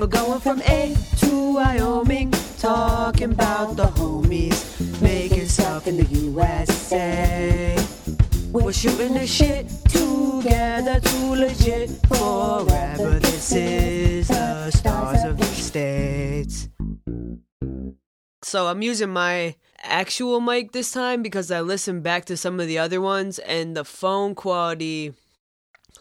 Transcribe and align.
We're 0.00 0.06
going 0.06 0.40
from 0.40 0.62
A 0.62 0.96
to 1.18 1.52
Wyoming, 1.56 2.30
talking 2.58 3.32
about 3.32 3.76
the 3.76 3.84
homies, 3.84 5.02
making 5.02 5.44
stuff 5.44 5.86
in 5.86 5.98
the 5.98 6.04
USA. 6.04 7.76
We're 8.50 8.72
shooting 8.72 9.12
the 9.12 9.26
shit 9.26 9.68
together, 9.90 11.00
too 11.00 11.34
legit 11.34 11.90
forever. 12.08 13.18
This 13.18 13.52
is 13.52 14.28
the 14.28 14.70
stars 14.70 15.22
of 15.24 15.36
the 15.36 15.44
states. 15.44 16.70
So 18.42 18.68
I'm 18.68 18.80
using 18.80 19.10
my 19.10 19.54
actual 19.82 20.40
mic 20.40 20.72
this 20.72 20.92
time 20.92 21.22
because 21.22 21.50
I 21.50 21.60
listened 21.60 22.04
back 22.04 22.24
to 22.24 22.38
some 22.38 22.58
of 22.58 22.66
the 22.66 22.78
other 22.78 23.02
ones 23.02 23.38
and 23.38 23.76
the 23.76 23.84
phone 23.84 24.34
quality 24.34 25.12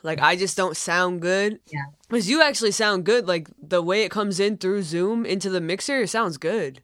like 0.04 0.22
I 0.22 0.38
just 0.38 0.56
don't 0.56 0.78
sound 0.78 1.22
good. 1.22 1.60
Yeah. 1.68 1.84
Cuz 2.10 2.30
you 2.30 2.42
actually 2.42 2.72
sound 2.72 3.06
good 3.06 3.28
like 3.28 3.48
the 3.62 3.82
way 3.82 4.04
it 4.04 4.12
comes 4.12 4.40
in 4.40 4.58
through 4.58 4.82
Zoom 4.84 5.26
into 5.26 5.50
the 5.50 5.62
mixer 5.62 6.02
it 6.02 6.10
sounds 6.10 6.38
good. 6.38 6.82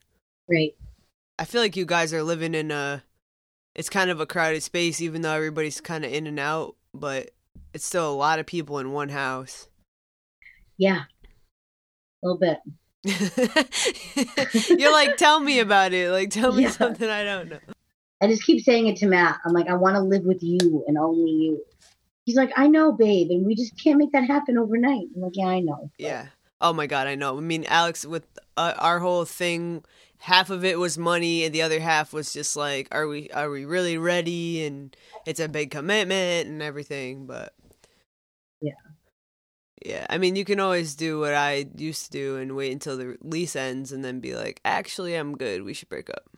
Great. 0.48 0.78
I 1.40 1.46
feel 1.46 1.62
like 1.62 1.76
you 1.76 1.86
guys 1.86 2.14
are 2.14 2.24
living 2.24 2.54
in 2.54 2.72
a 2.72 3.04
it's 3.76 3.90
kind 3.90 4.10
of 4.10 4.20
a 4.20 4.26
crowded 4.26 4.62
space 4.64 5.02
even 5.02 5.22
though 5.22 5.34
everybody's 5.34 5.82
kind 5.82 6.06
of 6.06 6.14
in 6.14 6.28
and 6.28 6.40
out, 6.40 6.76
but 6.94 7.32
it's 7.74 7.86
still 7.86 8.10
a 8.10 8.16
lot 8.16 8.40
of 8.40 8.46
people 8.46 8.80
in 8.80 8.92
one 8.92 9.10
house. 9.10 9.68
Yeah. 10.78 11.04
A 12.24 12.28
little 12.28 12.40
bit. 12.40 12.60
You're 14.80 14.92
like 14.92 15.18
tell 15.18 15.40
me 15.40 15.60
about 15.60 15.94
it. 15.94 16.12
Like 16.12 16.30
tell 16.30 16.54
me 16.54 16.64
Yeah. 16.64 16.70
something 16.72 17.10
I 17.10 17.24
don't 17.24 17.50
know. 17.50 17.60
I 18.22 18.28
just 18.28 18.46
keep 18.46 18.64
saying 18.64 18.88
it 18.88 18.96
to 18.98 19.08
Matt. 19.08 19.40
I'm 19.46 19.54
like, 19.54 19.68
I 19.68 19.74
want 19.74 19.96
to 19.96 20.02
live 20.02 20.24
with 20.24 20.42
you 20.42 20.84
and 20.88 20.98
only 20.98 21.32
you. 21.32 21.64
He's 22.26 22.36
like, 22.36 22.52
I 22.58 22.68
know, 22.68 22.92
babe, 22.92 23.30
and 23.30 23.46
we 23.46 23.56
just 23.56 23.82
can't 23.82 23.98
make 23.98 24.12
that 24.12 24.26
happen 24.26 24.58
overnight. 24.58 25.08
I'm 25.16 25.22
like, 25.22 25.36
yeah, 25.36 25.46
I 25.48 25.60
know. 25.60 25.92
Yeah. 25.98 26.28
Oh 26.62 26.74
my 26.74 26.88
god, 26.88 27.08
I 27.08 27.16
know. 27.16 27.38
I 27.38 27.42
mean, 27.42 27.66
Alex, 27.68 28.06
with 28.06 28.26
uh, 28.58 28.74
our 28.78 29.00
whole 29.00 29.26
thing, 29.26 29.84
half 30.20 30.50
of 30.50 30.66
it 30.66 30.80
was 30.80 30.98
money, 30.98 31.44
and 31.46 31.54
the 31.54 31.62
other 31.62 31.80
half 31.80 32.14
was 32.14 32.34
just 32.34 32.56
like, 32.56 32.88
are 32.92 33.08
we 33.08 33.30
are 33.32 33.50
we 33.50 33.66
really 33.66 33.98
ready? 33.98 34.66
And 34.66 34.96
it's 35.26 35.40
a 35.40 35.48
big 35.48 35.72
commitment 35.72 36.48
and 36.48 36.62
everything. 36.62 37.28
But 37.28 37.54
Yeah. 38.62 38.74
yeah. 39.86 40.06
I 40.10 40.18
mean, 40.18 40.36
you 40.36 40.46
can 40.46 40.60
always 40.60 40.96
do 40.96 41.20
what 41.20 41.34
I 41.34 41.66
used 41.78 42.06
to 42.06 42.12
do 42.12 42.38
and 42.38 42.56
wait 42.56 42.72
until 42.72 42.98
the 42.98 43.18
lease 43.22 43.56
ends, 43.56 43.92
and 43.92 44.04
then 44.04 44.20
be 44.20 44.36
like, 44.36 44.62
actually, 44.66 45.16
I'm 45.16 45.38
good. 45.38 45.64
We 45.64 45.74
should 45.74 45.90
break 45.90 46.10
up. 46.10 46.30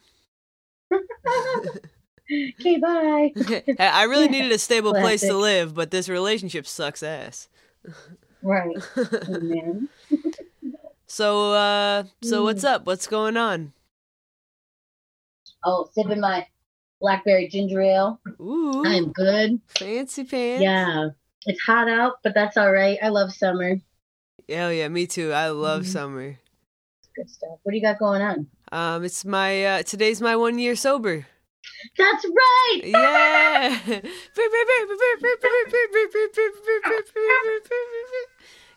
okay, 2.60 2.78
bye. 2.78 3.34
I 3.80 3.88
I 3.88 4.04
really 4.04 4.26
Yeah. 4.26 4.32
needed 4.32 4.52
a 4.52 4.58
stable 4.60 4.94
place 4.94 5.22
to 5.22 5.34
live, 5.36 5.74
but 5.74 5.92
this 5.92 6.10
relationship 6.10 6.66
sucks 6.68 7.04
ass. 7.04 7.48
Right. 8.42 8.76
So, 11.08 11.54
uh, 11.54 12.04
so 12.22 12.44
what's 12.44 12.64
Mm. 12.64 12.68
up? 12.68 12.86
What's 12.86 13.08
going 13.08 13.38
on? 13.38 13.74
Oh, 15.64 15.90
sipping 15.94 16.20
my 16.20 16.46
blackberry 17.00 17.48
ginger 17.48 17.82
ale. 17.82 18.20
Ooh, 18.40 18.86
I'm 18.86 19.12
good. 19.12 19.60
fancy 19.68 20.24
pants. 20.24 20.62
Yeah. 20.64 21.10
It's 21.46 21.62
hot 21.62 21.88
out, 21.90 22.16
but 22.24 22.34
that's 22.34 22.58
all 22.58 22.72
right. 22.72 22.98
I 23.02 23.08
love 23.10 23.32
summer. 23.34 23.78
Hell 24.50 24.72
yeah, 24.72 24.88
me 24.90 25.08
too. 25.08 25.32
I 25.32 25.50
love 25.50 25.84
Mhm. 25.84 25.88
summer. 25.88 26.40
Good 27.16 27.30
stuff. 27.30 27.58
What 27.64 27.72
do 27.72 27.78
you 27.78 27.82
got 27.82 28.00
going 28.00 28.22
on? 28.22 28.48
Um, 28.72 29.04
it's 29.06 29.24
my 29.24 29.64
uh, 29.66 29.84
today's 29.84 30.22
my 30.22 30.36
one 30.36 30.60
year 30.60 30.76
sober. 30.76 31.26
That's 31.98 32.26
right. 32.26 32.82
Yeah. 32.84 33.80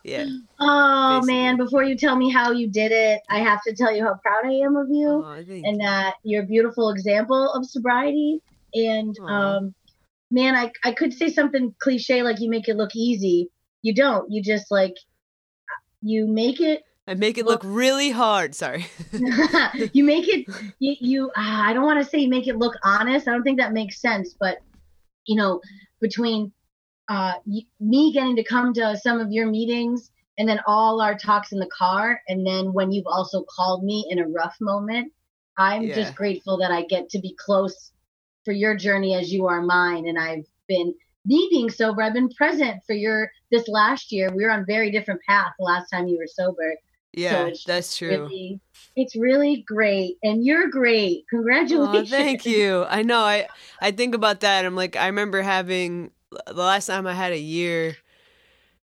yeah. 0.03 0.25
Oh 0.59 1.19
Basically. 1.19 1.33
man, 1.33 1.57
before 1.57 1.83
you 1.83 1.97
tell 1.97 2.15
me 2.15 2.31
how 2.31 2.51
you 2.51 2.69
did 2.69 2.91
it, 2.91 3.21
I 3.29 3.39
have 3.39 3.61
to 3.63 3.75
tell 3.75 3.95
you 3.95 4.03
how 4.03 4.15
proud 4.15 4.45
I 4.45 4.53
am 4.65 4.75
of 4.75 4.87
you. 4.89 5.09
Oh, 5.09 5.43
and 5.63 5.79
that 5.81 6.15
you're 6.23 6.43
a 6.43 6.47
beautiful 6.47 6.89
example 6.89 7.51
of 7.53 7.65
sobriety. 7.65 8.41
And 8.73 9.15
um, 9.27 9.73
man, 10.29 10.55
I 10.55 10.71
I 10.83 10.93
could 10.93 11.13
say 11.13 11.29
something 11.29 11.73
cliche 11.79 12.23
like 12.23 12.39
you 12.39 12.49
make 12.49 12.67
it 12.67 12.77
look 12.77 12.95
easy. 12.95 13.49
You 13.81 13.93
don't. 13.93 14.31
You 14.31 14.41
just 14.43 14.71
like 14.71 14.95
you 16.01 16.27
make 16.27 16.59
it. 16.59 16.83
I 17.07 17.15
make 17.15 17.37
it 17.37 17.45
look 17.45 17.61
really 17.63 18.11
hard. 18.11 18.53
Sorry. 18.55 18.85
you 19.93 20.03
make 20.03 20.27
it. 20.27 20.45
You, 20.79 20.95
you 20.99 21.31
ah, 21.35 21.67
I 21.67 21.73
don't 21.73 21.83
want 21.83 22.03
to 22.03 22.09
say 22.09 22.19
you 22.19 22.29
make 22.29 22.47
it 22.47 22.57
look 22.57 22.75
honest. 22.83 23.27
I 23.27 23.31
don't 23.31 23.43
think 23.43 23.59
that 23.59 23.73
makes 23.73 23.99
sense. 23.99 24.35
But 24.39 24.59
you 25.25 25.35
know, 25.35 25.61
between 25.99 26.51
uh, 27.09 27.33
y- 27.45 27.65
me 27.79 28.13
getting 28.13 28.35
to 28.35 28.43
come 28.43 28.73
to 28.75 28.97
some 28.97 29.19
of 29.19 29.31
your 29.31 29.47
meetings 29.49 30.11
and 30.37 30.47
then 30.47 30.59
all 30.67 31.01
our 31.01 31.17
talks 31.17 31.51
in 31.51 31.59
the 31.59 31.69
car, 31.75 32.21
and 32.27 32.45
then 32.45 32.71
when 32.71 32.91
you've 32.91 33.07
also 33.07 33.43
called 33.43 33.83
me 33.83 34.07
in 34.09 34.19
a 34.19 34.27
rough 34.27 34.55
moment, 34.61 35.11
I'm 35.57 35.83
Yeah. 35.83 35.95
just 35.95 36.15
grateful 36.15 36.57
that 36.59 36.71
I 36.71 36.83
get 36.83 37.09
to 37.09 37.19
be 37.19 37.35
close 37.37 37.91
for 38.45 38.51
your 38.53 38.75
journey 38.75 39.15
as 39.15 39.31
you 39.33 39.47
are 39.47 39.61
mine. 39.61 40.07
And 40.07 40.17
I've 40.17 40.45
been 40.67 40.93
me 41.25 41.47
being 41.51 41.69
sober. 41.69 42.01
I've 42.01 42.13
been 42.13 42.29
present 42.29 42.81
for 42.87 42.93
your 42.93 43.29
this 43.51 43.67
last 43.67 44.11
year. 44.11 44.31
We 44.33 44.43
were 44.45 44.51
on 44.51 44.65
very 44.65 44.89
different 44.91 45.21
paths 45.27 45.53
the 45.59 45.65
last 45.65 45.89
time 45.89 46.07
you 46.07 46.17
were 46.17 46.27
sober. 46.27 46.75
Yeah, 47.13 47.47
it's 47.47 47.63
that's 47.63 47.97
true. 47.97 48.09
Really, 48.09 48.59
it's 48.95 49.15
really 49.15 49.63
great, 49.67 50.17
and 50.23 50.45
you're 50.45 50.69
great. 50.69 51.25
Congratulations! 51.29 52.09
thank 52.09 52.45
you. 52.45 52.85
I 52.87 53.03
know. 53.03 53.19
I 53.19 53.47
I 53.81 53.91
think 53.91 54.15
about 54.15 54.41
that. 54.41 54.65
I'm 54.65 54.75
like, 54.75 54.95
I 54.95 55.07
remember 55.07 55.41
having 55.41 56.11
the 56.47 56.53
last 56.53 56.85
time 56.85 57.07
I 57.07 57.13
had 57.13 57.33
a 57.33 57.39
year, 57.39 57.97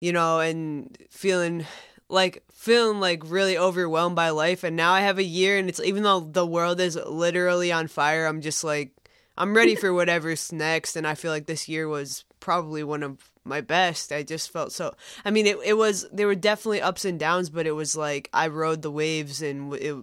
you 0.01 0.13
know, 0.13 0.41
and 0.41 0.97
feeling 1.11 1.67
like 2.09 2.43
feeling 2.53 3.01
like 3.01 3.23
really 3.27 3.59
overwhelmed 3.59 4.17
by 4.17 4.31
life. 4.31 4.65
And 4.65 4.77
now 4.77 4.93
I 4.93 5.01
have 5.03 5.19
a 5.19 5.25
year, 5.25 5.59
and 5.59 5.69
it's 5.69 5.81
even 5.81 6.03
though 6.03 6.21
the 6.21 6.47
world 6.47 6.81
is 6.81 6.97
literally 6.97 7.71
on 7.71 7.87
fire, 7.87 8.27
I'm 8.27 8.41
just 8.41 8.65
like, 8.65 8.93
I'm 9.37 9.55
ready 9.55 9.75
for 9.77 9.93
whatever's 9.93 10.53
next. 10.53 10.97
And 10.97 11.07
I 11.07 11.15
feel 11.15 11.31
like 11.31 11.47
this 11.47 11.69
year 11.69 11.87
was 11.89 12.25
probably 12.41 12.83
one 12.83 13.03
of 13.03 13.31
my 13.47 13.61
best. 13.61 14.13
I 14.13 14.23
just 14.23 14.51
felt 14.51 14.73
so. 14.73 14.95
I 15.25 15.31
mean, 15.31 15.47
it 15.47 15.59
it 15.65 15.75
was 15.75 16.07
there 16.13 16.27
were 16.27 16.35
definitely 16.35 16.81
ups 16.83 17.05
and 17.05 17.19
downs, 17.19 17.51
but 17.51 17.67
it 17.67 17.73
was 17.73 17.97
like 17.97 18.29
I 18.33 18.49
rode 18.49 18.83
the 18.83 18.91
waves, 18.91 19.43
and 19.43 19.73
it 19.75 19.97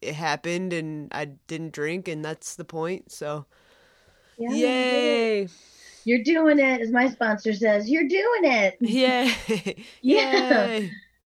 it 0.00 0.14
happened, 0.14 0.72
and 0.72 1.12
I 1.12 1.26
didn't 1.46 1.72
drink, 1.72 2.08
and 2.08 2.24
that's 2.24 2.56
the 2.56 2.64
point. 2.64 3.10
So. 3.12 3.46
Yeah, 4.38 4.50
you 4.50 4.66
did 4.90 5.04
it. 5.04 5.20
Yay! 5.40 5.48
You're 6.04 6.22
doing 6.22 6.58
it, 6.58 6.80
as 6.80 6.90
my 6.92 7.08
sponsor 7.08 7.52
says. 7.52 7.88
You're 7.88 8.06
doing 8.08 8.44
it. 8.44 8.76
Yay! 8.80 9.84
Yeah. 10.02 10.66
Yay! 10.66 10.90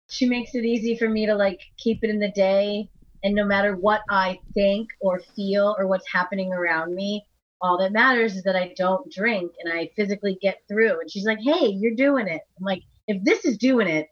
She 0.09 0.27
makes 0.27 0.55
it 0.55 0.65
easy 0.65 0.97
for 0.97 1.09
me 1.09 1.27
to 1.27 1.34
like 1.34 1.61
keep 1.77 2.03
it 2.03 2.11
in 2.11 2.21
the 2.21 2.31
day, 2.31 2.89
and 3.22 3.34
no 3.34 3.45
matter 3.45 3.77
what 3.77 4.00
I 4.09 4.39
think 4.55 4.89
or 5.00 5.21
feel 5.21 5.75
or 5.78 5.87
what's 5.87 6.11
happening 6.12 6.53
around 6.53 6.95
me, 6.95 7.27
all 7.61 7.78
that 7.78 7.93
matters 7.93 8.37
is 8.37 8.43
that 8.44 8.56
I 8.56 8.75
don't 8.77 9.11
drink 9.11 9.53
and 9.62 9.72
I 9.72 9.91
physically 9.97 10.39
get 10.41 10.62
through. 10.69 11.00
And 11.00 11.11
she's 11.11 11.25
like, 11.25 11.39
"Hey, 11.41 11.69
you're 11.69 11.94
doing 11.94 12.27
it." 12.28 12.43
I'm 12.59 12.65
like, 12.65 12.83
"If 13.09 13.22
this 13.25 13.44
is 13.44 13.56
doing 13.56 13.89
it, 13.89 14.09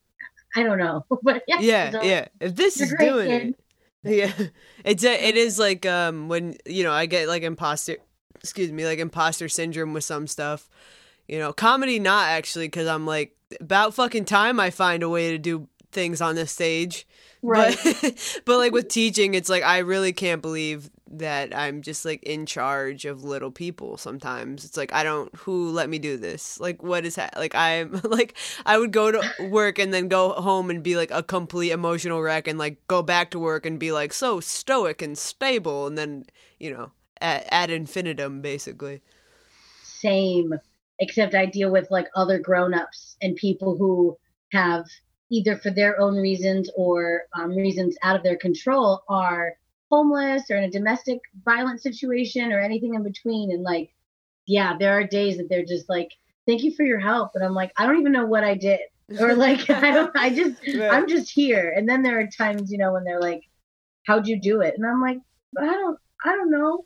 I 0.57 0.63
don't 0.63 0.79
know." 0.79 1.05
but 1.23 1.43
yeah, 1.47 1.59
Yeah, 1.61 1.91
so- 1.91 2.03
yeah. 2.03 2.29
If 2.41 2.57
this 2.57 2.81
is 2.81 2.95
doing 2.99 3.29
kid. 3.29 3.55
it, 4.05 4.15
yeah, 4.41 4.47
it's 4.85 5.05
a, 5.05 5.29
it 5.29 5.37
is 5.37 5.59
like 5.59 5.87
um 5.87 6.29
when 6.29 6.57
you 6.67 6.85
know 6.85 6.93
I 6.93 7.07
get 7.07 7.29
like 7.29 7.43
imposter, 7.43 7.97
excuse 8.37 8.73
me, 8.73 8.85
like 8.87 8.99
imposter 8.99 9.49
syndrome 9.49 9.93
with 9.93 10.05
some 10.05 10.27
stuff. 10.27 10.69
You 11.29 11.39
know, 11.39 11.53
comedy 11.53 11.99
not 11.99 12.29
actually 12.29 12.67
because 12.67 12.87
I'm 12.87 13.07
like 13.07 13.37
about 13.61 13.95
fucking 13.95 14.25
time 14.27 14.59
I 14.61 14.71
find 14.71 15.03
a 15.03 15.09
way 15.09 15.31
to 15.33 15.39
do 15.39 15.69
things 15.93 16.21
on 16.21 16.35
this 16.35 16.51
stage. 16.51 17.07
Right. 17.43 17.77
But, 17.83 18.41
but 18.47 18.59
like 18.59 18.73
with 18.73 18.89
teaching, 18.89 19.35
it's 19.35 19.49
like 19.49 19.63
I 19.63 19.79
really 19.79 20.13
can't 20.13 20.43
believe 20.43 20.91
that 21.11 21.55
I'm 21.57 21.83
just 21.83 22.05
like 22.05 22.23
in 22.23 22.47
charge 22.47 23.05
of 23.05 23.25
little 23.25 23.51
people 23.51 23.97
sometimes. 23.99 24.65
It's 24.65 24.77
like 24.77 24.93
I 24.93 25.05
don't 25.05 25.35
who 25.37 25.71
let 25.71 25.89
me 25.89 25.99
do 25.99 26.17
this. 26.17 26.59
Like 26.61 26.83
what 26.83 27.05
is 27.05 27.17
that? 27.17 27.37
Like 27.37 27.55
I'm 27.55 28.01
like 28.05 28.37
I 28.67 28.79
would 28.79 28.93
go 28.93 29.13
to 29.13 29.23
work 29.49 29.79
and 29.79 29.93
then 29.93 30.09
go 30.09 30.31
home 30.33 30.71
and 30.71 30.83
be 30.83 30.97
like 30.97 31.11
a 31.11 31.23
complete 31.23 31.71
emotional 31.73 32.23
wreck 32.23 32.49
and 32.49 32.59
like 32.59 32.87
go 32.89 33.03
back 33.03 33.31
to 33.33 33.39
work 33.39 33.67
and 33.67 33.79
be 33.79 33.93
like 33.93 34.13
so 34.13 34.41
stoic 34.41 35.03
and 35.03 35.17
stable 35.19 35.87
and 35.87 35.99
then, 35.99 36.25
you 36.59 36.73
know, 36.73 36.93
ad, 37.21 37.45
ad 37.51 37.71
infinitum 37.71 38.41
basically. 38.41 39.03
same 39.83 40.55
except 40.99 41.35
i 41.35 41.47
deal 41.47 41.71
with 41.71 41.91
like 41.91 42.09
other 42.15 42.39
grown-ups 42.39 43.17
and 43.23 43.37
people 43.37 43.77
who 43.77 44.17
have 44.53 44.85
either 45.31 45.57
for 45.57 45.71
their 45.71 46.01
own 46.01 46.17
reasons 46.17 46.71
or 46.77 47.23
um, 47.35 47.51
reasons 47.51 47.97
out 48.03 48.17
of 48.17 48.23
their 48.23 48.37
control 48.37 49.03
are 49.09 49.55
homeless 49.95 50.43
or 50.51 50.57
in 50.57 50.65
a 50.65 50.71
domestic 50.71 51.21
violence 51.45 51.83
situation 51.83 52.53
or 52.53 52.61
anything 52.61 52.95
in 52.95 53.03
between 53.05 53.53
and 53.53 53.63
like 53.63 53.89
yeah 54.47 54.77
there 54.79 54.93
are 54.99 55.05
days 55.07 55.37
that 55.37 55.49
they're 55.49 55.65
just 55.75 55.89
like 55.89 56.11
thank 56.47 56.63
you 56.65 56.73
for 56.75 56.83
your 56.85 56.99
help 56.99 57.31
and 57.35 57.45
i'm 57.45 57.55
like 57.55 57.73
i 57.77 57.87
don't 57.87 58.01
even 58.01 58.13
know 58.13 58.27
what 58.27 58.43
i 58.45 58.55
did 58.55 58.81
or 59.21 59.35
like 59.47 59.71
i 59.87 59.91
don't 59.93 60.11
i 60.17 60.29
just 60.31 60.57
Right. 60.67 60.93
i'm 60.93 61.07
just 61.09 61.31
here 61.31 61.73
and 61.77 61.89
then 61.89 62.03
there 62.03 62.19
are 62.21 62.27
times 62.27 62.73
you 62.73 62.79
know 62.79 62.93
when 62.93 63.05
they're 63.05 63.21
like 63.31 63.43
how'd 64.07 64.27
you 64.27 64.37
do 64.41 64.61
it 64.63 64.75
and 64.77 64.85
i'm 64.87 65.01
like 65.01 65.19
i 65.61 65.65
don't 65.65 65.99
i 66.25 66.31
don't 66.31 66.51
know 66.51 66.85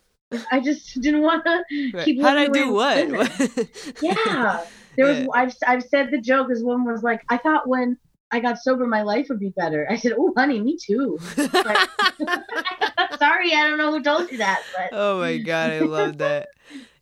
i 0.51 0.59
just 0.59 1.01
didn't 1.05 1.21
want 1.23 1.43
to 1.45 1.63
Right. 1.93 2.05
keep 2.05 2.21
How'd 2.21 2.37
I 2.37 2.47
do 2.47 2.71
what? 2.71 2.95
yeah 4.01 4.57
there 4.97 5.07
was 5.07 5.17
Yeah. 5.17 5.27
I've, 5.33 5.53
I've 5.67 5.83
said 5.83 6.11
the 6.11 6.21
joke 6.21 6.47
this 6.49 6.61
woman 6.61 6.85
was 6.91 7.01
like 7.03 7.21
i 7.29 7.37
thought 7.37 7.67
when 7.67 7.97
I 8.31 8.39
got 8.39 8.59
sober, 8.59 8.85
my 8.85 9.01
life 9.01 9.27
would 9.29 9.39
be 9.39 9.49
better. 9.49 9.87
I 9.89 9.95
said, 9.95 10.13
oh, 10.17 10.33
honey, 10.37 10.61
me 10.61 10.77
too. 10.77 11.17
But, 11.35 11.89
sorry, 13.19 13.53
I 13.53 13.67
don't 13.67 13.77
know 13.77 13.91
who 13.91 14.03
told 14.03 14.31
you 14.31 14.37
that, 14.37 14.61
but 14.75 14.89
oh 14.97 15.19
my 15.19 15.37
god, 15.37 15.71
I 15.71 15.79
love 15.81 16.17
that. 16.19 16.49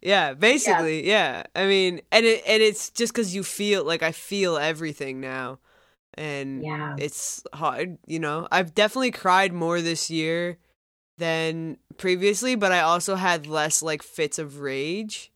Yeah, 0.01 0.33
basically, 0.39 1.07
yeah. 1.07 1.43
I 1.55 1.65
mean, 1.65 2.01
and 2.11 2.25
it 2.25 2.43
and 2.47 2.63
it's 2.63 2.89
just 2.89 3.13
because 3.13 3.35
you 3.35 3.43
feel 3.43 3.83
like 3.83 4.03
I 4.03 4.11
feel 4.11 4.57
everything 4.57 5.19
now, 5.19 5.59
and 6.13 6.63
yeah, 6.63 6.95
it's 6.97 7.43
hard. 7.53 7.97
You 8.07 8.19
know, 8.19 8.47
I've 8.51 8.73
definitely 8.73 9.11
cried 9.11 9.53
more 9.53 9.81
this 9.81 10.09
year 10.09 10.57
than 11.17 11.77
previously, 11.97 12.55
but 12.55 12.71
I 12.71 12.81
also 12.81 13.15
had 13.15 13.47
less 13.47 13.81
like 13.81 14.03
fits 14.03 14.39
of 14.39 14.59
rage. 14.59 15.31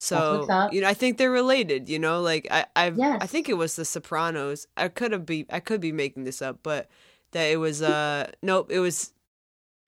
So 0.00 0.68
you 0.72 0.80
know, 0.80 0.88
I 0.88 0.94
think 0.94 1.18
they're 1.18 1.30
related. 1.30 1.88
You 1.88 1.98
know, 1.98 2.20
like 2.22 2.48
I 2.50 2.66
I 2.74 2.90
yes. 2.90 3.18
I 3.20 3.26
think 3.26 3.48
it 3.48 3.54
was 3.54 3.76
The 3.76 3.84
Sopranos. 3.84 4.66
I 4.76 4.88
could 4.88 5.12
have 5.12 5.26
be 5.26 5.46
I 5.50 5.60
could 5.60 5.80
be 5.80 5.92
making 5.92 6.24
this 6.24 6.40
up, 6.40 6.60
but 6.62 6.88
that 7.32 7.44
it 7.44 7.58
was 7.58 7.82
uh 7.82 8.30
nope, 8.42 8.70
it 8.70 8.80
was 8.80 9.12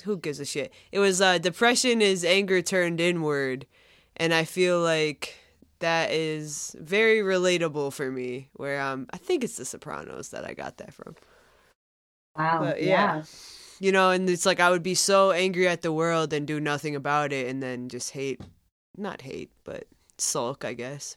who 0.05 0.17
gives 0.17 0.39
a 0.39 0.45
shit. 0.45 0.73
It 0.93 0.99
was 0.99 1.21
uh 1.21 1.39
depression 1.39 2.03
is 2.03 2.25
anger 2.25 2.61
turned 2.63 3.01
inward 3.01 3.67
and 4.17 4.35
I 4.35 4.45
feel 4.45 4.81
like 4.81 5.35
that 5.81 6.11
is 6.13 6.77
very 6.79 7.21
relatable 7.21 7.93
for 7.93 8.11
me. 8.11 8.49
Where 8.55 8.81
um, 8.81 9.07
I 9.13 9.17
think 9.17 9.45
it's 9.45 9.57
The 9.57 9.65
Sopranos 9.65 10.31
that 10.31 10.45
I 10.45 10.55
got 10.55 10.79
that 10.79 10.95
from. 10.95 11.17
Wow. 12.37 12.61
But, 12.61 12.83
yeah. 12.83 13.17
yeah. 13.17 13.23
You 13.81 13.93
know, 13.93 14.11
and 14.11 14.29
it's 14.31 14.47
like 14.47 14.61
I 14.61 14.71
would 14.71 14.83
be 14.83 14.95
so 14.95 15.33
angry 15.33 15.67
at 15.67 15.83
the 15.83 15.93
world 15.93 16.33
and 16.33 16.47
do 16.47 16.61
nothing 16.61 16.95
about 16.95 17.33
it, 17.33 17.49
and 17.49 17.61
then 17.61 17.89
just 17.89 18.11
hate, 18.11 18.41
not 18.97 19.23
hate, 19.23 19.51
but 19.65 19.89
sulk, 20.23 20.65
I 20.65 20.75
guess. 20.75 21.17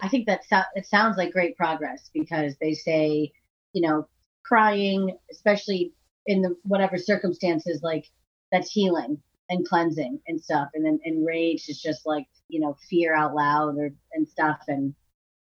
I 0.00 0.08
think 0.08 0.26
that 0.26 0.44
so- 0.44 0.62
it 0.74 0.86
sounds 0.86 1.16
like 1.16 1.32
great 1.32 1.56
progress 1.56 2.10
because 2.12 2.56
they 2.60 2.74
say, 2.74 3.32
you 3.72 3.82
know, 3.82 4.08
crying, 4.44 5.16
especially 5.30 5.92
in 6.26 6.42
the 6.42 6.56
whatever 6.62 6.98
circumstances, 6.98 7.82
like 7.82 8.06
that's 8.52 8.70
healing 8.70 9.20
and 9.50 9.66
cleansing 9.66 10.20
and 10.26 10.40
stuff. 10.40 10.68
And 10.74 10.84
then 10.84 11.00
and 11.04 11.26
rage 11.26 11.68
is 11.68 11.80
just 11.80 12.06
like 12.06 12.26
you 12.48 12.60
know 12.60 12.76
fear 12.88 13.14
out 13.14 13.34
loud 13.34 13.76
or 13.76 13.90
and 14.12 14.28
stuff. 14.28 14.58
And 14.68 14.94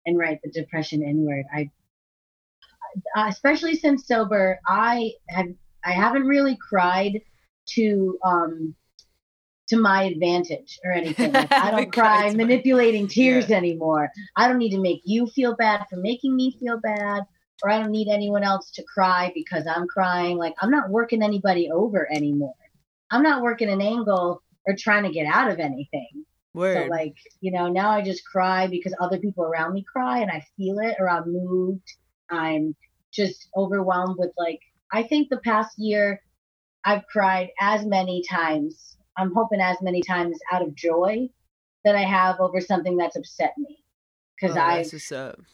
and 0.06 0.18
right 0.18 0.40
the 0.42 0.50
depression 0.50 1.02
inward. 1.02 1.44
I 1.54 1.70
especially 3.16 3.76
since 3.76 4.06
sober 4.06 4.58
i 4.66 5.12
have 5.28 5.46
i 5.84 5.92
haven't 5.92 6.26
really 6.26 6.56
cried 6.56 7.20
to 7.66 8.18
um 8.24 8.74
to 9.68 9.76
my 9.76 10.04
advantage 10.04 10.78
or 10.84 10.92
anything 10.92 11.32
like, 11.32 11.52
i 11.52 11.70
don't 11.76 11.92
cry 11.92 12.32
manipulating 12.34 13.06
tears 13.06 13.48
yeah. 13.48 13.56
anymore 13.56 14.10
i 14.36 14.48
don't 14.48 14.58
need 14.58 14.70
to 14.70 14.80
make 14.80 15.02
you 15.04 15.26
feel 15.26 15.54
bad 15.56 15.84
for 15.88 15.96
making 15.96 16.34
me 16.34 16.56
feel 16.58 16.78
bad 16.80 17.22
or 17.62 17.70
i 17.70 17.78
don't 17.78 17.90
need 17.90 18.08
anyone 18.08 18.42
else 18.42 18.70
to 18.70 18.82
cry 18.84 19.30
because 19.34 19.66
i'm 19.66 19.86
crying 19.86 20.36
like 20.36 20.54
i'm 20.60 20.70
not 20.70 20.90
working 20.90 21.22
anybody 21.22 21.70
over 21.70 22.10
anymore 22.12 22.54
I'm 23.10 23.22
not 23.22 23.42
working 23.42 23.70
an 23.70 23.80
angle 23.80 24.42
or 24.66 24.74
trying 24.76 25.04
to 25.04 25.12
get 25.12 25.26
out 25.26 25.50
of 25.50 25.58
anything. 25.58 26.24
Word. 26.54 26.76
So 26.76 26.84
like, 26.88 27.14
you 27.40 27.52
know, 27.52 27.68
now 27.68 27.90
I 27.90 28.02
just 28.02 28.24
cry 28.24 28.66
because 28.66 28.94
other 29.00 29.18
people 29.18 29.44
around 29.44 29.74
me 29.74 29.84
cry 29.90 30.18
and 30.18 30.30
I 30.30 30.44
feel 30.56 30.78
it 30.78 30.96
or 30.98 31.08
I'm 31.08 31.32
moved. 31.32 31.94
I'm 32.30 32.74
just 33.12 33.48
overwhelmed 33.56 34.16
with 34.18 34.32
like 34.36 34.60
I 34.92 35.02
think 35.02 35.28
the 35.28 35.38
past 35.38 35.78
year 35.78 36.20
I've 36.84 37.06
cried 37.06 37.50
as 37.60 37.84
many 37.84 38.22
times. 38.28 38.96
I'm 39.18 39.34
hoping 39.34 39.60
as 39.60 39.76
many 39.82 40.00
times 40.00 40.38
out 40.52 40.62
of 40.62 40.74
joy 40.74 41.28
that 41.84 41.96
I 41.96 42.02
have 42.02 42.40
over 42.40 42.60
something 42.60 42.96
that's 42.96 43.16
upset 43.16 43.54
me. 43.58 43.82
Because 44.40 44.56
oh, 44.56 44.60
I 44.60 44.84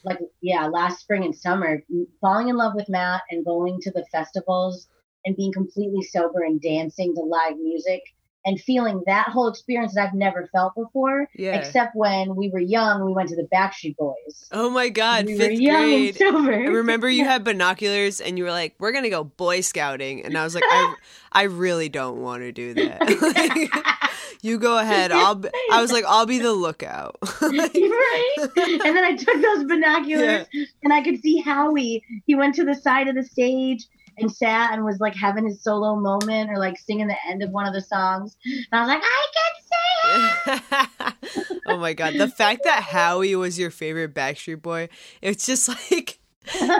like 0.03 0.19
yeah, 0.41 0.67
last 0.67 0.99
spring 0.99 1.23
and 1.23 1.35
summer, 1.35 1.81
falling 2.21 2.49
in 2.49 2.55
love 2.55 2.73
with 2.75 2.87
Matt 2.87 3.23
and 3.31 3.43
going 3.43 3.79
to 3.81 3.91
the 3.91 4.05
festivals 4.11 4.87
and 5.25 5.35
being 5.35 5.51
completely 5.51 6.03
sober 6.03 6.43
and 6.43 6.61
dancing 6.61 7.15
to 7.15 7.21
live 7.21 7.57
music 7.57 8.03
and 8.45 8.59
feeling 8.61 9.01
that 9.07 9.29
whole 9.29 9.47
experience 9.47 9.95
that 9.95 10.07
I've 10.07 10.13
never 10.13 10.47
felt 10.51 10.75
before. 10.75 11.27
Yeah. 11.35 11.55
Except 11.55 11.95
when 11.95 12.35
we 12.35 12.49
were 12.49 12.59
young, 12.59 13.03
we 13.03 13.11
went 13.11 13.29
to 13.29 13.35
the 13.35 13.47
Backstreet 13.53 13.97
Boys. 13.97 14.47
Oh 14.51 14.69
my 14.69 14.89
God, 14.89 15.25
we 15.25 15.37
fifth 15.37 15.59
grade. 15.59 16.21
I 16.21 16.67
remember 16.67 17.09
you 17.09 17.25
had 17.25 17.43
binoculars 17.43 18.21
and 18.21 18.37
you 18.37 18.43
were 18.43 18.51
like, 18.51 18.75
"We're 18.79 18.91
gonna 18.91 19.09
go 19.09 19.23
Boy 19.23 19.61
Scouting," 19.61 20.23
and 20.23 20.37
I 20.37 20.43
was 20.43 20.53
like, 20.53 20.63
"I, 20.65 20.95
I 21.31 21.43
really 21.43 21.89
don't 21.89 22.21
want 22.21 22.43
to 22.43 22.51
do 22.51 22.75
that." 22.75 24.11
you 24.41 24.59
go 24.59 24.77
ahead. 24.77 25.11
I'll. 25.11 25.35
Be, 25.35 25.49
I 25.71 25.81
was 25.81 25.91
like, 25.91 26.05
I'll 26.07 26.27
be 26.27 26.39
the 26.39 26.53
lookout. 26.53 27.17
right. 27.41 28.35
And 28.37 28.95
then 28.95 29.03
I 29.03 29.15
took 29.15 29.41
those 29.41 29.63
binoculars 29.65 30.47
yeah. 30.53 30.65
and 30.83 30.93
I 30.93 31.01
could 31.01 31.19
see 31.21 31.41
Howie. 31.41 32.03
He 32.25 32.35
went 32.35 32.55
to 32.55 32.63
the 32.63 32.75
side 32.75 33.07
of 33.07 33.15
the 33.15 33.23
stage 33.23 33.87
and 34.17 34.31
sat 34.31 34.73
and 34.73 34.85
was 34.85 34.99
like 34.99 35.15
having 35.15 35.45
his 35.45 35.61
solo 35.61 35.95
moment 35.95 36.49
or 36.49 36.57
like 36.57 36.77
singing 36.77 37.07
the 37.07 37.17
end 37.27 37.43
of 37.43 37.51
one 37.51 37.67
of 37.67 37.73
the 37.73 37.81
songs. 37.81 38.37
And 38.45 38.67
I 38.71 38.79
was 38.81 38.87
like, 38.87 39.03
I 39.03 39.25
can 39.35 39.53
sing. 39.65 41.61
oh 41.67 41.77
my 41.77 41.93
god, 41.93 42.15
the 42.15 42.27
fact 42.27 42.61
that 42.63 42.83
Howie 42.83 43.35
was 43.35 43.57
your 43.59 43.71
favorite 43.71 44.13
Backstreet 44.13 44.61
Boy, 44.61 44.89
it's 45.21 45.45
just 45.45 45.69
like 45.91 46.19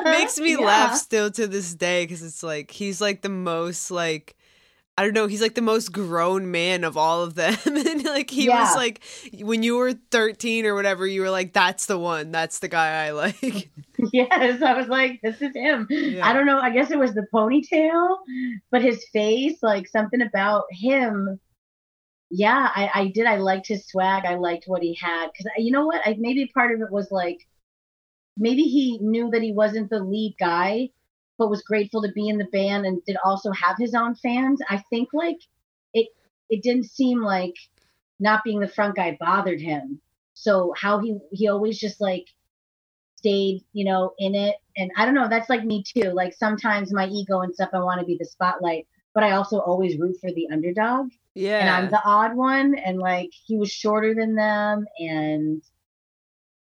makes 0.05 0.39
me 0.39 0.51
yeah. 0.59 0.65
laugh 0.65 0.95
still 0.95 1.31
to 1.31 1.47
this 1.47 1.73
day 1.73 2.03
because 2.03 2.21
it's 2.23 2.43
like 2.43 2.71
he's 2.71 3.01
like 3.01 3.21
the 3.21 3.29
most 3.29 3.91
like 3.91 4.35
I 4.97 5.03
don't 5.03 5.13
know, 5.13 5.27
he's 5.27 5.41
like 5.41 5.55
the 5.55 5.61
most 5.61 5.91
grown 5.91 6.51
man 6.51 6.85
of 6.85 6.95
all 6.95 7.21
of 7.21 7.35
them. 7.35 7.57
and 7.65 8.03
like 8.05 8.29
he 8.29 8.45
yeah. 8.45 8.61
was 8.61 8.75
like 8.75 9.01
when 9.41 9.61
you 9.61 9.77
were 9.77 9.93
13 10.11 10.65
or 10.65 10.73
whatever, 10.73 11.05
you 11.05 11.21
were 11.21 11.29
like, 11.29 11.51
that's 11.51 11.87
the 11.87 11.99
one, 11.99 12.31
that's 12.31 12.59
the 12.59 12.69
guy 12.69 13.05
I 13.05 13.11
like. 13.11 13.69
yes, 14.13 14.61
I 14.61 14.73
was 14.73 14.87
like, 14.87 15.19
this 15.21 15.41
is 15.41 15.53
him. 15.53 15.87
Yeah. 15.89 16.25
I 16.25 16.31
don't 16.31 16.45
know, 16.45 16.59
I 16.59 16.69
guess 16.69 16.91
it 16.91 16.99
was 16.99 17.13
the 17.13 17.27
ponytail, 17.33 18.17
but 18.71 18.81
his 18.81 19.05
face, 19.11 19.57
like 19.61 19.87
something 19.87 20.21
about 20.21 20.63
him. 20.71 21.39
Yeah, 22.31 22.69
I, 22.73 22.89
I 22.93 23.07
did. 23.07 23.27
I 23.27 23.37
liked 23.37 23.67
his 23.67 23.85
swag. 23.87 24.25
I 24.25 24.35
liked 24.35 24.63
what 24.65 24.81
he 24.81 24.97
had. 24.99 25.27
Cause 25.27 25.45
you 25.57 25.71
know 25.71 25.85
what? 25.85 26.01
I 26.05 26.15
maybe 26.17 26.49
part 26.53 26.73
of 26.73 26.81
it 26.81 26.91
was 26.91 27.11
like 27.11 27.39
maybe 28.37 28.63
he 28.63 28.97
knew 28.99 29.29
that 29.31 29.41
he 29.41 29.51
wasn't 29.51 29.89
the 29.89 29.99
lead 29.99 30.35
guy 30.39 30.89
but 31.37 31.49
was 31.49 31.61
grateful 31.63 32.01
to 32.01 32.11
be 32.11 32.29
in 32.29 32.37
the 32.37 32.45
band 32.45 32.85
and 32.85 33.03
did 33.05 33.17
also 33.23 33.51
have 33.51 33.77
his 33.77 33.93
own 33.93 34.15
fans. 34.15 34.61
I 34.69 34.83
think 34.89 35.09
like 35.13 35.39
it 35.93 36.07
it 36.49 36.63
didn't 36.63 36.85
seem 36.85 37.21
like 37.21 37.55
not 38.19 38.43
being 38.43 38.59
the 38.59 38.67
front 38.67 38.95
guy 38.95 39.17
bothered 39.19 39.61
him. 39.61 39.99
So 40.33 40.73
how 40.77 40.99
he 40.99 41.17
he 41.31 41.47
always 41.47 41.79
just 41.79 41.99
like 42.01 42.27
stayed, 43.25 43.63
you 43.73 43.85
know, 43.85 44.13
in 44.19 44.35
it. 44.35 44.55
And 44.77 44.91
I 44.97 45.05
don't 45.05 45.15
know, 45.15 45.27
that's 45.27 45.49
like 45.49 45.65
me 45.65 45.83
too. 45.83 46.11
Like 46.11 46.33
sometimes 46.33 46.93
my 46.93 47.07
ego 47.07 47.41
and 47.41 47.53
stuff, 47.53 47.69
I 47.73 47.79
want 47.79 47.99
to 47.99 48.05
be 48.05 48.17
the 48.17 48.25
spotlight, 48.25 48.87
but 49.13 49.23
I 49.23 49.31
also 49.31 49.59
always 49.59 49.97
root 49.97 50.17
for 50.21 50.31
the 50.31 50.47
underdog. 50.51 51.09
Yeah. 51.33 51.59
And 51.59 51.69
I'm 51.69 51.89
the 51.89 52.01
odd 52.05 52.35
one. 52.35 52.75
And 52.75 52.99
like 52.99 53.31
he 53.33 53.57
was 53.57 53.71
shorter 53.71 54.13
than 54.13 54.35
them 54.35 54.85
and 54.99 55.63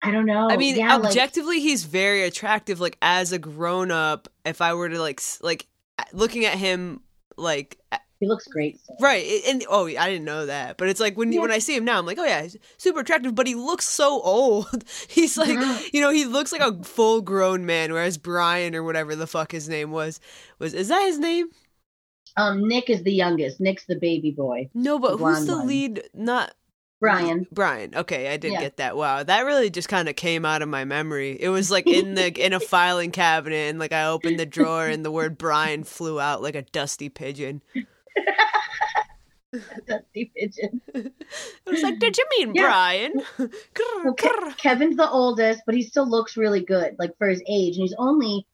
I 0.02 0.10
don't 0.10 0.26
know. 0.26 0.48
I 0.50 0.56
mean, 0.56 0.76
yeah, 0.76 0.96
objectively, 0.96 1.56
like, 1.56 1.62
he's 1.62 1.84
very 1.84 2.22
attractive. 2.22 2.80
Like 2.80 2.96
as 3.02 3.32
a 3.32 3.38
grown 3.38 3.90
up, 3.90 4.28
if 4.44 4.60
I 4.60 4.74
were 4.74 4.88
to 4.88 5.00
like 5.00 5.20
like 5.42 5.66
looking 6.12 6.46
at 6.46 6.54
him, 6.54 7.02
like 7.36 7.78
he 8.20 8.26
looks 8.26 8.46
great. 8.46 8.78
So. 8.84 8.94
Right, 9.00 9.42
and 9.46 9.64
oh, 9.68 9.86
I 9.86 10.10
didn't 10.10 10.24
know 10.24 10.46
that, 10.46 10.76
but 10.76 10.88
it's 10.88 11.00
like 11.00 11.16
when 11.16 11.32
yeah. 11.32 11.40
when 11.40 11.50
I 11.50 11.58
see 11.58 11.74
him 11.74 11.84
now, 11.84 11.98
I'm 11.98 12.06
like, 12.06 12.18
oh 12.18 12.24
yeah, 12.24 12.42
he's 12.42 12.56
super 12.76 13.00
attractive, 13.00 13.34
but 13.34 13.46
he 13.46 13.54
looks 13.54 13.86
so 13.86 14.20
old. 14.20 14.84
he's 15.08 15.38
like, 15.38 15.58
you 15.92 16.00
know, 16.00 16.10
he 16.10 16.26
looks 16.26 16.52
like 16.52 16.60
a 16.60 16.82
full 16.84 17.22
grown 17.22 17.64
man, 17.64 17.92
whereas 17.92 18.18
Brian 18.18 18.74
or 18.74 18.82
whatever 18.82 19.16
the 19.16 19.26
fuck 19.26 19.52
his 19.52 19.68
name 19.68 19.90
was 19.90 20.20
was 20.58 20.74
is 20.74 20.88
that 20.88 21.02
his 21.02 21.18
name? 21.18 21.48
Um, 22.36 22.68
Nick 22.68 22.90
is 22.90 23.02
the 23.02 23.12
youngest. 23.12 23.60
Nick's 23.60 23.86
the 23.86 23.96
baby 23.96 24.30
boy. 24.30 24.70
No, 24.74 24.98
but 24.98 25.18
the 25.18 25.24
who's 25.24 25.46
the 25.46 25.56
one. 25.56 25.66
lead? 25.66 26.02
Not 26.14 26.54
Brian. 27.00 27.46
Brian. 27.50 27.94
Okay, 27.94 28.28
I 28.28 28.36
did 28.36 28.52
yeah. 28.52 28.60
get 28.60 28.76
that. 28.76 28.94
Wow, 28.96 29.22
that 29.22 29.46
really 29.46 29.70
just 29.70 29.88
kind 29.88 30.08
of 30.08 30.16
came 30.16 30.44
out 30.44 30.60
of 30.60 30.68
my 30.68 30.84
memory. 30.84 31.36
It 31.40 31.48
was 31.48 31.70
like 31.70 31.86
in 31.86 32.14
the 32.14 32.28
in 32.44 32.52
a 32.52 32.60
filing 32.60 33.10
cabinet, 33.10 33.70
and 33.70 33.78
like 33.78 33.92
I 33.92 34.06
opened 34.06 34.38
the 34.38 34.46
drawer, 34.46 34.86
and 34.86 35.04
the 35.04 35.10
word 35.10 35.38
Brian 35.38 35.84
flew 35.84 36.20
out 36.20 36.42
like 36.42 36.54
a 36.54 36.62
dusty 36.62 37.08
pigeon. 37.08 37.62
dusty 39.86 40.30
pigeon. 40.36 40.82
I 40.94 41.70
was 41.70 41.82
like, 41.82 41.98
"Did 41.98 42.18
you 42.18 42.26
mean 42.38 42.54
yeah. 42.54 42.62
Brian?" 42.66 43.12
well, 43.38 44.14
Ke- 44.14 44.56
Kevin's 44.58 44.96
the 44.96 45.08
oldest, 45.08 45.62
but 45.64 45.74
he 45.74 45.82
still 45.82 46.08
looks 46.08 46.36
really 46.36 46.62
good, 46.62 46.96
like 46.98 47.16
for 47.16 47.28
his 47.28 47.42
age, 47.48 47.76
and 47.76 47.82
he's 47.82 47.94
only 47.98 48.46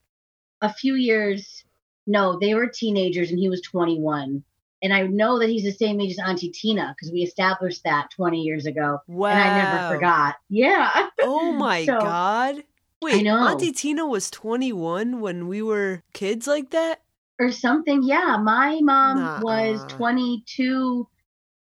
a 0.63 0.73
few 0.73 0.95
years. 0.95 1.65
No, 2.07 2.39
they 2.39 2.55
were 2.55 2.69
teenagers, 2.69 3.31
and 3.31 3.41
he 3.41 3.49
was 3.49 3.61
twenty 3.61 3.99
one 3.99 4.45
and 4.83 4.93
I 4.93 5.03
know 5.07 5.39
that 5.39 5.49
he's 5.49 5.65
the 5.65 5.73
same 5.73 6.01
age 6.01 6.13
as 6.13 6.19
Auntie 6.19 6.51
Tina 6.51 6.95
because 6.97 7.13
we 7.13 7.21
established 7.23 7.83
that 7.85 8.11
20 8.11 8.41
years 8.41 8.67
ago. 8.67 9.01
Wow. 9.07 9.31
And 9.31 9.39
I 9.39 9.63
never 9.63 9.95
forgot. 9.95 10.37
Yeah. 10.49 11.09
Oh 11.23 11.53
my 11.53 11.85
so, 11.85 11.99
God. 11.99 12.63
Wait, 13.03 13.17
I 13.17 13.21
know. 13.23 13.49
Auntie 13.49 13.73
Tina 13.73 14.07
was 14.07 14.31
21 14.31 15.21
when 15.21 15.49
we 15.49 15.63
were 15.63 16.03
kids 16.13 16.47
like 16.47 16.71
that? 16.71 17.03
Or 17.41 17.51
something. 17.51 18.03
Yeah. 18.03 18.37
My 18.37 18.79
mom 18.83 19.19
Nuh-uh. 19.19 19.41
was 19.43 19.85
22. 19.89 21.09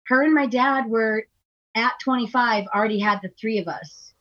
Her 0.07 0.23
and 0.23 0.33
my 0.33 0.45
dad 0.45 0.87
were 0.87 1.25
at 1.75 1.93
25, 2.03 2.65
already 2.75 2.99
had 2.99 3.19
the 3.23 3.29
three 3.39 3.57
of 3.59 3.67
us. 3.67 4.13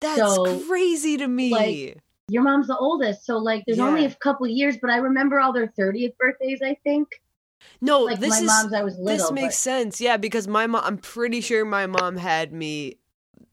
That's 0.00 0.18
so, 0.18 0.60
crazy 0.60 1.16
to 1.18 1.28
me. 1.28 1.50
Like, 1.50 1.98
your 2.28 2.42
mom's 2.42 2.66
the 2.66 2.76
oldest, 2.76 3.24
so 3.24 3.38
like 3.38 3.62
there's 3.66 3.78
only 3.78 4.04
a 4.04 4.14
couple 4.14 4.46
years, 4.48 4.76
but 4.80 4.90
I 4.90 4.96
remember 4.96 5.38
all 5.38 5.52
their 5.52 5.68
30th 5.78 6.16
birthdays, 6.18 6.60
I 6.62 6.76
think. 6.82 7.08
No, 7.80 8.02
Like 8.02 8.20
this 8.20 8.30
my 8.30 8.36
is 8.38 8.44
mom's 8.44 8.72
I 8.72 8.82
was 8.82 8.98
little. 8.98 9.16
this 9.18 9.32
makes 9.32 9.46
but- 9.48 9.52
sense. 9.54 10.00
Yeah, 10.00 10.16
because 10.16 10.46
my 10.48 10.66
mom, 10.66 10.82
I'm 10.84 10.98
pretty 10.98 11.40
sure 11.40 11.64
my 11.64 11.86
mom 11.86 12.16
had 12.16 12.52
me 12.52 12.98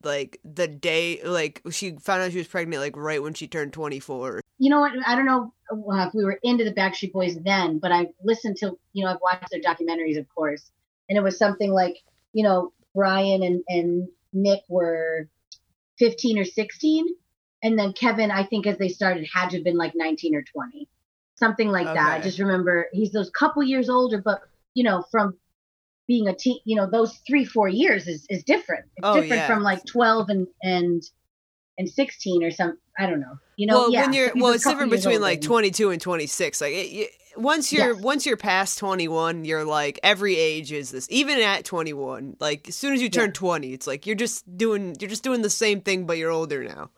like 0.03 0.39
the 0.43 0.67
day 0.67 1.21
like 1.23 1.61
she 1.71 1.91
found 1.91 2.21
out 2.21 2.31
she 2.31 2.37
was 2.37 2.47
pregnant 2.47 2.81
like 2.81 2.97
right 2.97 3.21
when 3.23 3.33
she 3.33 3.47
turned 3.47 3.71
24. 3.73 4.41
you 4.59 4.69
know 4.69 4.81
what? 4.81 4.91
I 5.07 5.15
don't 5.15 5.25
know 5.25 5.53
uh, 5.71 6.07
if 6.07 6.13
we 6.13 6.25
were 6.25 6.39
into 6.43 6.63
the 6.65 6.73
Backstreet 6.73 7.13
Boys 7.13 7.37
then, 7.39 7.79
but 7.79 7.91
I 7.91 8.07
listened 8.23 8.57
to, 8.57 8.77
you 8.91 9.03
know, 9.05 9.11
I've 9.11 9.21
watched 9.21 9.49
their 9.51 9.61
documentaries, 9.61 10.17
of 10.19 10.27
course, 10.33 10.69
and 11.09 11.17
it 11.17 11.21
was 11.21 11.37
something 11.37 11.71
like, 11.71 11.95
you 12.33 12.43
know, 12.43 12.73
Brian 12.93 13.43
and 13.43 13.63
and 13.69 14.07
Nick 14.33 14.61
were 14.67 15.29
15 15.99 16.39
or 16.39 16.45
16, 16.45 17.05
and 17.61 17.77
then 17.79 17.93
Kevin, 17.93 18.29
I 18.31 18.43
think, 18.45 18.67
as 18.67 18.77
they 18.77 18.89
started, 18.89 19.27
had 19.33 19.51
to 19.51 19.57
have 19.57 19.63
been 19.63 19.77
like 19.77 19.93
19 19.95 20.35
or 20.35 20.43
20, 20.43 20.87
something 21.35 21.69
like 21.69 21.85
that. 21.85 22.11
I 22.13 22.21
just 22.21 22.39
remember 22.39 22.87
he's 22.93 23.11
those 23.11 23.29
couple 23.31 23.63
years 23.63 23.89
older, 23.89 24.21
but 24.23 24.41
you 24.73 24.83
know, 24.83 25.03
from 25.11 25.37
being 26.07 26.27
a 26.27 26.35
teen, 26.35 26.59
you 26.65 26.75
know, 26.75 26.89
those 26.89 27.17
three 27.27 27.45
four 27.45 27.67
years 27.67 28.07
is 28.07 28.25
is 28.29 28.43
different. 28.43 28.85
It's 28.97 29.07
Oh, 29.07 29.13
different 29.15 29.41
yeah. 29.41 29.47
from 29.47 29.63
like 29.63 29.83
12 29.85 30.29
and 30.29 30.47
and 30.61 31.01
and 31.77 31.89
16 31.89 32.43
or 32.43 32.51
some. 32.51 32.77
I 32.99 33.07
don't 33.07 33.19
know. 33.19 33.37
You 33.57 33.67
know, 33.67 33.73
well, 33.79 33.91
yeah, 33.91 34.01
when 34.03 34.13
you're 34.13 34.31
well, 34.35 34.53
it's 34.53 34.63
different 34.65 34.91
between 34.91 35.21
like 35.21 35.41
22 35.41 35.89
and 35.91 35.99
26. 36.01 36.61
Like 36.61 36.73
it, 36.73 36.89
you, 36.91 37.07
once 37.35 37.73
you're 37.73 37.93
Yes. 37.93 38.03
once 38.03 38.25
you're 38.27 38.37
past 38.37 38.77
21, 38.77 39.45
you're 39.45 39.65
like 39.65 39.99
every 40.03 40.35
age 40.35 40.71
is 40.71 40.91
this. 40.91 41.07
Even 41.09 41.39
at 41.39 41.65
21, 41.65 42.37
like 42.39 42.67
as 42.69 42.75
soon 42.75 42.93
as 42.93 43.01
you 43.01 43.09
turn 43.09 43.29
Yeah. 43.29 43.33
20, 43.33 43.73
it's 43.73 43.87
like 43.87 44.05
you're 44.05 44.15
just 44.15 44.57
doing 44.57 44.95
you're 44.99 45.09
just 45.09 45.23
doing 45.23 45.41
the 45.41 45.49
same 45.49 45.81
thing 45.81 46.05
but 46.05 46.17
you're 46.19 46.29
older 46.31 46.63
now. 46.63 46.91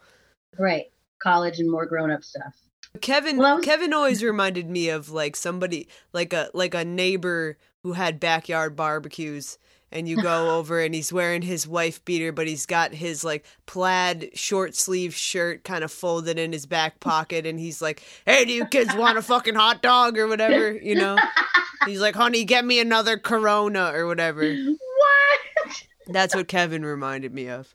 Right. 0.58 0.86
College 1.24 1.60
and 1.60 1.72
more 1.72 1.86
grown 1.86 2.12
up 2.12 2.24
stuff. 2.24 2.54
Kevin 3.02 3.38
Well, 3.38 3.62
Kevin 3.62 3.94
always 3.94 4.24
reminded 4.24 4.70
me 4.70 4.90
of 4.90 5.10
like 5.10 5.36
somebody 5.36 5.88
like 6.14 6.34
a 6.34 6.50
like 6.54 6.74
a 6.74 6.86
neighbor 6.86 7.58
who 7.84 7.94
had 7.94 8.20
backyard 8.20 8.76
barbecues 8.76 9.58
and 9.92 10.08
you 10.10 10.18
go 10.22 10.56
over 10.58 10.80
and 10.80 10.96
he's 10.96 11.14
wearing 11.14 11.42
his 11.42 11.68
wife 11.68 12.04
beater 12.06 12.32
but 12.32 12.48
he's 12.48 12.66
got 12.66 12.94
his 12.94 13.24
like 13.24 13.46
plaid 13.66 14.30
short 14.34 14.76
sleeve 14.76 15.14
shirt 15.14 15.64
kind 15.64 15.84
of 15.84 15.92
folded 15.92 16.38
in 16.40 16.52
his 16.52 16.66
back 16.66 17.00
pocket 17.00 17.46
and 17.46 17.60
he's 17.60 17.82
like, 17.82 18.04
"Hey, 18.26 18.46
do 18.46 18.54
you 18.54 18.66
kids 18.66 18.96
want 18.96 19.18
a 19.18 19.22
fucking 19.22 19.56
hot 19.56 19.82
dog 19.82 20.18
or 20.18 20.28
whatever?" 20.28 20.72
you 20.72 20.96
know? 20.96 21.18
He's 21.86 22.02
like, 22.02 22.16
"Honey, 22.16 22.46
get 22.46 22.66
me 22.66 22.80
another 22.80 23.18
Corona 23.18 23.92
or 23.94 24.08
whatever." 24.08 24.42
What? 24.42 25.84
That's 26.08 26.34
what 26.34 26.48
Kevin 26.48 26.86
reminded 26.86 27.34
me 27.34 27.48
of. 27.48 27.72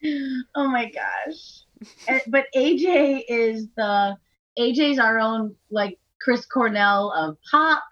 Oh 0.55 0.69
my 0.69 0.91
gosh. 0.91 1.65
But 2.27 2.47
AJ 2.55 3.25
is 3.29 3.69
the 3.77 4.17
AJ's 4.61 4.99
our 4.99 5.19
own 5.19 5.55
like 5.71 5.99
Chris 6.21 6.45
Cornell 6.47 7.12
of 7.12 7.37
pop. 7.50 7.83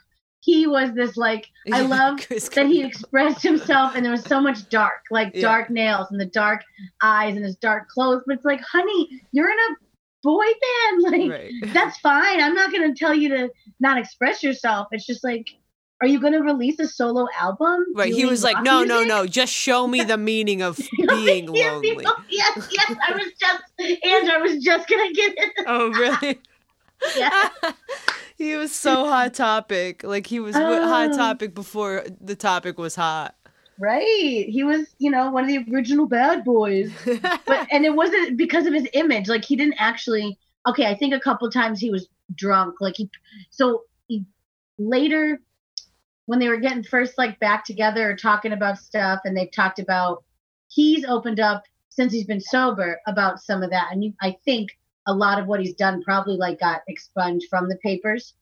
He 0.41 0.67
was 0.67 0.93
this 0.95 1.17
like 1.17 1.47
I 1.73 1.81
love 1.83 2.19
that 2.29 2.67
he 2.67 2.83
expressed 2.85 3.43
himself 3.43 3.95
and 3.95 4.05
there 4.05 4.13
was 4.13 4.25
so 4.25 4.41
much 4.41 4.69
dark, 4.69 5.01
like 5.11 5.33
Yeah. 5.35 5.43
dark 5.43 5.71
nails 5.71 6.09
and 6.11 6.21
the 6.21 6.27
dark 6.27 6.63
eyes 7.03 7.37
and 7.37 7.45
his 7.45 7.57
dark 7.57 7.89
clothes. 7.89 8.23
But 8.27 8.37
it's 8.37 8.45
like, 8.45 8.61
honey, 8.61 9.09
you're 9.33 9.51
in 9.51 9.59
a 9.59 9.77
boy 10.23 10.45
band. 10.47 11.03
Like 11.03 11.31
Right. 11.31 11.53
that's 11.75 11.99
fine. 11.99 12.41
I'm 12.41 12.55
not 12.55 12.73
gonna 12.73 12.95
tell 12.95 13.15
you 13.15 13.29
to 13.31 13.51
not 13.81 13.99
express 13.99 14.43
yourself. 14.43 14.89
It's 14.93 15.07
just 15.07 15.23
like, 15.25 15.47
are 16.01 16.07
you 16.07 16.21
gonna 16.21 16.41
release 16.41 16.79
a 16.79 16.87
solo 16.87 17.27
album? 17.39 17.85
Right. 17.95 18.15
He 18.15 18.25
was 18.25 18.45
like, 18.45 18.63
no, 18.63 18.85
no, 18.85 18.99
music?" 19.01 19.09
no. 19.09 19.27
Just 19.27 19.53
show 19.53 19.87
me 19.89 20.03
the 20.05 20.17
meaning 20.17 20.63
of 20.63 20.79
being 20.97 21.47
lonely. 21.47 22.07
Yes, 22.31 22.69
yes. 22.71 22.95
I 23.07 23.13
was 23.13 23.33
just, 23.39 23.63
Andrew, 24.05 24.33
I 24.33 24.39
was 24.39 24.63
just 24.63 24.89
gonna 24.89 25.13
get 25.13 25.35
it. 25.37 25.53
Oh, 25.67 25.89
really? 25.91 26.39
Yeah. 27.17 27.49
he 28.37 28.55
was 28.57 28.75
so 28.75 29.07
hot 29.07 29.35
topic. 29.35 30.03
Like 30.05 30.27
he 30.27 30.41
was 30.41 30.55
hot 30.55 31.11
Oh. 31.13 31.17
topic 31.17 31.55
before 31.55 32.05
the 32.21 32.37
topic 32.37 32.79
was 32.79 32.95
hot. 32.95 33.35
Right. 33.81 34.47
He 34.49 34.65
was, 34.65 34.87
you 34.99 35.11
know, 35.11 35.31
one 35.31 35.45
of 35.45 35.49
the 35.49 35.73
original 35.73 36.07
bad 36.07 36.45
boys. 36.45 36.91
But 37.47 37.69
and 37.71 37.85
it 37.85 37.95
wasn't 37.95 38.37
because 38.37 38.67
of 38.67 38.75
his 38.75 38.89
image. 38.93 39.29
Like 39.29 39.45
he 39.45 39.57
didn't 39.57 39.77
actually. 39.79 40.39
Okay, 40.67 40.87
I 40.87 40.95
think 40.97 41.15
a 41.15 41.21
couple 41.21 41.49
times 41.51 41.81
he 41.81 41.91
was 41.91 42.09
drunk. 42.35 42.81
Like 42.81 42.97
he, 42.97 43.09
so 43.51 43.85
he 44.09 44.25
later 44.79 45.41
when 46.27 46.39
they 46.41 46.49
were 46.49 46.59
getting 46.59 46.83
first 46.83 47.17
like 47.17 47.39
back 47.41 47.65
together 47.65 48.11
or 48.11 48.17
talking 48.17 48.53
about 48.53 48.79
stuff, 48.79 49.21
and 49.25 49.37
they've 49.37 49.53
talked 49.53 49.79
about 49.79 50.25
he's 50.69 51.05
opened 51.05 51.41
up 51.41 51.63
since 51.89 52.13
he's 52.13 52.27
been 52.27 52.41
sober 52.41 53.01
about 53.07 53.41
some 53.41 53.63
of 53.63 53.71
that, 53.71 53.89
and 53.93 54.05
you, 54.05 54.13
I 54.21 54.37
think 54.45 54.77
a 55.09 55.13
lot 55.13 55.41
of 55.41 55.47
what 55.47 55.59
he's 55.61 55.75
done 55.75 56.03
probably 56.03 56.37
like 56.37 56.61
got 56.61 56.83
expunged 56.87 57.47
from 57.51 57.69
the 57.69 57.77
papers 57.83 58.35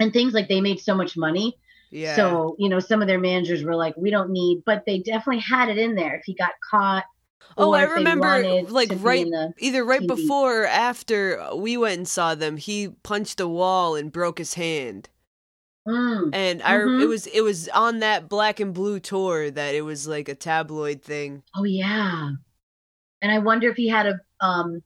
and 0.00 0.12
things 0.12 0.32
like 0.32 0.48
they 0.48 0.60
made 0.62 0.80
so 0.80 0.94
much 0.94 1.16
money 1.16 1.54
yeah. 1.92 2.16
so, 2.16 2.56
you 2.58 2.70
know, 2.70 2.80
some 2.80 3.02
of 3.02 3.06
their 3.08 3.20
managers 3.20 3.62
were 3.64 3.76
like, 3.76 3.94
we 3.98 4.10
don't 4.10 4.30
need, 4.30 4.62
but 4.64 4.84
they 4.86 5.00
definitely 5.00 5.40
had 5.42 5.68
it 5.68 5.76
in 5.76 5.94
there 5.94 6.14
if 6.14 6.22
he 6.24 6.34
got 6.34 6.52
caught. 6.70 7.04
oh, 7.58 7.74
I 7.74 7.82
remember 7.82 8.62
like 8.70 8.90
right 9.02 9.26
either 9.58 9.84
right 9.84 10.00
TV. 10.00 10.06
before 10.06 10.62
or 10.62 10.66
after 10.66 11.54
we 11.54 11.76
went 11.76 11.98
and 11.98 12.08
saw 12.08 12.34
them, 12.34 12.56
he 12.56 12.88
punched 13.02 13.40
a 13.40 13.46
wall 13.46 13.94
and 13.94 14.10
broke 14.10 14.38
his 14.38 14.54
hand. 14.54 15.10
Mm, 15.86 16.30
And 16.32 16.62
I 16.62 16.76
Mhm. 16.78 17.02
it 17.02 17.06
was 17.06 17.26
it 17.26 17.42
was 17.42 17.68
on 17.68 17.98
that 17.98 18.28
black 18.28 18.58
and 18.60 18.72
blue 18.72 18.98
tour 19.00 19.50
that 19.50 19.74
it 19.74 19.82
was 19.82 20.08
like 20.08 20.28
a 20.28 20.34
tabloid 20.34 21.02
thing. 21.02 21.42
oh 21.56 21.64
yeah. 21.64 22.30
And 23.20 23.32
I 23.32 23.38
wonder 23.38 23.68
if 23.68 23.76
he 23.76 23.88
had 23.88 24.06
a 24.06 24.20
um 24.40 24.82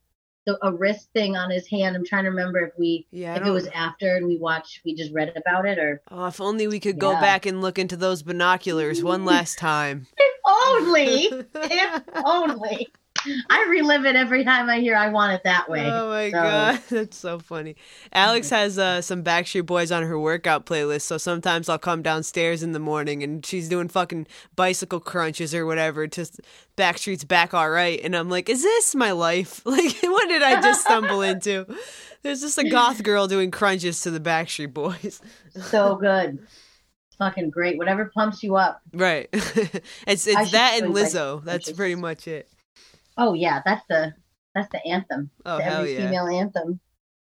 the, 0.47 0.59
a 0.67 0.73
wrist 0.73 1.09
thing 1.13 1.37
on 1.37 1.51
his 1.51 1.67
hand. 1.69 1.97
I'm 1.97 2.05
trying 2.05 2.25
to 2.25 2.31
remember 2.31 2.61
if 2.61 2.73
we 2.79 3.07
Yeah, 3.11 3.37
if 3.37 3.45
it 3.45 3.51
was 3.51 3.67
after 3.69 4.17
and 4.17 4.27
we 4.27 4.39
watched 4.39 4.81
we 4.85 4.95
just 4.95 5.13
read 5.13 5.33
about 5.37 5.67
it 5.67 5.79
or 5.79 6.01
Oh, 6.11 6.27
if 6.27 6.41
only 6.41 6.67
we 6.69 6.81
could 6.81 6.99
go 6.99 7.13
Yeah. 7.13 7.21
back 7.21 7.47
and 7.47 7.61
look 7.61 7.79
into 7.79 7.97
those 7.97 8.23
binoculars 8.23 9.03
one 9.03 9.25
last 9.25 9.59
time. 9.59 10.07
if 10.17 10.33
only 10.47 11.25
if 11.55 12.03
only. 12.25 12.89
I 13.51 13.67
relive 13.69 14.05
it 14.05 14.17
every 14.17 14.45
time 14.45 14.69
I 14.69 14.79
hear 14.81 14.97
I 14.97 15.09
want 15.09 15.33
it 15.33 15.43
that 15.45 15.69
way. 15.69 15.85
Oh 15.91 16.09
my 16.09 16.31
So- 16.31 16.37
god, 16.43 16.81
that's 16.91 17.17
so 17.17 17.39
funny. 17.39 17.77
Alex 18.13 18.51
has 18.51 18.79
uh, 18.79 19.01
some 19.03 19.23
Backstreet 19.25 19.67
Boys 19.67 19.91
on 19.93 20.03
her 20.03 20.19
workout 20.19 20.67
playlist, 20.67 21.03
so 21.03 21.19
sometimes 21.19 21.69
I'll 21.69 21.79
come 21.79 22.03
downstairs 22.03 22.63
in 22.63 22.73
the 22.73 22.79
morning 22.79 23.23
and 23.23 23.45
she's 23.45 23.69
doing 23.69 23.89
fucking 23.89 24.27
bicycle 24.55 25.01
crunches 25.01 25.55
or 25.55 25.67
whatever 25.67 26.07
to 26.07 26.27
Backstreet's 26.77 27.25
Back 27.25 27.55
All 27.55 27.71
Right, 27.71 28.01
and 28.03 28.15
I'm 28.17 28.29
like, 28.29 28.49
is 28.49 28.63
this 28.63 28.95
my 28.95 29.13
life? 29.13 29.63
Like, 29.77 29.95
what 30.03 30.29
did 30.29 30.43
I 30.43 30.61
just 30.63 30.83
stumble 30.83 31.21
into? 31.23 31.67
There's 32.23 32.41
just 32.41 32.57
a 32.59 32.69
goth 32.69 33.03
girl 33.03 33.27
doing 33.29 33.51
crunches 33.51 34.01
to 34.03 34.11
the 34.11 34.21
Backstreet 34.21 34.73
Boys. 34.73 35.21
So 35.61 35.97
good. 35.97 36.39
Fucking 37.19 37.51
great. 37.51 37.79
Whatever 37.79 38.11
pumps 38.15 38.43
you 38.43 38.57
up. 38.57 38.81
Right. 38.93 39.29
it's 39.33 40.27
it's 40.27 40.51
that 40.53 40.81
and 40.83 40.95
Lizzo. 40.95 41.43
That's 41.45 41.71
pretty 41.73 41.95
much 41.95 42.27
it. 42.29 42.49
Oh 43.17 43.35
yeah, 43.35 43.63
that's 43.65 43.85
the 43.89 44.15
that's 44.55 44.69
the 44.71 44.85
anthem. 44.87 45.31
Oh 45.45 45.59
the 45.59 45.63
hell 45.63 45.81
every 45.81 45.95
yeah. 45.95 46.07
female 46.07 46.27
anthem. 46.27 46.81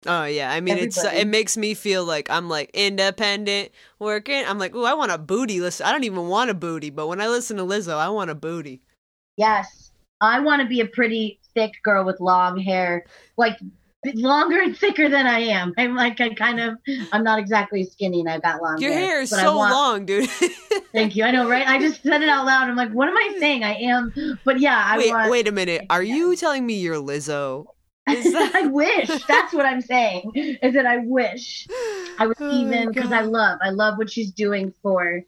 Oh 0.06 0.26
yeah, 0.26 0.52
I 0.52 0.62
mean 0.62 0.78
it's 0.78 1.04
uh, 1.04 1.12
it 1.14 1.28
makes 1.28 1.56
me 1.56 1.74
feel 1.74 2.04
like 2.04 2.30
I'm 2.30 2.50
like 2.50 2.72
independent 2.74 3.72
working. 4.00 4.44
I'm 4.46 4.60
like, 4.60 4.76
oh, 4.76 4.84
I 4.84 4.94
want 4.94 5.12
a 5.12 5.18
booty. 5.18 5.62
Listen, 5.62 5.86
I 5.86 5.92
don't 5.92 6.04
even 6.04 6.28
want 6.28 6.50
a 6.50 6.54
booty, 6.54 6.90
but 6.90 7.08
when 7.08 7.22
I 7.22 7.28
listen 7.28 7.58
to 7.58 7.64
Lizzo, 7.64 7.98
I 7.98 8.10
want 8.10 8.30
a 8.30 8.36
booty. 8.36 8.82
Yes. 9.38 9.92
I 10.22 10.40
want 10.40 10.62
to 10.62 10.68
be 10.68 10.80
a 10.80 10.86
pretty 10.86 11.40
thick 11.54 11.74
girl 11.84 12.06
with 12.06 12.20
long 12.22 12.58
hair, 12.58 13.06
like 13.38 13.60
longer 14.14 14.62
and 14.62 14.78
thicker 14.78 15.10
than 15.10 15.26
I 15.28 15.40
am. 15.40 15.74
I'm 15.78 15.96
like 15.96 16.20
I 16.20 16.34
kind 16.34 16.60
of 16.60 16.78
I'm 17.12 17.24
not 17.24 17.40
exactly 17.40 17.84
skinny 17.84 18.20
and 18.22 18.30
I've 18.30 18.42
got 18.42 18.62
long 18.62 18.80
Your 18.80 18.94
hair 18.94 19.22
is 19.22 19.30
so 19.30 19.58
want- 19.58 19.72
long, 19.74 20.06
dude. 20.06 20.30
Thank 20.94 21.16
you. 21.16 21.24
I 21.24 21.32
know, 21.32 21.50
right? 21.50 21.68
I 21.68 21.80
just 21.80 22.04
said 22.04 22.22
it 22.22 22.30
out 22.30 22.46
loud. 22.46 22.70
I'm 22.70 22.76
like, 22.76 22.92
what 22.92 23.08
am 23.08 23.18
I 23.18 23.32
hmm. 23.34 23.40
saying? 23.40 23.64
I 23.64 23.76
am, 23.76 24.40
but 24.44 24.60
yeah, 24.60 24.82
I 24.86 24.98
wait, 24.98 25.12
want. 25.12 25.32
wait 25.32 25.48
a 25.48 25.52
minute. 25.52 25.86
Are 25.90 26.04
you 26.04 26.36
telling 26.36 26.66
me 26.66 26.76
you're 26.76 26.96
Lizzo? 26.98 27.66
That- 28.06 28.52
I 28.54 28.68
wish. 28.68 29.08
That's 29.26 29.54
what 29.54 29.66
I'm 29.66 29.82
saying. 29.82 30.32
Is 30.36 30.74
that 30.74 30.86
I 30.86 30.98
wish 30.98 31.68
I 32.20 32.28
was 32.28 32.36
Oh 32.40 32.52
even 32.52 32.92
because 32.92 33.12
I 33.12 33.22
love 33.22 33.60
I 33.62 33.70
love 33.70 33.98
what 33.98 34.12
she's 34.12 34.32
doing 34.32 34.74
for 34.82 35.22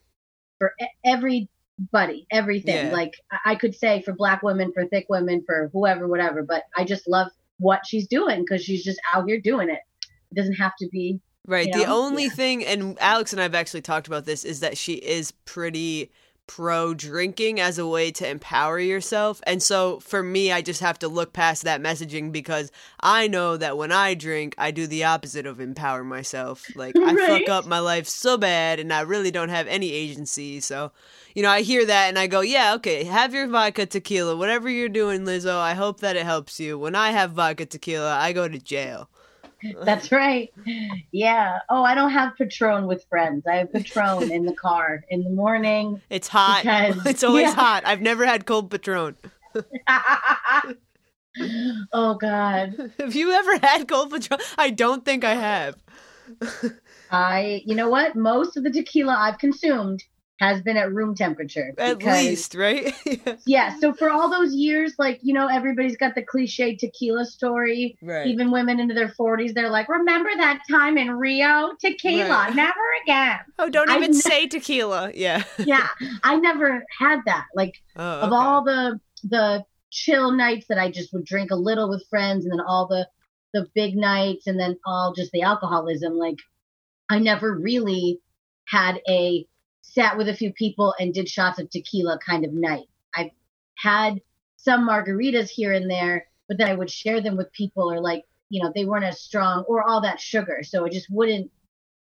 for 0.60 0.74
everybody, 1.03 2.27
everything. 2.32 2.88
Yeah. 2.88 2.94
Like 2.94 3.13
I 3.46 3.55
could 3.55 3.75
say 3.75 4.01
for 4.01 4.13
black 4.13 4.44
women, 4.44 4.72
for 4.74 4.86
thick 4.86 5.05
women, 5.10 5.44
for 5.46 5.70
whoever, 5.74 6.08
whatever. 6.08 6.44
But 6.44 6.63
I 6.77 6.84
just 6.84 7.08
love 7.08 7.32
what 7.60 7.82
she's 7.86 8.08
doing 8.08 8.42
because 8.42 8.64
she's 8.64 8.84
just 8.84 9.00
out 9.14 9.28
here 9.28 9.40
doing 9.40 9.70
it. 9.70 9.80
It 10.32 10.36
doesn't 10.36 10.56
have 10.56 10.74
to 10.80 10.88
be. 10.92 11.20
Right. 11.48 11.68
You 11.68 11.74
The 11.74 11.86
only 11.86 12.24
Yeah. 12.24 12.30
thing, 12.30 12.66
and 12.66 12.98
Alex 13.00 13.32
and 13.32 13.40
I 13.40 13.44
have 13.44 13.56
actually 13.56 13.82
talked 13.82 14.08
about 14.08 14.26
this, 14.26 14.44
is 14.44 14.62
that 14.62 14.78
she 14.78 14.94
is 14.94 15.32
pretty 15.46 16.12
pro 16.48 16.94
drinking 16.94 17.60
as 17.60 17.78
a 17.78 17.88
way 17.88 18.12
to 18.12 18.28
empower 18.28 18.80
yourself. 18.80 19.42
And 19.48 19.62
so 19.62 20.00
for 20.00 20.22
me, 20.22 20.52
I 20.52 20.62
just 20.62 20.82
have 20.82 21.00
to 21.00 21.08
look 21.08 21.34
past 21.34 21.64
that 21.64 21.82
messaging 21.82 22.32
because 22.32 22.72
I 23.00 23.28
know 23.28 23.58
that 23.58 23.78
when 23.78 23.92
I 23.92 24.14
drink, 24.14 24.56
I 24.58 24.72
do 24.72 24.88
the 24.88 25.04
opposite 25.04 25.46
of 25.46 25.60
empower 25.60 26.04
myself. 26.04 26.66
Like 26.75 26.96
I 26.98 27.16
fuck 27.16 27.50
up 27.50 27.66
my 27.66 27.80
life 27.80 28.08
so 28.08 28.38
bad 28.38 28.80
and 28.80 28.94
I 28.94 29.02
really 29.02 29.32
don't 29.32 29.50
have 29.50 29.68
any 29.68 29.92
agency. 29.92 30.60
So, 30.60 30.92
you 31.34 31.44
know, 31.44 31.50
I 31.50 31.62
hear 31.62 31.86
that 31.86 32.10
and 32.10 32.20
I 32.20 32.28
go, 32.28 32.42
yeah, 32.42 32.75
okay, 32.75 33.04
have 33.04 33.34
your 33.34 33.48
vodka 33.48 33.86
tequila, 33.86 34.36
whatever 34.36 34.70
you're 34.70 34.90
doing, 34.90 35.25
Lizzo. 35.25 35.58
I 35.58 35.74
hope 35.74 36.00
that 36.02 36.16
it 36.16 36.25
helps 36.25 36.60
you. 36.60 36.78
When 36.78 36.96
I 36.96 37.12
have 37.12 37.32
vodka 37.32 37.66
tequila, 37.66 38.16
I 38.16 38.34
go 38.34 38.48
to 38.48 38.60
jail. 38.60 39.10
That's 39.84 40.12
right. 40.12 40.54
Yeah. 41.12 41.60
Oh, 41.70 41.84
I 41.84 41.96
don't 41.96 42.12
have 42.12 42.36
Patron 42.38 42.88
with 42.88 43.06
friends. 43.10 43.46
I 43.48 43.56
have 43.56 43.72
Patron 43.72 44.32
in 44.32 44.46
the 44.46 44.54
car 44.54 45.04
in 45.10 45.24
the 45.24 45.30
morning. 45.30 46.02
It's 46.10 46.28
hot. 46.28 46.62
Because- 46.64 47.06
it's 47.06 47.24
always 47.24 47.48
yeah. 47.48 47.56
hot. 47.56 47.84
I've 47.86 48.02
never 48.02 48.26
had 48.26 48.46
cold 48.46 48.70
Patron. 48.72 49.16
oh 51.94 52.16
God. 52.16 52.92
Have 53.00 53.16
you 53.16 53.32
ever 53.32 53.58
had 53.60 53.88
cold 53.88 54.12
Patron? 54.12 54.40
I 54.58 54.70
don't 54.70 55.06
think 55.06 55.24
I 55.24 55.36
have. 55.36 55.76
I. 57.12 57.62
You 57.66 57.76
know 57.76 57.90
what? 57.90 58.16
Most 58.16 58.58
of 58.58 58.64
the 58.64 58.72
tequila 58.72 59.16
I've 59.18 59.38
consumed 59.38 60.04
has 60.39 60.62
been 60.62 60.75
at 60.75 60.92
room 60.94 61.15
temperature. 61.15 61.74
At 61.77 61.98
because- 62.00 62.24
least, 62.24 62.56
right? 62.56 62.94
Yeah. 63.46 63.77
So 63.80 63.94
for 63.94 64.10
all 64.10 64.30
those 64.30 64.54
years, 64.54 64.96
like 64.98 65.20
you 65.24 65.34
know, 65.34 65.48
everybody's 65.48 65.96
got 65.98 66.13
the 66.15 66.24
cliche 66.24 66.75
tequila 66.75 67.25
story. 67.25 67.98
right. 68.01 68.27
Even 68.27 68.51
women 68.51 68.80
into 68.80 68.94
their 68.94 69.10
forties, 69.10 69.54
they're 69.54 69.70
like, 69.70 69.88
"Remember 69.88 70.30
that 70.38 70.62
time 70.70 70.98
in 70.98 71.12
Rio? 71.12 71.72
Tequila, 71.80 72.27
Right. 72.30 72.56
never 72.56 72.80
again." 73.04 73.39
oh, 73.60 73.70
don't 73.70 73.89
even 73.92 74.13
say 74.13 74.48
tequila. 74.48 75.12
Yeah. 75.13 75.44
Yeah, 75.60 75.88
I 76.24 76.36
never 76.36 76.84
had 77.00 77.22
that. 77.25 77.46
Like 77.56 77.75
Oh, 77.96 78.20
of 78.22 78.34
all 78.34 78.63
the 78.63 79.00
the 79.24 79.63
chill 79.92 80.32
nights 80.32 80.65
that 80.68 80.77
I 80.77 80.92
just 80.92 81.13
would 81.13 81.25
drink 81.25 81.51
a 81.51 81.56
little 81.56 81.89
with 81.89 82.06
friends, 82.10 82.46
and 82.46 82.51
then 82.51 82.65
all 82.68 82.88
the 82.88 83.08
the 83.54 83.68
big 83.74 83.96
nights, 83.96 84.48
and 84.48 84.60
then 84.60 84.77
all 84.86 85.13
just 85.13 85.32
the 85.32 85.44
alcoholism. 85.44 86.18
Like 86.18 86.39
I 87.10 87.20
never 87.20 87.56
really 87.56 88.20
had 88.68 89.00
a 89.08 89.46
sat 89.94 90.18
with 90.18 90.27
a 90.30 90.34
few 90.36 90.51
people 90.54 90.94
and 91.00 91.13
did 91.13 91.30
shots 91.30 91.60
of 91.60 91.70
tequila 91.70 92.20
kind 92.20 92.44
of 92.46 92.54
night. 92.54 92.88
I've 93.15 93.32
had 93.77 94.20
some 94.58 94.88
margaritas 94.88 95.50
here 95.50 95.74
and 95.74 95.89
there, 95.89 96.27
but 96.48 96.58
then 96.58 96.70
I 96.70 96.75
would 96.75 96.89
share 96.89 97.22
them 97.22 97.38
with 97.38 97.51
people, 97.54 97.92
or 97.92 98.00
like 98.01 98.24
you 98.50 98.62
know 98.63 98.72
they 98.75 98.86
weren't 98.86 99.06
as 99.06 99.22
strong 99.22 99.63
or 99.68 99.84
all 99.88 100.01
that 100.01 100.20
sugar, 100.20 100.62
so 100.63 100.86
it 100.86 100.94
just 100.94 101.08
wouldn't 101.10 101.51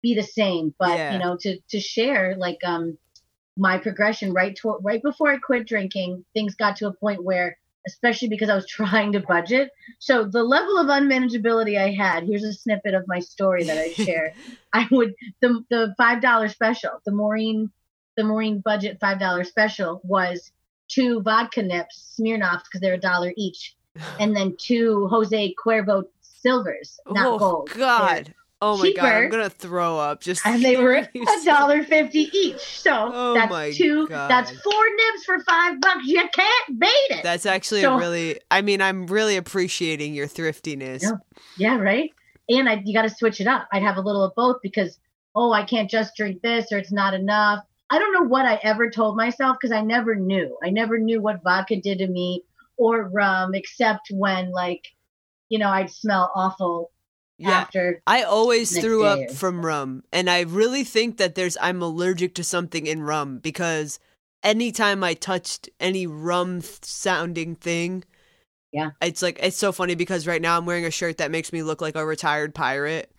be 0.01 0.15
the 0.15 0.23
same. 0.23 0.73
But 0.79 0.97
Yeah. 0.97 1.13
you 1.13 1.19
know 1.19 1.37
to 1.41 1.59
to 1.69 1.79
share 1.79 2.35
like 2.37 2.59
um 2.63 2.97
my 3.57 3.77
progression 3.77 4.33
right 4.33 4.55
to 4.57 4.77
right 4.81 5.01
before 5.01 5.29
I 5.31 5.37
quit 5.37 5.67
drinking, 5.67 6.25
things 6.33 6.55
got 6.55 6.75
to 6.77 6.87
a 6.87 6.93
point 6.93 7.23
where, 7.23 7.57
especially 7.87 8.27
because 8.27 8.49
I 8.49 8.55
was 8.55 8.67
trying 8.79 9.11
to 9.13 9.19
budget. 9.19 9.71
So 9.99 10.25
the 10.25 10.43
level 10.43 10.77
of 10.77 10.87
unmanageability 10.87 11.77
I 11.77 11.91
had. 11.91 12.23
Here's 12.23 12.43
a 12.43 12.53
snippet 12.53 12.93
of 12.93 13.07
my 13.07 13.19
story 13.19 13.63
that 13.65 13.77
I 13.77 13.91
share. 13.91 14.33
I 14.73 14.87
would 14.91 15.13
the 15.41 15.63
the 15.69 15.93
five 15.97 16.21
dollar 16.21 16.47
special, 16.49 16.91
the 17.05 17.11
Maureen 17.11 17.71
the 18.17 18.23
Maureen 18.23 18.59
budget 18.59 18.97
five 18.99 19.19
dollar 19.19 19.43
special 19.43 20.01
was 20.03 20.51
two 20.87 21.21
vodka 21.21 21.63
nips, 21.63 22.15
Smirnoffs 22.19 22.63
because 22.63 22.81
they're 22.81 22.93
a 22.93 22.99
dollar 22.99 23.33
each, 23.35 23.75
and 24.19 24.35
then 24.35 24.55
two 24.57 25.07
Jose 25.07 25.55
Cuervo 25.63 26.03
silvers, 26.21 26.99
not 27.07 27.27
oh, 27.27 27.37
gold. 27.37 27.69
God. 27.75 28.33
Oh 28.65 28.77
my 28.77 28.93
god, 28.93 29.05
I'm 29.05 29.29
gonna 29.29 29.49
throw 29.49 29.97
up. 29.97 30.21
Just 30.21 30.45
and 30.45 30.63
they 30.63 30.77
were 30.77 30.93
a 31.15 31.45
dollar 31.45 31.83
fifty 31.83 32.29
each. 32.33 32.59
So 32.61 33.11
Oh 33.13 33.33
that's 33.33 33.77
two. 33.77 34.07
God. 34.07 34.29
That's 34.29 34.51
four 34.51 34.85
nibs 34.95 35.25
for 35.25 35.39
five 35.41 35.81
bucks. 35.81 36.05
You 36.05 36.27
can't 36.33 36.79
beat 36.79 37.07
it. 37.09 37.23
That's 37.23 37.45
actually 37.45 37.81
So- 37.81 37.95
a 37.95 37.99
really. 37.99 38.39
I 38.49 38.61
mean, 38.61 38.81
I'm 38.81 39.05
really 39.07 39.35
appreciating 39.35 40.13
your 40.13 40.27
thriftiness. 40.27 41.03
Yeah. 41.03 41.11
yeah, 41.57 41.77
right. 41.77 42.09
And 42.49 42.69
I, 42.69 42.81
you 42.85 42.93
got 42.93 43.03
to 43.03 43.09
switch 43.09 43.41
it 43.41 43.47
up. 43.47 43.67
I'd 43.71 43.83
have 43.83 43.97
a 43.97 44.01
little 44.01 44.23
of 44.23 44.33
both 44.35 44.57
because 44.61 44.97
oh, 45.35 45.51
I 45.51 45.63
can't 45.63 45.89
just 45.89 46.15
drink 46.15 46.41
this 46.41 46.71
or 46.71 46.77
it's 46.77 46.91
not 46.91 47.13
enough. 47.13 47.65
I 47.89 47.99
don't 47.99 48.13
know 48.13 48.27
what 48.27 48.45
I 48.45 48.59
ever 48.63 48.89
told 48.89 49.17
myself 49.17 49.57
because 49.59 49.71
I 49.75 49.81
never 49.81 50.15
knew. 50.15 50.57
I 50.63 50.69
never 50.69 50.97
knew 50.97 51.21
what 51.21 51.43
vodka 51.43 51.75
did 51.81 51.99
to 51.99 52.07
me 52.07 52.43
or 52.77 53.09
rum, 53.09 53.53
except 53.53 54.07
when 54.11 54.51
like, 54.51 54.87
you 55.49 55.59
know, 55.59 55.69
I'd 55.69 55.91
smell 55.91 56.31
awful 56.35 56.91
Yeah. 57.37 57.65
I 58.07 58.23
always 58.23 58.77
threw 58.79 59.05
up 59.05 59.31
from 59.31 59.65
rum, 59.65 60.03
and 60.11 60.29
I 60.29 60.41
really 60.41 60.83
think 60.83 61.17
that 61.17 61.35
there's 61.35 61.57
I'm 61.59 61.81
allergic 61.81 62.35
to 62.35 62.43
something 62.43 62.85
in 62.87 63.01
rum 63.01 63.39
because 63.39 63.99
anytime 64.43 65.03
I 65.03 65.13
touched 65.13 65.69
any 65.79 66.05
rum 66.07 66.61
sounding 66.61 67.55
thing, 67.55 68.03
Yeah. 68.71 68.91
it's 69.01 69.21
like 69.21 69.39
it's 69.41 69.57
so 69.57 69.71
funny 69.71 69.95
because 69.95 70.27
right 70.27 70.41
now 70.41 70.57
I'm 70.57 70.65
wearing 70.65 70.85
a 70.85 70.91
shirt 70.91 71.17
that 71.17 71.31
makes 71.31 71.51
me 71.53 71.63
look 71.63 71.81
like 71.81 71.95
a 71.95 72.05
retired 72.05 72.53
pirate. 72.55 73.11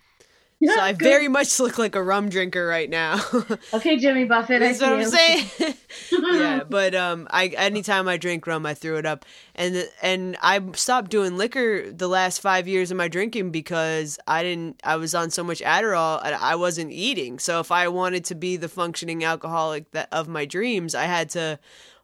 So 0.66 0.80
I 0.80 0.92
Good. 0.92 1.04
very 1.04 1.28
much 1.28 1.58
look 1.60 1.78
like 1.78 1.94
a 1.94 2.02
rum 2.02 2.28
drinker 2.28 2.66
right 2.66 2.88
now. 2.88 3.20
okay, 3.74 3.96
Jimmy 3.96 4.24
Buffett. 4.24 4.62
I 4.62 4.66
That's 4.66 4.80
what 4.80 4.92
I'm 4.92 5.04
saying. 5.04 5.74
yeah, 6.12 6.62
but 6.68 6.94
um, 6.94 7.26
I 7.30 7.48
anytime 7.48 8.08
I 8.08 8.16
drink 8.16 8.46
rum, 8.46 8.64
I 8.66 8.74
threw 8.74 8.96
it 8.96 9.06
up, 9.06 9.24
and 9.54 9.88
and 10.02 10.36
I 10.42 10.60
stopped 10.72 11.10
doing 11.10 11.36
liquor 11.36 11.90
the 11.90 12.08
last 12.08 12.40
five 12.40 12.66
years 12.66 12.90
of 12.90 12.96
my 12.96 13.08
drinking 13.08 13.50
because 13.50 14.18
I 14.26 14.42
didn't. 14.42 14.80
I 14.84 14.96
was 14.96 15.14
on 15.14 15.30
so 15.30 15.44
much 15.44 15.60
Adderall, 15.60 16.20
and 16.24 16.34
I 16.34 16.56
wasn't 16.56 16.92
eating. 16.92 17.38
So 17.38 17.60
if 17.60 17.70
I 17.70 17.88
wanted 17.88 18.24
to 18.26 18.34
be 18.34 18.56
the 18.56 18.68
functioning 18.68 19.24
alcoholic 19.24 19.90
that 19.92 20.08
of 20.12 20.28
my 20.28 20.44
dreams, 20.44 20.94
I 20.94 21.04
had 21.04 21.30
to 21.30 21.58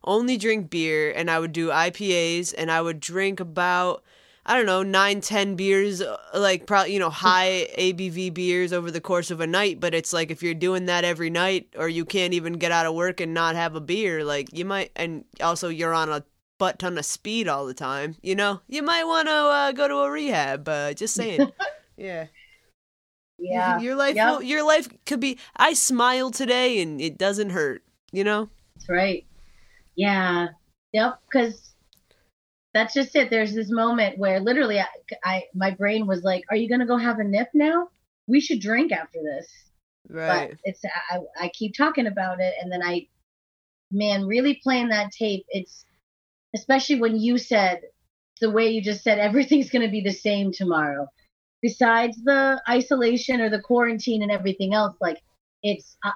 only 0.05 0.37
drink 0.37 0.71
beer, 0.71 1.13
and 1.13 1.31
I 1.31 1.39
would 1.39 1.53
do 1.53 1.69
IPAs, 1.69 2.55
and 2.57 2.71
I 2.71 2.81
would 2.81 3.01
drink 3.01 3.41
about. 3.41 4.03
I 4.47 4.57
don't 4.57 4.67
know, 4.67 4.83
nine, 4.83 5.21
ten 5.21 5.55
beers, 5.55 6.01
uh, 6.01 6.17
like 6.35 6.67
probably, 6.67 6.93
you 6.95 6.99
know, 6.99 7.11
high 7.11 7.69
ABV 7.79 8.33
beers 8.35 8.73
over 8.73 8.91
the 8.91 9.01
course 9.01 9.31
of 9.31 9.41
a 9.41 9.47
night. 9.47 9.81
But 9.81 9.95
it's 9.95 10.13
like 10.13 10.31
if 10.31 10.43
you're 10.43 10.55
doing 10.55 10.87
that 10.87 11.05
every 11.05 11.31
night 11.31 11.69
or 11.77 11.89
you 11.89 12.05
can't 12.05 12.33
even 12.35 12.55
get 12.55 12.73
out 12.73 12.87
of 12.87 12.95
work 12.95 13.21
and 13.21 13.35
not 13.35 13.55
have 13.55 13.75
a 13.75 13.81
beer, 13.81 14.25
like 14.25 14.49
you 14.57 14.65
might, 14.65 14.91
and 14.97 15.25
also 15.43 15.69
you're 15.69 15.95
on 15.95 16.09
a 16.09 16.25
butt 16.59 16.79
ton 16.79 16.99
of 16.99 17.05
speed 17.05 17.49
all 17.49 17.67
the 17.67 17.75
time, 17.75 18.17
you 18.23 18.35
know, 18.35 18.61
you 18.67 18.83
might 18.83 19.05
want 19.05 19.29
to 19.29 19.33
uh, 19.35 19.73
go 19.73 19.89
to 19.89 19.97
a 19.99 20.11
rehab. 20.11 20.69
Uh, 20.69 20.93
just 20.95 21.15
saying. 21.15 21.53
yeah. 21.97 22.27
Yeah. 23.39 23.79
Your 23.81 23.95
life, 23.95 24.17
Yep. 24.17 24.43
your 24.43 24.67
life 24.67 24.89
could 25.07 25.21
be, 25.21 25.39
I 25.57 25.73
smile 25.75 26.31
today 26.31 26.81
and 26.81 27.01
it 27.01 27.17
doesn't 27.19 27.51
hurt, 27.51 27.83
you 28.13 28.25
know? 28.25 28.51
That's 28.77 28.89
right. 28.89 29.25
Yeah. 29.97 30.49
Yep. 30.93 31.21
Because 31.31 31.70
that's 32.73 32.95
just 32.95 33.17
it. 33.17 33.31
There's 33.31 33.55
this 33.55 33.71
moment 33.71 34.19
where 34.19 34.41
literally, 34.41 34.81
I, 34.81 34.87
I 35.25 35.43
my 35.55 35.73
brain 35.73 36.07
was 36.07 36.23
like, 36.23 36.45
"Are 36.51 36.57
you 36.57 36.69
gonna 36.69 36.87
go 36.87 36.97
have 36.97 37.19
a 37.19 37.25
nip 37.25 37.49
now? 37.55 37.89
We 38.27 38.41
should 38.41 38.61
drink 38.61 38.93
after 38.93 39.19
this." 39.23 39.49
Right. 40.09 40.51
But 40.51 40.59
it's 40.65 40.83
I, 41.11 41.19
I 41.41 41.49
keep 41.49 41.75
talking 41.77 42.07
about 42.07 42.41
it, 42.41 42.55
and 42.61 42.71
then 42.71 42.83
I, 42.83 43.09
man, 43.91 44.27
really 44.27 44.61
playing 44.63 44.89
that 44.89 45.11
tape. 45.13 45.45
It's 45.49 45.85
especially 46.55 47.01
when 47.01 47.17
you 47.17 47.39
said 47.39 47.81
the 48.41 48.51
way 48.51 48.71
you 48.71 48.83
just 48.83 49.03
said 49.03 49.19
everything's 49.19 49.71
gonna 49.71 49.91
be 49.91 50.03
the 50.03 50.13
same 50.13 50.53
tomorrow. 50.53 51.09
Besides 51.63 52.23
the 52.25 52.63
isolation 52.69 53.41
or 53.41 53.51
the 53.51 53.61
quarantine 53.61 54.23
and 54.23 54.33
everything 54.33 54.75
else, 54.75 54.97
like 55.01 55.21
it's 55.63 55.97
uh, 56.05 56.13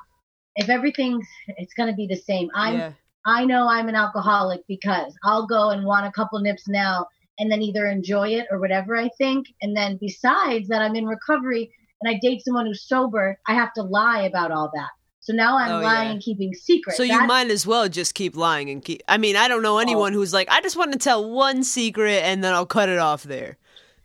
if 0.57 0.69
everything's 0.69 1.27
it's 1.57 1.75
gonna 1.75 1.95
be 1.95 2.07
the 2.07 2.17
same. 2.17 2.49
I'm 2.55 2.79
yeah. 2.79 2.93
I 3.27 3.45
know 3.45 3.69
I'm 3.69 3.89
an 3.89 3.95
alcoholic 3.95 4.63
because 4.69 5.15
I'll 5.25 5.47
go 5.47 5.71
and 5.71 5.85
want 5.85 6.07
a 6.07 6.13
couple 6.13 6.39
nips 6.41 6.69
now 6.69 7.07
and 7.39 7.51
then 7.51 7.63
either 7.63 7.87
enjoy 7.87 8.29
it 8.31 8.47
or 8.51 8.59
whatever 8.59 8.97
I 8.97 9.09
think. 9.19 9.47
And 9.63 9.77
then 9.77 9.99
besides 10.01 10.69
that, 10.69 10.83
I'm 10.83 10.95
in 10.95 11.07
recovery 11.07 11.73
and 12.01 12.15
I 12.15 12.19
date 12.21 12.45
someone 12.45 12.67
who's 12.67 12.87
sober, 12.87 13.39
I 13.49 13.55
have 13.55 13.73
to 13.75 13.83
lie 13.83 14.23
about 14.23 14.53
all 14.53 14.71
that. 14.75 14.91
So 15.21 15.33
now 15.33 15.57
I'm 15.57 15.73
Oh, 15.73 15.81
lying 15.81 16.09
yeah. 16.09 16.13
and 16.13 16.23
keeping 16.23 16.53
secrets. 16.53 16.99
So 16.99 17.03
you 17.03 17.27
might 17.27 17.51
as 17.51 17.67
well 17.67 17.89
just 17.89 18.15
keep 18.15 18.37
lying 18.37 18.69
and 18.69 18.85
keep. 18.85 19.03
I 19.09 19.17
mean, 19.17 19.37
I 19.37 19.49
don't 19.49 19.63
know 19.63 19.77
oh. 19.77 19.79
anyone 19.79 20.13
who's 20.13 20.35
like, 20.35 20.51
I 20.51 20.61
just 20.61 20.77
want 20.77 20.93
to 20.93 20.99
tell 20.99 21.31
one 21.31 21.65
secret 21.65 22.23
and 22.25 22.45
then 22.45 22.53
I'll 22.53 22.67
cut 22.67 22.91
it 22.91 22.99
off 22.99 23.23
there. 23.23 23.57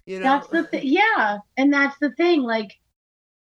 You 0.06 0.20
know? 0.20 0.24
That's 0.24 0.48
the 0.48 0.64
thing. 0.64 0.82
Yeah, 0.86 1.40
and 1.58 1.74
that's 1.74 1.98
the 2.00 2.12
thing. 2.12 2.42
Like, 2.42 2.80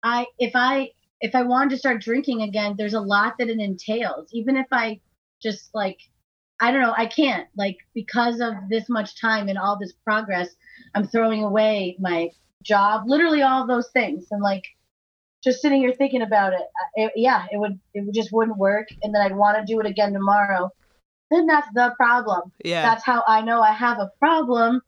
I 0.04 0.28
if 0.38 0.52
I 0.56 0.92
if 1.22 1.34
I 1.36 1.42
wanted 1.44 1.72
to 1.72 1.78
start 1.78 2.02
drinking 2.02 2.42
again, 2.42 2.76
there's 2.78 2.94
a 2.94 3.02
lot 3.02 3.38
that 3.40 3.48
it 3.48 3.60
entails. 3.60 4.30
Even 4.34 4.58
if 4.58 4.68
I 4.72 5.00
just 5.42 5.70
like, 5.74 6.00
I 6.60 6.72
don't 6.72 6.82
know, 6.82 6.94
I 6.96 7.06
can't 7.06 7.48
like 7.56 7.78
because 7.94 8.42
of 8.42 8.54
this 8.70 8.90
much 8.90 9.20
time 9.20 9.48
and 9.48 9.58
all 9.58 9.78
this 9.80 9.94
progress, 10.04 10.50
I'm 10.96 11.08
throwing 11.08 11.44
away 11.44 11.96
my 12.00 12.32
job, 12.64 13.04
literally 13.06 13.42
all 13.42 13.66
those 13.66 13.90
things, 13.92 14.28
and 14.32 14.42
like 14.42 14.64
just 15.44 15.62
sitting 15.62 15.80
here 15.80 15.94
thinking 15.94 16.22
about 16.22 16.54
it, 16.54 16.62
uh, 16.62 17.06
it 17.06 17.12
yeah, 17.16 17.46
it 17.52 17.58
would 17.58 17.80
it 17.94 18.14
just 18.14 18.32
wouldn't 18.34 18.58
work, 18.58 18.88
and 19.04 19.16
then 19.16 19.22
I'd 19.22 19.36
want 19.36 19.58
to 19.58 19.66
do 19.66 19.80
it 19.80 19.86
again 19.86 20.14
tomorrow. 20.14 20.70
Then 21.32 21.46
that's 21.46 21.68
the 21.76 21.94
problem 21.96 22.52
yeah. 22.66 22.82
that's 22.82 23.04
how 23.04 23.24
I 23.28 23.42
know 23.42 23.62
I 23.62 23.72
have 23.72 24.00
a 24.00 24.12
problem. 24.20 24.82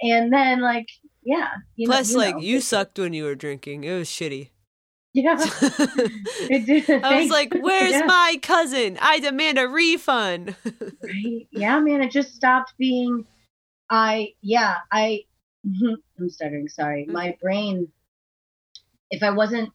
And 0.00 0.32
then 0.32 0.60
like, 0.60 0.88
yeah. 1.22 1.48
You 1.76 1.86
know- 1.86 1.94
Plus, 1.94 2.10
you 2.10 2.18
like, 2.18 2.36
know. 2.36 2.42
you 2.42 2.60
sucked 2.60 2.98
when 2.98 3.12
you 3.12 3.24
were 3.24 3.34
drinking. 3.34 3.84
It 3.84 3.96
was 3.96 4.08
shitty. 4.08 4.50
Yeah. 5.14 5.36
I 5.38 5.44
It 6.50 6.66
did. 6.66 6.88
was 6.88 7.02
Thanks. 7.02 7.30
like, 7.32 7.52
where's 7.60 7.92
Yeah. 7.92 8.04
my 8.06 8.38
cousin? 8.42 8.98
I 9.00 9.20
demand 9.20 9.58
a 9.58 9.68
refund. 9.68 10.56
Right. 11.02 11.46
Yeah, 11.50 11.78
man. 11.80 12.02
It 12.02 12.10
just 12.10 12.34
stopped 12.34 12.74
being. 12.78 13.26
I 13.90 14.32
yeah. 14.40 14.76
I. 14.90 15.24
I'm 16.18 16.28
stuttering. 16.30 16.68
Sorry. 16.68 17.06
Mm. 17.08 17.12
My 17.12 17.36
brain. 17.42 17.88
If 19.10 19.22
I 19.22 19.30
wasn't 19.30 19.70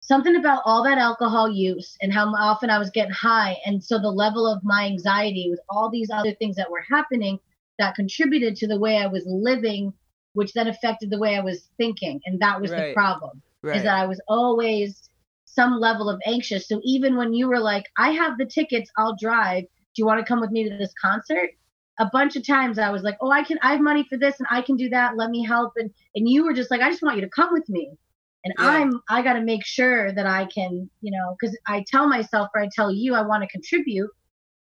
something 0.00 0.36
about 0.36 0.62
all 0.66 0.82
that 0.84 0.98
alcohol 0.98 1.48
use 1.48 1.96
and 2.02 2.12
how 2.12 2.26
often 2.34 2.68
I 2.70 2.78
was 2.78 2.90
getting 2.90 3.12
high, 3.12 3.56
and 3.64 3.82
so 3.82 3.98
the 3.98 4.08
level 4.10 4.46
of 4.46 4.62
my 4.64 4.84
anxiety 4.84 5.46
with 5.48 5.60
all 5.70 5.88
these 5.90 6.10
other 6.10 6.34
things 6.34 6.56
that 6.56 6.70
were 6.70 6.84
happening 6.90 7.38
that 7.78 7.94
contributed 7.94 8.56
to 8.56 8.66
the 8.66 8.78
way 8.78 8.98
I 8.98 9.06
was 9.06 9.24
living 9.26 9.92
which 10.34 10.52
then 10.54 10.66
affected 10.66 11.10
the 11.10 11.18
way 11.18 11.36
I 11.36 11.40
was 11.40 11.68
thinking. 11.76 12.20
And 12.24 12.40
that 12.40 12.60
was 12.60 12.70
Right. 12.70 12.88
the 12.88 12.94
problem 12.94 13.42
Right. 13.62 13.76
is 13.76 13.82
that 13.84 13.96
I 13.96 14.06
was 14.06 14.20
always 14.28 15.08
some 15.44 15.78
level 15.78 16.08
of 16.08 16.20
anxious. 16.26 16.68
So 16.68 16.80
even 16.84 17.16
when 17.16 17.32
you 17.34 17.48
were 17.48 17.60
like, 17.60 17.84
I 17.98 18.10
have 18.12 18.38
the 18.38 18.46
tickets, 18.46 18.90
I'll 18.96 19.16
drive. 19.16 19.64
Do 19.64 20.02
you 20.02 20.06
want 20.06 20.20
to 20.20 20.26
come 20.26 20.40
with 20.40 20.50
me 20.50 20.68
to 20.68 20.76
this 20.76 20.92
concert? 21.00 21.50
A 21.98 22.08
bunch 22.12 22.36
of 22.36 22.46
times 22.46 22.78
I 22.78 22.90
was 22.90 23.02
like, 23.02 23.16
Oh, 23.20 23.30
I 23.30 23.42
can 23.44 23.58
I 23.62 23.72
have 23.72 23.80
money 23.80 24.04
for 24.08 24.16
this 24.18 24.38
and 24.38 24.48
I 24.50 24.62
can 24.62 24.76
do 24.76 24.88
that. 24.90 25.16
Let 25.16 25.30
me 25.30 25.44
help. 25.44 25.72
And 25.76 25.90
and 26.14 26.28
you 26.28 26.44
were 26.44 26.54
just 26.54 26.70
like, 26.70 26.80
I 26.80 26.90
just 26.90 27.02
want 27.02 27.16
you 27.16 27.22
to 27.22 27.30
come 27.30 27.52
with 27.52 27.68
me. 27.68 27.90
And 28.44 28.54
Yeah. 28.58 28.82
I'm 28.82 29.00
I 29.10 29.22
gotta 29.22 29.42
make 29.42 29.64
sure 29.64 30.12
that 30.12 30.26
I 30.26 30.46
can, 30.46 30.90
you 31.00 31.12
know, 31.12 31.36
because 31.40 31.56
I 31.68 31.84
tell 31.86 32.08
myself 32.08 32.48
or 32.54 32.62
I 32.62 32.68
tell 32.74 32.90
you 32.92 33.14
I 33.14 33.22
want 33.26 33.42
to 33.42 33.48
contribute. 33.48 34.10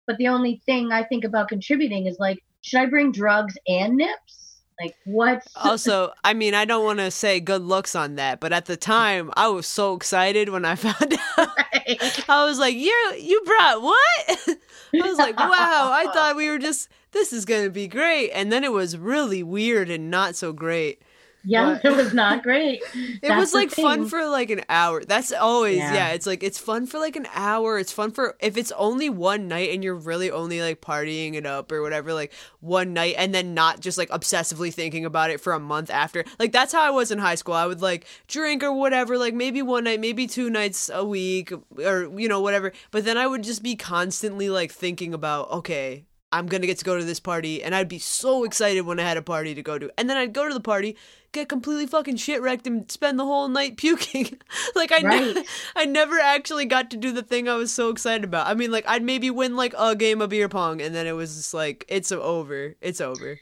But 0.07 0.17
the 0.17 0.27
only 0.27 0.61
thing 0.65 0.91
I 0.91 1.03
think 1.03 1.23
about 1.25 1.49
contributing 1.49 2.07
is 2.07 2.17
like, 2.19 2.39
should 2.61 2.79
I 2.81 2.85
bring 2.87 3.11
drugs 3.11 3.55
and 3.67 3.95
nips? 3.97 4.42
Like 4.83 4.95
what's 5.05 5.47
also, 5.55 6.11
I 6.25 6.33
mean, 6.33 6.53
I 6.53 6.65
don't 6.65 6.83
want 6.83 6.99
to 6.99 7.09
say 7.09 7.39
good 7.39 7.61
looks 7.61 7.95
on 7.95 8.15
that, 8.15 8.41
but 8.41 8.51
at 8.51 8.65
the 8.65 8.75
time, 8.75 9.31
I 9.35 9.47
was 9.47 9.65
so 9.65 9.95
excited 9.95 10.49
when 10.49 10.65
I 10.65 10.75
found 10.87 11.13
out. 11.37 11.49
I 12.29 12.45
was 12.45 12.59
like, 12.59 12.75
"You, 12.75 13.13
you 13.17 13.41
brought 13.45 13.81
what?" 13.81 14.59
I 15.01 15.07
was 15.07 15.17
like, 15.17 15.39
"Wow!" 15.39 15.91
I 15.93 16.07
thought 16.13 16.35
we 16.35 16.49
were 16.49 16.59
just 16.59 16.89
this 17.13 17.31
is 17.31 17.45
gonna 17.45 17.69
be 17.69 17.87
great, 17.87 18.31
and 18.31 18.51
then 18.51 18.65
it 18.65 18.73
was 18.73 18.97
really 18.97 19.41
weird 19.41 19.89
and 19.89 20.11
not 20.11 20.35
so 20.35 20.51
great. 20.51 21.01
Yeah, 21.43 21.73
What? 21.73 21.85
it 21.85 21.95
was 21.95 22.13
not 22.13 22.43
great. 22.47 22.81
It 22.93 23.21
That's 23.21 23.39
was 23.39 23.53
like 23.53 23.69
fun 23.69 24.07
for 24.07 24.25
like 24.27 24.49
an 24.49 24.61
hour. 24.69 25.03
That's 25.03 25.31
always 25.31 25.77
yeah. 25.77 25.93
Yeah. 25.93 26.09
It's 26.09 26.25
like 26.25 26.43
it's 26.43 26.57
fun 26.57 26.85
for 26.85 26.99
like 26.99 27.15
an 27.15 27.27
hour. 27.33 27.77
It's 27.77 27.91
fun 27.91 28.11
for 28.11 28.35
if 28.39 28.57
it's 28.57 28.71
only 28.73 29.09
one 29.09 29.47
night 29.47 29.71
and 29.71 29.83
you're 29.83 29.95
really 29.95 30.31
only 30.31 30.61
like 30.61 30.81
partying 30.81 31.33
it 31.35 31.45
up 31.45 31.71
or 31.71 31.81
whatever, 31.81 32.13
like 32.13 32.33
one 32.61 32.93
night 32.93 33.15
and 33.17 33.33
then 33.35 33.53
not 33.53 33.79
just 33.81 33.97
like 33.97 34.09
obsessively 34.09 34.73
thinking 34.73 35.05
about 35.05 35.29
it 35.31 35.41
for 35.41 35.53
a 35.53 35.59
month 35.59 35.89
after. 35.89 36.23
Like 36.39 36.51
that's 36.51 36.71
how 36.73 36.81
I 36.81 36.91
was 36.91 37.11
in 37.11 37.19
high 37.19 37.35
school. 37.35 37.55
I 37.55 37.65
would 37.65 37.81
like 37.81 38.05
drink 38.27 38.63
or 38.63 38.71
whatever, 38.71 39.17
like 39.17 39.33
maybe 39.33 39.61
one 39.61 39.83
night, 39.83 39.99
maybe 39.99 40.27
two 40.27 40.49
nights 40.49 40.89
a 40.93 41.03
week 41.03 41.51
or 41.77 42.11
you 42.17 42.27
know 42.29 42.39
whatever. 42.39 42.71
But 42.91 43.05
then 43.05 43.17
I 43.17 43.27
would 43.27 43.43
just 43.43 43.63
be 43.63 43.75
constantly 43.75 44.49
like 44.49 44.71
thinking 44.71 45.13
about 45.13 45.51
okay. 45.51 46.05
I'm 46.33 46.47
gonna 46.47 46.65
get 46.65 46.79
to 46.79 46.85
go 46.85 46.97
to 46.97 47.05
this 47.05 47.19
party, 47.19 47.61
and 47.61 47.75
I'd 47.75 47.87
be 47.87 47.99
so 47.99 48.43
excited 48.43 48.81
when 48.81 48.99
I 48.99 49.03
had 49.03 49.17
a 49.17 49.21
party 49.21 49.53
to 49.53 49.61
go 49.61 49.77
to. 49.77 49.91
And 49.99 50.09
then 50.09 50.17
I'd 50.17 50.33
go 50.33 50.47
to 50.47 50.53
the 50.53 50.59
party, 50.59 50.97
get 51.31 51.47
completely 51.47 51.85
fucking 51.85 52.15
shit 52.15 52.41
wrecked, 52.41 52.65
and 52.65 52.89
spend 52.91 53.19
the 53.19 53.25
whole 53.25 53.47
night 53.47 53.77
puking. 53.77 54.39
like 54.75 54.91
I, 54.91 54.99
ne- 54.99 55.45
I 55.75 55.85
never 55.85 56.19
actually 56.19 56.65
got 56.65 56.89
to 56.89 56.97
do 56.97 57.11
the 57.11 57.21
thing 57.21 57.47
I 57.47 57.53
was 57.53 57.71
so 57.71 57.89
excited 57.91 58.23
about. 58.23 58.47
I 58.47 58.55
mean, 58.55 58.71
like 58.71 58.83
I'd 58.87 59.03
maybe 59.03 59.29
win 59.29 59.55
like 59.55 59.75
a 59.77 59.95
game 59.95 60.21
of 60.21 60.31
beer 60.31 60.49
pong, 60.49 60.81
and 60.81 60.95
then 60.95 61.05
it 61.05 61.11
was 61.11 61.35
just 61.35 61.53
like 61.53 61.85
it's 61.87 62.11
over, 62.11 62.75
it's 62.81 62.99
over. 62.99 63.39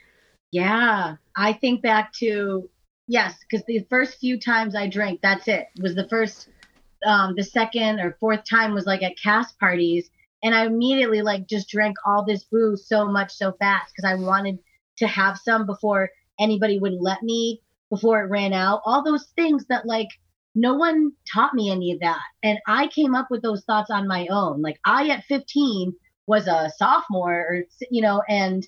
Yeah, 0.52 1.16
I 1.38 1.54
think 1.54 1.82
back 1.82 2.12
to 2.16 2.70
yes, 3.08 3.36
because 3.40 3.66
the 3.66 3.86
first 3.90 4.20
few 4.20 4.38
times 4.38 4.76
I 4.76 4.88
drank, 4.88 5.22
that's 5.22 5.48
it. 5.48 5.68
Was 5.80 5.96
the 5.96 6.10
first, 6.10 6.50
um, 7.06 7.36
the 7.38 7.44
second 7.44 8.02
or 8.02 8.18
fourth 8.20 8.42
time 8.50 8.74
was 8.74 8.86
like 8.86 9.02
at 9.02 9.18
cast 9.18 9.58
parties, 9.60 10.10
and 10.44 10.56
I 10.56 10.66
immediately 10.66 11.22
like 11.22 11.48
just 11.48 11.70
drank 11.70 11.98
all 12.06 12.26
this 12.26 12.44
booze 12.46 12.88
so 12.88 13.08
much 13.08 13.32
so 13.34 13.54
fast 13.60 13.94
because 13.96 14.10
I 14.10 14.16
wanted 14.16 14.60
to 14.98 15.08
have 15.08 15.38
some 15.38 15.66
before 15.66 16.10
anybody 16.40 16.80
would 16.80 16.94
let 17.00 17.24
me, 17.24 17.62
before 17.90 18.22
it 18.24 18.30
ran 18.30 18.54
out. 18.54 18.82
All 18.86 19.04
those 19.04 19.28
things 19.36 19.66
that 19.70 19.86
like 19.86 20.08
no 20.56 20.76
one 20.76 21.12
taught 21.34 21.54
me 21.54 21.72
any 21.72 21.92
of 21.94 22.00
that, 22.02 22.22
and 22.44 22.60
I 22.68 22.88
came 22.88 23.16
up 23.16 23.28
with 23.30 23.42
those 23.42 23.64
thoughts 23.64 23.90
on 23.90 24.08
my 24.08 24.28
own. 24.28 24.62
Like 24.62 24.80
I 24.86 25.10
at 25.10 25.24
15 25.26 25.94
was 26.28 26.48
a 26.48 26.72
sophomore, 26.78 27.34
or 27.34 27.64
you 27.90 28.02
know, 28.02 28.22
and 28.28 28.66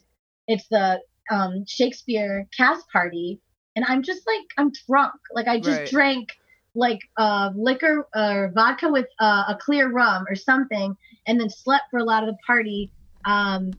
it's 0.47 0.67
the 0.69 1.01
um, 1.31 1.65
Shakespeare 1.67 2.47
cast 2.55 2.89
party, 2.91 3.39
and 3.75 3.85
I'm 3.87 4.03
just 4.03 4.25
like 4.27 4.45
I'm 4.57 4.71
drunk. 4.87 5.13
Like 5.33 5.47
I 5.47 5.59
just 5.59 5.79
Right. 5.79 5.89
drank 5.89 6.29
like 6.75 6.99
uh, 7.17 7.51
liquor 7.55 8.07
or 8.15 8.51
vodka 8.53 8.89
with 8.89 9.07
uh, 9.19 9.45
a 9.49 9.57
clear 9.59 9.89
rum 9.91 10.25
or 10.29 10.35
something, 10.35 10.95
and 11.27 11.39
then 11.39 11.49
slept 11.49 11.85
for 11.91 11.99
a 11.99 12.03
lot 12.03 12.23
of 12.23 12.29
the 12.29 12.37
party. 12.45 12.91
Um, 13.25 13.71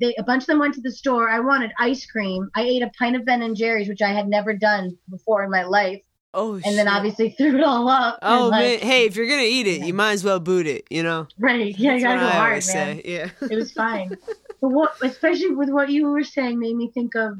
they 0.00 0.14
a 0.18 0.22
bunch 0.22 0.42
of 0.42 0.48
them 0.48 0.58
went 0.58 0.74
to 0.74 0.80
the 0.80 0.92
store. 0.92 1.28
I 1.28 1.40
wanted 1.40 1.72
ice 1.78 2.06
cream. 2.06 2.50
I 2.54 2.62
ate 2.62 2.82
a 2.82 2.90
pint 2.98 3.16
of 3.16 3.24
Ben 3.24 3.42
and 3.42 3.56
Jerry's, 3.56 3.88
which 3.88 4.02
I 4.02 4.12
had 4.12 4.28
never 4.28 4.54
done 4.54 4.96
before 5.10 5.44
in 5.44 5.50
my 5.50 5.64
life, 5.64 6.02
Oh, 6.34 6.60
and 6.64 6.76
then 6.76 6.88
obviously 6.88 7.30
threw 7.38 7.56
it 7.56 7.64
all 7.64 7.88
up. 7.88 8.18
Oh 8.22 8.48
like, 8.48 8.80
man, 8.80 8.88
hey, 8.88 9.06
if 9.06 9.16
you're 9.16 9.28
gonna 9.28 9.42
eat 9.42 9.66
it, 9.66 9.86
you 9.86 9.94
might 9.94 10.12
as 10.12 10.24
well 10.24 10.40
boot 10.40 10.66
it. 10.66 10.86
You 10.90 11.02
know. 11.02 11.26
right? 11.38 11.76
Yeah, 11.78 11.94
you 11.94 12.02
gotta 12.02 12.20
go 12.20 12.26
I 12.26 12.30
hard, 12.30 12.52
man. 12.52 12.62
say. 12.62 13.02
Yeah. 13.04 13.30
it 13.50 13.56
was 13.56 13.72
fine. 13.72 14.10
but 14.60 14.68
what, 14.68 14.92
especially 15.02 15.54
with 15.54 15.70
what 15.70 15.88
you 15.88 16.06
were 16.08 16.24
saying, 16.24 16.58
made 16.58 16.76
me 16.76 16.90
think 16.92 17.14
of, 17.14 17.38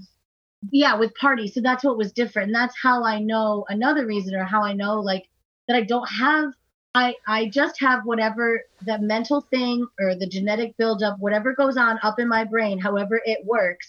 yeah, 0.70 0.96
with 0.96 1.14
parties. 1.14 1.54
So 1.54 1.60
that's 1.60 1.84
what 1.84 1.96
was 1.96 2.12
different. 2.12 2.48
And 2.48 2.54
that's 2.54 2.74
how 2.80 3.04
I 3.04 3.18
know 3.20 3.64
another 3.68 4.06
reason, 4.06 4.34
or 4.34 4.44
how 4.44 4.62
I 4.62 4.72
know 4.72 5.00
like 5.00 5.28
that 5.66 5.76
I 5.76 5.82
don't 5.82 6.08
have. 6.08 6.52
I 6.94 7.14
I 7.26 7.48
just 7.48 7.78
have 7.80 8.04
whatever 8.04 8.62
the 8.84 8.98
mental 8.98 9.42
thing 9.42 9.86
or 10.00 10.14
the 10.14 10.26
genetic 10.26 10.76
buildup, 10.76 11.18
whatever 11.20 11.54
goes 11.54 11.76
on 11.76 11.98
up 12.02 12.18
in 12.18 12.28
my 12.28 12.44
brain, 12.44 12.78
however 12.78 13.20
it 13.24 13.44
works, 13.44 13.88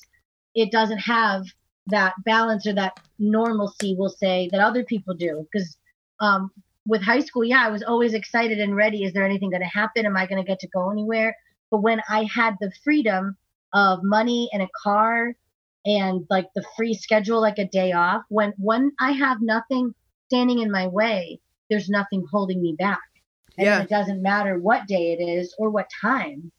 it 0.53 0.71
doesn't 0.71 0.99
have 0.99 1.45
that 1.88 2.13
balance 2.25 2.67
or 2.67 2.73
that 2.73 2.99
normalcy, 3.17 3.95
we'll 3.97 4.10
say, 4.10 4.47
that 4.51 4.60
other 4.60 4.84
people 4.84 5.15
do. 5.15 5.47
Because 5.51 5.77
um, 6.19 6.51
with 6.86 7.01
high 7.01 7.21
school, 7.21 7.43
yeah, 7.43 7.65
I 7.65 7.69
was 7.69 7.84
always 7.84 8.13
excited 8.13 8.60
and 8.60 8.75
ready. 8.75 9.03
Is 9.03 9.13
there 9.13 9.25
anything 9.25 9.49
going 9.49 9.62
to 9.62 9.67
happen? 9.67 10.05
Am 10.05 10.17
I 10.17 10.27
going 10.27 10.41
to 10.41 10.47
get 10.47 10.60
to 10.60 10.67
go 10.67 10.91
anywhere? 10.91 11.36
But 11.71 11.82
when 11.82 12.01
I 12.10 12.27
had 12.34 12.55
the 12.60 12.71
freedom 12.84 13.38
of 13.73 14.03
money 14.03 14.49
and 14.53 14.62
a 14.62 14.69
car 14.84 15.36
and 15.89 16.25
like 16.30 16.47
the 16.54 16.63
free 16.78 16.93
schedule, 16.93 17.41
like 17.41 17.58
a 17.58 17.65
day 17.67 17.91
off, 17.91 18.21
when 18.30 18.54
when 18.58 18.91
I 18.99 19.12
have 19.13 19.41
nothing 19.41 19.93
standing 20.28 20.60
in 20.60 20.71
my 20.71 20.88
way, 20.88 21.39
there's 21.69 21.89
nothing 21.89 22.25
holding 22.32 22.62
me 22.62 22.75
back. 22.78 22.99
And 23.58 23.65
Yeah. 23.65 23.82
it 23.82 23.89
doesn't 23.89 24.21
matter 24.21 24.60
what 24.60 24.88
day 24.88 25.13
it 25.13 25.21
is 25.21 25.54
or 25.58 25.71
what 25.71 25.88
time. 25.99 26.52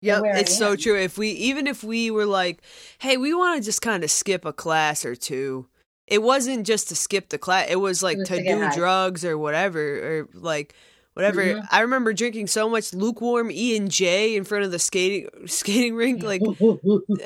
Yeah, 0.00 0.22
it's 0.24 0.56
so 0.56 0.76
true. 0.76 0.96
If 0.96 1.18
we 1.18 1.28
even 1.28 1.66
if 1.66 1.84
we 1.84 2.10
were 2.10 2.24
like, 2.24 2.62
"Hey, 3.00 3.18
we 3.18 3.34
want 3.34 3.60
to 3.60 3.64
just 3.64 3.82
kind 3.82 4.02
of 4.02 4.10
skip 4.10 4.46
a 4.46 4.52
class 4.52 5.04
or 5.04 5.14
two. 5.14 5.66
It 6.06 6.22
wasn't 6.22 6.66
just 6.66 6.88
to 6.88 6.96
skip 6.96 7.28
the 7.28 7.38
class. 7.38 7.66
It 7.68 7.76
was 7.76 8.02
like 8.02 8.16
was 8.18 8.28
to 8.28 8.38
to 8.38 8.42
do 8.42 8.60
high. 8.60 8.74
drugs 8.74 9.24
or 9.26 9.36
whatever 9.36 9.80
or 10.20 10.28
like 10.32 10.74
whatever. 11.20 11.42
Mhm. 11.42 11.68
I 11.70 11.80
remember 11.80 12.12
drinking 12.12 12.46
so 12.48 12.68
much 12.68 12.92
lukewarm 12.94 13.50
E 13.50 13.76
and 13.76 13.90
J 13.90 14.36
in 14.36 14.44
front 14.44 14.64
of 14.64 14.70
the 14.70 14.78
skating 14.78 15.28
skating 15.46 15.94
rink 15.94 16.22
like 16.22 16.42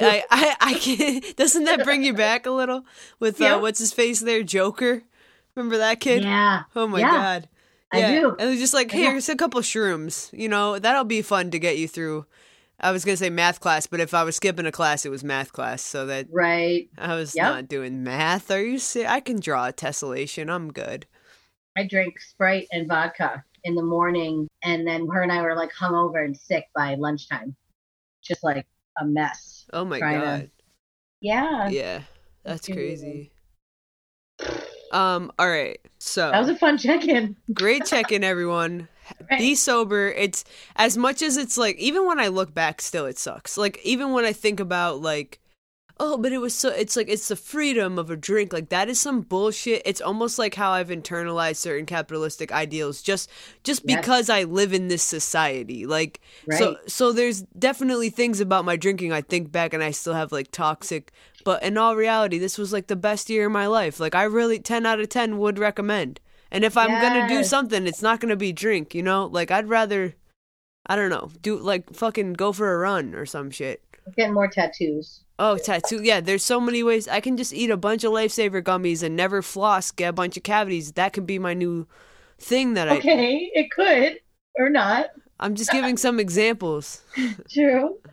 I, 0.01 0.25
I 0.31 0.57
I 0.61 0.75
can't 0.75 1.37
doesn't 1.37 1.65
that 1.65 1.85
bring 1.85 2.03
you 2.05 2.15
back 2.15 2.47
a 2.47 2.51
little 2.51 2.85
with 3.21 3.41
uh, 3.41 3.45
Yeah. 3.45 3.57
what's 3.57 3.79
his 3.79 3.93
face 3.93 4.21
there 4.21 4.43
Joker? 4.43 5.03
Remember 5.55 5.79
that 5.79 6.01
kid? 6.01 6.25
yeah, 6.25 6.63
Oh 6.75 6.87
my 6.89 7.01
Yeah, 7.01 7.11
god. 7.11 7.49
I 7.93 8.01
do. 8.19 8.31
And 8.39 8.49
it 8.49 8.51
was 8.51 8.59
just 8.59 8.75
like, 8.75 8.93
Yeah. 8.93 9.11
here's 9.13 9.29
a 9.29 9.37
couple 9.37 9.61
shrooms. 9.61 10.37
You 10.37 10.49
know, 10.49 10.81
that'll 10.81 11.05
be 11.05 11.23
fun 11.23 11.53
to 11.53 11.61
get 11.61 11.79
you 11.79 11.87
through. 11.87 12.27
I 12.81 12.91
was 12.91 13.05
gonna 13.05 13.17
say 13.17 13.31
math 13.31 13.61
class, 13.61 13.87
but 13.87 14.01
if 14.01 14.13
I 14.15 14.25
was 14.25 14.35
skipping 14.35 14.67
a 14.67 14.73
class, 14.73 15.07
it 15.07 15.11
was 15.11 15.23
math 15.23 15.53
class. 15.53 15.81
So 15.81 16.07
that 16.07 16.27
right. 16.33 16.89
I 16.99 17.15
was 17.15 17.37
Yep. 17.37 17.45
not 17.45 17.69
doing 17.69 18.03
math. 18.03 18.51
Are 18.51 18.61
you? 18.61 18.81
I 19.07 19.21
can 19.21 19.39
draw 19.39 19.69
a 19.69 19.73
tessellation. 19.73 20.51
I'm 20.53 20.73
good. 20.73 21.07
I 21.77 21.87
drank 21.87 22.21
Sprite 22.21 22.67
and 22.73 22.89
vodka 22.89 23.45
in 23.65 23.75
the 23.75 23.83
morning, 23.83 24.47
and 24.63 24.87
then 24.87 25.09
her 25.09 25.23
and 25.23 25.33
I 25.33 25.43
were 25.43 25.57
like 25.57 25.73
hungover 25.73 26.25
and 26.25 26.37
sick 26.37 26.67
by 26.75 26.95
lunchtime, 26.97 27.57
just 28.23 28.45
like 28.45 28.67
a 29.01 29.05
mess. 29.05 29.65
Oh 29.73 29.85
my 29.85 29.99
Trying 29.99 30.21
to- 30.21 30.27
god. 30.27 30.51
Yeah, 31.21 31.69
Yeah, 31.71 32.03
that's 32.45 32.67
crazy. 32.67 33.31
Um. 34.93 35.33
All 35.39 35.49
right. 35.49 35.79
So 35.99 36.31
that 36.31 36.39
was 36.39 36.51
a 36.51 36.57
fun 36.57 36.77
check-in. 36.79 37.35
great 37.53 37.85
check 37.87 38.13
in, 38.13 38.23
everyone. 38.23 38.89
Right. 39.31 39.39
Be 39.41 39.55
sober. 39.55 40.09
It's 40.09 40.45
as 40.77 40.97
much 40.97 41.21
as 41.23 41.37
it's 41.37 41.57
like, 41.59 41.77
even 41.79 42.07
when 42.07 42.21
I 42.21 42.29
look 42.29 42.55
back, 42.55 42.81
still 42.81 43.07
it 43.07 43.19
sucks. 43.19 43.57
Like, 43.57 43.79
even 43.85 44.13
when 44.13 44.25
I 44.25 44.33
think 44.33 44.61
about, 44.61 45.01
like, 45.01 45.41
oh, 46.01 46.19
but 46.19 46.33
it 46.33 46.39
was 46.39 46.55
so, 46.55 46.71
it's 46.71 46.97
like, 46.97 47.09
it's 47.09 47.29
the 47.29 47.37
freedom 47.37 47.99
of 47.99 48.11
a 48.11 48.17
drink. 48.17 48.53
Like, 48.53 48.71
that 48.71 48.89
is 48.89 48.99
some 48.99 49.21
bullshit. 49.21 49.83
It's 49.85 50.01
almost 50.01 50.39
like 50.39 50.55
how 50.55 50.73
I've 50.73 50.89
internalized 50.89 51.57
certain 51.57 51.87
capitalistic 51.87 52.51
ideals 52.51 53.01
just, 53.01 53.31
just 53.63 53.83
Yes. 53.85 53.97
because 54.01 54.29
I 54.29 54.43
live 54.43 54.73
in 54.73 54.89
this 54.89 55.03
society. 55.03 55.87
Like, 55.87 56.21
so, 56.51 56.73
Right. 56.73 56.91
so 56.91 57.13
there's 57.13 57.43
definitely 57.59 58.11
things 58.11 58.41
about 58.41 58.65
my 58.65 58.77
drinking 58.77 59.13
I 59.13 59.21
think 59.21 59.53
back 59.53 59.73
and 59.73 59.85
I 59.85 59.93
still 59.93 60.15
have 60.15 60.33
like 60.33 60.51
toxic, 60.51 61.13
but 61.45 61.63
in 61.63 61.79
all 61.79 61.95
reality, 61.95 62.39
this 62.39 62.59
was 62.59 62.73
like 62.73 62.89
the 62.89 62.97
best 62.97 63.31
year 63.31 63.47
of 63.47 63.53
my 63.53 63.67
life. 63.67 64.01
Like, 64.01 64.15
I 64.15 64.25
really, 64.25 64.59
10 64.59 64.87
out 64.87 64.99
of 65.01 65.09
10 65.09 65.39
would 65.39 65.59
recommend. 65.59 66.21
And 66.51 66.65
if 66.65 66.77
I'm 66.77 66.89
gonna 66.89 67.29
do 67.29 67.45
something, 67.45 67.87
it's 67.87 68.03
not 68.03 68.21
gonna 68.21 68.37
be 68.37 68.53
drink, 68.53 68.95
you 68.95 69.03
know? 69.03 69.27
Like 69.27 69.51
I'd 69.51 69.69
rather 69.69 70.15
I 70.87 70.97
don't 70.97 71.09
know, 71.11 71.31
do 71.41 71.57
like 71.57 71.95
fucking 71.95 72.35
go 72.35 72.53
for 72.53 72.75
a 72.75 72.79
run 72.79 73.15
or 73.15 73.25
some 73.27 73.51
shit. 73.51 73.83
Getting 74.17 74.35
more 74.35 74.49
tattoos. 74.49 75.21
Oh, 75.39 75.57
tattoo. 75.57 76.03
Yeah, 76.03 76.21
there's 76.21 76.45
so 76.45 76.61
many 76.61 76.83
ways. 76.83 77.09
I 77.09 77.21
can 77.21 77.37
just 77.37 77.53
eat 77.53 77.71
a 77.71 77.77
bunch 77.77 78.05
of 78.05 78.13
lifesaver 78.13 78.63
gummies 78.63 79.03
and 79.03 79.17
never 79.17 79.43
floss, 79.43 79.91
get 79.91 80.11
a 80.11 80.13
bunch 80.13 80.37
of 80.37 80.43
cavities. 80.43 80.93
That 80.93 81.13
could 81.13 81.27
be 81.27 81.39
my 81.39 81.55
new 81.55 81.87
thing 82.39 82.75
that 82.75 82.89
I 82.89 82.99
Okay, 82.99 83.51
it 83.55 83.71
could 83.71 84.19
or 84.57 84.69
not. 84.69 85.07
I'm 85.41 85.57
just 85.57 85.73
giving 85.73 85.97
some 85.97 86.21
examples. 86.21 87.03
True. 87.51 87.99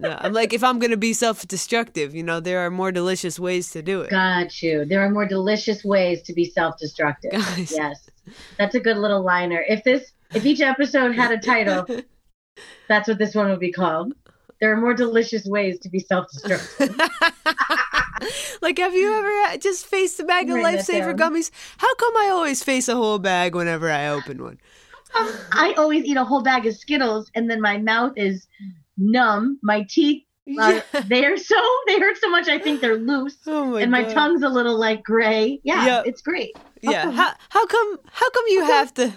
No, 0.00 0.18
I'm 0.20 0.32
like, 0.32 0.52
if 0.52 0.64
I'm 0.64 0.80
gonna 0.80 0.96
be 0.96 1.12
self-destructive, 1.12 2.12
you 2.12 2.24
know, 2.24 2.40
there 2.40 2.66
are 2.66 2.70
more 2.70 2.90
delicious 2.90 3.38
ways 3.38 3.70
to 3.70 3.82
do 3.82 4.00
it. 4.00 4.10
Got 4.10 4.60
you. 4.60 4.84
There 4.84 5.00
are 5.00 5.08
more 5.08 5.24
delicious 5.24 5.84
ways 5.84 6.22
to 6.22 6.32
be 6.32 6.44
self-destructive. 6.44 7.32
Yes, 7.70 8.10
that's 8.58 8.74
a 8.74 8.80
good 8.80 8.96
little 8.96 9.22
liner. 9.22 9.64
If 9.68 9.84
this, 9.84 10.10
if 10.34 10.44
each 10.44 10.60
episode 10.60 11.14
had 11.14 11.30
a 11.30 11.38
title, 11.38 11.86
that's 12.88 13.06
what 13.06 13.18
this 13.18 13.36
one 13.36 13.48
would 13.50 13.60
be 13.60 13.70
called. 13.70 14.14
There 14.64 14.72
are 14.72 14.80
more 14.80 14.94
delicious 14.94 15.44
ways 15.44 15.78
to 15.80 15.90
be 15.90 15.98
self-destructive. 15.98 16.96
like, 18.62 18.78
have 18.78 18.94
you 18.94 19.12
ever 19.18 19.58
just 19.58 19.84
faced 19.84 20.18
a 20.20 20.24
bag 20.24 20.48
of 20.48 20.56
lifesaver 20.56 21.14
gummies? 21.14 21.50
How 21.76 21.94
come 21.96 22.16
I 22.16 22.30
always 22.32 22.62
face 22.62 22.88
a 22.88 22.94
whole 22.96 23.18
bag 23.18 23.54
whenever 23.54 23.90
I 23.90 24.08
open 24.08 24.42
one? 24.42 24.58
Um, 25.14 25.38
I 25.52 25.74
always 25.76 26.06
eat 26.06 26.16
a 26.16 26.24
whole 26.24 26.40
bag 26.42 26.64
of 26.64 26.74
Skittles, 26.74 27.30
and 27.34 27.50
then 27.50 27.60
my 27.60 27.76
mouth 27.76 28.14
is 28.16 28.46
numb. 28.96 29.58
My 29.62 29.82
teeth, 29.86 30.22
uh, 30.58 30.80
they're 31.08 31.36
so 31.36 31.56
they 31.86 32.00
hurt 32.00 32.16
so 32.16 32.30
much. 32.30 32.48
I 32.48 32.58
think 32.58 32.80
they're 32.80 32.96
loose, 32.96 33.36
Oh 33.46 33.66
my 33.66 33.82
and 33.82 33.90
my 33.90 34.04
God. 34.04 34.14
tongue's 34.14 34.42
a 34.44 34.48
little 34.48 34.78
like 34.80 35.02
gray. 35.04 35.60
Yeah, 35.62 35.84
Yep. 35.84 36.06
it's 36.06 36.22
great. 36.22 36.56
Yeah. 36.80 37.10
How 37.10 37.34
how 37.50 37.66
come 37.66 37.98
how 38.10 38.30
come 38.30 38.44
you 38.48 38.64
have 38.72 38.94
to 38.94 39.12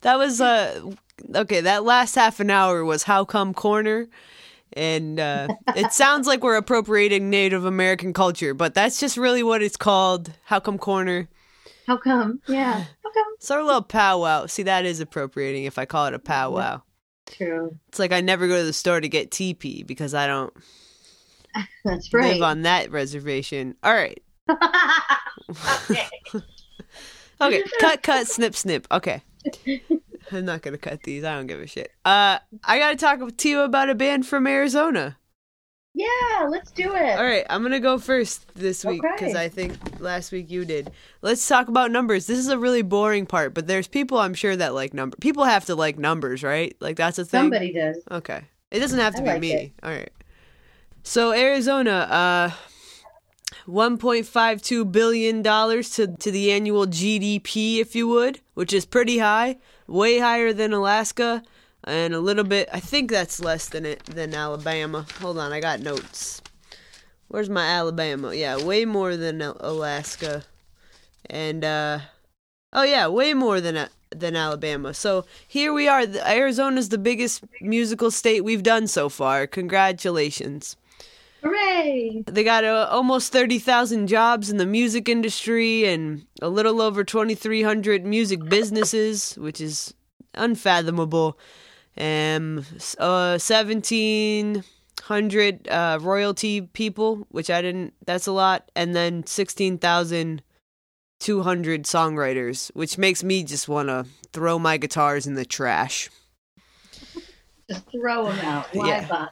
That 0.00 0.16
was 0.16 0.40
uh 0.40 0.80
okay, 1.34 1.60
that 1.60 1.84
last 1.84 2.14
half 2.14 2.40
an 2.40 2.50
hour 2.50 2.84
was 2.84 3.02
how 3.02 3.24
come 3.24 3.54
corner 3.54 4.08
and 4.74 5.18
uh 5.18 5.48
it 5.76 5.92
sounds 5.92 6.26
like 6.26 6.42
we're 6.42 6.56
appropriating 6.56 7.30
Native 7.30 7.64
American 7.64 8.12
culture, 8.12 8.54
but 8.54 8.74
that's 8.74 9.00
just 9.00 9.16
really 9.16 9.42
what 9.42 9.62
it's 9.62 9.76
called. 9.76 10.32
How 10.44 10.60
come 10.60 10.78
corner? 10.78 11.28
How 11.86 11.96
come? 11.96 12.40
Yeah, 12.48 12.72
how 13.04 13.12
come? 13.12 13.34
It's 13.36 13.50
our 13.50 13.62
little 13.62 13.82
powwow. 13.82 14.46
See 14.46 14.64
that 14.64 14.84
is 14.84 15.00
appropriating 15.00 15.64
if 15.64 15.78
I 15.78 15.84
call 15.84 16.06
it 16.06 16.14
a 16.14 16.18
powwow. 16.18 16.82
True. 17.26 17.78
It's 17.88 17.98
like 17.98 18.12
I 18.12 18.20
never 18.20 18.48
go 18.48 18.58
to 18.58 18.64
the 18.64 18.72
store 18.72 19.00
to 19.00 19.08
get 19.08 19.30
TP 19.30 19.86
because 19.86 20.14
I 20.14 20.26
don't 20.26 20.52
That's 21.84 22.12
right. 22.12 22.34
live 22.34 22.42
on 22.42 22.62
that 22.62 22.90
reservation. 22.90 23.76
All 23.82 23.94
right. 23.94 24.22
okay. 25.90 26.08
Okay, 27.40 27.62
cut, 27.80 28.02
cut, 28.02 28.26
snip, 28.26 28.56
snip. 28.56 28.88
Okay. 28.90 29.22
I'm 30.32 30.44
not 30.44 30.62
gonna 30.62 30.78
cut 30.78 31.02
these. 31.02 31.24
I 31.24 31.34
don't 31.34 31.46
give 31.46 31.60
a 31.60 31.66
shit. 31.66 31.90
Uh, 32.04 32.38
I 32.64 32.78
gotta 32.78 32.96
talk 32.96 33.36
to 33.36 33.48
you 33.48 33.60
about 33.60 33.88
a 33.90 33.94
band 33.94 34.26
from 34.26 34.46
Arizona. 34.46 35.16
Yeah, 35.94 36.46
let's 36.48 36.70
do 36.70 36.94
it. 36.94 37.18
All 37.18 37.24
right, 37.24 37.44
I'm 37.50 37.62
gonna 37.62 37.80
go 37.80 37.98
first 37.98 38.46
this 38.54 38.84
week 38.84 39.02
because 39.02 39.32
Okay. 39.34 39.44
I 39.44 39.48
think 39.48 39.72
last 40.00 40.30
week 40.30 40.48
you 40.50 40.64
did. 40.64 40.92
Let's 41.22 41.46
talk 41.48 41.66
about 41.68 41.90
numbers. 41.90 42.26
This 42.26 42.38
is 42.38 42.48
a 42.48 42.58
really 42.58 42.82
boring 42.82 43.26
part, 43.26 43.52
but 43.54 43.66
there's 43.66 43.88
people 43.88 44.18
I'm 44.18 44.34
sure 44.34 44.54
that 44.54 44.74
like 44.74 44.94
number. 44.94 45.16
People 45.16 45.44
have 45.44 45.64
to 45.64 45.74
like 45.74 45.98
numbers, 45.98 46.42
right? 46.44 46.76
Like 46.80 46.96
that's 46.96 47.18
a 47.18 47.24
thing. 47.24 47.44
Somebody 47.44 47.72
does. 47.72 47.96
Okay. 48.10 48.42
It 48.70 48.78
doesn't 48.80 48.98
have 49.00 49.14
to 49.16 49.22
I 49.22 49.24
be 49.24 49.28
like 49.30 49.40
me. 49.40 49.52
it. 49.54 49.72
All 49.82 49.90
right. 49.90 50.10
So 51.02 51.32
Arizona, 51.32 51.90
uh 51.92 52.50
1.52 53.66 54.90
billion 54.92 55.42
dollars 55.42 55.90
to 55.90 56.06
to 56.06 56.30
the 56.30 56.52
annual 56.52 56.86
GDP 56.86 57.78
if 57.80 57.94
you 57.96 58.08
would, 58.08 58.40
which 58.54 58.72
is 58.72 58.84
pretty 58.86 59.18
high, 59.18 59.56
way 59.88 60.18
higher 60.18 60.52
than 60.52 60.72
Alaska 60.72 61.42
and 61.84 62.14
a 62.14 62.20
little 62.20 62.44
bit 62.44 62.68
I 62.72 62.80
think 62.80 63.10
that's 63.10 63.40
less 63.40 63.68
than 63.68 63.86
it 63.86 64.04
than 64.04 64.34
Alabama. 64.34 65.06
Hold 65.20 65.38
on, 65.38 65.52
I 65.52 65.60
got 65.60 65.80
notes. 65.80 66.40
Where's 67.28 67.50
my 67.50 67.66
Alabama? 67.66 68.34
Yeah, 68.34 68.62
way 68.62 68.84
more 68.84 69.16
than 69.16 69.42
Alaska. 69.42 70.44
And 71.28 71.64
uh 71.64 72.00
oh 72.72 72.84
yeah, 72.84 73.08
way 73.08 73.34
more 73.34 73.60
than 73.60 73.76
uh, 73.76 73.88
than 74.10 74.36
Alabama. 74.36 74.94
So 74.94 75.26
here 75.46 75.72
we 75.72 75.88
are. 75.88 76.02
Arizona's 76.26 76.88
the 76.88 76.98
biggest 76.98 77.44
musical 77.60 78.10
state 78.10 78.44
we've 78.44 78.62
done 78.62 78.86
so 78.86 79.08
far. 79.08 79.46
Congratulations. 79.46 80.76
Hooray! 81.42 82.24
They 82.26 82.42
got 82.42 82.64
uh, 82.64 82.88
almost 82.90 83.30
30,000 83.32 84.08
jobs 84.08 84.50
in 84.50 84.56
the 84.56 84.66
music 84.66 85.08
industry 85.08 85.86
and 85.86 86.26
a 86.42 86.48
little 86.48 86.82
over 86.82 87.04
2,300 87.04 88.04
music 88.04 88.44
businesses, 88.48 89.34
which 89.34 89.60
is 89.60 89.94
unfathomable. 90.34 91.38
Um, 91.96 92.64
uh, 92.98 93.38
1,700 93.38 95.68
uh, 95.68 95.98
royalty 96.00 96.60
people, 96.60 97.26
which 97.30 97.50
I 97.50 97.62
didn't, 97.62 97.94
that's 98.04 98.26
a 98.26 98.32
lot. 98.32 98.68
And 98.74 98.96
then 98.96 99.24
16,200 99.26 100.42
songwriters, 101.84 102.70
which 102.74 102.98
makes 102.98 103.22
me 103.22 103.44
just 103.44 103.68
want 103.68 103.88
to 103.88 104.06
throw 104.32 104.58
my 104.58 104.76
guitars 104.76 105.24
in 105.26 105.34
the 105.34 105.44
trash. 105.44 106.10
Just 107.68 107.90
throw 107.90 108.26
them 108.26 108.38
out. 108.44 108.66
Why 108.72 108.88
Yeah. 108.88 109.28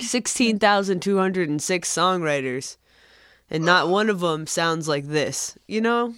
16,206 0.00 1.94
songwriters. 1.94 2.76
And 3.48 3.64
not 3.64 3.88
one 3.88 4.10
of 4.10 4.20
them 4.20 4.46
sounds 4.46 4.88
like 4.88 5.06
this, 5.06 5.56
you 5.68 5.80
know? 5.80 6.14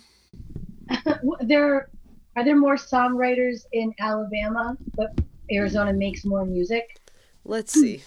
there 1.41 1.89
are 2.37 2.45
there 2.45 2.57
more 2.57 2.77
songwriters 2.77 3.67
in 3.73 3.93
Alabama, 3.99 4.77
but 4.95 5.11
Arizona 5.51 5.93
makes 5.93 6.25
more 6.25 6.47
music. 6.47 7.01
Let's 7.45 7.73
see. 7.73 8.03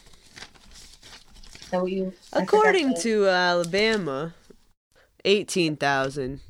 What 1.70 1.92
you? 1.92 2.14
According 2.34 2.94
the- 2.94 3.00
to 3.02 3.28
Alabama, 3.28 4.34
18,000. 5.26 6.42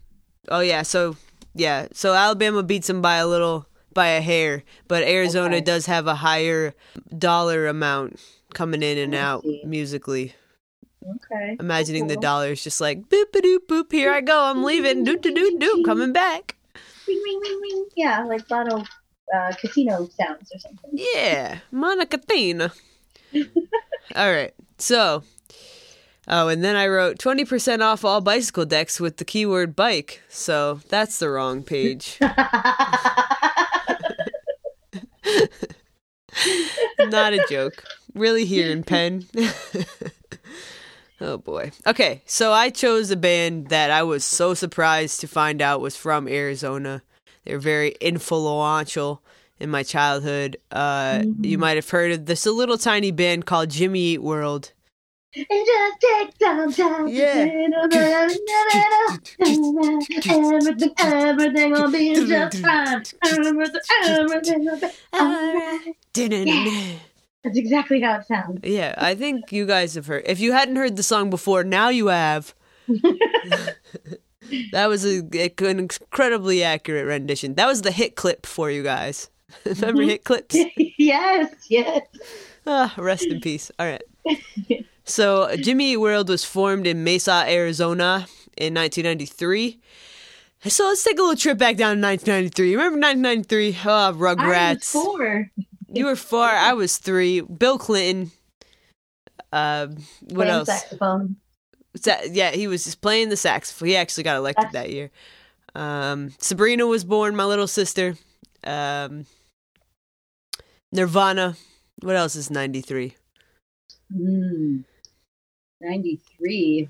Oh, 0.47 0.61
yeah, 0.61 0.81
so, 0.81 1.17
yeah, 1.53 1.87
so 1.93 2.13
Alabama 2.13 2.63
beats 2.63 2.87
them 2.87 3.01
by 3.01 3.17
a 3.17 3.27
little, 3.27 3.67
by 3.93 4.07
a 4.07 4.21
hair, 4.21 4.63
but 4.87 5.03
Arizona 5.03 5.57
Okay. 5.57 5.65
does 5.65 5.85
have 5.85 6.07
a 6.07 6.15
higher 6.15 6.73
dollar 7.15 7.67
amount 7.67 8.19
coming 8.53 8.83
in 8.83 8.97
and 8.97 9.15
out 9.15 9.45
musically. 9.65 10.33
okay, 11.03 11.57
Imagining 11.59 12.07
the 12.07 12.17
dollars 12.17 12.63
just 12.63 12.81
like 12.81 13.09
boop 13.09 13.35
a 13.35 13.41
doop 13.41 13.67
boop, 13.67 13.91
here 13.91 14.11
I 14.11 14.21
go, 14.21 14.43
I'm 14.43 14.63
leaving, 14.63 15.05
doop 15.05 15.21
doop 15.21 15.35
doop 15.35 15.59
doop, 15.59 15.85
coming 15.85 16.13
back. 16.13 16.55
Ring, 17.07 17.21
ring, 17.23 17.39
ring, 17.41 17.59
ring. 17.61 17.85
Yeah, 17.95 18.23
like 18.23 18.49
lotto 18.49 18.83
uh, 19.35 19.51
casino 19.59 20.07
sounds 20.17 20.51
or 20.53 20.59
something. 20.59 20.91
Yeah, 20.93 21.59
Monica 21.71 22.17
Tina. 22.17 22.71
all 24.15 24.31
right, 24.31 24.53
so. 24.77 25.23
Oh, 26.27 26.49
and 26.49 26.63
then 26.63 26.75
I 26.75 26.87
wrote 26.87 27.17
20% 27.17 27.81
off 27.81 28.05
all 28.05 28.21
bicycle 28.21 28.65
decks 28.65 28.99
with 28.99 29.17
the 29.17 29.25
keyword 29.25 29.75
bike. 29.75 30.21
So 30.29 30.79
that's 30.87 31.17
the 31.17 31.29
wrong 31.29 31.63
page. 31.63 32.19
Not 36.99 37.33
a 37.33 37.43
joke. 37.49 37.83
Really 38.13 38.45
here 38.45 38.71
in 38.71 38.83
Penn. 38.91 39.25
oh 41.21 41.37
boy. 41.37 41.71
Okay, 41.87 42.21
so 42.25 42.51
I 42.51 42.69
chose 42.69 43.11
a 43.11 43.15
band 43.17 43.67
that 43.67 43.91
I 43.91 44.03
was 44.03 44.25
so 44.25 44.53
surprised 44.53 45.21
to 45.21 45.27
find 45.27 45.61
out 45.61 45.81
was 45.81 45.95
from 45.95 46.27
Arizona. 46.27 47.03
They're 47.45 47.59
very 47.59 47.95
influential 48.01 49.21
in 49.59 49.69
my 49.69 49.83
childhood. 49.83 50.57
Uh, 50.71 51.23
You 51.39 51.57
might 51.57 51.77
have 51.77 51.89
heard 51.89 52.11
of 52.11 52.25
this 52.25 52.45
a 52.45 52.51
little 52.51 52.77
tiny 52.77 53.11
band 53.11 53.45
called 53.45 53.69
Jimmy 53.69 53.99
Eat 54.01 54.23
World. 54.23 54.73
just 55.33 56.39
some 56.41 56.73
time. 56.73 57.07
Yeah. 57.07 57.47
everything, 60.19 60.93
everything 60.99 61.71
will 61.71 61.91
be 61.91 62.13
just 62.15 62.57
fine. 62.57 63.03
Everything, 63.23 63.71
everything 64.03 64.65
will 64.65 64.79
be 64.79 64.87
alright. 65.13 65.95
That's 67.43 67.57
exactly 67.57 68.01
how 68.01 68.19
it 68.19 68.27
sounds. 68.27 68.59
Yeah, 68.63 68.93
I 68.97 69.15
think 69.15 69.51
you 69.51 69.65
guys 69.65 69.95
have 69.95 70.05
heard. 70.05 70.23
If 70.25 70.39
you 70.39 70.51
hadn't 70.51 70.75
heard 70.75 70.95
the 70.95 71.03
song 71.03 71.29
before, 71.29 71.63
now 71.63 71.89
you 71.89 72.07
have. 72.07 72.53
that 74.71 74.87
was 74.87 75.05
a, 75.05 75.19
an 75.19 75.79
incredibly 75.79 76.63
accurate 76.63 77.07
rendition. 77.07 77.55
That 77.55 77.67
was 77.67 77.81
the 77.81 77.91
hit 77.91 78.15
clip 78.15 78.45
for 78.45 78.69
you 78.69 78.83
guys. 78.83 79.29
Remember 79.65 80.03
hit 80.03 80.23
clips? 80.23 80.55
yes, 80.97 81.53
yes. 81.67 82.01
Ah, 82.67 82.93
rest 82.97 83.25
in 83.25 83.41
peace. 83.41 83.71
All 83.79 83.87
right. 83.87 84.03
So, 85.03 85.55
Jimmy 85.57 85.93
Eat 85.93 85.97
World 85.97 86.29
was 86.29 86.45
formed 86.45 86.85
in 86.85 87.03
Mesa, 87.03 87.43
Arizona 87.47 88.27
in 88.55 88.75
1993. 88.75 89.79
So, 90.65 90.85
let's 90.85 91.03
take 91.03 91.17
a 91.17 91.21
little 91.21 91.35
trip 91.35 91.57
back 91.57 91.75
down 91.75 91.97
to 91.97 92.07
1993. 92.07 92.75
Remember 92.75 92.99
1993? 92.99 93.79
Oh, 93.83 93.89
I 93.91 94.09
was 94.09 94.17
Rugrats. 94.17 94.85
four. 94.85 95.49
You 95.93 96.05
were 96.05 96.15
four. 96.15 96.45
I 96.45 96.73
was 96.73 96.97
three. 96.97 97.41
Bill 97.41 97.77
Clinton. 97.77 98.31
Uh, 99.51 99.87
what 100.21 100.35
Playing 100.35 100.51
else? 100.51 100.67
Saxophone. 100.67 101.35
Sa- 101.95 102.21
yeah, 102.31 102.51
he 102.51 102.67
was 102.67 102.85
just 102.85 103.01
playing 103.01 103.29
the 103.29 103.37
saxophone. 103.37 103.89
He 103.89 103.95
actually 103.95 104.23
got 104.23 104.37
elected 104.37 104.71
that 104.71 104.91
year. 104.91 105.11
Um, 105.75 106.31
Sabrina 106.37 106.85
was 106.85 107.03
born, 107.03 107.35
my 107.35 107.45
little 107.45 107.67
sister. 107.67 108.15
Um, 108.63 109.25
Nirvana. 110.91 111.55
What 112.01 112.15
else 112.15 112.35
is 112.35 112.49
93? 112.49 113.15
Mm. 114.13 114.83
93. 115.81 116.89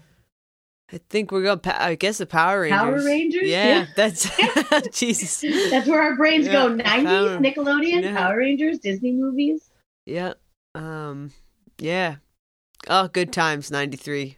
I 0.93 0.99
think 1.09 1.31
we're 1.31 1.43
going. 1.43 1.59
I 1.65 1.95
guess 1.95 2.17
the 2.17 2.25
Power 2.25 2.61
Rangers. 2.61 2.79
Power 2.79 3.03
Rangers? 3.05 3.47
Yeah, 3.47 3.65
Yeah. 3.65 3.85
that's 3.95 4.29
Jesus. 4.99 5.41
That's 5.69 5.87
where 5.87 6.01
our 6.01 6.15
brains 6.15 6.47
Yeah, 6.47 6.53
go. 6.53 6.69
90s, 6.77 7.53
Nickelodeon, 7.55 8.03
yeah. 8.03 8.15
Power 8.15 8.37
Rangers, 8.37 8.79
Disney 8.79 9.13
movies. 9.13 9.69
Yeah. 10.05 10.33
Um. 10.75 11.31
Yeah. 11.77 12.15
Oh, 12.89 13.07
good 13.07 13.31
times. 13.31 13.71
Ninety 13.71 13.97
three. 13.97 14.37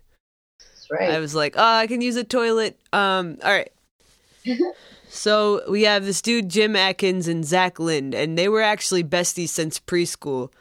That's 0.59 0.87
right. 0.91 1.11
I 1.11 1.19
was 1.19 1.33
like, 1.33 1.55
oh, 1.57 1.63
I 1.75 1.87
can 1.87 2.01
use 2.01 2.15
a 2.17 2.23
toilet. 2.23 2.79
Um. 2.91 3.37
All 3.43 3.51
right. 3.51 3.71
so 5.09 5.61
we 5.69 5.83
have 5.83 6.05
this 6.05 6.21
dude 6.21 6.49
Jim 6.49 6.75
Adkins 6.75 7.27
and 7.27 7.45
Zach 7.45 7.79
Lind, 7.79 8.13
and 8.13 8.37
they 8.37 8.47
were 8.49 8.61
actually 8.61 9.03
besties 9.03 9.49
since 9.49 9.79
preschool. 9.79 10.51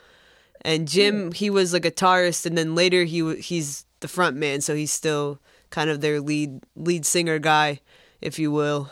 And 0.64 0.87
Jim, 0.87 1.33
he 1.33 1.50
was 1.50 1.74
a 1.74 1.81
guitarist, 1.81 2.46
and 2.46 2.57
then 2.57 2.74
later 2.74 3.05
he 3.05 3.35
he's 3.37 3.85
the 4.00 4.09
front 4.09 4.37
man, 4.37 4.61
so 4.61 4.74
he's 4.76 4.92
still 4.92 5.40
kind 5.72 5.90
of 5.90 6.00
their 6.00 6.20
lead 6.20 6.61
lead 6.76 7.04
singer 7.04 7.40
guy, 7.40 7.80
if 8.20 8.38
you 8.38 8.52
will. 8.52 8.90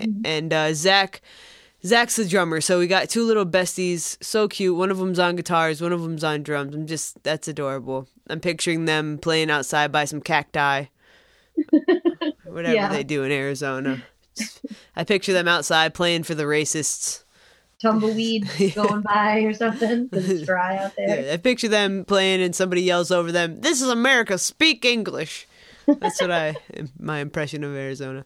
A- 0.00 0.08
And 0.24 0.52
uh, 0.52 0.74
Zach, 0.74 1.22
Zach's 1.84 2.16
the 2.16 2.26
drummer, 2.26 2.60
so 2.60 2.80
we 2.80 2.88
got 2.88 3.08
two 3.08 3.22
little 3.24 3.46
besties, 3.46 4.16
so 4.22 4.48
cute. 4.48 4.76
One 4.76 4.90
of 4.90 4.98
them's 4.98 5.20
on 5.20 5.36
guitars, 5.36 5.80
one 5.80 5.92
of 5.92 6.02
them's 6.02 6.24
on 6.24 6.42
drums. 6.42 6.74
I'm 6.74 6.86
just 6.88 7.22
that's 7.22 7.46
adorable. 7.46 8.08
I'm 8.28 8.40
picturing 8.40 8.86
them 8.86 9.18
playing 9.18 9.50
outside 9.50 9.92
by 9.92 10.04
some 10.04 10.20
cacti, 10.20 10.86
whatever 12.44 12.74
Yeah. 12.74 12.88
they 12.88 13.04
do 13.04 13.22
in 13.22 13.30
Arizona. 13.32 14.02
I 14.94 15.04
picture 15.04 15.32
them 15.32 15.48
outside 15.48 15.94
playing 15.94 16.24
for 16.24 16.34
the 16.34 16.44
racists. 16.44 17.22
Tumbleweed 17.80 18.48
going 18.74 19.02
by 19.02 19.40
or 19.40 19.52
something 19.52 20.08
it's 20.12 20.42
dry 20.46 20.78
out 20.78 20.92
there. 20.96 21.24
Yeah, 21.26 21.32
I 21.34 21.36
picture 21.36 21.68
them 21.68 22.04
playing 22.04 22.40
and 22.42 22.54
somebody 22.54 22.82
yells 22.82 23.10
over 23.10 23.30
them, 23.30 23.60
"This 23.60 23.80
is 23.82 23.88
America, 23.88 24.38
speak 24.38 24.84
English." 24.84 25.46
That's 25.86 26.20
what 26.20 26.30
I 26.30 26.56
my 26.98 27.18
impression 27.18 27.64
of 27.64 27.74
Arizona. 27.74 28.24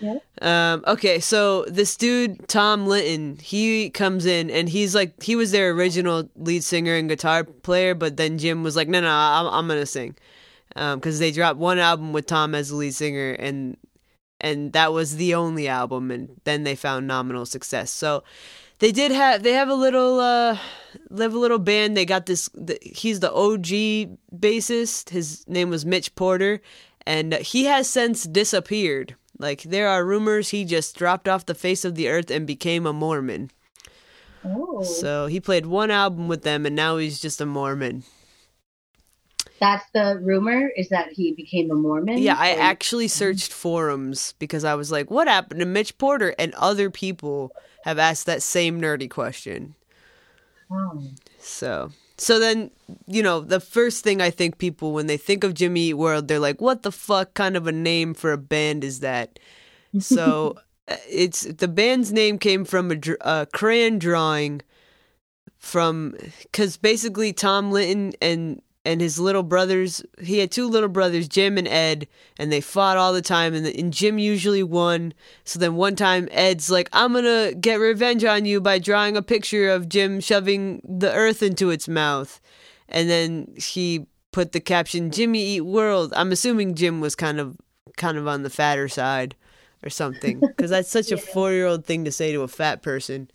Yeah. 0.00 0.18
Um, 0.42 0.84
okay, 0.86 1.20
so 1.20 1.64
this 1.64 1.96
dude 1.96 2.48
Tom 2.48 2.86
Linton, 2.86 3.38
he 3.42 3.88
comes 3.90 4.26
in 4.26 4.50
and 4.50 4.68
he's 4.68 4.94
like 4.94 5.22
he 5.22 5.36
was 5.36 5.52
their 5.52 5.70
original 5.70 6.28
lead 6.36 6.64
singer 6.64 6.94
and 6.94 7.08
guitar 7.08 7.44
player, 7.44 7.94
but 7.94 8.16
then 8.16 8.38
Jim 8.38 8.62
was 8.62 8.76
like, 8.76 8.88
"No, 8.88 9.00
no, 9.00 9.08
I'm, 9.08 9.46
I'm 9.46 9.68
gonna 9.68 9.86
sing," 9.86 10.16
because 10.74 11.18
they 11.18 11.32
dropped 11.32 11.58
one 11.58 11.78
album 11.78 12.12
with 12.12 12.26
Tom 12.26 12.54
as 12.54 12.68
the 12.68 12.76
lead 12.76 12.94
singer 12.94 13.32
and 13.32 13.76
and 14.40 14.72
that 14.74 14.92
was 14.92 15.16
the 15.16 15.34
only 15.34 15.66
album, 15.66 16.10
and 16.10 16.40
then 16.44 16.64
they 16.64 16.74
found 16.74 17.06
nominal 17.06 17.46
success. 17.46 17.90
So 17.90 18.22
they 18.78 18.92
did 18.92 19.12
have 19.12 19.42
they 19.42 19.52
have 19.52 19.68
a 19.68 19.74
little 19.74 20.20
uh 20.20 20.58
they 21.10 21.24
have 21.24 21.34
a 21.34 21.38
little 21.38 21.58
band 21.58 21.96
they 21.96 22.04
got 22.04 22.26
this 22.26 22.48
the, 22.54 22.78
he's 22.82 23.20
the 23.20 23.32
og 23.32 23.62
bassist 23.62 25.10
his 25.10 25.46
name 25.48 25.70
was 25.70 25.86
mitch 25.86 26.14
porter 26.14 26.60
and 27.06 27.34
he 27.34 27.64
has 27.64 27.88
since 27.88 28.24
disappeared. 28.24 29.14
Like 29.38 29.62
there 29.62 29.88
are 29.88 30.04
rumors 30.04 30.50
he 30.50 30.64
just 30.64 30.96
dropped 30.96 31.28
off 31.28 31.46
the 31.46 31.54
face 31.54 31.84
of 31.84 31.94
the 31.94 32.08
earth 32.08 32.30
and 32.30 32.46
became 32.46 32.86
a 32.86 32.92
mormon. 32.92 33.50
Oh, 34.44 34.82
so 34.82 35.26
he 35.26 35.40
played 35.40 35.66
one 35.66 35.90
album 35.90 36.28
with 36.28 36.42
them 36.42 36.66
and 36.66 36.76
now 36.76 36.96
he's 36.96 37.20
just 37.20 37.40
a 37.40 37.46
mormon. 37.46 38.04
That's 39.58 39.84
the 39.94 40.18
rumor 40.22 40.68
is 40.76 40.90
that 40.90 41.12
he 41.12 41.32
became 41.32 41.70
a 41.70 41.74
Mormon. 41.74 42.18
yeah 42.18 42.36
i 42.38 42.50
actually 42.50 43.06
mm-hmm. 43.06 43.18
searched 43.18 43.50
forums 43.50 44.34
because 44.38 44.64
i 44.64 44.74
was 44.74 44.92
like 44.92 45.10
what 45.10 45.28
happened 45.28 45.60
to 45.60 45.66
mitch 45.66 45.96
porter? 45.96 46.34
And 46.38 46.52
other 46.54 46.90
people 46.90 47.52
have 47.84 47.98
asked 47.98 48.26
that 48.26 48.42
same 48.42 48.80
nerdy 48.80 49.08
question. 49.08 49.76
Oh. 50.70 51.04
So, 51.38 51.92
so 52.18 52.38
then, 52.38 52.70
you 53.06 53.22
know, 53.22 53.40
the 53.40 53.60
first 53.60 54.02
thing 54.02 54.22
I 54.22 54.30
think 54.30 54.58
people, 54.58 54.92
when 54.92 55.06
they 55.06 55.16
think 55.16 55.44
of 55.44 55.54
Jimmy 55.54 55.88
Eat 55.88 55.94
World, 55.94 56.28
they're 56.28 56.38
like, 56.38 56.60
what 56.60 56.82
the 56.82 56.92
fuck 56.92 57.34
kind 57.34 57.56
of 57.56 57.66
a 57.66 57.72
name 57.72 58.14
for 58.14 58.32
a 58.32 58.38
band 58.38 58.84
is 58.84 59.00
that? 59.00 59.38
So, 59.98 60.56
uh, 60.88 60.96
it's 61.08 61.42
the 61.42 61.68
band's 61.68 62.12
name 62.12 62.38
came 62.38 62.64
from 62.64 62.92
a, 62.92 62.98
a 63.20 63.46
crayon 63.52 63.98
drawing 63.98 64.62
from, 65.58 66.14
because 66.42 66.76
basically 66.76 67.32
Tom 67.32 67.70
Linton 67.70 68.12
and 68.22 68.62
and 68.86 69.00
his 69.00 69.18
little 69.18 69.42
brothers, 69.42 70.02
he 70.22 70.38
had 70.38 70.52
two 70.52 70.68
little 70.68 70.88
brothers, 70.88 71.26
Jim 71.26 71.58
and 71.58 71.66
Ed, 71.66 72.06
and 72.38 72.52
they 72.52 72.60
fought 72.60 72.96
all 72.96 73.12
the 73.12 73.20
time, 73.20 73.52
and, 73.52 73.66
and 73.66 73.92
Jim 73.92 74.18
usually 74.18 74.62
won. 74.62 75.12
So 75.44 75.58
then 75.58 75.74
one 75.74 75.96
time, 75.96 76.28
Ed's 76.30 76.70
like, 76.70 76.88
I'm 76.92 77.12
gonna 77.12 77.52
get 77.52 77.80
revenge 77.80 78.24
on 78.24 78.44
you 78.44 78.60
by 78.60 78.78
drawing 78.78 79.16
a 79.16 79.22
picture 79.22 79.68
of 79.68 79.88
Jim 79.88 80.20
shoving 80.20 80.80
the 80.84 81.12
earth 81.12 81.42
into 81.42 81.70
its 81.70 81.88
mouth. 81.88 82.40
And 82.88 83.10
then 83.10 83.52
he 83.56 84.06
put 84.30 84.52
the 84.52 84.60
caption, 84.60 85.10
Jimmy 85.10 85.42
Eat 85.42 85.62
World. 85.62 86.12
I'm 86.16 86.30
assuming 86.30 86.76
Jim 86.76 87.00
was 87.00 87.16
kind 87.16 87.40
of 87.40 87.56
kind 87.96 88.16
of 88.16 88.28
on 88.28 88.44
the 88.44 88.50
fatter 88.50 88.88
side 88.88 89.34
or 89.82 89.90
something. 89.90 90.38
Because 90.38 90.70
that's 90.70 90.90
such 90.90 91.10
a 91.10 91.16
four 91.32 91.50
year 91.50 91.66
old 91.66 91.84
thing 91.84 92.04
to 92.04 92.12
say 92.12 92.32
to 92.32 92.42
a 92.42 92.48
fat 92.48 92.82
person. 92.82 93.30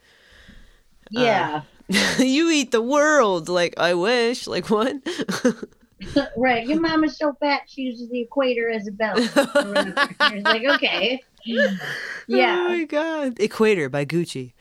Uh, 1.15 1.21
yeah. 1.21 1.61
you 2.19 2.49
eat 2.49 2.71
the 2.71 2.82
world. 2.82 3.49
Like, 3.49 3.75
I 3.77 3.93
wish. 3.93 4.47
Like, 4.47 4.69
what? 4.69 4.95
right. 6.38 6.65
Your 6.67 6.80
mama's 6.80 7.17
so 7.17 7.34
fat 7.39 7.63
she 7.67 7.82
uses 7.82 8.10
the 8.10 8.21
equator 8.21 8.69
as 8.69 8.88
a 8.88 8.91
belt. 8.91 9.19
Or 9.19 9.63
whatever. 9.63 10.10
It's 10.21 10.45
like, 10.45 10.63
okay. 10.63 11.21
Yeah. 12.27 12.65
Oh 12.65 12.69
my 12.69 12.84
god. 12.84 13.39
Equator 13.39 13.89
by 13.89 14.06
Gucci. 14.06 14.54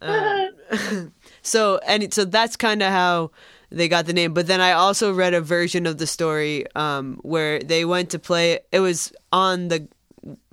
Um, 0.00 1.12
so 1.42 1.78
and 1.86 2.14
so 2.14 2.24
that's 2.24 2.56
kind 2.56 2.80
of 2.80 2.92
how 2.92 3.32
they 3.70 3.88
got 3.88 4.06
the 4.06 4.12
name. 4.12 4.32
But 4.32 4.46
then 4.46 4.60
I 4.60 4.70
also 4.72 5.12
read 5.12 5.34
a 5.34 5.40
version 5.40 5.84
of 5.84 5.98
the 5.98 6.06
story 6.06 6.64
um, 6.76 7.18
where 7.22 7.58
they 7.58 7.84
went 7.84 8.10
to 8.10 8.20
play. 8.20 8.60
It 8.70 8.78
was 8.78 9.12
on 9.32 9.66
the 9.66 9.88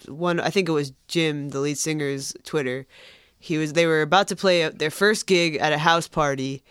one. 0.07 0.39
I 0.39 0.49
think 0.49 0.67
it 0.67 0.73
was 0.73 0.91
Jim, 1.07 1.49
the 1.49 1.59
lead 1.59 1.77
singer's 1.77 2.33
Twitter. 2.43 2.87
He 3.39 3.57
was. 3.57 3.73
They 3.73 3.85
were 3.85 4.01
about 4.01 4.27
to 4.29 4.35
play 4.35 4.67
their 4.69 4.91
first 4.91 5.25
gig 5.25 5.55
at 5.55 5.73
a 5.73 5.77
house 5.77 6.07
party, 6.07 6.61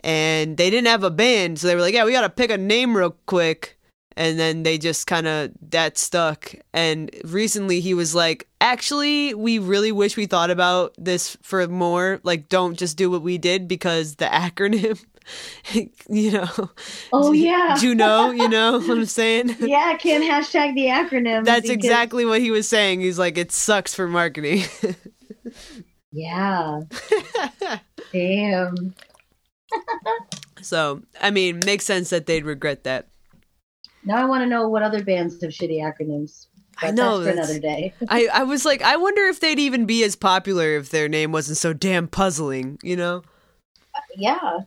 and 0.00 0.56
they 0.56 0.70
didn't 0.70 0.88
have 0.88 1.04
a 1.04 1.10
band, 1.10 1.58
so 1.60 1.66
they 1.66 1.74
were 1.74 1.80
like, 1.82 1.94
"Yeah, 1.94 2.04
we 2.04 2.12
got 2.12 2.22
to 2.22 2.30
pick 2.30 2.50
a 2.50 2.58
name 2.58 2.96
real 2.96 3.16
quick." 3.26 3.74
And 4.18 4.38
then 4.40 4.62
they 4.62 4.78
just 4.78 5.06
kind 5.06 5.26
of 5.26 5.50
that 5.72 5.98
stuck. 5.98 6.54
And 6.72 7.10
recently 7.24 7.80
he 7.80 7.92
was 7.92 8.14
like, 8.14 8.48
"Actually, 8.62 9.34
we 9.34 9.58
really 9.58 9.92
wish 9.92 10.16
we 10.16 10.24
thought 10.24 10.50
about 10.50 10.94
this 10.96 11.36
for 11.42 11.68
more. 11.68 12.18
Like, 12.22 12.48
don't 12.48 12.78
just 12.78 12.96
do 12.96 13.10
what 13.10 13.20
we 13.20 13.36
did 13.36 13.68
because 13.68 14.14
the 14.16 14.24
acronym, 14.46 15.04
you 16.08 16.30
know." 16.32 16.70
Oh, 17.12 17.32
yeah. 17.32 17.76
Do 17.78 17.88
you 17.88 17.94
know? 17.94 18.30
You 18.30 18.48
know 18.48 18.78
what 18.78 18.88
I'm 18.96 19.04
saying? 19.04 19.54
Yeah, 19.60 19.94
can't 19.98 20.24
hashtag 20.24 20.74
the 20.74 20.86
acronym. 20.86 21.44
That's 21.44 21.68
because- 21.68 21.74
exactly 21.84 22.24
what 22.24 22.40
he 22.40 22.50
was 22.50 22.66
saying. 22.66 23.02
He's 23.02 23.18
like, 23.18 23.36
"It 23.36 23.52
sucks 23.52 23.94
for 23.94 24.08
marketing." 24.08 24.64
Yeah. 26.16 26.80
Damn. 28.12 28.94
so, 30.62 31.02
I 31.20 31.30
mean, 31.30 31.60
makes 31.66 31.84
sense 31.84 32.08
that 32.10 32.24
they'd 32.24 32.44
regret 32.46 32.84
that. 32.84 33.08
Now 34.04 34.16
I 34.16 34.24
want 34.24 34.42
to 34.42 34.46
know 34.46 34.66
what 34.68 34.82
other 34.82 35.04
bands 35.04 35.42
have 35.42 35.50
shitty 35.50 35.78
acronyms. 35.82 36.46
I 36.80 36.90
know, 36.90 37.18
That's 37.18 37.36
for 37.36 37.36
that's- 37.36 37.50
another 37.50 37.60
day. 37.60 37.94
I, 38.08 38.28
I 38.32 38.42
was 38.44 38.64
like, 38.64 38.80
I 38.80 38.96
wonder 38.96 39.22
if 39.24 39.40
they'd 39.40 39.58
even 39.58 39.84
be 39.84 40.02
as 40.04 40.16
popular 40.16 40.76
if 40.76 40.88
their 40.90 41.08
name 41.08 41.32
wasn't 41.32 41.58
so 41.58 41.74
damn 41.74 42.08
puzzling, 42.08 42.78
you 42.82 42.96
know? 42.96 43.22
Yeah. 44.16 44.60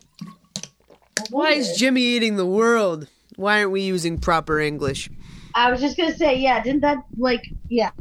Why 1.32 1.52
is. 1.54 1.78
Jimmy 1.78 2.02
eating 2.02 2.38
the 2.38 2.46
world? 2.46 3.08
Why 3.38 3.60
aren't 3.60 3.72
we 3.72 3.82
using 3.82 4.20
proper 4.20 4.60
English? 4.60 5.10
I 5.56 5.72
was 5.72 5.82
just 5.82 5.98
gonna 5.98 6.16
say, 6.16 6.38
yeah, 6.38 6.62
didn't 6.62 6.82
that 6.82 6.98
like, 7.18 7.44
yeah, 7.70 7.92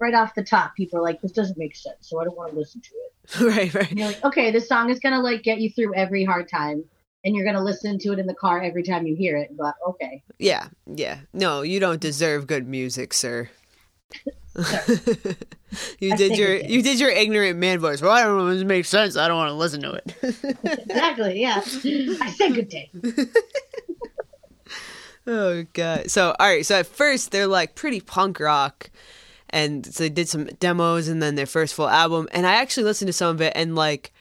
right 0.00 0.14
off 0.14 0.34
the 0.34 0.42
top, 0.42 0.74
people 0.74 0.98
are 0.98 1.02
like, 1.02 1.20
this 1.20 1.32
doesn't 1.32 1.58
make 1.58 1.76
sense, 1.76 1.96
so 2.00 2.20
I 2.20 2.24
don't 2.24 2.36
want 2.36 2.52
to 2.52 2.58
listen 2.58 2.80
to 2.80 2.90
it. 2.90 3.40
right, 3.54 3.74
right. 3.74 3.90
And 3.90 3.98
you're 3.98 4.08
like, 4.08 4.24
okay, 4.24 4.50
this 4.50 4.68
song 4.68 4.90
is 4.90 4.98
gonna 4.98 5.20
like 5.20 5.42
get 5.42 5.60
you 5.60 5.70
through 5.70 5.94
every 5.94 6.24
hard 6.24 6.48
time, 6.48 6.84
and 7.24 7.36
you're 7.36 7.44
gonna 7.44 7.62
listen 7.62 7.98
to 7.98 8.12
it 8.12 8.18
in 8.18 8.26
the 8.26 8.34
car 8.34 8.60
every 8.60 8.82
time 8.82 9.06
you 9.06 9.14
hear 9.14 9.36
it. 9.36 9.56
But 9.56 9.74
okay, 9.86 10.22
Yeah, 10.38 10.68
yeah. 10.86 11.20
No, 11.32 11.62
you 11.62 11.78
don't 11.80 12.00
deserve 12.00 12.46
good 12.46 12.66
music, 12.66 13.12
sir. 13.12 13.50
you 16.00 16.12
I 16.12 16.16
did 16.16 16.36
your 16.36 16.56
you 16.56 16.82
did 16.82 16.98
your 16.98 17.10
ignorant 17.10 17.58
man 17.58 17.78
voice. 17.78 18.02
Well, 18.02 18.10
I 18.10 18.24
don't 18.24 18.38
know 18.38 18.48
if 18.48 18.60
it 18.60 18.66
makes 18.66 18.88
sense. 18.88 19.16
I 19.16 19.28
don't 19.28 19.36
want 19.36 19.50
to 19.50 19.54
listen 19.54 19.80
to 19.82 19.92
it. 19.92 20.14
exactly, 20.64 21.40
yeah. 21.40 21.62
I 22.20 22.30
said 22.30 22.54
good 22.54 22.68
day. 22.68 22.90
Oh 25.26 25.64
god. 25.74 26.10
So 26.10 26.34
all 26.40 26.46
right, 26.46 26.66
so 26.66 26.80
at 26.80 26.86
first 26.86 27.30
they're 27.30 27.46
like 27.46 27.74
pretty 27.74 28.00
punk 28.00 28.40
rock 28.40 28.90
and 29.50 29.86
so 29.86 30.04
they 30.04 30.08
did 30.08 30.28
some 30.28 30.46
demos 30.58 31.08
and 31.08 31.22
then 31.22 31.34
their 31.34 31.46
first 31.46 31.74
full 31.74 31.88
album 31.88 32.28
and 32.32 32.46
I 32.46 32.54
actually 32.54 32.84
listened 32.84 33.08
to 33.08 33.12
some 33.12 33.34
of 33.34 33.40
it 33.40 33.52
and 33.54 33.74
like 33.74 34.12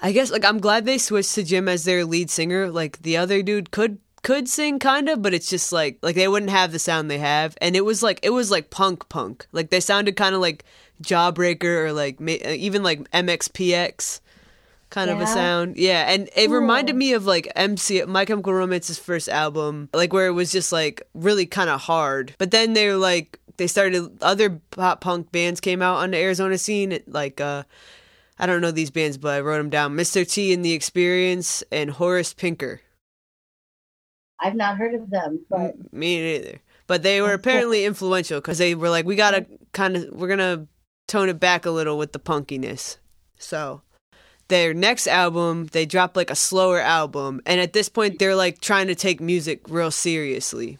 I 0.00 0.12
guess 0.12 0.30
like 0.30 0.44
I'm 0.44 0.60
glad 0.60 0.84
they 0.84 0.98
switched 0.98 1.34
to 1.34 1.42
Jim 1.42 1.68
as 1.68 1.84
their 1.84 2.04
lead 2.04 2.30
singer. 2.30 2.70
Like 2.70 3.02
the 3.02 3.16
other 3.16 3.42
dude 3.42 3.70
could 3.70 3.98
could 4.22 4.48
sing 4.48 4.78
kind 4.78 5.08
of, 5.08 5.22
but 5.22 5.32
it's 5.34 5.48
just 5.48 5.72
like 5.72 5.98
like 6.02 6.16
they 6.16 6.28
wouldn't 6.28 6.50
have 6.50 6.72
the 6.72 6.78
sound 6.78 7.10
they 7.10 7.18
have 7.18 7.56
and 7.60 7.76
it 7.76 7.84
was 7.84 8.02
like 8.02 8.20
it 8.22 8.30
was 8.30 8.50
like 8.50 8.70
punk 8.70 9.08
punk. 9.08 9.46
Like 9.52 9.70
they 9.70 9.80
sounded 9.80 10.16
kind 10.16 10.34
of 10.34 10.40
like 10.40 10.64
Jawbreaker 11.02 11.86
or 11.86 11.92
like 11.92 12.20
uh, 12.20 12.50
even 12.50 12.82
like 12.82 13.10
MXPX. 13.10 14.20
kind 14.90 15.10
of 15.10 15.20
a 15.20 15.26
sound. 15.26 15.76
Yeah, 15.76 16.10
and 16.12 16.28
it 16.36 16.50
reminded 16.50 16.96
me 16.96 17.12
of 17.12 17.26
like 17.26 17.50
MC 17.56 18.02
My 18.04 18.24
Chemical 18.24 18.52
Romance's 18.52 18.98
first 18.98 19.28
album, 19.28 19.88
like 19.92 20.12
where 20.12 20.26
it 20.26 20.32
was 20.32 20.52
just 20.52 20.72
like 20.72 21.02
really 21.14 21.46
kind 21.46 21.68
of 21.70 21.80
hard. 21.82 22.34
But 22.38 22.50
then 22.50 22.72
they're 22.72 22.96
like 22.96 23.38
they 23.56 23.66
started 23.66 24.22
other 24.22 24.60
pop 24.70 25.00
punk 25.00 25.32
bands 25.32 25.60
came 25.60 25.82
out 25.82 25.96
on 25.96 26.10
the 26.10 26.18
Arizona 26.18 26.58
scene, 26.58 26.98
like 27.06 27.40
uh 27.40 27.64
I 28.38 28.46
don't 28.46 28.60
know 28.60 28.70
these 28.70 28.90
bands, 28.90 29.16
but 29.16 29.34
I 29.34 29.40
wrote 29.40 29.58
them 29.58 29.70
down. 29.70 29.96
Mr. 29.96 30.30
T 30.30 30.52
and 30.52 30.64
the 30.64 30.72
Experience 30.72 31.64
and 31.72 31.90
Horace 31.90 32.34
Pinker. 32.34 32.82
I've 34.38 34.54
not 34.54 34.76
heard 34.76 34.94
of 34.94 35.08
them, 35.08 35.44
but 35.48 35.70
M- 35.72 35.88
Me 35.92 36.20
neither. 36.20 36.60
But 36.86 37.02
they 37.02 37.20
were 37.20 37.32
apparently 37.32 37.84
influential 37.84 38.40
because 38.40 38.58
they 38.58 38.74
were 38.74 38.90
like, 38.90 39.06
we 39.06 39.16
gotta 39.16 39.46
kind 39.72 39.96
of, 39.96 40.08
we're 40.10 40.28
gonna 40.28 40.66
tone 41.08 41.28
it 41.28 41.40
back 41.40 41.66
a 41.66 41.70
little 41.70 41.98
with 41.98 42.12
the 42.12 42.20
punkiness. 42.20 42.98
So 43.38 43.80
their 44.48 44.72
next 44.74 45.06
album, 45.08 45.66
they 45.72 45.86
dropped 45.86 46.14
like 46.14 46.30
a 46.30 46.36
slower 46.36 46.80
album, 46.80 47.40
and 47.46 47.60
at 47.60 47.72
this 47.72 47.88
point, 47.88 48.18
they're 48.18 48.36
like 48.36 48.60
trying 48.60 48.86
to 48.88 48.94
take 48.94 49.20
music 49.20 49.62
real 49.68 49.90
seriously. 49.90 50.78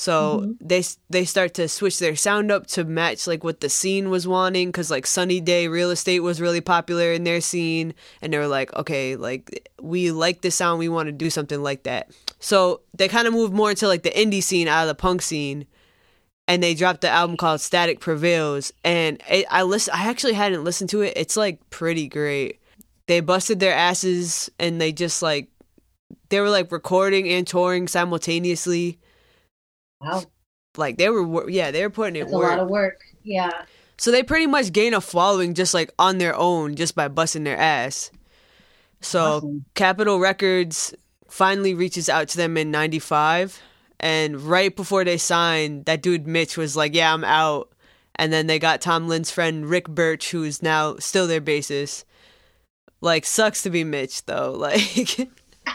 So 0.00 0.44
Mhm. 0.44 0.56
they 0.60 0.84
they 1.10 1.24
start 1.24 1.54
to 1.54 1.66
switch 1.66 1.98
their 1.98 2.14
sound 2.14 2.52
up 2.52 2.68
to 2.68 2.84
match 2.84 3.26
like 3.26 3.42
what 3.42 3.60
the 3.60 3.68
scene 3.68 4.10
was 4.10 4.28
wanting, 4.28 4.68
because 4.68 4.92
like 4.92 5.08
Sunny 5.08 5.40
Day 5.40 5.66
Real 5.66 5.90
Estate 5.90 6.20
was 6.20 6.40
really 6.40 6.60
popular 6.60 7.10
in 7.12 7.24
their 7.24 7.40
scene, 7.40 7.94
and 8.22 8.32
they 8.32 8.38
were 8.38 8.46
like, 8.46 8.72
okay, 8.74 9.16
like 9.16 9.68
we 9.82 10.12
like 10.12 10.42
this 10.42 10.54
sound, 10.54 10.78
we 10.78 10.88
want 10.88 11.08
to 11.08 11.12
do 11.12 11.30
something 11.30 11.64
like 11.64 11.82
that. 11.82 12.12
So 12.38 12.82
they 12.96 13.08
kind 13.08 13.26
of 13.26 13.34
moved 13.34 13.52
more 13.52 13.70
into 13.70 13.88
like 13.88 14.04
the 14.04 14.10
indie 14.12 14.40
scene 14.40 14.68
out 14.68 14.82
of 14.82 14.88
the 14.88 14.94
punk 14.94 15.20
scene, 15.20 15.66
and 16.46 16.62
they 16.62 16.74
dropped 16.74 17.00
the 17.00 17.08
album 17.10 17.36
called 17.36 17.60
Static 17.60 17.98
Prevails. 17.98 18.72
And 18.84 19.20
it, 19.28 19.46
I 19.50 19.64
listen, 19.64 19.94
I 19.96 20.08
actually 20.08 20.34
hadn't 20.34 20.62
listened 20.62 20.90
to 20.90 21.00
it. 21.00 21.14
It's 21.16 21.36
like 21.36 21.58
pretty 21.70 22.06
great. 22.06 22.60
They 23.08 23.18
busted 23.18 23.58
their 23.58 23.74
asses, 23.74 24.48
and 24.60 24.80
they 24.80 24.92
just 24.92 25.22
like 25.22 25.48
they 26.28 26.40
were 26.40 26.50
like 26.50 26.70
recording 26.70 27.28
and 27.28 27.44
touring 27.44 27.88
simultaneously. 27.88 29.00
Wow, 30.00 30.22
Like 30.76 30.96
they 30.96 31.08
were, 31.08 31.48
yeah, 31.50 31.70
they 31.70 31.82
were 31.82 31.90
putting 31.90 32.16
it 32.16 32.24
that's 32.24 32.32
a 32.32 32.38
lot 32.38 32.58
of 32.58 32.68
work. 32.68 33.00
Yeah. 33.22 33.50
So 33.96 34.10
they 34.10 34.22
pretty 34.22 34.46
much 34.46 34.72
gain 34.72 34.94
a 34.94 35.00
following 35.00 35.54
just 35.54 35.74
like 35.74 35.92
on 35.98 36.18
their 36.18 36.34
own, 36.36 36.76
just 36.76 36.94
by 36.94 37.08
busting 37.08 37.44
their 37.44 37.58
ass. 37.58 38.10
So 39.00 39.36
Awesome. 39.36 39.64
Capitol 39.74 40.20
Records 40.20 40.94
finally 41.28 41.74
reaches 41.74 42.08
out 42.08 42.28
to 42.28 42.36
them 42.36 42.56
in 42.56 42.70
95 42.70 43.60
and 44.00 44.40
right 44.40 44.74
before 44.74 45.04
they 45.04 45.18
signed 45.18 45.84
that 45.84 46.00
dude 46.00 46.26
Mitch 46.26 46.56
was 46.56 46.74
like 46.74 46.94
yeah 46.94 47.12
I'm 47.12 47.22
out 47.22 47.70
and 48.14 48.32
then 48.32 48.46
they 48.46 48.58
got 48.58 48.80
Tom 48.80 49.08
Lynn's 49.08 49.30
friend 49.30 49.68
Rick 49.68 49.88
Burch 49.88 50.30
who's 50.30 50.62
now 50.62 50.96
still 50.96 51.26
their 51.26 51.42
bassist 51.42 52.04
like 53.02 53.26
sucks 53.26 53.62
to 53.64 53.70
be 53.70 53.84
Mitch 53.84 54.24
though 54.24 54.52
like 54.56 55.28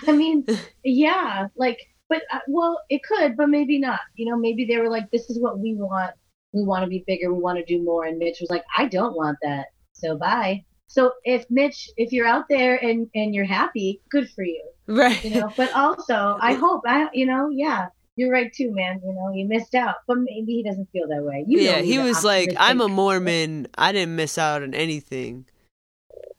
I 0.07 0.11
mean, 0.11 0.45
yeah, 0.83 1.47
like, 1.55 1.92
but 2.13 2.21
uh, 2.31 2.41
well, 2.47 2.79
it 2.89 3.01
could, 3.03 3.35
but 3.35 3.49
maybe 3.49 3.79
not. 3.79 3.99
You 4.15 4.29
know, 4.29 4.37
maybe 4.37 4.65
they 4.65 4.77
were 4.77 4.89
like, 4.89 5.09
"This 5.11 5.29
is 5.29 5.39
what 5.41 5.59
we 5.59 5.73
want. 5.73 6.11
We 6.53 6.63
want 6.63 6.83
to 6.83 6.87
be 6.87 7.03
bigger. 7.07 7.33
We 7.33 7.41
want 7.41 7.57
to 7.57 7.65
do 7.65 7.83
more." 7.83 8.05
And 8.05 8.19
Mitch 8.19 8.37
was 8.39 8.49
like, 8.51 8.63
"I 8.77 8.85
don't 8.85 9.15
want 9.15 9.37
that. 9.41 9.67
So 9.93 10.17
bye." 10.17 10.63
So 10.87 11.11
if 11.23 11.45
Mitch, 11.49 11.89
if 11.97 12.11
you're 12.11 12.27
out 12.27 12.45
there 12.49 12.75
and 12.75 13.09
and 13.15 13.33
you're 13.33 13.45
happy, 13.45 14.01
good 14.11 14.29
for 14.29 14.43
you. 14.43 14.63
right 14.87 15.23
You 15.23 15.41
know, 15.41 15.51
but 15.57 15.73
also, 15.73 16.37
I 16.39 16.53
hope 16.53 16.81
I, 16.85 17.09
you 17.13 17.25
know, 17.25 17.49
yeah. 17.49 17.87
You're 18.15 18.31
right 18.31 18.53
too, 18.53 18.71
man. 18.71 19.01
You 19.03 19.11
know, 19.11 19.31
you 19.33 19.47
missed 19.47 19.73
out, 19.73 19.95
but 20.05 20.19
maybe 20.19 20.53
he 20.53 20.63
doesn't 20.63 20.87
feel 20.91 21.07
that 21.07 21.23
way. 21.23 21.45
You 21.47 21.57
know 21.57 21.63
yeah 21.63 21.81
he 21.81 21.97
was 21.97 22.23
like 22.23 22.53
I'm 22.59 22.79
a 22.79 22.87
Mormon 22.87 23.67
I 23.75 23.91
didn't 23.91 24.15
miss 24.15 24.37
out 24.37 24.61
on 24.61 24.75
anything 24.75 25.47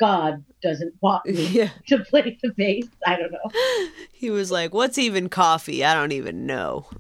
God 0.05 0.44
doesn't 0.62 0.94
want 1.00 1.24
me 1.26 1.46
yeah 1.46 1.70
to 1.86 1.98
play 2.00 2.36
the 2.42 2.50
bass. 2.50 2.86
I 3.07 3.16
don't 3.16 3.32
know. 3.32 3.88
he 4.12 4.28
was 4.30 4.50
like 4.50 4.74
what's 4.74 4.98
even 4.98 5.30
coffee 5.30 5.84
I 5.84 5.94
don't 5.94 6.12
even 6.12 6.46
know 6.46 6.86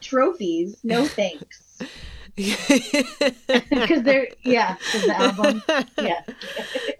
Trophies, 0.00 0.78
no 0.82 1.06
thanks. 1.06 1.62
Because 2.34 4.02
they're 4.02 4.26
yeah, 4.42 4.76
the 4.92 5.14
album. 5.16 5.62
Yeah. 5.98 6.22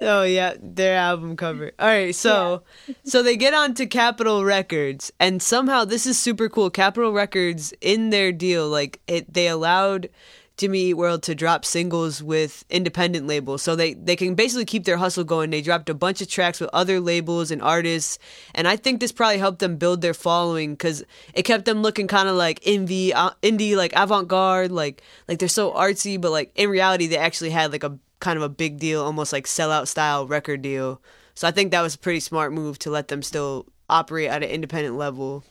oh 0.00 0.22
yeah, 0.22 0.54
their 0.60 0.96
album 0.96 1.36
cover. 1.36 1.72
All 1.78 1.88
right, 1.88 2.14
so 2.14 2.62
so 3.04 3.22
they 3.22 3.36
get 3.36 3.52
on 3.52 3.74
to 3.74 3.86
Capitol 3.86 4.44
Records, 4.44 5.12
and 5.18 5.42
somehow 5.42 5.84
this 5.84 6.06
is 6.06 6.18
super 6.18 6.48
cool. 6.48 6.70
Capitol 6.70 7.12
Records 7.12 7.74
in 7.80 8.10
their 8.10 8.30
deal, 8.30 8.68
like 8.68 9.00
it, 9.08 9.34
they 9.34 9.48
allowed 9.48 10.08
Jimmy 10.56 10.80
Eat 10.80 10.94
World 10.94 11.22
to 11.24 11.34
drop 11.34 11.64
singles 11.64 12.22
with 12.22 12.64
independent 12.70 13.26
labels, 13.26 13.62
so 13.62 13.76
they 13.76 13.94
they 13.94 14.16
can 14.16 14.34
basically 14.34 14.64
keep 14.64 14.84
their 14.84 14.96
hustle 14.96 15.24
going. 15.24 15.50
They 15.50 15.60
dropped 15.60 15.90
a 15.90 15.94
bunch 15.94 16.20
of 16.20 16.28
tracks 16.28 16.60
with 16.60 16.70
other 16.72 16.98
labels 16.98 17.50
and 17.50 17.60
artists, 17.60 18.18
and 18.54 18.66
I 18.66 18.76
think 18.76 19.00
this 19.00 19.12
probably 19.12 19.38
helped 19.38 19.58
them 19.58 19.76
build 19.76 20.00
their 20.00 20.14
following 20.14 20.72
because 20.72 21.04
it 21.34 21.42
kept 21.42 21.66
them 21.66 21.82
looking 21.82 22.06
kind 22.06 22.28
of 22.28 22.36
like 22.36 22.60
indie, 22.60 23.12
uh, 23.14 23.32
indie 23.42 23.76
like 23.76 23.92
avant 23.94 24.28
garde, 24.28 24.72
like 24.72 25.02
like 25.28 25.38
they're 25.38 25.48
so 25.48 25.72
artsy, 25.72 26.18
but 26.20 26.32
like 26.32 26.52
in 26.54 26.70
reality 26.70 27.06
they 27.06 27.18
actually 27.18 27.50
had 27.50 27.70
like 27.70 27.84
a 27.84 27.98
kind 28.20 28.38
of 28.38 28.42
a 28.42 28.48
big 28.48 28.78
deal, 28.78 29.02
almost 29.02 29.32
like 29.32 29.44
sellout 29.44 29.88
style 29.88 30.26
record 30.26 30.62
deal. 30.62 31.00
So 31.34 31.46
I 31.46 31.50
think 31.50 31.70
that 31.70 31.82
was 31.82 31.94
a 31.94 31.98
pretty 31.98 32.20
smart 32.20 32.52
move 32.52 32.78
to 32.80 32.90
let 32.90 33.08
them 33.08 33.22
still 33.22 33.66
operate 33.90 34.30
at 34.30 34.42
an 34.42 34.48
independent 34.48 34.96
level. 34.96 35.44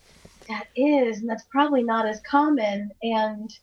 That 0.48 0.68
is, 0.76 1.20
and 1.20 1.30
that's 1.30 1.44
probably 1.44 1.84
not 1.84 2.08
as 2.08 2.22
common. 2.22 2.92
And, 3.04 3.56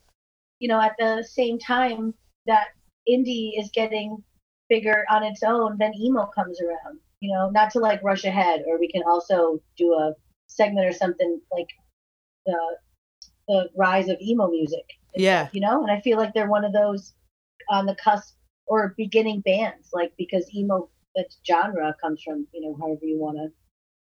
you 0.62 0.68
know, 0.68 0.80
at 0.80 0.94
the 0.96 1.26
same 1.28 1.58
time 1.58 2.14
that 2.46 2.68
indie 3.08 3.50
is 3.58 3.68
getting 3.74 4.22
bigger 4.68 5.04
on 5.10 5.24
its 5.24 5.42
own, 5.42 5.76
then 5.76 5.92
emo 6.00 6.26
comes 6.26 6.60
around. 6.62 7.00
You 7.18 7.34
know, 7.34 7.50
not 7.50 7.72
to 7.72 7.80
like 7.80 8.00
rush 8.04 8.24
ahead, 8.24 8.62
or 8.68 8.78
we 8.78 8.88
can 8.88 9.02
also 9.04 9.60
do 9.76 9.92
a 9.92 10.14
segment 10.46 10.86
or 10.86 10.92
something 10.92 11.40
like 11.52 11.66
the 12.46 12.56
the 13.48 13.70
rise 13.76 14.08
of 14.08 14.18
emo 14.20 14.48
music. 14.48 14.84
Yeah. 15.16 15.48
You 15.52 15.60
know, 15.60 15.82
and 15.82 15.90
I 15.90 16.00
feel 16.00 16.16
like 16.16 16.32
they're 16.32 16.48
one 16.48 16.64
of 16.64 16.72
those 16.72 17.12
on 17.68 17.86
the 17.86 17.96
cusp 17.96 18.36
or 18.66 18.94
beginning 18.96 19.40
bands, 19.40 19.88
like 19.92 20.12
because 20.16 20.48
emo 20.54 20.88
that 21.16 21.26
genre 21.44 21.94
comes 22.00 22.22
from, 22.22 22.46
you 22.54 22.60
know, 22.60 22.76
however 22.80 23.04
you 23.04 23.18
want 23.18 23.36
to, 23.36 23.48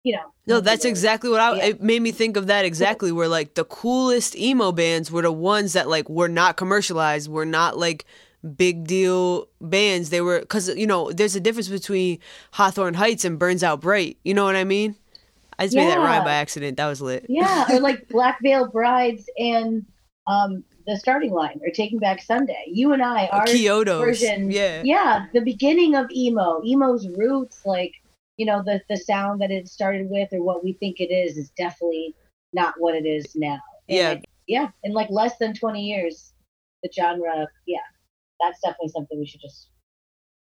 you 0.04 0.16
know. 0.16 0.32
No, 0.48 0.60
that's 0.60 0.86
exactly 0.86 1.30
what 1.30 1.40
I. 1.40 1.56
Yeah. 1.58 1.66
It 1.66 1.82
made 1.82 2.02
me 2.02 2.12
think 2.12 2.38
of 2.38 2.48
that 2.48 2.66
exactly. 2.66 3.12
Where 3.12 3.28
like 3.28 3.54
the 3.56 3.66
coolest 3.66 4.36
emo 4.36 4.72
bands 4.72 5.12
were 5.12 5.22
the 5.22 5.32
ones 5.32 5.74
that 5.74 5.88
like 5.88 6.10
were 6.10 6.30
not 6.30 6.58
commercialized, 6.58 7.30
were 7.30 7.46
not 7.46 7.78
like 7.78 8.06
big 8.56 8.88
deal 8.88 9.48
bands. 9.62 10.10
They 10.10 10.22
were 10.22 10.40
because 10.40 10.70
you 10.76 10.88
know 10.88 11.12
there's 11.12 11.36
a 11.36 11.40
difference 11.40 11.68
between 11.70 12.20
Hawthorne 12.54 12.96
Heights 12.96 13.26
and 13.26 13.38
Burns 13.38 13.64
Out 13.64 13.82
Bright. 13.82 14.18
You 14.24 14.34
know 14.34 14.46
what 14.46 14.56
I 14.56 14.64
mean? 14.64 14.96
I 15.58 15.66
just 15.66 15.76
made 15.76 15.90
that 15.90 15.98
rhyme 16.00 16.24
by 16.24 16.34
accident. 16.36 16.78
That 16.78 16.88
was 16.88 17.02
lit. 17.02 17.26
Yeah, 17.28 17.66
or 17.70 17.80
like 17.82 18.08
Black 18.08 18.40
Veil 18.42 18.70
Brides 18.70 19.30
and 19.38 19.86
um, 20.26 20.64
the 20.88 20.96
starting 20.96 21.32
line 21.32 21.60
or 21.64 21.70
Taking 21.70 22.00
Back 22.00 22.22
Sunday. 22.22 22.64
You 22.68 22.94
and 22.94 23.04
I, 23.04 23.28
our 23.28 23.46
Kyoto's. 23.46 24.00
version, 24.00 24.50
Yeah. 24.52 24.84
yeah, 24.86 25.26
the 25.34 25.42
beginning 25.42 25.96
of 25.96 26.10
emo, 26.12 26.62
emo's 26.66 27.08
roots, 27.10 27.66
like 27.66 27.92
you 28.40 28.46
know 28.46 28.64
the 28.64 28.82
the 28.90 28.98
sound 28.98 29.42
that 29.42 29.52
it 29.52 29.68
started 29.68 30.10
with 30.10 30.30
or 30.32 30.42
what 30.42 30.64
we 30.64 30.74
think 30.74 31.00
it 31.00 31.12
is, 31.14 31.38
is 31.38 31.50
definitely 31.58 32.16
not 32.54 32.74
what 32.80 32.96
it 32.96 33.06
is 33.06 33.36
now. 33.36 33.60
And 33.90 33.98
Yeah. 33.98 34.12
it- 34.12 34.26
yeah, 34.48 34.70
in 34.84 34.94
like 34.94 35.10
less 35.12 35.38
than 35.38 35.54
twenty 35.54 35.84
years, 35.84 36.34
the 36.82 36.90
genre, 36.92 37.48
yeah, 37.68 37.78
that's 38.42 38.60
definitely 38.62 38.88
something 38.90 39.20
we 39.20 39.28
should 39.28 39.42
just 39.42 39.68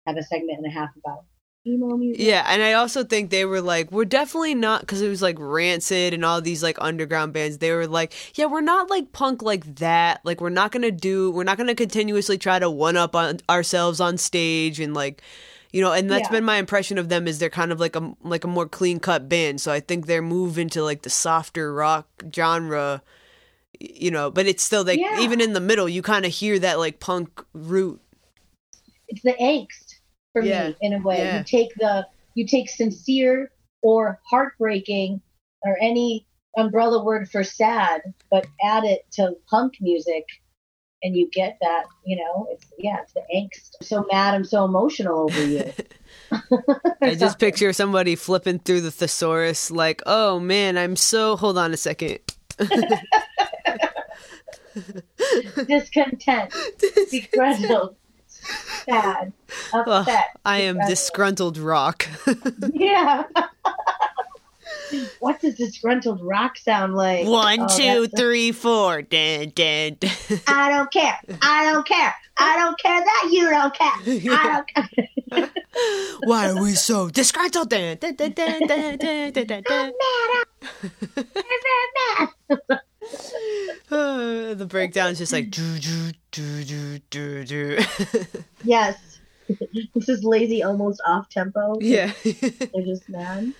have 0.06 0.16
a 0.16 0.22
segment 0.22 0.58
and 0.58 0.66
a 0.66 0.70
half 0.70 0.90
about 0.96 1.24
emo 1.66 1.96
music. 1.96 2.24
Yeah, 2.24 2.44
and 2.46 2.62
I 2.62 2.74
also 2.74 3.02
think 3.02 3.30
they 3.30 3.44
were 3.44 3.60
like, 3.60 3.90
we're 3.90 4.04
definitely 4.04 4.54
not 4.54 4.82
because 4.82 5.02
it 5.02 5.08
was 5.08 5.22
like 5.22 5.36
Rancid 5.40 6.14
and 6.14 6.24
all 6.24 6.40
these 6.40 6.62
like 6.62 6.76
underground 6.80 7.32
bands. 7.32 7.58
They 7.58 7.72
were 7.72 7.88
like, 7.88 8.12
yeah, 8.38 8.46
we're 8.46 8.60
not 8.60 8.88
like 8.90 9.10
punk 9.12 9.42
like 9.42 9.76
that. 9.76 10.20
Like, 10.24 10.40
we're 10.40 10.50
not 10.50 10.70
gonna 10.70 10.92
do, 10.92 11.32
we're 11.32 11.42
not 11.42 11.58
gonna 11.58 11.74
continuously 11.74 12.38
try 12.38 12.60
to 12.60 12.70
one 12.70 12.96
up 12.96 13.16
on 13.16 13.40
ourselves 13.50 13.98
on 14.00 14.18
stage 14.18 14.78
and 14.78 14.94
like, 14.94 15.22
you 15.76 15.82
know. 15.82 15.92
And 15.92 16.10
that's 16.10 16.28
Yeah. 16.28 16.32
been 16.32 16.44
my 16.44 16.56
impression 16.56 16.96
of 16.98 17.10
them 17.10 17.28
is 17.28 17.38
they're 17.38 17.50
kind 17.50 17.70
of 17.72 17.80
like 17.80 17.96
a 17.96 18.14
like 18.22 18.44
a 18.44 18.48
more 18.48 18.66
clean 18.66 18.98
cut 18.98 19.28
band. 19.28 19.60
So 19.60 19.70
I 19.70 19.80
think 19.80 20.06
their 20.06 20.22
move 20.22 20.58
into 20.58 20.82
like 20.82 21.02
the 21.02 21.10
softer 21.10 21.72
rock 21.72 22.08
genre, 22.34 23.02
you 23.78 24.10
know. 24.10 24.30
But 24.30 24.46
it's 24.46 24.62
still 24.62 24.84
like 24.84 24.98
Yeah. 25.00 25.20
even 25.20 25.40
in 25.40 25.52
the 25.52 25.60
middle, 25.60 25.88
you 25.88 26.02
kind 26.02 26.24
of 26.24 26.32
hear 26.32 26.58
that 26.60 26.78
like 26.78 26.98
punk 27.00 27.44
root. 27.52 28.00
it's 29.08 29.22
the 29.22 29.34
angst 29.40 29.94
for 30.32 30.42
Yeah, 30.42 30.68
me 30.68 30.76
in 30.80 30.94
a 30.94 31.02
way. 31.02 31.24
You 31.26 31.44
take 31.44 31.74
the 31.76 32.06
you 32.34 32.46
take 32.46 32.68
sincere 32.70 33.50
or 33.82 34.20
heartbreaking 34.28 35.20
or 35.62 35.76
any 35.80 36.26
umbrella 36.56 37.04
word 37.04 37.28
for 37.30 37.44
sad, 37.44 38.00
but 38.30 38.46
add 38.62 38.84
it 38.84 39.00
to 39.12 39.34
punk 39.50 39.74
music 39.80 40.24
and 41.02 41.16
you 41.16 41.28
get 41.32 41.58
that, 41.60 41.84
you 42.04 42.16
know, 42.16 42.46
it's 42.50 42.66
yeah, 42.78 42.98
it's 43.02 43.12
the 43.12 43.22
angst. 43.34 43.72
I'm 43.80 43.86
so 43.86 44.06
mad, 44.10 44.34
I'm 44.34 44.44
so 44.44 44.64
emotional 44.64 45.20
over 45.20 45.44
you. 45.44 45.72
I 47.02 47.14
just 47.14 47.38
picture 47.38 47.72
somebody 47.72 48.16
flipping 48.16 48.58
through 48.58 48.80
the 48.80 48.90
thesaurus, 48.90 49.70
like, 49.70 50.02
"Oh 50.06 50.40
man, 50.40 50.76
I'm 50.76 50.96
so." 50.96 51.36
Hold 51.36 51.56
on 51.58 51.72
a 51.72 51.76
second. 51.76 52.18
discontent, 55.66 56.52
begrudged. 57.10 57.70
sad. 58.86 59.32
Upset. 59.72 60.24
I 60.44 60.60
am 60.62 60.78
disgruntled 60.88 61.58
rock. 61.58 62.08
Yeah 62.72 63.24
what 65.20 65.40
does 65.40 65.54
disgruntled 65.54 66.22
rock 66.22 66.58
sound 66.58 66.94
like? 66.94 67.26
One, 67.26 67.60
oh, 67.60 67.68
two, 67.68 68.06
three, 68.08 68.52
four. 68.52 69.02
Dun, 69.02 69.50
dun, 69.54 69.96
dun. 69.98 70.10
I 70.46 70.70
don't 70.70 70.90
care. 70.92 71.18
I 71.42 71.72
don't 71.72 71.86
care. 71.86 72.14
I 72.38 72.56
don't 72.56 72.78
care 72.78 73.00
that 73.00 73.28
you 73.32 73.48
don't 73.48 73.74
care. 73.74 74.32
I 74.36 74.64
don't 74.64 74.88
care. 75.32 75.50
Why 76.24 76.50
are 76.50 76.62
we 76.62 76.72
so 76.72 77.08
disgruntled? 77.08 77.70
Dun, 77.70 77.96
dun, 77.96 78.14
dun, 78.14 78.32
dun, 78.34 78.66
dun, 78.66 78.98
dun, 78.98 79.32
dun, 79.32 79.46
dun. 79.46 79.62
I'm 79.68 79.92
mad. 79.92 80.46
I'm 81.36 82.28
mad. 82.68 82.80
just 85.16 85.32
like 85.32 85.50
do 85.50 85.78
do 85.78 86.12
do 86.30 86.64
do 86.64 86.98
do 87.10 87.44
do. 87.44 87.78
yes, 88.64 89.18
this 89.94 90.08
is 90.08 90.22
lazy, 90.24 90.62
almost 90.62 91.00
off 91.06 91.28
tempo. 91.28 91.78
Yeah, 91.80 92.12
they're 92.22 92.84
just 92.84 93.08
mad 93.08 93.52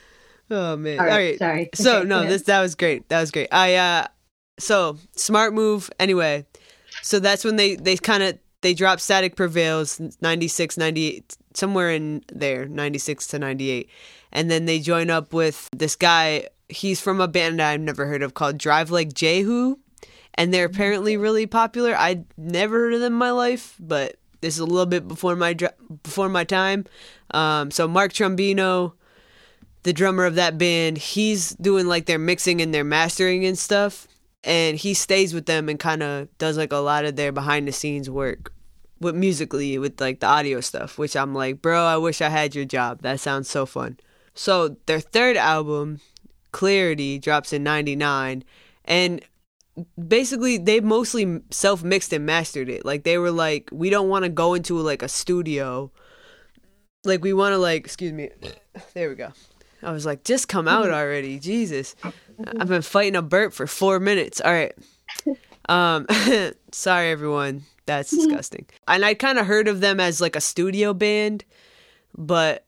oh 0.51 0.77
man. 0.77 0.99
All 0.99 1.05
All 1.05 1.11
right, 1.11 1.31
right. 1.31 1.39
sorry. 1.39 1.71
So 1.75 1.99
Okay, 1.99 2.09
no, 2.09 2.27
this 2.27 2.43
that 2.43 2.61
was 2.61 2.75
great. 2.75 3.09
That 3.09 3.21
was 3.21 3.31
great. 3.31 3.49
I 3.53 3.75
uh 3.75 4.07
so 4.59 4.99
smart 5.17 5.55
move 5.55 5.91
anyway. 6.01 6.47
So 7.03 7.19
that's 7.19 7.45
when 7.45 7.57
they 7.57 7.77
they 7.77 7.97
kind 7.97 8.23
of 8.23 8.39
they 8.63 8.75
drop 8.75 9.01
Static 9.01 9.37
Prevails 9.37 10.01
96 10.21 10.77
98 10.77 11.37
somewhere 11.55 11.91
in 11.91 12.23
there 12.33 12.67
96 12.67 13.27
to 13.29 13.39
98 13.39 13.89
and 14.33 14.51
then 14.51 14.65
they 14.67 14.79
join 14.79 15.09
up 15.09 15.33
with 15.33 15.69
this 15.75 15.95
guy 15.97 16.49
he's 16.69 17.01
from 17.01 17.21
a 17.21 17.29
band 17.29 17.63
I've 17.63 17.81
never 17.81 18.07
heard 18.07 18.23
of 18.23 18.35
called 18.35 18.59
Drive 18.59 18.91
Like 18.91 19.13
Jehu 19.13 19.77
and 20.37 20.53
they're 20.53 20.67
apparently 20.67 21.17
really 21.17 21.47
popular. 21.47 21.95
I'd 21.97 22.25
never 22.37 22.79
heard 22.79 22.95
of 22.95 23.01
them 23.01 23.15
in 23.15 23.19
my 23.19 23.31
life, 23.31 23.75
but 23.81 24.17
this 24.41 24.55
is 24.55 24.61
a 24.61 24.67
little 24.67 24.87
bit 24.87 25.09
before 25.09 25.35
my 25.35 25.57
before 26.03 26.29
my 26.29 26.45
time. 26.45 26.85
Um, 27.33 27.71
so 27.71 27.89
Mark 27.89 28.13
Trombino, 28.13 28.93
the 29.87 29.93
drummer 29.93 30.25
of 30.25 30.35
that 30.35 30.59
band, 30.59 30.99
he's 30.99 31.51
doing 31.51 31.87
like 31.87 32.07
their 32.07 32.19
mixing 32.19 32.61
and 32.61 32.75
their 32.75 32.83
mastering 32.83 33.47
and 33.47 33.57
stuff, 33.57 34.09
and 34.43 34.77
he 34.77 34.95
stays 34.95 35.33
with 35.33 35.47
them 35.47 35.69
and 35.69 35.79
kind 35.79 36.03
of 36.03 36.27
does 36.39 36.57
like 36.57 36.73
a 36.73 36.79
lot 36.79 37.05
of 37.05 37.15
their 37.15 37.31
behind 37.31 37.69
the 37.69 37.73
scenes 37.73 38.11
work 38.11 38.53
with 38.99 39.15
musically 39.15 39.79
with 39.79 40.01
like 40.01 40.19
the 40.19 40.27
audio 40.27 40.61
stuff. 40.61 40.99
Which 40.99 41.15
I'm 41.15 41.37
like, 41.37 41.63
bro, 41.63 41.85
I 41.85 41.99
wish 41.99 42.21
I 42.21 42.31
had 42.31 42.53
your 42.53 42.65
job. 42.65 43.03
That 43.03 43.21
sounds 43.21 43.49
so 43.49 43.65
fun. 43.65 43.99
So 44.35 44.77
their 44.87 44.99
third 44.99 45.37
album, 45.37 46.01
Clarity, 46.51 47.21
drops 47.21 47.53
in 47.53 47.63
'99, 47.63 48.43
and 48.87 49.21
basically 50.09 50.59
they 50.59 50.81
mostly 50.81 51.43
self 51.53 51.85
mixed 51.85 52.13
and 52.13 52.27
mastered 52.27 52.69
it. 52.69 52.85
Like 52.85 53.05
they 53.05 53.19
were 53.19 53.31
like, 53.31 53.71
we 53.71 53.89
don't 53.89 54.09
want 54.09 54.25
to 54.25 54.31
go 54.31 54.55
into 54.55 54.79
like 54.79 55.03
a 55.03 55.09
studio. 55.09 55.93
Like 57.05 57.23
we 57.23 57.33
want 57.33 57.53
to 57.53 57.59
like, 57.59 57.85
excuse 57.85 58.13
me. 58.13 58.31
There 58.95 59.09
we 59.09 59.15
go. 59.15 59.33
I 59.87 59.93
was 59.93 60.05
like, 60.05 60.25
just 60.25 60.49
come 60.49 60.67
out 60.67 60.91
already, 60.91 61.39
Jesus. 61.39 61.95
I've 62.59 62.69
been 62.69 62.83
fighting 62.83 63.15
a 63.15 63.23
burp 63.23 63.53
for 63.53 63.69
four 63.69 64.01
minutes. 64.01 64.41
All 64.41 64.53
right. 64.53 64.75
Um, 65.69 66.07
sorry 66.71 67.11
everyone. 67.11 67.65
That's 67.87 68.11
disgusting. 68.11 68.67
And 68.87 69.05
I 69.05 69.15
kind 69.15 69.37
of 69.37 69.47
heard 69.47 69.67
of 69.67 69.81
them 69.81 69.99
as 69.99 70.21
like 70.21 70.37
a 70.37 70.41
studio 70.41 70.95
band, 70.95 71.45
but 72.17 72.65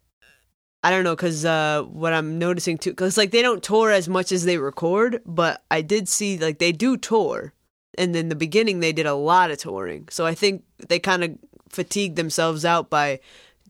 I 0.82 0.90
don't 0.90 1.04
know 1.04 1.14
because 1.14 1.44
uh, 1.44 1.82
what 1.82 2.12
I'm 2.12 2.40
noticing 2.40 2.76
too, 2.76 2.90
because 2.90 3.16
like 3.16 3.30
they 3.30 3.40
don't 3.40 3.62
tour 3.62 3.92
as 3.92 4.08
much 4.08 4.32
as 4.32 4.44
they 4.44 4.58
record, 4.58 5.22
but 5.24 5.62
I 5.70 5.80
did 5.80 6.08
see 6.08 6.38
like 6.38 6.58
they 6.58 6.72
do 6.72 6.96
tour, 6.96 7.52
and 7.96 8.16
in 8.16 8.30
the 8.30 8.34
beginning 8.34 8.80
they 8.80 8.92
did 8.92 9.06
a 9.06 9.14
lot 9.14 9.52
of 9.52 9.58
touring. 9.58 10.08
So 10.10 10.26
I 10.26 10.34
think 10.34 10.64
they 10.88 10.98
kind 10.98 11.22
of 11.22 11.38
fatigued 11.68 12.16
themselves 12.16 12.64
out 12.64 12.90
by 12.90 13.20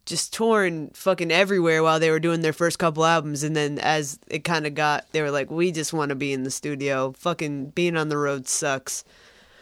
just 0.09 0.33
touring 0.33 0.91
fucking 0.95 1.31
everywhere 1.31 1.83
while 1.83 2.01
they 2.01 2.11
were 2.11 2.19
doing 2.19 2.41
their 2.41 2.55
first 2.55 2.79
couple 2.79 3.05
albums, 3.05 3.43
and 3.43 3.55
then 3.55 3.79
as 3.79 4.19
it 4.29 4.43
kind 4.43 4.67
of 4.67 4.75
got, 4.75 5.05
they 5.13 5.21
were 5.21 5.31
like, 5.31 5.51
we 5.51 5.71
just 5.71 5.93
want 5.93 6.09
to 6.09 6.15
be 6.15 6.33
in 6.33 6.43
the 6.43 6.51
studio. 6.51 7.13
Fucking 7.13 7.67
being 7.71 7.97
on 7.97 8.09
the 8.09 8.19
road 8.19 8.49
sucks. 8.49 9.05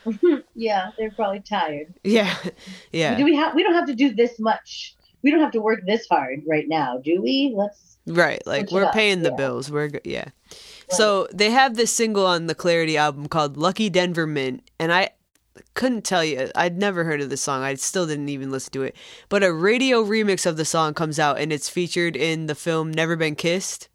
Yeah, 0.55 0.93
they're 0.97 1.11
probably 1.11 1.41
tired. 1.41 1.93
Yeah, 2.05 2.35
yeah, 2.93 3.17
Do 3.17 3.25
we 3.25 3.35
have? 3.35 3.55
We 3.55 3.63
don't 3.63 3.75
have 3.75 3.87
to 3.87 3.95
do 3.95 4.15
this 4.15 4.39
much. 4.39 4.95
We 5.23 5.31
don't 5.31 5.41
have 5.41 5.51
to 5.53 5.61
work 5.61 5.81
this 5.85 6.07
hard 6.09 6.43
right 6.49 6.67
now, 6.69 6.99
do 6.99 7.21
we? 7.21 7.53
Let's. 7.55 7.99
right. 8.07 8.41
Like 8.47 8.71
we're 8.71 8.91
paying 8.93 9.23
the 9.23 9.31
yeah. 9.31 9.37
bills. 9.37 9.71
We're 9.71 9.91
yeah. 10.05 10.29
So 10.91 11.27
they 11.35 11.51
have 11.51 11.75
this 11.75 11.93
single 11.93 12.25
on 12.25 12.47
the 12.47 12.55
Clarity 12.55 12.97
album 12.97 13.27
called 13.27 13.57
Lucky 13.57 13.91
Denver 13.91 14.27
Mint, 14.27 14.63
and 14.79 14.93
I 14.93 15.11
couldn't 15.77 16.03
tell 16.03 16.25
you. 16.25 16.51
I'd 16.57 16.79
never 16.79 17.05
heard 17.05 17.21
of 17.21 17.31
this 17.31 17.43
song. 17.43 17.63
I 17.63 17.75
still 17.75 18.07
didn't 18.07 18.31
even 18.31 18.51
listen 18.51 18.73
to 18.73 18.83
it. 18.83 18.97
But 19.29 19.45
a 19.45 19.53
radio 19.53 20.03
remix 20.03 20.45
of 20.45 20.57
the 20.57 20.65
song 20.65 20.95
comes 20.95 21.21
out, 21.21 21.39
and 21.39 21.53
it's 21.53 21.69
featured 21.69 22.17
in 22.17 22.47
the 22.47 22.57
film 22.57 22.91
Never 22.91 23.15
Been 23.15 23.37
Kissed. 23.37 23.89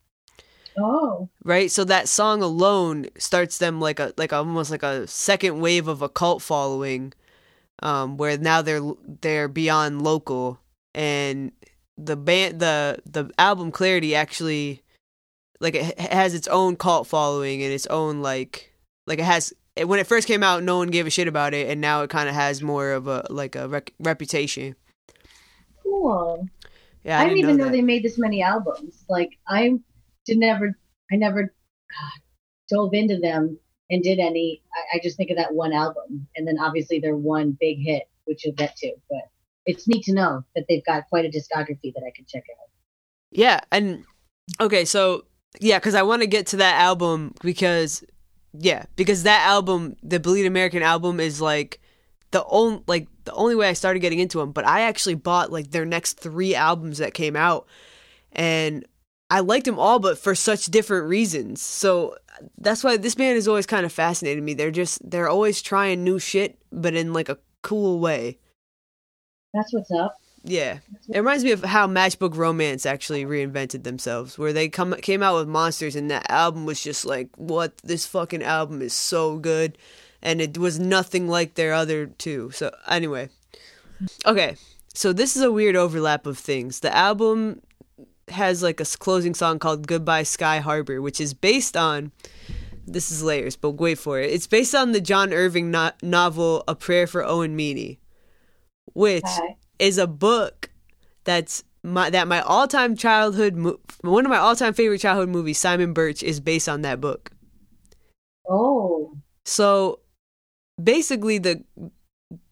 Oh, 0.78 1.30
Right, 1.44 1.70
so 1.70 1.84
that 1.84 2.08
song 2.08 2.42
alone 2.42 3.08
starts 3.18 3.58
them 3.58 3.82
like 3.82 4.00
a 4.00 4.14
like 4.16 4.32
almost 4.32 4.72
like 4.72 4.84
a 4.84 5.06
second 5.06 5.60
wave 5.60 5.90
of 5.90 6.02
a 6.02 6.08
cult 6.08 6.42
following, 6.42 7.12
um, 7.84 8.16
where 8.16 8.38
now 8.38 8.62
they're 8.62 8.82
they're 9.20 9.50
beyond 9.50 10.02
local, 10.02 10.60
and 10.96 11.52
the 11.98 12.16
band 12.16 12.62
the 12.62 13.00
the 13.06 13.30
album 13.38 13.72
Clarity 13.72 14.16
actually 14.16 14.82
like 15.60 15.76
it 15.76 16.00
has 16.00 16.34
its 16.34 16.48
own 16.48 16.78
cult 16.78 17.08
following 17.08 17.62
and 17.64 17.74
its 17.74 17.88
own 17.88 18.22
like 18.22 18.74
like 19.08 19.20
it 19.20 19.26
has 19.26 19.54
when 19.86 20.00
it 20.00 20.08
first 20.08 20.28
came 20.28 20.44
out 20.44 20.64
no 20.64 20.78
one 20.78 20.90
gave 20.90 21.08
a 21.08 21.10
shit 21.10 21.28
about 21.28 21.54
it 21.54 21.70
and 21.70 21.80
now 21.80 22.02
it 22.02 22.10
kind 22.10 22.28
of 22.28 22.36
has 22.36 22.62
more 22.62 22.92
of 22.92 23.08
a 23.08 23.26
like 23.30 23.56
a 23.56 23.68
rec- 23.68 23.94
reputation 24.00 24.76
cool. 25.92 26.48
yeah 27.04 27.20
I, 27.20 27.26
didn't 27.26 27.40
even 27.40 27.58
know, 27.58 27.66
that. 27.66 27.72
they 27.72 27.82
made 27.82 28.04
this 28.04 28.18
many 28.18 28.42
albums. 28.42 29.04
Like 29.10 29.38
I 29.48 29.80
did 30.26 30.38
never, 30.38 30.78
I 31.12 31.16
never 31.16 31.44
uh, 31.44 32.20
dove 32.70 32.94
into 32.94 33.20
them 33.20 33.60
and 33.90 34.02
did 34.02 34.20
any. 34.20 34.62
I, 34.74 34.98
I 34.98 35.00
just 35.04 35.18
think 35.18 35.30
of 35.30 35.38
that 35.38 35.54
one 35.54 35.74
album, 35.74 36.28
and 36.36 36.48
then 36.48 36.58
obviously 36.60 37.00
their 37.00 37.16
one 37.16 37.58
big 37.60 37.80
hit, 37.80 38.04
which 38.26 38.46
you'll 38.46 38.56
get 38.56 38.76
to. 38.78 38.94
But 39.10 39.30
it's 39.66 39.88
neat 39.88 40.04
to 40.06 40.14
know 40.14 40.44
that 40.56 40.66
they've 40.68 40.86
got 40.86 41.10
quite 41.10 41.26
a 41.26 41.30
discography 41.30 41.94
that 41.94 42.04
I 42.06 42.12
can 42.16 42.26
check 42.28 42.44
out. 42.52 42.70
Yeah, 43.32 43.60
and 43.72 44.06
okay, 44.60 44.86
so 44.86 45.26
yeah, 45.60 45.80
because 45.80 45.96
I 45.96 46.04
want 46.04 46.22
to 46.22 46.28
get 46.28 46.48
to 46.48 46.58
that 46.58 46.80
album 46.80 47.34
because 47.42 48.04
yeah, 48.54 48.86
because 48.96 49.24
that 49.24 49.46
album, 49.48 49.96
the 50.04 50.20
Bleed 50.20 50.46
American 50.46 50.84
album, 50.84 51.20
is 51.20 51.40
like 51.40 51.80
the 52.32 52.44
only 52.46 52.84
like 52.88 53.08
the 53.24 53.34
only 53.34 53.56
way 53.56 53.70
I 53.70 53.74
started 53.74 54.00
getting 54.00 54.20
into 54.20 54.40
them. 54.40 54.52
But 54.52 54.66
I 54.66 54.82
actually 54.82 55.16
bought 55.16 55.52
like 55.52 55.72
their 55.72 55.86
next 55.86 56.20
three 56.20 56.56
albums 56.56 56.98
that 56.98 57.14
came 57.14 57.36
out, 57.36 57.68
and 58.34 58.86
I 59.30 59.40
liked 59.40 59.66
them 59.66 59.80
all, 59.80 60.00
but 60.00 60.18
for 60.18 60.36
such 60.36 60.66
different 60.66 61.08
reasons. 61.08 61.62
So 61.62 62.18
that's 62.58 62.84
why 62.84 62.98
this 62.98 63.16
band 63.16 63.36
has 63.36 63.48
always 63.48 63.66
kind 63.66 63.86
of 63.86 63.92
fascinated 63.94 64.44
me. 64.44 64.54
They're 64.54 64.72
just 64.72 65.10
they're 65.10 65.30
always 65.30 65.62
trying 65.62 66.04
new 66.04 66.20
shit, 66.20 66.58
but 66.72 66.94
in 66.94 67.14
like 67.14 67.30
a 67.30 67.38
cool 67.62 68.00
way. 68.00 68.38
That's 69.54 69.74
what's 69.74 69.92
up. 69.92 70.16
Yeah, 70.44 70.80
it 71.08 71.18
reminds 71.20 71.44
me 71.44 71.52
of 71.52 71.64
how 71.64 71.86
Matchbook 71.88 72.36
Romance 72.36 72.86
actually 72.86 73.26
reinvented 73.26 73.84
themselves, 73.84 74.40
where 74.40 74.52
they 74.52 74.70
come 74.70 74.94
came 74.96 75.22
out 75.22 75.38
with 75.38 75.48
Monsters, 75.48 75.96
and 75.96 76.10
that 76.10 76.30
album 76.32 76.66
was 76.66 76.82
just 76.82 77.06
like, 77.06 77.30
"What? 77.38 77.78
This 77.84 78.08
fucking 78.08 78.42
album 78.42 78.82
is 78.82 78.94
so 78.94 79.38
good," 79.38 79.78
and 80.22 80.42
it 80.42 80.58
was 80.58 80.80
nothing 80.80 81.28
like 81.28 81.54
their 81.54 81.74
other 81.74 82.08
two. 82.08 82.50
So 82.52 82.74
anyway, 82.88 83.30
okay, 84.26 84.56
so 84.96 85.14
this 85.14 85.36
is 85.36 85.44
a 85.44 85.52
weird 85.52 85.76
overlap 85.76 86.26
of 86.26 86.40
things. 86.40 86.80
The 86.80 86.96
album 86.96 87.62
has 88.30 88.64
like 88.64 88.80
a 88.80 88.86
closing 88.86 89.36
song 89.36 89.60
called 89.60 89.86
"Goodbye 89.86 90.24
Sky 90.24 90.58
Harbor," 90.58 91.02
which 91.04 91.22
is 91.22 91.36
based 91.36 91.78
on. 91.78 92.12
This 92.88 93.12
is 93.12 93.22
layers, 93.22 93.56
but 93.56 93.72
wait 93.72 94.00
for 94.00 94.20
it. 94.20 94.32
It's 94.32 94.48
based 94.48 94.74
on 94.74 94.92
the 94.92 95.00
John 95.00 95.34
Irving 95.34 95.70
no- 95.70 95.92
novel 96.02 96.64
"A 96.68 96.74
Prayer 96.74 97.06
for 97.06 97.24
Owen 97.24 97.56
Meany," 97.56 98.00
which 98.94 99.24
Okay. 99.24 99.56
Is 99.82 99.98
a 99.98 100.08
book 100.08 100.70
that's 101.24 101.64
my 101.84 102.10
that 102.10 102.28
my 102.28 102.42
all 102.42 102.68
time 102.68 102.96
childhood 102.96 103.56
mo- 103.56 103.80
one 104.02 104.26
of 104.26 104.30
my 104.30 104.38
all 104.38 104.56
time 104.56 104.74
favorite 104.74 105.00
childhood 105.02 105.30
movies, 105.30 105.58
Simon 105.58 105.94
Birch, 105.94 106.24
is 106.24 106.40
based 106.40 106.70
on 106.70 106.82
that 106.84 107.02
book. 107.02 107.32
Oh, 108.48 109.18
So 109.46 110.00
basically, 110.82 111.38
the 111.38 111.64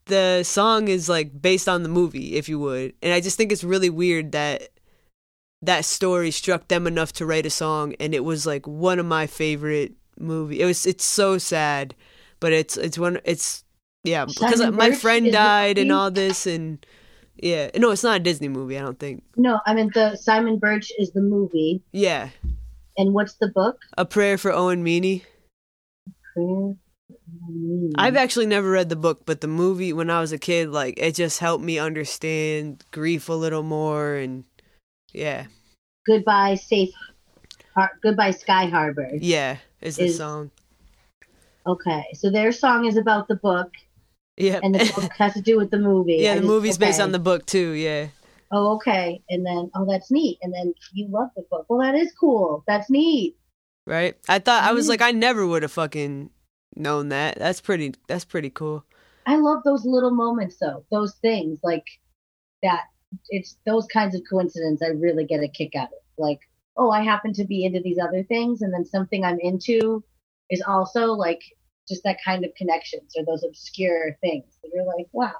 the 0.06 0.42
song 0.42 0.88
is 0.88 1.08
like 1.08 1.40
based 1.40 1.68
on 1.68 1.82
the 1.82 1.88
movie, 1.88 2.34
if 2.34 2.48
you 2.48 2.58
would, 2.58 2.94
and 3.02 3.12
I 3.12 3.20
just 3.20 3.36
think 3.36 3.52
it's 3.52 3.64
really 3.64 3.90
weird 3.90 4.32
that 4.32 4.70
that 5.62 5.84
story 5.84 6.30
struck 6.30 6.68
them 6.68 6.86
enough 6.86 7.12
to 7.14 7.26
write 7.26 7.46
a 7.46 7.50
song, 7.50 7.94
and 8.00 8.14
it 8.14 8.24
was 8.24 8.46
like 8.46 8.66
one 8.66 8.98
of 8.98 9.06
my 9.06 9.26
favorite 9.26 9.94
movie. 10.18 10.60
It 10.60 10.66
was 10.66 10.86
it's 10.86 11.04
so 11.04 11.38
sad, 11.38 11.94
but 12.40 12.52
it's 12.52 12.76
it's 12.76 12.98
one 12.98 13.20
it's 13.24 13.64
yeah 14.02 14.24
because 14.24 14.60
my 14.72 14.92
friend 14.92 15.30
died 15.30 15.78
and 15.78 15.92
all 15.92 16.10
this 16.10 16.46
and 16.46 16.84
yeah 17.42 17.70
no 17.76 17.90
it's 17.90 18.02
not 18.04 18.16
a 18.16 18.20
Disney 18.20 18.48
movie 18.48 18.78
I 18.78 18.82
don't 18.82 18.98
think 18.98 19.22
no, 19.36 19.60
I 19.66 19.74
mean 19.74 19.90
the 19.94 20.16
Simon 20.16 20.58
Birch 20.58 20.92
is 20.98 21.10
the 21.12 21.22
movie, 21.22 21.82
yeah 21.92 22.30
and 22.96 23.14
what's 23.14 23.34
the 23.34 23.48
book? 23.48 23.78
a 23.96 24.04
prayer 24.04 24.36
for 24.38 24.52
Owen 24.52 24.82
Meany 24.82 25.24
Prayer. 26.34 26.74
I've 27.96 28.16
actually 28.16 28.46
never 28.46 28.70
read 28.70 28.88
the 28.88 28.96
book, 28.96 29.22
but 29.26 29.40
the 29.40 29.48
movie 29.48 29.92
when 29.92 30.10
I 30.10 30.20
was 30.20 30.32
a 30.32 30.38
kid, 30.38 30.70
like 30.70 30.94
it 30.98 31.14
just 31.14 31.38
helped 31.40 31.64
me 31.64 31.78
understand 31.78 32.84
grief 32.92 33.28
a 33.28 33.32
little 33.32 33.62
more, 33.62 34.14
and 34.14 34.44
yeah, 35.12 35.46
Goodbye, 36.06 36.54
safe. 36.54 36.90
Har- 37.74 37.98
Goodbye, 38.02 38.30
Sky 38.32 38.66
Harbor. 38.66 39.08
yeah, 39.20 39.56
is 39.80 39.96
the 39.96 40.04
Is- 40.04 40.16
song. 40.18 40.50
Okay, 41.66 42.04
so 42.14 42.30
their 42.30 42.52
song 42.52 42.84
is 42.86 42.96
about 42.96 43.28
the 43.28 43.36
book, 43.36 43.70
Yeah, 44.36 44.60
and 44.62 44.74
the 44.74 44.92
book 44.94 45.12
has 45.18 45.34
to 45.34 45.42
do 45.42 45.56
with 45.58 45.70
the 45.70 45.78
movie. 45.78 46.16
yeah, 46.20 46.32
I 46.32 46.34
the 46.36 46.40
just- 46.40 46.48
movie's 46.48 46.78
based 46.78 47.00
on 47.00 47.12
the 47.12 47.18
book 47.18 47.46
too. 47.46 47.70
Yeah, 47.72 48.08
Oh, 48.52 48.74
okay. 48.76 49.22
And 49.30 49.46
then, 49.46 49.70
oh, 49.76 49.84
that's 49.88 50.10
neat. 50.10 50.38
And 50.42 50.52
then 50.52 50.74
you 50.92 51.06
love 51.08 51.28
the 51.36 51.42
book. 51.50 51.66
Well, 51.68 51.78
that 51.80 51.94
is 51.94 52.12
cool. 52.18 52.64
That's 52.66 52.90
neat. 52.90 53.36
right. 53.86 54.16
I 54.28 54.38
thought 54.40 54.64
I 54.64 54.72
was 54.72 54.88
like, 54.88 55.00
I 55.02 55.12
never 55.12 55.46
would 55.46 55.62
have 55.62 55.70
fucking 55.72 56.30
known 56.74 57.10
that. 57.10 57.38
That's 57.38 57.60
pretty. 57.60 57.94
That's 58.08 58.24
pretty 58.24 58.50
cool. 58.50 58.84
I 59.26 59.36
love 59.36 59.62
those 59.64 59.84
little 59.84 60.10
moments, 60.10 60.56
though. 60.60 60.84
Those 60.90 61.14
things 61.16 61.58
like 61.62 61.84
that. 62.64 62.84
It's 63.28 63.56
those 63.66 63.86
kinds 63.86 64.14
of 64.16 64.22
coincidences 64.28 64.82
I 64.84 64.92
really 64.92 65.24
get 65.26 65.42
a 65.44 65.48
kick 65.48 65.74
out 65.76 65.88
of. 65.88 65.98
Like, 66.18 66.40
oh, 66.76 66.90
I 66.90 67.02
happen 67.02 67.32
to 67.34 67.44
be 67.44 67.64
into 67.64 67.80
these 67.80 67.98
other 67.98 68.22
things, 68.24 68.62
and 68.62 68.72
then 68.74 68.84
something 68.84 69.24
I'm 69.24 69.38
into 69.40 70.02
is 70.50 70.62
also 70.66 71.12
like 71.12 71.40
just 71.90 72.02
that 72.04 72.16
kind 72.24 72.44
of 72.44 72.54
connections 72.54 73.12
or 73.16 73.24
those 73.26 73.44
obscure 73.44 74.16
things. 74.22 74.44
that 74.62 74.70
you're 74.72 74.86
like, 74.86 75.06
wow. 75.12 75.32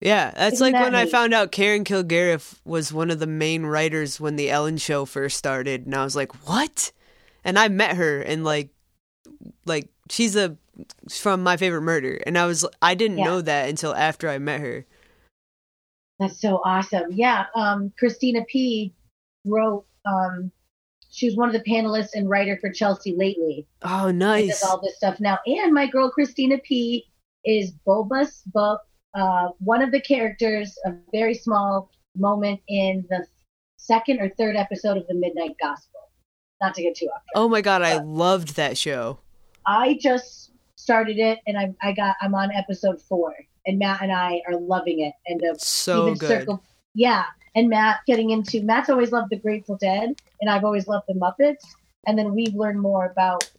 Yeah, 0.00 0.30
that's 0.36 0.60
like 0.60 0.74
that 0.74 0.82
when 0.84 0.94
I 0.94 1.06
found 1.06 1.32
out 1.34 1.50
Karen 1.50 1.82
Kilgariff 1.82 2.60
was 2.64 2.92
one 2.92 3.10
of 3.10 3.18
the 3.20 3.26
main 3.26 3.64
writers 3.64 4.20
when 4.20 4.36
the 4.36 4.50
Ellen 4.50 4.76
Show 4.76 5.06
first 5.06 5.36
started, 5.38 5.86
and 5.86 5.94
I 5.94 6.04
was 6.04 6.14
like, 6.14 6.46
"What?" 6.46 6.92
And 7.42 7.58
I 7.58 7.68
met 7.68 7.96
her, 7.96 8.20
and 8.20 8.44
like, 8.44 8.68
like 9.64 9.88
she's 10.10 10.36
a 10.36 10.56
from 11.08 11.42
My 11.42 11.56
Favorite 11.56 11.82
Murder, 11.82 12.20
and 12.26 12.36
I 12.36 12.44
was 12.44 12.66
I 12.82 12.94
didn't 12.94 13.18
Yeah. 13.18 13.24
know 13.24 13.40
that 13.40 13.68
until 13.70 13.94
after 13.94 14.28
I 14.28 14.38
met 14.38 14.60
her. 14.60 14.84
That's 16.18 16.38
so 16.38 16.60
awesome. 16.64 17.10
Yeah. 17.10 17.46
Um, 17.54 17.92
Christina 17.98 18.44
P. 18.46 18.92
wrote. 19.46 19.86
Um, 20.04 20.50
she 21.14 21.26
was 21.26 21.36
one 21.36 21.48
of 21.48 21.54
the 21.54 21.70
panelists 21.70 22.10
and 22.14 22.28
writer 22.28 22.58
for 22.60 22.70
Chelsea 22.70 23.14
lately. 23.16 23.66
Oh, 23.82 24.10
nice. 24.10 24.60
does 24.60 24.62
all 24.68 24.80
this 24.80 24.96
stuff 24.96 25.20
now. 25.20 25.38
And 25.46 25.72
my 25.72 25.86
girl 25.86 26.10
Christina 26.10 26.58
P 26.58 27.06
is 27.44 27.70
Bulbous 27.86 28.42
Book, 28.46 28.80
uh, 29.14 29.48
one 29.58 29.80
of 29.80 29.92
the 29.92 30.00
characters, 30.00 30.76
a 30.84 30.92
very 31.12 31.34
small 31.34 31.90
moment 32.16 32.60
in 32.68 33.04
the 33.10 33.26
second 33.76 34.20
or 34.20 34.28
third 34.30 34.56
episode 34.56 34.96
of 34.96 35.06
the 35.06 35.14
Midnight 35.14 35.54
Gospel. 35.62 36.00
Not 36.60 36.74
to 36.74 36.82
get 36.82 36.96
too 36.96 37.06
off. 37.06 37.22
Oh 37.34 37.48
my 37.48 37.60
god, 37.60 37.82
I 37.82 37.98
loved 38.02 38.56
that 38.56 38.76
show. 38.76 39.18
I 39.66 39.98
just 40.00 40.52
started 40.76 41.18
it, 41.18 41.38
and 41.46 41.56
I 41.58 41.74
I 41.82 41.92
got 41.92 42.16
I'm 42.20 42.34
on 42.34 42.50
episode 42.52 43.00
four, 43.02 43.34
and 43.66 43.78
Matt 43.78 44.02
and 44.02 44.12
I 44.12 44.40
are 44.48 44.58
loving 44.58 45.00
it, 45.00 45.12
and 45.26 45.60
So 45.60 46.14
good. 46.14 46.28
circle, 46.28 46.62
yeah. 46.94 47.24
And 47.54 47.68
Matt 47.68 48.00
getting 48.06 48.30
into 48.30 48.62
Matt's 48.62 48.90
always 48.90 49.12
loved 49.12 49.30
the 49.30 49.36
Grateful 49.38 49.76
Dead, 49.76 50.14
and 50.40 50.50
I've 50.50 50.64
always 50.64 50.88
loved 50.88 51.06
the 51.08 51.14
Muppets. 51.14 51.64
And 52.06 52.18
then 52.18 52.34
we've 52.34 52.54
learned 52.54 52.80
more 52.80 53.06
about 53.06 53.50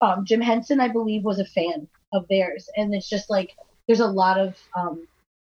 um, 0.00 0.24
Jim 0.24 0.40
Henson. 0.40 0.80
I 0.80 0.88
believe 0.88 1.24
was 1.24 1.38
a 1.40 1.44
fan 1.44 1.88
of 2.12 2.26
theirs, 2.28 2.68
and 2.76 2.94
it's 2.94 3.08
just 3.08 3.28
like 3.30 3.54
there's 3.86 4.00
a 4.00 4.06
lot 4.06 4.38
of 4.38 4.56
um, 4.76 5.06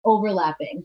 overlapping 0.05 0.84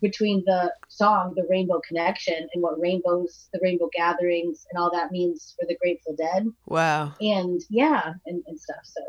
between 0.00 0.42
the 0.46 0.72
song 0.88 1.34
"The 1.36 1.46
Rainbow 1.50 1.80
Connection" 1.86 2.48
and 2.54 2.62
what 2.62 2.80
rainbows, 2.80 3.48
the 3.52 3.60
Rainbow 3.62 3.90
Gatherings, 3.92 4.66
and 4.70 4.78
all 4.80 4.90
that 4.92 5.10
means 5.10 5.54
for 5.58 5.66
the 5.66 5.76
Grateful 5.76 6.14
Dead, 6.16 6.46
Wow. 6.66 7.12
and 7.20 7.60
yeah, 7.68 8.14
and, 8.26 8.42
and 8.46 8.58
stuff. 8.58 8.84
So 8.84 9.00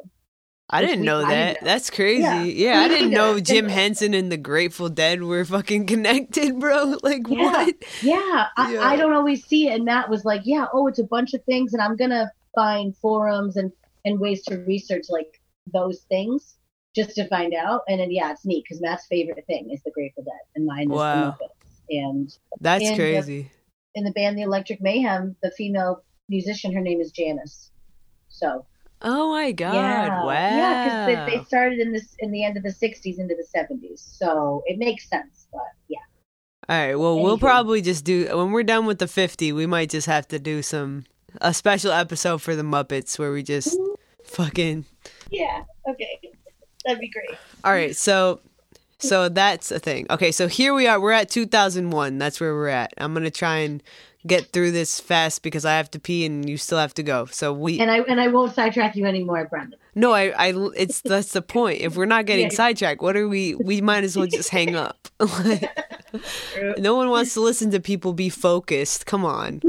I 0.69 0.81
didn't 0.81 1.05
know 1.05 1.19
I 1.19 1.29
that. 1.29 1.45
didn't 1.53 1.61
know. 1.63 1.65
That's 1.67 1.89
crazy. 1.89 2.21
Yeah, 2.23 2.43
Yeah. 2.43 2.79
I 2.81 2.87
didn't 2.89 3.11
know 3.11 3.39
Jim 3.39 3.69
Henson 3.69 4.13
and 4.13 4.29
the 4.31 4.37
Grateful 4.37 4.89
Dead 4.89 5.23
were 5.23 5.45
fucking 5.55 5.85
connected, 5.85 6.59
bro. 6.59 6.97
Like 7.03 7.23
Yeah. 7.27 7.43
what? 7.43 7.75
Yeah, 8.01 8.47
I, 8.57 8.73
Yeah. 8.73 8.81
I 8.81 8.95
don't 8.97 9.13
always 9.13 9.45
see 9.45 9.67
it. 9.69 9.75
And 9.75 9.85
Matt 9.85 10.09
was 10.09 10.25
like, 10.25 10.41
yeah, 10.45 10.65
oh, 10.73 10.87
it's 10.87 10.99
a 10.99 11.03
bunch 11.05 11.33
of 11.33 11.43
things. 11.45 11.73
And 11.73 11.81
I'm 11.81 11.95
going 11.95 12.09
to 12.09 12.29
find 12.53 12.95
forums 12.97 13.55
and, 13.55 13.71
and 14.03 14.19
ways 14.19 14.43
to 14.45 14.57
research 14.67 15.05
like 15.09 15.39
those 15.73 16.01
things 16.09 16.55
just 16.95 17.11
to 17.15 17.27
find 17.29 17.53
out. 17.53 17.81
And 17.87 17.99
then, 18.01 18.11
yeah, 18.11 18.31
it's 18.31 18.45
neat 18.45 18.63
because 18.67 18.81
Matt's 18.81 19.05
favorite 19.07 19.45
thing 19.47 19.69
is 19.71 19.81
the 19.83 19.91
Grateful 19.91 20.23
Dead 20.23 20.33
and 20.55 20.65
mine 20.65 20.91
is 20.91 20.97
Wow. 20.97 21.37
the 21.39 21.45
Muppets. 21.45 21.79
And 21.89 22.37
That's 22.59 22.83
And, 22.85 22.95
crazy. 22.97 23.49
in 23.95 24.03
the 24.03 24.11
band 24.11 24.37
The 24.37 24.41
Electric 24.41 24.81
Mayhem, 24.81 25.35
the 25.41 25.51
female 25.51 26.03
musician, 26.27 26.73
her 26.73 26.81
name 26.81 26.99
is 26.99 27.11
Janice. 27.11 27.71
So, 28.27 28.65
Oh 29.01 29.31
my 29.31 29.51
god! 29.51 29.75
yeah. 29.75 30.23
Wow. 30.23 30.31
Yeah, 30.31 31.05
because 31.05 31.25
they, 31.31 31.37
they 31.37 31.43
started 31.45 31.79
in 31.79 31.93
this 31.93 32.15
in 32.19 32.31
the 32.31 32.43
end 32.43 32.57
of 32.57 32.63
the 32.63 32.69
60s 32.69 33.19
into 33.19 33.35
the 33.35 33.45
70s. 33.55 34.17
So 34.17 34.63
it 34.65 34.79
makes 34.79 35.07
sense. 35.07 35.47
But 35.51 35.61
yeah. 35.87 35.99
All 36.69 36.77
right. 36.77 36.95
Well, 36.95 37.19
we'll 37.21 37.37
probably 37.37 37.81
just 37.81 38.03
do 38.03 38.27
when 38.35 38.51
we're 38.51 38.63
done 38.63 38.85
with 38.85 38.99
the 38.99 39.07
fifty. 39.07 39.53
We 39.53 39.65
might 39.65 39.89
just 39.89 40.07
have 40.07 40.27
to 40.29 40.39
do 40.39 40.61
some 40.61 41.05
a 41.39 41.53
special 41.53 41.91
episode 41.91 42.41
for 42.41 42.55
the 42.55 42.63
Muppets 42.63 43.17
where 43.17 43.31
we 43.31 43.43
just 43.43 43.77
mm-hmm. 43.77 43.93
fucking. 44.23 44.85
Yeah. 45.31 45.63
Okay. 45.89 46.19
That'd 46.85 46.99
be 46.99 47.09
great. 47.09 47.37
All 47.63 47.71
right. 47.71 47.95
So, 47.95 48.41
so 48.99 49.29
that's 49.29 49.71
a 49.71 49.79
thing. 49.79 50.07
Okay. 50.09 50.31
So 50.31 50.47
here 50.47 50.73
we 50.73 50.87
are. 50.87 50.99
We're 50.99 51.11
at 51.11 51.29
two 51.29 51.45
thousand 51.45 51.91
one. 51.91 52.17
That's 52.17 52.41
where 52.41 52.53
we're 52.53 52.67
at. 52.67 52.93
I'm 52.97 53.13
gonna 53.13 53.31
try 53.31 53.59
and 53.59 53.81
get 54.27 54.51
through 54.51 54.71
this 54.71 54.99
fast 54.99 55.41
because 55.41 55.65
I 55.65 55.77
have 55.77 55.89
to 55.91 55.99
pee 55.99 56.25
and 56.25 56.47
you 56.47 56.57
still 56.57 56.77
have 56.77 56.93
to 56.95 57.03
go. 57.03 57.25
So 57.25 57.53
we. 57.53 57.79
And 57.79 57.89
I 57.89 57.99
and 58.01 58.19
I 58.19 58.27
won't 58.27 58.53
sidetrack 58.53 58.95
you 58.95 59.05
anymore, 59.05 59.45
Brendan. 59.45 59.79
No, 59.95 60.11
I, 60.11 60.29
I, 60.49 60.53
it's 60.75 61.01
that's 61.01 61.31
the 61.33 61.41
point. 61.41 61.81
If 61.81 61.95
we're 61.97 62.05
not 62.05 62.25
getting 62.27 62.45
Yeah. 62.51 62.55
sidetracked, 62.55 63.01
what 63.01 63.15
are 63.17 63.27
we? 63.27 63.55
We 63.55 63.81
might 63.81 64.03
as 64.03 64.15
well 64.15 64.27
just 64.27 64.49
hang 64.49 64.75
up. 64.75 65.07
No 66.77 66.95
one 66.95 67.09
wants 67.09 67.33
to 67.33 67.41
listen 67.41 67.69
to 67.71 67.79
people 67.81 68.13
be 68.13 68.29
focused. 68.29 69.05
Come 69.05 69.25
on, 69.25 69.61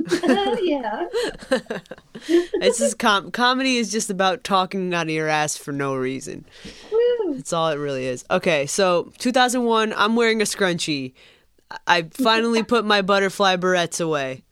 yeah. 0.63 1.07
it's 2.61 2.79
just 2.79 2.99
com- 2.99 3.31
comedy 3.33 3.77
is 3.77 3.91
just 3.91 4.09
about 4.09 4.45
talking 4.45 4.95
out 4.95 5.07
of 5.07 5.11
your 5.11 5.29
ass 5.29 5.57
for 5.57 5.73
no 5.73 5.95
reason. 5.97 6.47
Woo. 6.93 7.35
That's 7.35 7.53
all 7.53 7.69
it 7.71 7.77
really 7.77 8.07
is. 8.07 8.25
Okay, 8.31 8.67
so 8.67 9.13
2001, 9.19 9.93
I'm 9.97 10.17
wearing 10.17 10.41
a 10.41 10.45
scrunchie. 10.45 11.13
I- 11.71 11.77
I 11.87 12.03
finally 12.13 12.63
put 12.63 12.85
my 12.87 13.03
butterfly 13.03 13.57
barrettes 13.57 14.01
away. 14.03 14.43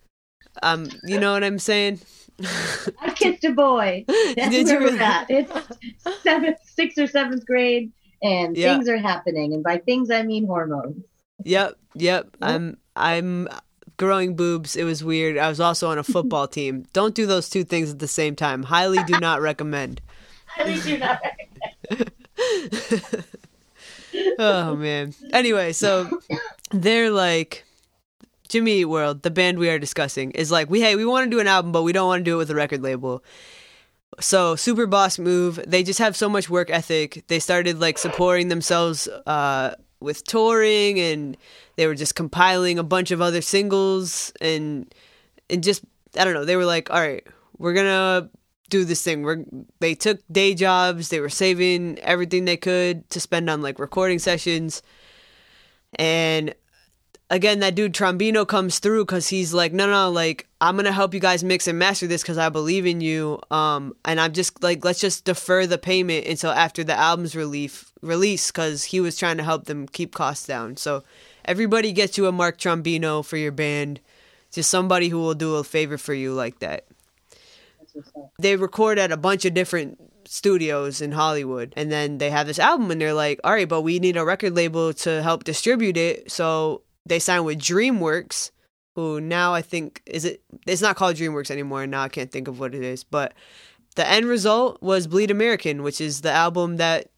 Um, 0.62 0.88
you 1.04 1.18
know 1.18 1.32
what 1.32 1.44
I'm 1.44 1.58
saying? 1.58 2.00
I 3.00 3.10
kissed 3.14 3.44
a 3.44 3.52
boy. 3.52 4.04
That's 4.08 4.50
Did 4.50 4.66
where 4.66 4.74
you 4.74 4.80
we're 4.80 4.92
really? 4.92 4.98
at. 4.98 5.26
It's 5.30 6.22
seventh, 6.22 6.58
sixth 6.64 6.98
or 6.98 7.06
seventh 7.06 7.46
grade, 7.46 7.92
and 8.22 8.54
things 8.54 8.88
are 8.88 8.98
happening. 8.98 9.54
And 9.54 9.62
by 9.62 9.78
things, 9.78 10.10
I 10.10 10.22
mean 10.22 10.46
hormones. 10.46 11.04
Yep, 11.44 11.76
yep. 11.94 12.36
I'm 12.42 12.76
I'm 12.94 13.48
growing 13.96 14.36
boobs. 14.36 14.76
It 14.76 14.84
was 14.84 15.02
weird. 15.02 15.38
I 15.38 15.48
was 15.48 15.60
also 15.60 15.90
on 15.90 15.98
a 15.98 16.04
football 16.04 16.46
team. 16.58 16.86
Don't 16.92 17.14
do 17.14 17.26
those 17.26 17.48
two 17.48 17.64
things 17.64 17.90
at 17.90 17.98
the 17.98 18.08
same 18.08 18.36
time. 18.36 18.64
Highly 18.64 19.02
do 19.04 19.18
not 19.20 19.40
recommend. 19.40 20.00
Think 20.58 20.86
you're 20.86 20.98
not. 20.98 21.20
Oh 24.38 24.76
man. 24.76 25.14
Anyway, 25.32 25.72
so 25.72 26.20
they're 26.70 27.10
like 27.10 27.64
Jimmy 28.48 28.80
Eat 28.80 28.84
World, 28.86 29.22
the 29.22 29.30
band 29.30 29.58
we 29.58 29.68
are 29.68 29.78
discussing, 29.78 30.30
is 30.32 30.50
like, 30.50 30.70
we 30.70 30.80
hey, 30.80 30.96
we 30.96 31.04
want 31.04 31.24
to 31.24 31.30
do 31.30 31.40
an 31.40 31.46
album, 31.46 31.72
but 31.72 31.82
we 31.82 31.92
don't 31.92 32.08
want 32.08 32.20
to 32.20 32.24
do 32.24 32.34
it 32.34 32.38
with 32.38 32.50
a 32.50 32.54
record 32.54 32.82
label. 32.82 33.22
So 34.20 34.56
super 34.56 34.86
boss 34.86 35.18
move. 35.18 35.60
They 35.66 35.82
just 35.82 35.98
have 35.98 36.16
so 36.16 36.28
much 36.28 36.48
work 36.48 36.70
ethic. 36.70 37.24
They 37.26 37.38
started 37.38 37.80
like 37.80 37.98
supporting 37.98 38.48
themselves 38.48 39.08
uh, 39.08 39.74
with 40.00 40.24
touring, 40.24 40.98
and 40.98 41.36
they 41.76 41.86
were 41.86 41.94
just 41.94 42.14
compiling 42.14 42.78
a 42.78 42.84
bunch 42.84 43.10
of 43.10 43.20
other 43.20 43.42
singles, 43.42 44.32
and 44.40 44.92
and 45.50 45.62
just 45.62 45.84
I 46.18 46.24
don't 46.24 46.34
know. 46.34 46.44
They 46.44 46.56
were 46.56 46.64
like, 46.64 46.90
all 46.90 47.00
right, 47.00 47.26
we're 47.58 47.74
gonna 47.74 48.30
do 48.70 48.84
this 48.84 49.02
thing. 49.02 49.22
We're 49.22 49.44
they 49.80 49.94
took 49.94 50.20
day 50.30 50.54
jobs. 50.54 51.08
They 51.08 51.20
were 51.20 51.28
saving 51.28 51.98
everything 51.98 52.44
they 52.44 52.56
could 52.56 53.08
to 53.10 53.20
spend 53.20 53.50
on 53.50 53.60
like 53.60 53.78
recording 53.78 54.18
sessions, 54.18 54.82
and 55.98 56.54
again 57.30 57.60
that 57.60 57.74
dude 57.74 57.92
trombino 57.92 58.46
comes 58.46 58.78
through 58.78 59.04
because 59.04 59.28
he's 59.28 59.52
like 59.52 59.72
no 59.72 59.86
no 59.86 60.10
like 60.10 60.46
i'm 60.60 60.76
gonna 60.76 60.92
help 60.92 61.12
you 61.12 61.20
guys 61.20 61.42
mix 61.42 61.66
and 61.66 61.78
master 61.78 62.06
this 62.06 62.22
because 62.22 62.38
i 62.38 62.48
believe 62.48 62.86
in 62.86 63.00
you 63.00 63.40
um 63.50 63.94
and 64.04 64.20
i'm 64.20 64.32
just 64.32 64.62
like 64.62 64.84
let's 64.84 65.00
just 65.00 65.24
defer 65.24 65.66
the 65.66 65.78
payment 65.78 66.26
until 66.26 66.50
after 66.50 66.84
the 66.84 66.94
album's 66.94 67.34
relief 67.34 67.92
release 68.02 68.50
because 68.50 68.84
he 68.84 69.00
was 69.00 69.16
trying 69.16 69.36
to 69.36 69.42
help 69.42 69.64
them 69.64 69.86
keep 69.88 70.14
costs 70.14 70.46
down 70.46 70.76
so 70.76 71.02
everybody 71.44 71.92
gets 71.92 72.16
you 72.16 72.26
a 72.26 72.32
mark 72.32 72.58
trombino 72.58 73.24
for 73.24 73.36
your 73.36 73.52
band 73.52 74.00
just 74.52 74.70
somebody 74.70 75.08
who 75.08 75.18
will 75.18 75.34
do 75.34 75.56
a 75.56 75.64
favor 75.64 75.98
for 75.98 76.14
you 76.14 76.32
like 76.32 76.58
that 76.60 76.86
they 78.38 78.56
record 78.56 78.98
at 78.98 79.10
a 79.10 79.16
bunch 79.16 79.44
of 79.44 79.54
different 79.54 79.98
studios 80.26 81.00
in 81.00 81.12
Hollywood 81.12 81.72
and 81.76 81.90
then 81.90 82.18
they 82.18 82.30
have 82.30 82.46
this 82.46 82.58
album 82.58 82.90
and 82.90 83.00
they're 83.00 83.14
like, 83.14 83.40
"All 83.44 83.52
right, 83.52 83.68
but 83.68 83.82
we 83.82 83.98
need 83.98 84.16
a 84.16 84.24
record 84.24 84.54
label 84.54 84.92
to 84.92 85.22
help 85.22 85.44
distribute 85.44 85.96
it." 85.96 86.30
So 86.30 86.82
they 87.06 87.18
signed 87.18 87.44
with 87.44 87.58
DreamWorks, 87.58 88.50
who 88.94 89.20
now 89.20 89.54
I 89.54 89.62
think 89.62 90.02
is 90.06 90.24
it 90.24 90.42
it's 90.66 90.82
not 90.82 90.96
called 90.96 91.16
DreamWorks 91.16 91.50
anymore. 91.50 91.86
Now 91.86 92.02
I 92.02 92.08
can't 92.08 92.30
think 92.30 92.48
of 92.48 92.58
what 92.60 92.74
it 92.74 92.82
is, 92.82 93.04
but 93.04 93.32
the 93.94 94.08
end 94.08 94.26
result 94.26 94.82
was 94.82 95.06
Bleed 95.06 95.30
American, 95.30 95.82
which 95.82 96.00
is 96.00 96.20
the 96.20 96.30
album 96.32 96.76
that 96.76 97.08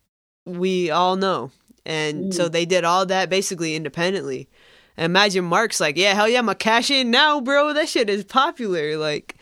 we 0.47 0.91
all 0.91 1.17
know. 1.17 1.51
And 1.85 2.35
so 2.35 2.49
Mm. 2.49 2.53
they 2.53 2.65
did 2.67 2.85
all 2.85 3.07
that 3.07 3.31
basically 3.31 3.75
independently. 3.75 4.49
And 4.97 5.05
imagine 5.07 5.45
Mark's 5.45 5.81
like, 5.81 5.97
yeah, 5.97 6.15
hell 6.15 6.29
yeah, 6.29 6.39
I'm 6.39 6.47
gonna 6.47 6.57
cash 6.57 6.91
in 6.91 7.11
now, 7.11 7.41
bro. 7.41 7.73
That 7.73 7.89
shit 7.89 8.11
is 8.11 8.25
popular. 8.25 8.97
Like, 8.97 9.37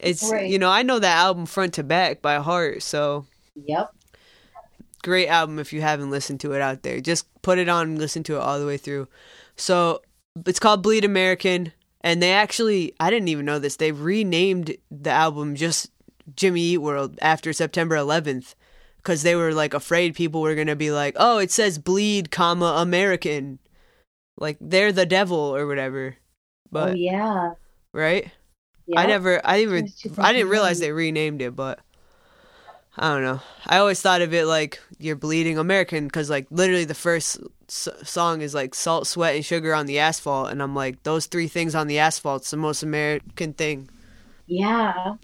it's 0.00 0.22
Right. 0.30 0.48
you 0.48 0.58
know, 0.58 0.70
I 0.70 0.82
know 0.82 0.98
that 0.98 1.16
album 1.16 1.46
front 1.46 1.74
to 1.74 1.82
back 1.82 2.22
by 2.22 2.36
heart. 2.36 2.82
So 2.82 3.26
Yep. 3.56 3.90
great 5.02 5.28
album 5.28 5.58
if 5.58 5.72
you 5.72 5.80
haven't 5.82 6.10
listened 6.10 6.40
to 6.40 6.52
it 6.52 6.60
out 6.60 6.82
there. 6.82 7.00
Just 7.00 7.26
put 7.42 7.58
it 7.58 7.68
on 7.68 7.88
and 7.90 7.98
listen 7.98 8.22
to 8.24 8.36
it 8.36 8.40
all 8.40 8.58
the 8.58 8.66
way 8.66 8.76
through. 8.76 9.06
So 9.56 10.02
it's 10.46 10.58
called 10.58 10.82
Bleed 10.82 11.04
American, 11.04 11.72
and 12.00 12.22
they 12.22 12.32
actually 12.32 12.94
I 13.00 13.10
didn't 13.10 13.28
even 13.28 13.44
know 13.44 13.58
this. 13.58 13.76
They 13.76 13.92
renamed 13.92 14.76
the 14.90 15.10
album 15.10 15.54
just 15.54 15.90
Jimmy 16.34 16.60
Eat 16.60 16.78
World 16.78 17.18
after 17.20 17.52
September 17.52 17.96
11th 17.96 18.54
because 18.96 19.22
they 19.22 19.36
were 19.36 19.52
like 19.52 19.74
afraid 19.74 20.14
people 20.14 20.40
were 20.40 20.54
gonna 20.54 20.76
be 20.76 20.90
like, 20.90 21.14
oh, 21.18 21.38
it 21.38 21.50
says 21.50 21.78
Bleed, 21.78 22.30
comma 22.30 22.76
American, 22.78 23.58
like 24.38 24.56
they're 24.60 24.92
the 24.92 25.06
devil 25.06 25.38
or 25.38 25.66
whatever. 25.66 26.16
But 26.70 26.90
oh 26.90 26.94
yeah. 26.94 27.52
right. 27.92 28.30
I 28.94 29.06
never, 29.06 29.40
I 29.46 29.60
even, 29.60 29.88
I 30.18 30.34
didn't 30.34 30.50
realize 30.50 30.78
they 30.78 30.92
renamed 30.92 31.40
it, 31.40 31.56
but 31.56 31.80
I 32.96 33.12
don't 33.12 33.24
know. 33.24 33.40
I 33.66 33.78
always 33.78 34.00
thought 34.00 34.22
of 34.22 34.32
it 34.32 34.46
like 34.46 34.80
you're 34.98 35.16
bleeding 35.16 35.58
American 35.58 36.06
because 36.06 36.30
like 36.30 36.46
literally 36.50 36.84
the 36.84 36.94
first 36.94 37.38
s- 37.68 37.88
song 38.04 38.40
is 38.40 38.54
like 38.54 38.74
salt, 38.74 39.06
sweat, 39.08 39.34
and 39.34 39.44
sugar 39.44 39.74
on 39.74 39.86
the 39.86 39.98
asphalt, 39.98 40.50
and 40.50 40.62
I'm 40.62 40.74
like 40.74 41.02
those 41.02 41.26
three 41.26 41.48
things 41.48 41.74
on 41.74 41.88
the 41.88 41.98
asphalt's 41.98 42.50
the 42.50 42.56
most 42.56 42.82
American 42.84 43.52
thing. 43.52 43.88
Yeah. 44.46 45.14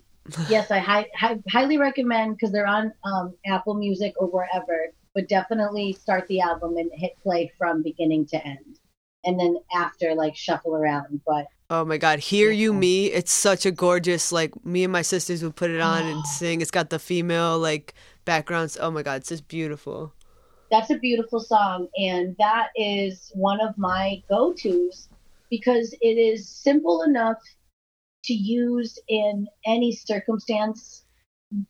yes, 0.48 0.70
I 0.70 0.78
hi- 0.78 1.08
hi- 1.16 1.42
highly 1.48 1.78
recommend 1.78 2.36
because 2.36 2.52
they're 2.52 2.66
on 2.66 2.92
um, 3.04 3.34
Apple 3.46 3.74
Music 3.74 4.14
or 4.18 4.26
wherever. 4.26 4.88
But 5.14 5.28
definitely 5.28 5.92
start 5.92 6.26
the 6.28 6.40
album 6.40 6.76
and 6.76 6.90
hit 6.94 7.12
play 7.22 7.52
from 7.58 7.82
beginning 7.82 8.26
to 8.26 8.44
end, 8.46 8.78
and 9.24 9.38
then 9.38 9.56
after 9.74 10.14
like 10.14 10.36
shuffle 10.36 10.74
around. 10.74 11.20
But 11.26 11.46
Oh 11.70 11.84
my 11.84 11.98
God, 11.98 12.18
hear 12.18 12.50
you 12.50 12.72
mm-hmm. 12.72 12.80
me. 12.80 13.06
It's 13.06 13.32
such 13.32 13.64
a 13.64 13.70
gorgeous 13.70 14.32
like 14.32 14.64
me 14.66 14.82
and 14.84 14.92
my 14.92 15.02
sisters 15.02 15.42
would 15.44 15.54
put 15.54 15.70
it 15.70 15.80
on 15.80 16.04
and 16.04 16.26
sing. 16.38 16.60
It's 16.60 16.70
got 16.72 16.90
the 16.90 16.98
female 16.98 17.58
like 17.58 17.94
backgrounds. 18.24 18.76
Oh 18.80 18.90
my 18.90 19.02
God, 19.02 19.18
it's 19.18 19.28
just 19.28 19.46
beautiful. 19.48 20.12
that's 20.70 20.90
a 20.90 20.98
beautiful 20.98 21.40
song, 21.40 21.88
and 21.96 22.36
that 22.38 22.68
is 22.76 23.30
one 23.34 23.60
of 23.60 23.76
my 23.78 24.22
go 24.28 24.52
tos 24.52 25.08
because 25.48 25.94
it 26.00 26.16
is 26.18 26.48
simple 26.48 27.02
enough 27.02 27.38
to 28.24 28.34
use 28.34 28.98
in 29.08 29.46
any 29.66 29.92
circumstance 29.92 31.04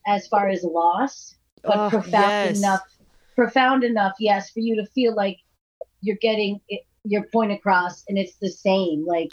as 0.06 0.26
far 0.28 0.48
as 0.48 0.64
loss, 0.64 1.36
but 1.62 1.76
Oh, 1.76 1.88
profound 1.90 2.48
yes. 2.48 2.58
enough 2.58 2.82
profound 3.36 3.84
enough 3.84 4.14
yes 4.18 4.50
for 4.50 4.60
you 4.60 4.76
to 4.76 4.86
feel 4.86 5.14
like 5.14 5.38
you're 6.02 6.18
getting 6.20 6.60
it, 6.68 6.82
your 7.04 7.24
point 7.32 7.52
across 7.52 8.04
and 8.08 8.18
it's 8.18 8.36
the 8.36 8.50
same 8.50 9.06
like 9.06 9.30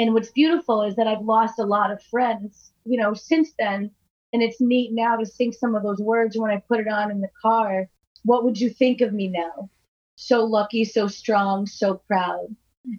and 0.00 0.14
what's 0.14 0.30
beautiful 0.32 0.82
is 0.88 0.94
that 0.96 1.06
i've 1.06 1.22
lost 1.34 1.58
a 1.58 1.62
lot 1.76 1.90
of 1.94 2.02
friends 2.14 2.72
you 2.90 2.98
know 3.00 3.12
since 3.14 3.48
then 3.58 3.90
and 4.32 4.42
it's 4.42 4.60
neat 4.60 4.90
now 4.92 5.16
to 5.16 5.26
sing 5.26 5.52
some 5.52 5.74
of 5.74 5.82
those 5.82 6.00
words 6.00 6.36
when 6.38 6.50
i 6.50 6.56
put 6.68 6.80
it 6.80 6.88
on 6.88 7.10
in 7.10 7.20
the 7.20 7.34
car 7.46 7.86
what 8.24 8.44
would 8.44 8.58
you 8.58 8.70
think 8.70 9.00
of 9.00 9.12
me 9.12 9.28
now 9.28 9.68
so 10.16 10.44
lucky 10.44 10.84
so 10.84 11.06
strong 11.08 11.66
so 11.66 11.88
proud 12.08 12.46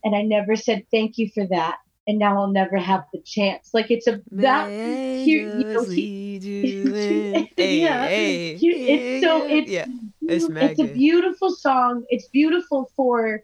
and 0.03 0.15
i 0.15 0.21
never 0.21 0.55
said 0.55 0.85
thank 0.91 1.17
you 1.17 1.27
for 1.35 1.45
that 1.47 1.77
and 2.07 2.17
now 2.19 2.33
i'll 2.39 2.51
never 2.61 2.77
have 2.77 3.03
the 3.13 3.21
chance 3.35 3.69
like 3.73 3.89
it's 3.91 4.07
a 4.07 4.21
that 4.31 4.71
May 4.85 5.23
here- 5.25 5.41
you 5.41 5.47
know, 5.47 5.63
angels 5.81 5.91
he- 5.91 6.01
lead 6.03 6.43
you. 6.43 6.61
Hey, 7.57 7.81
Yeah. 7.81 8.07
hey, 8.07 8.57
it's 8.61 9.25
so- 9.25 9.45
it's- 9.49 9.69
yeah. 9.69 9.85
It's 10.27 10.45
it's 10.49 10.79
a 10.79 10.87
beautiful 10.93 11.49
song. 11.49 12.05
It's 12.09 12.27
beautiful 12.27 12.89
for 12.95 13.43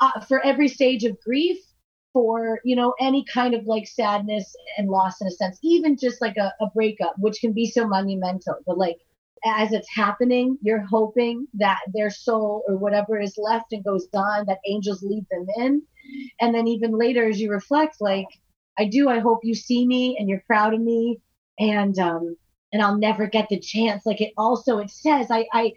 uh, 0.00 0.20
for 0.28 0.44
every 0.44 0.68
stage 0.68 1.04
of 1.04 1.18
grief, 1.20 1.58
for 2.12 2.60
you 2.64 2.76
know 2.76 2.94
any 3.00 3.24
kind 3.24 3.54
of 3.54 3.66
like 3.66 3.86
sadness 3.86 4.54
and 4.78 4.88
loss 4.88 5.20
in 5.20 5.26
a 5.26 5.30
sense, 5.30 5.58
even 5.62 5.96
just 5.96 6.20
like 6.20 6.36
a, 6.36 6.52
a 6.60 6.66
breakup, 6.74 7.14
which 7.18 7.40
can 7.40 7.52
be 7.52 7.66
so 7.66 7.86
monumental. 7.86 8.56
But 8.66 8.78
like 8.78 8.98
as 9.44 9.72
it's 9.72 9.88
happening, 9.94 10.58
you're 10.62 10.84
hoping 10.84 11.46
that 11.54 11.80
their 11.94 12.10
soul 12.10 12.62
or 12.68 12.76
whatever 12.76 13.18
is 13.18 13.38
left 13.38 13.72
and 13.72 13.84
goes 13.84 14.06
on, 14.12 14.46
that 14.46 14.58
angels 14.66 15.02
lead 15.02 15.24
them 15.30 15.46
in, 15.56 15.82
and 16.40 16.54
then 16.54 16.66
even 16.66 16.92
later 16.98 17.28
as 17.28 17.40
you 17.40 17.50
reflect, 17.50 17.96
like 18.00 18.28
I 18.78 18.86
do, 18.86 19.08
I 19.08 19.20
hope 19.20 19.40
you 19.42 19.54
see 19.54 19.86
me 19.86 20.16
and 20.18 20.28
you're 20.28 20.42
proud 20.46 20.74
of 20.74 20.80
me, 20.80 21.20
and 21.58 21.98
um 21.98 22.36
and 22.72 22.82
I'll 22.82 22.98
never 22.98 23.26
get 23.26 23.48
the 23.48 23.58
chance. 23.58 24.06
Like 24.06 24.20
it 24.20 24.32
also 24.36 24.78
it 24.78 24.90
says 24.90 25.28
I 25.30 25.46
I 25.52 25.74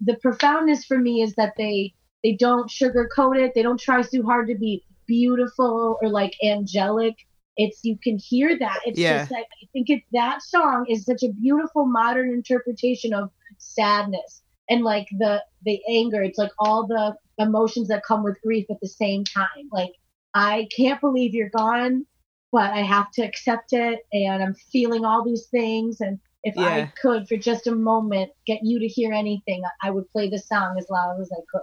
the 0.00 0.16
profoundness 0.16 0.84
for 0.84 0.98
me 0.98 1.22
is 1.22 1.34
that 1.34 1.54
they 1.56 1.94
they 2.22 2.34
don't 2.34 2.70
sugarcoat 2.70 3.38
it. 3.38 3.52
They 3.54 3.62
don't 3.62 3.80
try 3.80 4.02
too 4.02 4.22
hard 4.22 4.48
to 4.48 4.56
be 4.56 4.84
beautiful 5.08 5.98
or 6.02 6.08
like 6.10 6.34
angelic. 6.44 7.16
It's 7.56 7.80
you 7.84 7.98
can 8.02 8.18
hear 8.18 8.56
that. 8.58 8.80
It's 8.86 9.00
Yeah. 9.00 9.18
just 9.18 9.32
like 9.32 9.46
I 9.62 9.66
think 9.72 9.90
it 9.90 10.02
that 10.12 10.42
song 10.42 10.86
is 10.88 11.04
such 11.04 11.24
a 11.24 11.32
beautiful 11.32 11.86
modern 11.86 12.32
interpretation 12.32 13.12
of 13.14 13.30
sadness 13.58 14.42
and 14.70 14.84
like 14.84 15.08
the 15.18 15.42
the 15.64 15.80
anger. 15.88 16.22
It's 16.22 16.38
like 16.38 16.52
all 16.60 16.86
the 16.86 17.16
emotions 17.38 17.88
that 17.88 18.04
come 18.04 18.22
with 18.22 18.40
grief 18.42 18.66
at 18.70 18.80
the 18.80 18.88
same 18.88 19.24
time. 19.24 19.68
Like 19.72 19.92
I 20.34 20.68
can't 20.76 21.00
believe 21.00 21.34
you're 21.34 21.50
gone, 21.50 22.06
but 22.52 22.72
I 22.72 22.82
have 22.82 23.10
to 23.12 23.22
accept 23.22 23.72
it 23.72 24.00
and 24.12 24.42
I'm 24.42 24.54
feeling 24.72 25.04
all 25.04 25.24
these 25.24 25.46
things 25.48 26.00
and 26.00 26.20
if 26.44 26.56
Yeah. 26.56 26.66
I 26.66 26.92
could 27.02 27.28
for 27.28 27.36
just 27.36 27.66
a 27.66 27.74
moment 27.74 28.30
get 28.46 28.60
you 28.62 28.78
to 28.78 28.86
hear 28.86 29.12
anything, 29.12 29.62
I 29.82 29.90
would 29.90 30.08
play 30.10 30.30
the 30.30 30.38
song 30.38 30.76
as 30.78 30.86
loud 30.90 31.20
as 31.20 31.30
I 31.32 31.40
could. 31.50 31.62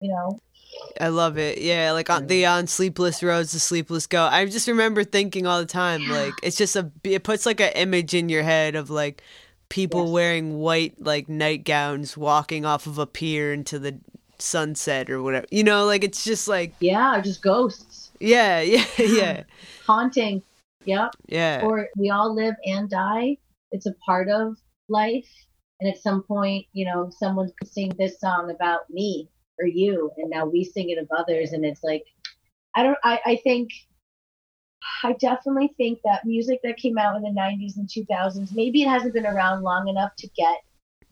You 0.00 0.10
know? 0.10 0.40
I 1.00 1.08
love 1.08 1.38
it. 1.38 1.58
Yeah, 1.58 1.92
like 1.92 2.10
uh, 2.10 2.14
on 2.14 2.26
the 2.26 2.46
on 2.46 2.66
sleepless 2.66 3.22
roads, 3.22 3.52
the 3.52 3.60
sleepless 3.60 4.06
go. 4.06 4.22
I 4.24 4.44
just 4.46 4.68
remember 4.68 5.04
thinking 5.04 5.46
all 5.46 5.58
the 5.58 5.66
time, 5.66 6.08
like 6.08 6.32
it's 6.42 6.56
just 6.56 6.76
a 6.76 6.90
it 7.04 7.24
puts 7.24 7.46
like 7.46 7.60
an 7.60 7.72
image 7.74 8.14
in 8.14 8.28
your 8.28 8.42
head 8.42 8.74
of 8.74 8.90
like 8.90 9.22
people 9.68 10.04
Yes. 10.04 10.12
wearing 10.12 10.58
white 10.58 10.94
like 11.00 11.28
nightgowns 11.28 12.16
walking 12.16 12.64
off 12.66 12.86
of 12.86 12.98
a 12.98 13.06
pier 13.06 13.52
into 13.52 13.78
the 13.78 13.98
sunset 14.38 15.08
or 15.10 15.22
whatever. 15.22 15.46
You 15.50 15.64
know, 15.64 15.86
like 15.86 16.04
it's 16.04 16.24
just 16.24 16.46
like 16.48 16.74
Yeah, 16.80 17.20
just 17.20 17.42
ghosts. 17.42 18.10
yeah, 18.20 18.60
yeah, 18.60 18.84
yeah, 18.98 19.42
Haunting. 19.86 20.42
Yep. 20.84 21.10
yeah. 21.28 21.64
Or 21.64 21.88
we 21.96 22.10
all 22.10 22.34
live 22.34 22.54
and 22.66 22.90
die. 22.90 23.36
It's 23.70 23.86
a 23.86 23.94
part 24.04 24.28
of 24.28 24.56
life. 24.88 25.28
And 25.80 25.90
at 25.90 25.98
some 26.00 26.22
point, 26.22 26.66
you 26.72 26.84
know, 26.84 27.10
someone 27.10 27.50
could 27.58 27.68
sing 27.72 27.92
this 27.98 28.20
song 28.20 28.50
about 28.50 28.80
me 28.90 29.28
or 29.58 29.66
you, 29.66 30.10
and 30.16 30.30
now 30.30 30.46
we 30.46 30.64
sing 30.64 30.90
it 30.90 30.98
of 30.98 31.08
others. 31.16 31.52
And 31.52 31.64
it's 31.64 31.82
like, 31.82 32.04
I 32.74 32.82
don't, 32.82 32.98
I, 33.04 33.20
I 33.24 33.40
think, 33.42 33.70
I 35.04 35.12
definitely 35.14 35.72
think 35.76 36.00
that 36.04 36.24
music 36.24 36.60
that 36.64 36.76
came 36.76 36.98
out 36.98 37.16
in 37.16 37.22
the 37.22 37.28
90s 37.28 37.76
and 37.76 37.88
2000s, 37.88 38.54
maybe 38.54 38.82
it 38.82 38.88
hasn't 38.88 39.14
been 39.14 39.26
around 39.26 39.62
long 39.62 39.88
enough 39.88 40.12
to 40.18 40.28
get 40.36 40.58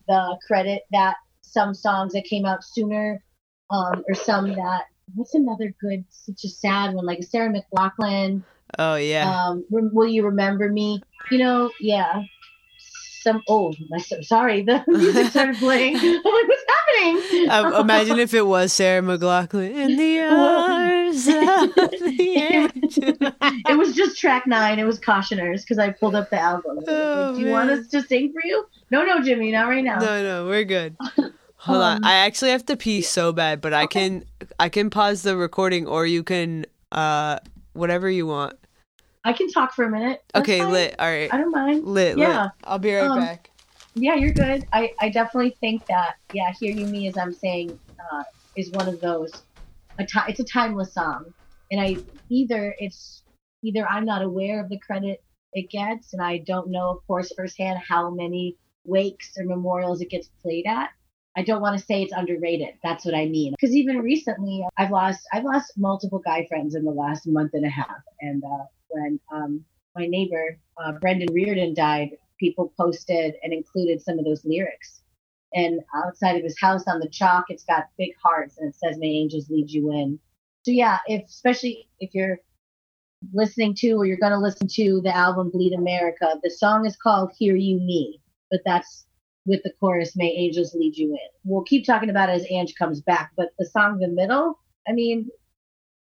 the 0.08 0.38
credit 0.46 0.82
that 0.92 1.16
some 1.42 1.74
songs 1.74 2.12
that 2.12 2.24
came 2.24 2.44
out 2.44 2.64
sooner, 2.64 3.22
um, 3.70 4.04
or 4.08 4.14
some 4.14 4.54
that, 4.54 4.84
what's 5.14 5.34
another 5.34 5.74
good, 5.80 6.04
such 6.08 6.44
a 6.44 6.48
sad 6.48 6.94
one, 6.94 7.06
like 7.06 7.22
Sarah 7.22 7.52
McLachlan, 7.52 8.42
Oh 8.78 8.96
yeah. 8.96 9.48
um, 9.48 9.64
will 9.70 10.06
you 10.06 10.24
remember 10.24 10.68
me? 10.68 11.02
You 11.30 11.38
know, 11.38 11.70
yeah. 11.80 12.22
Some 13.22 13.42
oh, 13.48 13.74
my, 13.90 13.98
sorry, 13.98 14.62
the 14.62 14.82
music 14.88 15.26
started 15.26 15.56
playing. 15.56 15.96
I'm 15.98 16.14
like, 16.14 16.24
what's 16.24 16.64
happening? 16.68 17.50
Um, 17.50 17.74
imagine 17.74 18.18
if 18.18 18.32
it 18.32 18.46
was 18.46 18.72
Sarah 18.72 19.02
McLachlan 19.02 19.74
in 19.74 19.96
the 19.96 20.20
arms 20.32 21.26
of 21.28 21.74
the 21.74 22.70
it 23.68 23.76
was 23.76 23.94
just 23.94 24.18
track 24.18 24.46
nine. 24.46 24.78
It 24.78 24.84
was 24.84 24.98
Cautioners 24.98 25.60
because 25.60 25.78
I 25.78 25.90
pulled 25.90 26.14
up 26.14 26.30
the 26.30 26.40
album. 26.40 26.78
Oh, 26.88 27.34
Do 27.34 27.40
you 27.42 27.50
want 27.50 27.70
us 27.70 27.88
to 27.88 28.00
sing 28.02 28.32
for 28.32 28.40
you? 28.42 28.66
No, 28.90 29.04
no, 29.04 29.22
Jimmy, 29.22 29.52
not 29.52 29.68
right 29.68 29.84
now. 29.84 29.98
No, 29.98 30.22
no, 30.22 30.46
we're 30.46 30.64
good. 30.64 30.96
Hold 31.56 31.82
on. 31.82 31.96
Um, 31.98 32.04
I 32.04 32.14
actually 32.14 32.52
have 32.52 32.64
to 32.66 32.76
pee 32.76 33.02
so 33.02 33.32
bad, 33.32 33.60
but 33.60 33.74
I 33.74 33.86
can 33.86 34.24
I 34.58 34.70
can 34.70 34.88
pause 34.88 35.22
the 35.22 35.36
recording 35.36 35.86
or 35.86 36.06
you 36.06 36.22
can 36.22 36.64
uh 36.90 37.38
whatever 37.74 38.08
you 38.08 38.26
want. 38.26 38.54
I 39.24 39.32
can 39.32 39.50
talk 39.50 39.74
for 39.74 39.84
a 39.84 39.90
minute. 39.90 40.20
That's 40.32 40.44
Okay, 40.48 40.60
fine. 40.60 40.72
lit. 40.72 40.96
All 40.98 41.06
right. 41.08 41.32
I 41.32 41.36
don't 41.36 41.50
mind. 41.50 41.84
Lit, 41.86 42.16
Yeah. 42.16 42.44
lit. 42.44 42.52
I'll 42.64 42.78
be 42.78 42.94
right 42.94 43.10
Um, 43.10 43.18
back. 43.18 43.50
Yeah, 43.94 44.14
you're 44.14 44.32
good. 44.32 44.64
I, 44.72 44.90
I 45.00 45.10
definitely 45.10 45.56
think 45.60 45.82
that, 45.88 46.14
yeah, 46.32 46.52
Hear 46.58 46.72
You 46.72 46.86
Me, 46.86 47.08
as 47.08 47.16
I'm 47.16 47.32
saying, 47.32 47.78
uh, 48.12 48.22
is 48.56 48.72
one 48.72 48.88
of 48.88 49.00
those. 49.00 49.42
A 49.98 50.06
ti- 50.06 50.20
it's 50.28 50.40
a 50.40 50.44
timeless 50.44 50.94
song. 50.94 51.26
And 51.70 51.80
I 51.80 51.96
either 52.30 52.74
it's 52.78 53.22
either 53.62 53.86
I'm 53.86 54.04
not 54.04 54.22
aware 54.22 54.62
of 54.62 54.70
the 54.70 54.78
credit 54.78 55.22
it 55.52 55.68
gets, 55.70 56.12
and 56.14 56.22
I 56.22 56.38
don't 56.38 56.70
know, 56.70 56.90
of 56.90 56.98
course, 57.06 57.32
firsthand 57.36 57.80
how 57.86 58.10
many 58.10 58.56
wakes 58.84 59.32
or 59.36 59.44
memorials 59.44 60.00
it 60.00 60.08
gets 60.10 60.30
played 60.42 60.66
at. 60.66 60.88
I 61.36 61.42
don't 61.42 61.60
want 61.60 61.78
to 61.78 61.84
say 61.84 62.02
it's 62.02 62.12
underrated. 62.12 62.74
That's 62.82 63.04
what 63.04 63.14
I 63.14 63.26
mean. 63.26 63.52
Because 63.60 63.74
even 63.76 63.98
recently, 63.98 64.64
I've 64.78 64.90
lost 64.90 65.20
I've 65.32 65.44
lost 65.44 65.72
multiple 65.76 66.20
guy 66.24 66.46
friends 66.48 66.74
in 66.74 66.84
the 66.84 66.90
last 66.90 67.26
month 67.26 67.50
and 67.54 67.66
a 67.66 67.70
half. 67.70 68.02
And 68.20 68.42
uh, 68.44 68.64
when 68.90 69.20
um, 69.32 69.64
my 69.96 70.06
neighbor 70.06 70.58
uh, 70.82 70.92
Brendan 70.92 71.32
Reardon 71.32 71.74
died, 71.74 72.10
people 72.38 72.72
posted 72.76 73.34
and 73.42 73.52
included 73.52 74.00
some 74.00 74.18
of 74.18 74.24
those 74.24 74.44
lyrics. 74.44 75.02
And 75.52 75.80
outside 75.94 76.36
of 76.36 76.44
his 76.44 76.58
house 76.60 76.84
on 76.86 77.00
the 77.00 77.08
chalk, 77.08 77.46
it's 77.48 77.64
got 77.64 77.88
big 77.98 78.12
hearts 78.22 78.56
and 78.58 78.68
it 78.68 78.76
says, 78.76 78.98
"May 78.98 79.08
angels 79.08 79.50
lead 79.50 79.70
you 79.70 79.92
in." 79.92 80.18
So 80.62 80.70
yeah, 80.70 80.98
if 81.06 81.24
especially 81.24 81.88
if 81.98 82.14
you're 82.14 82.38
listening 83.32 83.74
to 83.76 83.92
or 83.92 84.06
you're 84.06 84.16
going 84.16 84.32
to 84.32 84.38
listen 84.38 84.68
to 84.68 85.00
the 85.02 85.14
album 85.14 85.50
Bleed 85.50 85.72
America, 85.72 86.38
the 86.42 86.50
song 86.50 86.86
is 86.86 86.96
called 86.96 87.32
"Hear 87.36 87.56
You 87.56 87.80
Me," 87.80 88.20
but 88.50 88.60
that's 88.64 89.06
with 89.44 89.62
the 89.64 89.72
chorus 89.80 90.16
"May 90.16 90.30
angels 90.30 90.74
lead 90.74 90.96
you 90.96 91.10
in." 91.10 91.28
We'll 91.44 91.64
keep 91.64 91.84
talking 91.84 92.10
about 92.10 92.28
it 92.28 92.34
as 92.34 92.46
Ange 92.48 92.74
comes 92.76 93.00
back, 93.00 93.32
but 93.36 93.48
the 93.58 93.66
song 93.66 94.00
in 94.00 94.10
"The 94.10 94.22
Middle," 94.22 94.58
I 94.88 94.92
mean, 94.92 95.28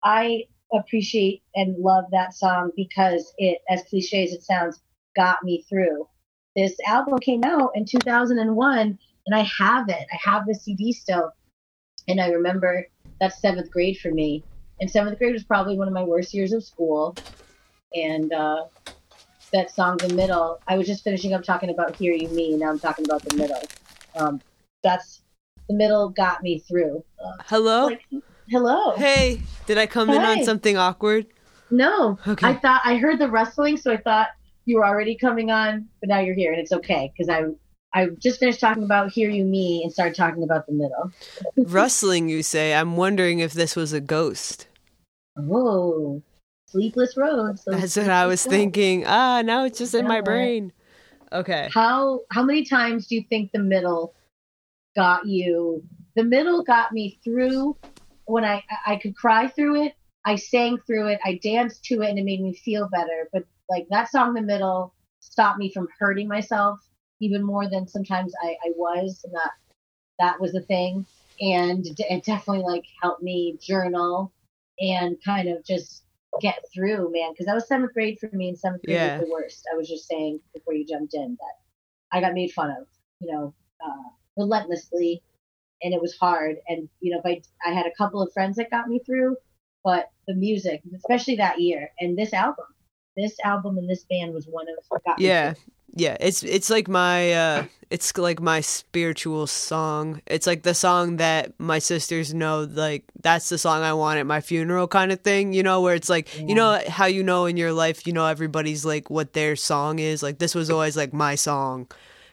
I 0.03 0.45
appreciate 0.73 1.43
and 1.55 1.77
love 1.77 2.05
that 2.11 2.33
song 2.33 2.71
because 2.75 3.33
it, 3.37 3.59
as 3.69 3.83
cliche 3.83 4.23
as 4.23 4.33
it 4.33 4.43
sounds, 4.43 4.81
got 5.15 5.43
me 5.43 5.63
through. 5.69 6.07
This 6.55 6.75
album 6.87 7.19
came 7.19 7.43
out 7.43 7.71
in 7.75 7.85
2001 7.85 8.99
and 9.25 9.35
I 9.35 9.41
have 9.57 9.89
it. 9.89 10.07
I 10.11 10.17
have 10.29 10.45
the 10.45 10.55
CD 10.55 10.91
still. 10.93 11.31
And 12.07 12.21
I 12.21 12.29
remember 12.29 12.85
that's 13.19 13.41
seventh 13.41 13.71
grade 13.71 13.97
for 13.97 14.11
me. 14.11 14.43
And 14.79 14.89
seventh 14.89 15.17
grade 15.17 15.33
was 15.33 15.43
probably 15.43 15.77
one 15.77 15.87
of 15.87 15.93
my 15.93 16.03
worst 16.03 16.33
years 16.33 16.53
of 16.53 16.63
school. 16.63 17.15
And 17.93 18.31
uh, 18.33 18.65
that 19.51 19.71
song, 19.71 19.97
The 19.97 20.13
Middle, 20.13 20.59
I 20.67 20.77
was 20.77 20.87
just 20.87 21.03
finishing 21.03 21.33
up 21.33 21.43
talking 21.43 21.69
about 21.69 21.95
Hear 21.95 22.13
You 22.13 22.29
Me. 22.29 22.55
Now 22.57 22.69
I'm 22.69 22.79
talking 22.79 23.05
about 23.05 23.23
The 23.23 23.35
Middle. 23.35 23.61
Um, 24.15 24.41
that's 24.83 25.21
The 25.69 25.75
Middle 25.75 26.09
got 26.09 26.43
me 26.43 26.59
through. 26.59 27.03
Uh, 27.23 27.43
Hello? 27.45 27.85
like, 27.85 28.05
hello. 28.49 28.95
Hey, 28.95 29.41
did 29.65 29.77
I 29.77 29.87
come 29.87 30.09
in 30.09 30.21
on 30.21 30.43
something 30.43 30.77
awkward? 30.77 31.27
No. 31.71 32.17
Okay. 32.27 32.47
I 32.47 32.55
thought 32.55 32.81
I 32.83 32.97
heard 32.97 33.19
the 33.19 33.29
rustling, 33.29 33.77
so 33.77 33.91
I 33.91 33.97
thought 33.97 34.27
you 34.65 34.77
were 34.77 34.85
already 34.85 35.15
coming 35.15 35.51
on, 35.51 35.87
but 35.99 36.09
now 36.09 36.19
you're 36.19 36.35
here, 36.35 36.51
and 36.51 36.61
it's 36.61 36.71
okay 36.71 37.11
because 37.15 37.29
I 37.29 37.45
I 37.93 38.07
just 38.19 38.39
finished 38.39 38.59
talking 38.59 38.83
about 38.83 39.11
"Hear 39.11 39.29
You 39.29 39.45
Me" 39.45 39.81
and 39.83 39.91
started 39.91 40.15
talking 40.15 40.43
about 40.43 40.67
the 40.67 40.73
middle. 40.73 41.11
Rustling, 41.71 42.29
you 42.29 42.43
say. 42.43 42.73
I'm 42.73 42.97
wondering 42.97 43.39
if 43.39 43.53
this 43.53 43.75
was 43.75 43.93
a 43.93 44.01
ghost. 44.01 44.67
Oh, 45.37 46.21
sleepless 46.67 47.17
roads. 47.17 47.63
those 47.65 47.79
That's 47.79 47.97
what 47.97 48.09
I 48.09 48.25
was 48.25 48.43
thinking. 48.43 49.05
Ah, 49.05 49.41
now 49.41 49.65
it's 49.65 49.77
just 49.77 49.93
in 49.95 50.07
my 50.07 50.21
brain. 50.21 50.71
Okay. 51.31 51.69
How 51.73 52.21
how 52.31 52.43
many 52.43 52.63
times 52.65 53.07
do 53.07 53.15
you 53.15 53.23
think 53.29 53.51
the 53.51 53.59
middle 53.59 54.13
got 54.95 55.25
you? 55.25 55.83
The 56.15 56.23
middle 56.23 56.63
got 56.63 56.91
me 56.91 57.19
through 57.23 57.77
when 58.25 58.45
I 58.45 58.63
I 58.85 58.97
could 58.97 59.15
cry 59.15 59.47
through 59.47 59.83
it. 59.83 59.93
I 60.25 60.35
sang 60.35 60.79
through 60.87 61.09
it. 61.09 61.19
I 61.23 61.39
danced 61.43 61.83
to 61.85 62.01
it, 62.01 62.09
and 62.09 62.17
it 62.17 62.25
made 62.25 62.41
me 62.41 62.53
feel 62.53 62.89
better. 62.89 63.29
But 63.31 63.43
like 63.69 63.87
that 63.89 64.09
song, 64.11 64.29
in 64.29 64.33
the 64.35 64.41
middle, 64.41 64.93
stopped 65.19 65.59
me 65.59 65.71
from 65.71 65.87
hurting 65.99 66.27
myself 66.27 66.79
even 67.21 67.43
more 67.43 67.69
than 67.69 67.87
sometimes 67.87 68.33
I, 68.43 68.57
I 68.65 68.71
was, 68.75 69.21
and 69.23 69.33
that 69.33 69.51
that 70.19 70.39
was 70.41 70.53
the 70.53 70.61
thing. 70.61 71.05
And 71.41 71.85
it 71.97 72.23
definitely 72.23 72.63
like 72.63 72.85
helped 73.01 73.21
me 73.23 73.57
journal 73.61 74.31
and 74.79 75.17
kind 75.23 75.49
of 75.49 75.63
just 75.65 76.03
get 76.41 76.63
through, 76.73 77.11
man. 77.11 77.31
Because 77.31 77.45
that 77.45 77.55
was 77.55 77.67
seventh 77.67 77.93
grade 77.93 78.19
for 78.19 78.29
me, 78.33 78.49
and 78.49 78.57
seventh 78.57 78.83
grade 78.85 78.97
Yeah. 78.97 79.17
was 79.19 79.27
the 79.27 79.31
worst. 79.31 79.67
I 79.71 79.77
was 79.77 79.87
just 79.89 80.07
saying 80.07 80.39
before 80.53 80.73
you 80.73 80.85
jumped 80.85 81.13
in 81.13 81.37
that 81.39 82.17
I 82.17 82.21
got 82.21 82.33
made 82.33 82.51
fun 82.51 82.71
of, 82.71 82.87
you 83.19 83.31
know, 83.31 83.53
uh, 83.85 84.09
relentlessly, 84.37 85.21
and 85.85 85.93
it 85.93 86.01
was 86.01 86.17
hard. 86.17 86.57
And 86.67 86.89
you 86.99 87.13
know, 87.13 87.21
I 87.23 87.41
I 87.65 87.71
had 87.71 87.85
a 87.85 87.91
couple 87.97 88.21
of 88.21 88.33
friends 88.33 88.57
that 88.57 88.71
got 88.71 88.89
me 88.89 88.99
through, 89.05 89.37
but 89.83 90.09
the 90.27 90.33
music, 90.33 90.81
especially 90.95 91.35
that 91.37 91.61
year, 91.61 91.91
and 91.99 92.17
this 92.17 92.33
album, 92.33 92.65
this 93.15 93.37
album 93.45 93.77
and 93.77 93.89
this 93.89 94.03
band 94.09 94.33
was 94.33 94.47
one 94.47 94.65
of 94.67 94.83
what 94.89 95.03
got 95.05 95.19
me 95.19 95.27
Yeah. 95.27 95.53
Yeah, 95.97 96.17
it's 96.19 96.43
it's 96.43 96.69
like 96.69 96.89
my 96.89 97.31
uh 97.31 97.65
it's 97.89 98.17
like 98.17 98.41
my 98.41 98.59
spiritual 98.59 99.47
song. 99.47 100.21
It's 100.27 100.45
like 100.45 100.63
the 100.63 100.73
song 100.73 101.17
that 101.17 101.57
my 101.57 101.79
sisters 101.79 102.33
know 102.33 102.67
like 102.69 103.05
that's 103.21 103.47
the 103.47 103.57
song 103.57 103.81
I 103.81 103.93
want 103.93 104.19
at 104.19 104.25
my 104.25 104.41
funeral 104.41 104.89
kind 104.89 105.13
of 105.13 105.21
thing, 105.21 105.53
you 105.53 105.63
know, 105.63 105.79
where 105.79 105.95
it's 105.95 106.09
like 106.09 106.37
you 106.37 106.53
know 106.53 106.81
how 106.89 107.05
you 107.05 107.23
know 107.23 107.45
in 107.45 107.55
your 107.55 107.71
life, 107.71 108.05
you 108.05 108.11
know 108.11 108.25
everybody's 108.25 108.83
like 108.83 109.09
what 109.09 109.31
their 109.31 109.55
song 109.55 109.99
is. 109.99 110.21
Like 110.21 110.39
this 110.39 110.53
was 110.53 110.69
always 110.69 110.97
like 110.97 111.13
my 111.13 111.35
song. 111.35 111.87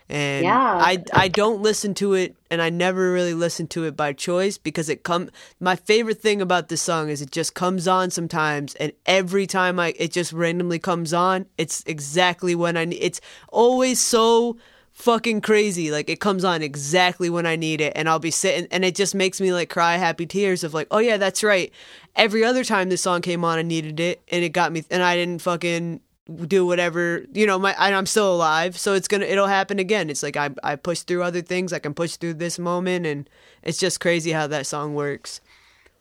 And 0.09 0.45
Yeah. 0.45 0.79
I 0.81 1.03
I 1.15 1.29
don't 1.29 1.63
listen 1.63 1.95
to 1.95 2.15
it 2.15 2.37
and 2.51 2.61
I 2.61 2.71
never 2.71 3.13
really 3.13 3.35
listen 3.35 3.67
to 3.69 3.85
it 3.85 3.97
by 3.97 4.13
choice 4.13 4.59
because 4.59 4.89
it 4.89 5.03
come 5.05 5.31
my 5.61 5.77
favorite 5.77 6.21
thing 6.21 6.43
about 6.43 6.69
this 6.69 6.83
song 6.83 7.09
is 7.09 7.23
it 7.23 7.31
just 7.31 7.55
comes 7.55 7.89
on 7.89 8.11
sometimes 8.11 8.75
and 8.77 8.93
every 9.07 9.47
time 9.47 9.79
I 9.79 9.95
it 9.99 10.13
just 10.13 10.33
randomly 10.33 10.79
comes 10.79 11.13
on, 11.13 11.47
it's 11.57 11.83
exactly 11.87 12.55
when 12.55 12.77
I 12.77 12.85
need 12.85 12.99
it's 13.01 13.21
always 13.51 14.01
so 14.01 14.57
fucking 14.93 15.41
crazy. 15.41 15.91
Like 15.91 16.09
it 16.11 16.21
comes 16.21 16.45
on 16.45 16.63
exactly 16.63 17.31
when 17.31 17.47
I 17.47 17.57
need 17.57 17.81
it 17.81 17.93
and 17.97 18.09
I'll 18.09 18.19
be 18.19 18.31
sitting 18.31 18.69
and 18.71 18.85
it 18.85 18.95
just 18.95 19.15
makes 19.15 19.41
me 19.41 19.53
like 19.53 19.71
cry 19.71 19.97
happy 19.97 20.27
tears 20.27 20.63
of 20.65 20.75
like, 20.75 20.89
"Oh 20.91 20.99
yeah, 20.99 21.17
that's 21.17 21.43
right. 21.43 21.73
Every 22.15 22.45
other 22.45 22.63
time 22.65 22.89
this 22.91 23.03
song 23.03 23.23
came 23.23 23.45
on 23.45 23.59
I 23.59 23.63
needed 23.63 23.99
it 24.01 24.21
and 24.31 24.45
it 24.45 24.51
got 24.51 24.73
me 24.73 24.85
and 24.91 25.03
I 25.03 25.17
didn't 25.17 25.41
fucking 25.43 26.01
do 26.47 26.67
whatever 26.67 27.25
you 27.33 27.47
know 27.47 27.59
my 27.59 27.75
and 27.79 27.95
i'm 27.95 28.07
still 28.07 28.35
alive 28.35 28.79
so 28.79 28.95
it's 28.95 29.09
gonna 29.09 29.25
it'll 29.25 29.47
happen 29.47 29.79
again 29.79 30.11
it's 30.11 30.23
like 30.23 30.37
i 30.37 30.51
i 30.63 30.77
push 30.77 31.01
through 31.01 31.23
other 31.23 31.43
things 31.43 31.73
i 31.73 31.79
can 31.79 31.95
push 31.95 32.17
through 32.17 32.35
this 32.35 32.59
moment 32.59 33.07
and 33.07 33.29
it's 33.63 33.79
just 33.79 34.01
crazy 34.01 34.33
how 34.33 34.47
that 34.47 34.67
song 34.67 34.95
works 34.95 35.41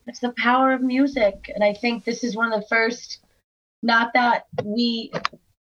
It's 0.08 0.20
the 0.20 0.34
power 0.38 0.72
of 0.72 0.82
music. 0.82 1.52
And 1.54 1.64
I 1.64 1.74
think 1.74 2.04
this 2.04 2.24
is 2.24 2.36
one 2.36 2.52
of 2.52 2.60
the 2.60 2.68
first, 2.68 3.20
not 3.84 4.12
that 4.14 4.46
we, 4.64 5.12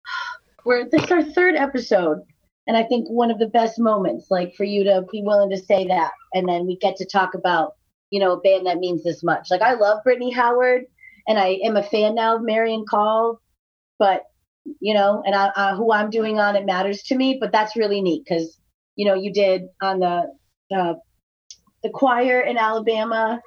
we're, 0.65 0.89
this 0.89 1.05
is 1.05 1.11
our 1.11 1.23
third 1.23 1.55
episode. 1.55 2.23
And 2.67 2.77
I 2.77 2.85
think 2.85 3.09
one 3.09 3.31
of 3.31 3.39
the 3.39 3.49
best 3.49 3.79
moments, 3.79 4.27
like 4.31 4.55
for 4.55 4.65
you 4.65 4.85
to 4.85 5.05
be 5.11 5.23
willing 5.23 5.51
to 5.51 5.57
say 5.57 5.87
that. 5.87 6.13
And 6.35 6.47
then 6.47 6.67
we 6.67 6.77
get 6.77 6.97
to 6.97 7.07
talk 7.07 7.35
about, 7.35 7.75
you 8.11 8.21
know, 8.21 8.33
a 8.33 8.41
band 8.41 8.67
that 8.67 8.79
means 8.79 9.03
this 9.03 9.23
much. 9.23 9.49
Like 9.51 9.63
I 9.63 9.75
love 9.75 10.05
Brittany 10.05 10.31
Howard 10.31 10.85
and 11.27 11.39
I 11.39 11.59
am 11.65 11.77
a 11.77 11.83
fan 11.83 12.15
now 12.15 12.37
of 12.37 12.43
Marian 12.43 12.85
Call, 12.89 13.41
but, 13.99 14.25
you 14.81 14.95
know, 14.95 15.23
and 15.25 15.35
I, 15.35 15.51
I, 15.55 15.75
who 15.75 15.93
I'm 15.93 16.11
doing 16.11 16.39
on 16.39 16.57
it 16.57 16.67
matters 16.67 17.03
to 17.05 17.17
me. 17.17 17.39
But 17.41 17.53
that's 17.53 17.77
really 17.77 18.01
neat 18.01 18.25
because, 18.29 18.59
you 18.97 19.07
know, 19.07 19.15
you 19.15 19.33
did 19.33 19.63
on 19.83 20.01
the, 20.01 20.25
uh, 20.75 20.95
the 21.83 21.91
choir 21.91 22.41
in 22.41 22.57
Alabama 22.59 23.41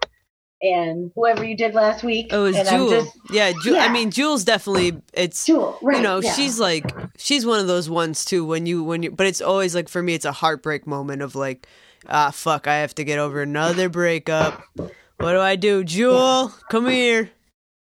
and 0.62 1.12
whoever 1.16 1.44
you 1.44 1.58
did 1.58 1.74
last 1.74 2.04
week. 2.04 2.32
it 2.32 2.38
was 2.38 2.56
and 2.56 2.68
I'm 2.68 2.78
jewel 2.78 2.90
just- 3.04 3.18
yeah, 3.32 3.52
Ju- 3.64 3.78
i 3.78 3.92
mean 3.92 4.12
jules 4.12 4.44
definitely 4.44 5.02
it's 5.12 5.44
Jewel, 5.46 5.78
right? 5.82 5.98
you 5.98 6.04
know 6.04 6.22
yeah. 6.22 6.34
she's 6.34 6.60
like 6.60 6.86
she's 7.18 7.48
one 7.48 7.60
of 7.60 7.66
those 7.66 7.90
ones 7.90 8.24
too 8.24 8.46
when 8.46 8.68
you 8.68 8.84
when 8.84 9.02
you 9.02 9.10
but 9.10 9.26
it's 9.26 9.42
always 9.42 9.74
like 9.74 9.90
for 9.90 10.04
me 10.04 10.14
it's 10.14 10.24
a 10.26 10.32
heartbreak 10.32 10.86
moment 10.86 11.24
of 11.24 11.34
like 11.36 11.68
ah 12.08 12.30
fuck 12.30 12.68
i 12.68 12.76
have 12.76 12.94
to 12.94 13.04
get 13.04 13.18
over 13.18 13.42
another 13.42 13.90
breakup 13.90 14.62
what 14.76 15.32
do 15.34 15.40
i 15.40 15.56
do 15.56 15.84
jewel 15.84 16.54
come 16.70 16.88
here 16.88 17.32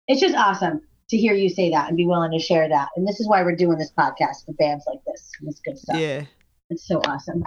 It's 0.09 0.23
just 0.23 0.35
awesome 0.35 0.81
to 1.11 1.17
hear 1.17 1.35
you 1.35 1.49
say 1.49 1.71
that 1.71 1.89
and 1.89 1.97
be 1.97 2.07
willing 2.07 2.33
to 2.33 2.39
share 2.39 2.69
that. 2.69 2.89
And 2.97 3.07
this 3.07 3.21
is 3.21 3.29
why 3.29 3.43
we're 3.43 3.57
doing 3.57 3.79
this 3.79 3.93
podcast 3.97 4.47
for 4.47 4.53
bands 4.53 4.85
like 4.87 5.01
this. 5.07 5.31
This 5.43 5.61
good 5.65 5.79
stuff. 5.79 5.97
yeah 5.99 6.25
It's 6.71 6.87
so 6.87 7.01
awesome. 7.07 7.45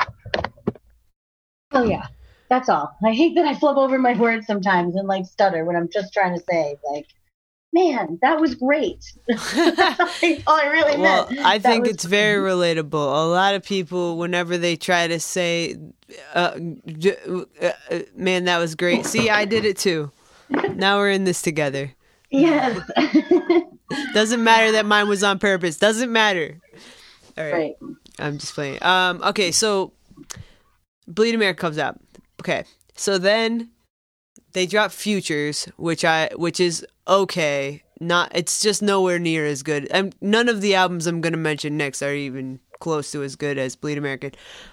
Oh 1.71 1.83
yeah, 1.85 2.07
that's 2.49 2.69
all. 2.69 2.95
I 3.03 3.13
hate 3.13 3.35
that 3.35 3.45
I 3.45 3.55
flub 3.55 3.77
over 3.77 3.97
my 3.97 4.13
words 4.13 4.45
sometimes 4.45 4.95
and 4.95 5.07
like 5.07 5.25
stutter 5.25 5.65
when 5.65 5.75
I'm 5.75 5.89
just 5.91 6.13
trying 6.13 6.37
to 6.37 6.43
say 6.49 6.75
like, 6.91 7.07
man, 7.71 8.19
that 8.21 8.39
was 8.39 8.53
great. 8.53 9.03
that's 9.27 10.43
all 10.45 10.59
I 10.59 10.67
really 10.71 11.01
well 11.01 11.27
meant. 11.29 11.45
i 11.45 11.57
That 11.57 11.67
think 11.67 11.87
it's 11.87 12.03
very 12.03 12.39
relatable 12.39 12.93
a 12.93 13.27
lot 13.27 13.55
of 13.55 13.63
people 13.63 14.17
whenever 14.17 14.57
they 14.57 14.75
try 14.75 15.07
to 15.07 15.19
say 15.19 15.75
uh, 16.35 16.59
uh, 17.61 17.71
uh, 17.89 17.99
man 18.15 18.45
that 18.45 18.59
was 18.59 18.75
great 18.75 19.05
see 19.05 19.29
i 19.29 19.45
did 19.45 19.65
it 19.65 19.77
too 19.77 20.11
now 20.75 20.97
we're 20.97 21.09
in 21.09 21.23
this 21.23 21.41
together 21.41 21.91
Yes. 22.33 22.81
doesn't 24.13 24.43
matter 24.43 24.71
that 24.73 24.85
mine 24.85 25.07
was 25.07 25.23
on 25.23 25.37
purpose 25.37 25.77
doesn't 25.77 26.11
matter 26.11 26.59
all 27.37 27.43
right 27.43 27.53
right. 27.53 27.75
I'm 28.19 28.37
just 28.37 28.53
playing. 28.53 28.81
Um, 28.83 29.21
okay, 29.23 29.51
so 29.51 29.93
Bleed 31.07 31.35
America 31.35 31.59
comes 31.59 31.77
out. 31.77 31.99
Okay, 32.41 32.63
so 32.95 33.17
then 33.17 33.69
they 34.53 34.65
drop 34.65 34.91
Futures, 34.91 35.65
which 35.77 36.05
I, 36.05 36.29
which 36.35 36.59
is 36.59 36.85
okay. 37.07 37.83
Not, 37.99 38.31
it's 38.35 38.59
just 38.61 38.81
nowhere 38.81 39.19
near 39.19 39.45
as 39.45 39.63
good. 39.63 39.87
And 39.89 40.13
none 40.19 40.49
of 40.49 40.61
the 40.61 40.75
albums 40.75 41.07
I'm 41.07 41.21
gonna 41.21 41.37
mention 41.37 41.77
next 41.77 42.01
are 42.01 42.13
even 42.13 42.59
close 42.79 43.11
to 43.13 43.23
as 43.23 43.35
good 43.35 43.57
as 43.57 43.75
Bleed 43.75 43.97
American. 43.97 44.31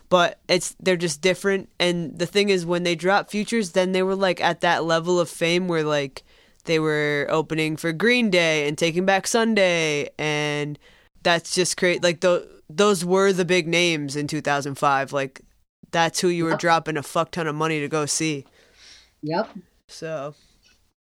But 0.09 0.41
it's 0.49 0.75
they're 0.81 0.97
just 0.97 1.23
different. 1.23 1.69
And 1.79 2.19
the 2.19 2.27
thing 2.27 2.49
is, 2.49 2.67
when 2.67 2.83
they 2.83 2.97
dropped 2.97 3.31
Futures, 3.31 3.73
then 3.73 3.93
they 3.93 4.03
were 4.03 4.17
like 4.17 4.41
at 4.41 4.63
that 4.63 4.85
level 4.85 5.21
of 5.21 5.29
fame 5.29 5.69
where 5.69 5.85
like 5.85 6.25
they 6.65 6.79
were 6.79 7.27
opening 7.31 7.77
for 7.77 7.93
Green 7.93 8.31
Day 8.31 8.69
and 8.69 8.77
Taking 8.77 9.05
Back 9.07 9.27
Sunday 9.27 10.11
and 10.19 10.79
that's 11.23 11.55
just 11.55 11.77
great. 11.77 12.03
Like 12.03 12.21
the, 12.21 12.49
those 12.69 13.05
were 13.05 13.33
the 13.33 13.45
big 13.45 13.67
names 13.69 14.17
in 14.17 14.27
2005. 14.27 15.13
Like 15.13 15.41
that's 15.91 16.21
who 16.21 16.29
you 16.29 16.45
were 16.45 16.51
Yep. 16.51 16.59
dropping 16.61 16.97
a 16.97 17.03
fuck 17.03 17.31
ton 17.33 17.47
of 17.47 17.55
money 17.55 17.81
to 17.81 17.89
go 17.89 18.07
see. 18.07 18.47
Yep. 19.23 19.51
So 19.89 20.35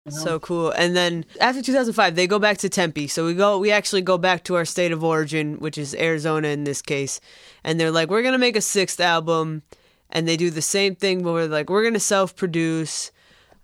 uh-huh. 0.05 0.17
So 0.19 0.39
cool. 0.39 0.71
And 0.71 0.95
then 0.97 1.23
after 1.39 1.61
2005, 1.61 2.15
they 2.15 2.27
go 2.27 2.37
back 2.37 2.57
to 2.57 2.69
Tempe. 2.69 3.07
So 3.07 3.25
we 3.25 3.33
go, 3.33 3.57
we 3.57 3.71
actually 3.71 4.01
go 4.01 4.17
back 4.17 4.43
to 4.45 4.55
our 4.55 4.65
state 4.65 4.91
of 4.91 5.01
origin, 5.01 5.55
which 5.59 5.77
is 5.77 5.95
Arizona 5.95 6.49
in 6.49 6.65
this 6.65 6.81
case. 6.81 7.21
And 7.63 7.79
they're 7.79 7.91
like, 7.91 8.09
we're 8.09 8.21
going 8.21 8.33
to 8.33 8.37
make 8.39 8.57
a 8.57 8.61
sixth 8.61 8.99
album. 8.99 9.63
And 10.09 10.27
they 10.27 10.35
do 10.35 10.49
the 10.49 10.61
same 10.61 10.95
thing, 10.95 11.23
but 11.23 11.31
we're 11.31 11.47
like, 11.47 11.69
we're 11.69 11.83
going 11.83 11.93
to 11.93 11.99
self 12.01 12.35
produce. 12.35 13.11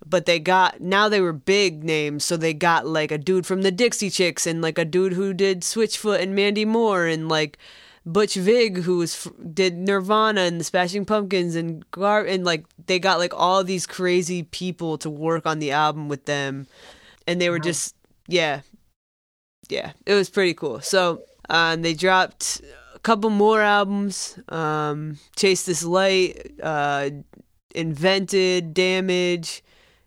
But 0.06 0.26
they 0.26 0.40
got, 0.40 0.82
now 0.82 1.10
they 1.10 1.22
were 1.22 1.34
big 1.34 1.84
names. 1.84 2.26
So 2.26 2.38
they 2.38 2.54
got 2.54 2.88
like 2.88 3.12
a 3.12 3.18
dude 3.18 3.46
from 3.46 3.62
the 3.62 3.72
Dixie 3.72 4.10
Chicks 4.10 4.48
and 4.48 4.62
like 4.62 4.78
a 4.78 4.86
dude 4.86 5.14
who 5.14 5.34
did 5.34 5.62
Switchfoot 5.62 6.22
and 6.22 6.36
Mandy 6.36 6.66
Moore 6.66 7.06
and 7.06 7.30
like, 7.30 7.58
Butch 8.06 8.36
Vig, 8.36 8.78
who 8.78 8.98
was 8.98 9.28
did 9.54 9.78
Nirvana 9.78 10.42
and 10.42 10.60
the 10.60 10.64
Smashing 10.64 11.06
Pumpkins 11.06 11.56
and 11.56 11.90
Gar 11.92 12.26
and 12.26 12.44
like 12.44 12.66
they 12.88 12.98
got 12.98 13.20
like 13.20 13.34
all 13.36 13.64
these 13.64 13.86
crazy 13.86 14.44
people 14.44 14.98
to 15.00 15.10
work 15.10 15.46
on 15.46 15.60
the 15.60 15.72
album 15.72 16.08
with 16.08 16.26
them, 16.26 16.66
and 17.28 17.40
they 17.40 17.50
were 17.50 17.60
just 17.60 17.96
yeah, 18.28 18.62
yeah, 19.70 19.92
it 20.06 20.14
was 20.14 20.30
pretty 20.30 20.54
cool. 20.54 20.80
So 20.82 21.24
uh, 21.50 21.76
they 21.76 21.94
dropped 21.94 22.62
a 22.96 23.00
couple 23.00 23.30
more 23.30 23.62
albums, 23.62 24.40
um, 24.48 25.20
Chase 25.36 25.64
This 25.64 25.84
Light, 25.84 26.54
uh, 26.64 27.10
Invented, 27.76 28.74
Damage, 28.74 29.62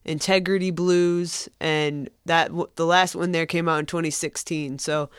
Integrity 0.05 0.70
Blues, 0.70 1.48
and 1.61 2.11
that 2.26 2.50
the 2.76 2.86
last 2.86 3.14
one 3.14 3.32
there 3.32 3.46
came 3.46 3.68
out 3.68 3.80
in 3.80 3.86
2016. 3.86 4.78
So 4.78 5.11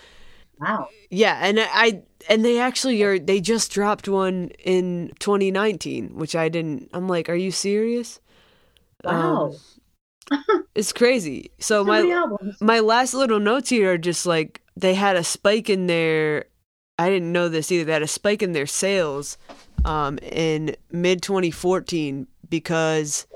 Wow. 0.59 0.87
Yeah, 1.09 1.39
and 1.41 1.59
I 1.59 2.03
and 2.29 2.45
they 2.45 2.59
actually 2.59 3.01
are 3.03 3.19
they 3.19 3.41
just 3.41 3.71
dropped 3.71 4.07
one 4.07 4.49
in 4.63 5.11
2019, 5.19 6.15
which 6.15 6.35
I 6.35 6.49
didn't 6.49 6.89
I'm 6.93 7.07
like, 7.07 7.29
"Are 7.29 7.35
you 7.35 7.51
serious?" 7.51 8.19
Wow. 9.03 9.55
Um, 10.31 10.39
it's 10.75 10.93
crazy. 10.93 11.51
So, 11.59 11.83
so 11.83 11.83
my 11.83 12.27
my 12.61 12.79
last 12.79 13.13
little 13.13 13.39
notes 13.39 13.69
here 13.69 13.93
are 13.93 13.97
just 13.97 14.25
like 14.25 14.61
they 14.77 14.93
had 14.93 15.15
a 15.15 15.23
spike 15.23 15.69
in 15.69 15.87
their 15.87 16.45
I 16.97 17.09
didn't 17.09 17.31
know 17.31 17.49
this 17.49 17.71
either. 17.71 17.83
They 17.83 17.93
had 17.93 18.03
a 18.03 18.07
spike 18.07 18.41
in 18.41 18.53
their 18.53 18.67
sales 18.67 19.37
um, 19.83 20.17
in 20.19 20.75
mid 20.91 21.21
2014 21.21 22.27
because 22.49 23.27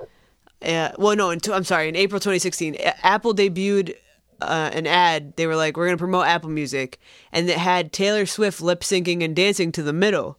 uh, 0.66 0.90
well 0.98 1.16
no, 1.16 1.30
in, 1.30 1.40
I'm 1.52 1.64
sorry, 1.64 1.90
in 1.90 1.96
April 1.96 2.20
2016, 2.20 2.76
Apple 3.04 3.34
debuted 3.34 3.96
uh, 4.42 4.70
an 4.74 4.88
ad. 4.88 5.36
They 5.36 5.48
were 5.48 5.56
like, 5.56 5.78
"We're 5.78 5.88
gonna 5.88 5.98
promote 5.98 6.28
Apple 6.28 6.50
Music," 6.50 7.00
and 7.32 7.50
it 7.50 7.58
had 7.58 7.92
Taylor 7.92 8.26
Swift 8.26 8.62
lip 8.62 8.82
syncing 8.82 9.24
and 9.24 9.36
dancing 9.36 9.72
to 9.74 9.84
the 9.84 9.94
middle, 9.94 10.38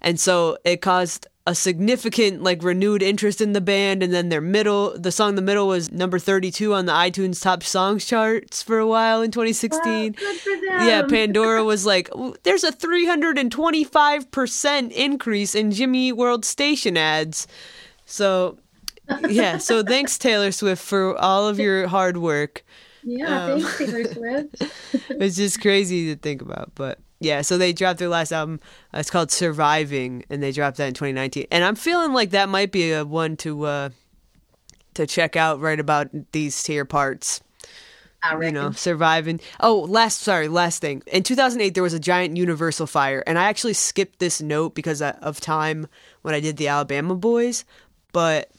and 0.00 0.18
so 0.18 0.58
it 0.64 0.80
caused 0.80 1.26
a 1.46 1.54
significant 1.54 2.42
like 2.42 2.62
renewed 2.62 3.02
interest 3.02 3.40
in 3.40 3.54
the 3.54 3.60
band. 3.62 4.02
And 4.02 4.12
then 4.12 4.28
their 4.28 4.42
middle, 4.42 4.98
the 4.98 5.10
song 5.10 5.34
"The 5.34 5.42
Middle" 5.42 5.66
was 5.68 5.90
number 5.90 6.18
thirty-two 6.18 6.74
on 6.74 6.86
the 6.86 6.92
iTunes 6.92 7.42
Top 7.42 7.62
Songs 7.62 8.04
charts 8.04 8.62
for 8.62 8.78
a 8.78 8.86
while 8.86 9.22
in 9.22 9.30
2016. 9.30 10.16
Wow, 10.20 10.86
yeah, 10.86 11.02
Pandora 11.08 11.64
was 11.64 11.86
like, 11.86 12.10
"There's 12.42 12.64
a 12.64 12.72
325 12.72 14.30
percent 14.30 14.92
increase 14.92 15.54
in 15.54 15.70
Jimmy 15.72 16.12
World 16.12 16.44
station 16.44 16.96
ads," 16.96 17.46
so. 18.04 18.58
Yeah, 19.28 19.58
so 19.58 19.82
thanks 19.82 20.18
Taylor 20.18 20.52
Swift 20.52 20.82
for 20.82 21.16
all 21.18 21.48
of 21.48 21.58
your 21.58 21.88
hard 21.88 22.16
work. 22.16 22.64
Yeah, 23.02 23.44
um, 23.44 23.60
thanks 23.60 23.78
Taylor 23.78 24.04
Swift. 24.04 24.62
it's 25.10 25.36
just 25.36 25.60
crazy 25.60 26.14
to 26.14 26.20
think 26.20 26.42
about, 26.42 26.72
but 26.74 26.98
yeah. 27.20 27.42
So 27.42 27.58
they 27.58 27.72
dropped 27.72 27.98
their 27.98 28.08
last 28.08 28.32
album. 28.32 28.60
Uh, 28.94 28.98
it's 28.98 29.10
called 29.10 29.30
Surviving, 29.30 30.24
and 30.30 30.42
they 30.42 30.52
dropped 30.52 30.76
that 30.78 30.88
in 30.88 30.94
2019. 30.94 31.46
And 31.50 31.64
I'm 31.64 31.74
feeling 31.74 32.12
like 32.12 32.30
that 32.30 32.48
might 32.48 32.72
be 32.72 32.92
a 32.92 33.04
one 33.04 33.36
to 33.38 33.64
uh, 33.64 33.88
to 34.94 35.06
check 35.06 35.36
out 35.36 35.60
right 35.60 35.78
about 35.78 36.08
these 36.32 36.60
tier 36.62 36.84
parts. 36.84 37.40
You 38.46 38.50
know, 38.52 38.72
surviving. 38.72 39.40
Oh, 39.60 39.86
last 39.88 40.22
sorry, 40.22 40.48
last 40.48 40.80
thing. 40.80 41.02
In 41.06 41.22
2008, 41.22 41.72
there 41.74 41.84
was 41.84 41.94
a 41.94 42.00
giant 42.00 42.36
universal 42.36 42.86
fire, 42.86 43.22
and 43.26 43.38
I 43.38 43.44
actually 43.44 43.74
skipped 43.74 44.18
this 44.18 44.42
note 44.42 44.74
because 44.74 45.00
of 45.00 45.40
time 45.40 45.86
when 46.22 46.34
I 46.34 46.40
did 46.40 46.56
the 46.56 46.66
Alabama 46.66 47.14
Boys. 47.14 47.64
But 48.12 48.50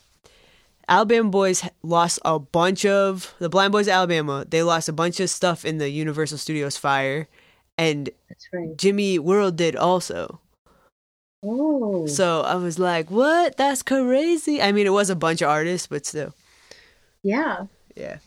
Alabama 0.89 1.29
Boys 1.29 1.63
lost 1.83 2.19
a 2.25 2.39
bunch 2.39 2.83
of 2.83 3.35
the 3.37 3.47
Blind 3.47 3.71
Boys 3.71 3.87
of 3.87 3.93
Alabama. 3.93 4.43
They 4.49 4.63
lost 4.63 4.89
a 4.89 4.93
bunch 4.93 5.19
of 5.19 5.29
stuff 5.29 5.63
in 5.63 5.77
the 5.77 5.89
Universal 5.89 6.39
Studios 6.39 6.77
fire, 6.77 7.27
and 7.77 8.09
right. 8.51 8.75
Jimmy 8.75 9.19
World 9.19 9.55
did 9.55 9.75
also. 9.75 10.41
Oh. 11.43 12.07
So 12.07 12.41
I 12.41 12.55
was 12.55 12.79
like, 12.79 13.11
"What? 13.11 13.55
That's 13.55 13.83
crazy!" 13.83 14.61
I 14.61 14.71
mean, 14.71 14.87
it 14.87 14.93
was 14.93 15.11
a 15.11 15.15
bunch 15.15 15.43
of 15.43 15.49
artists, 15.49 15.85
but 15.85 16.07
still. 16.07 16.33
Yeah. 17.21 17.67
Yeah. 17.95 18.17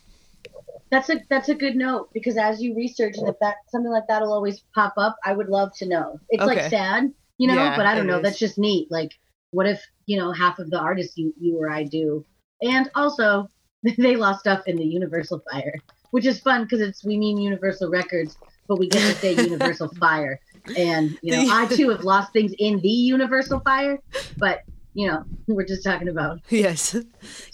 That's 0.90 1.10
a 1.10 1.20
that's 1.28 1.48
a 1.48 1.54
good 1.54 1.74
note 1.74 2.10
because 2.12 2.36
as 2.36 2.62
you 2.62 2.76
research 2.76 3.16
and 3.16 3.28
if 3.28 3.38
that 3.40 3.56
something 3.68 3.90
like 3.90 4.06
that'll 4.08 4.32
always 4.32 4.62
pop 4.74 4.94
up, 4.96 5.16
I 5.24 5.32
would 5.32 5.48
love 5.48 5.74
to 5.78 5.88
know. 5.88 6.20
It's 6.28 6.42
okay. 6.42 6.54
like 6.54 6.70
sad, 6.70 7.12
you 7.38 7.48
know, 7.48 7.54
yeah, 7.54 7.76
but 7.76 7.86
I 7.86 7.94
don't 7.94 8.06
know. 8.06 8.18
Is. 8.18 8.22
That's 8.22 8.38
just 8.38 8.58
neat. 8.58 8.90
Like, 8.90 9.18
what 9.50 9.66
if 9.66 9.82
you 10.06 10.18
know 10.18 10.32
half 10.32 10.58
of 10.58 10.70
the 10.70 10.78
artists 10.78 11.16
you 11.16 11.34
you 11.40 11.58
or 11.58 11.70
I 11.70 11.84
do 11.84 12.24
and 12.62 12.90
also, 12.94 13.48
they 13.98 14.16
lost 14.16 14.40
stuff 14.40 14.62
in 14.66 14.76
the 14.76 14.84
Universal 14.84 15.42
Fire, 15.50 15.74
which 16.10 16.26
is 16.26 16.40
fun 16.40 16.62
because 16.62 16.80
it's 16.80 17.04
we 17.04 17.18
mean 17.18 17.38
Universal 17.38 17.90
Records, 17.90 18.36
but 18.68 18.78
we 18.78 18.88
get 18.88 19.00
to 19.00 19.20
say 19.20 19.34
Universal 19.36 19.88
Fire. 20.00 20.40
And 20.76 21.18
you 21.22 21.32
know, 21.32 21.52
I 21.52 21.66
too 21.66 21.90
have 21.90 22.04
lost 22.04 22.32
things 22.32 22.54
in 22.58 22.80
the 22.80 22.88
Universal 22.88 23.60
Fire, 23.60 23.98
but 24.38 24.62
you 24.94 25.08
know, 25.08 25.24
we're 25.48 25.66
just 25.66 25.82
talking 25.84 26.08
about 26.08 26.40
yes, 26.48 26.96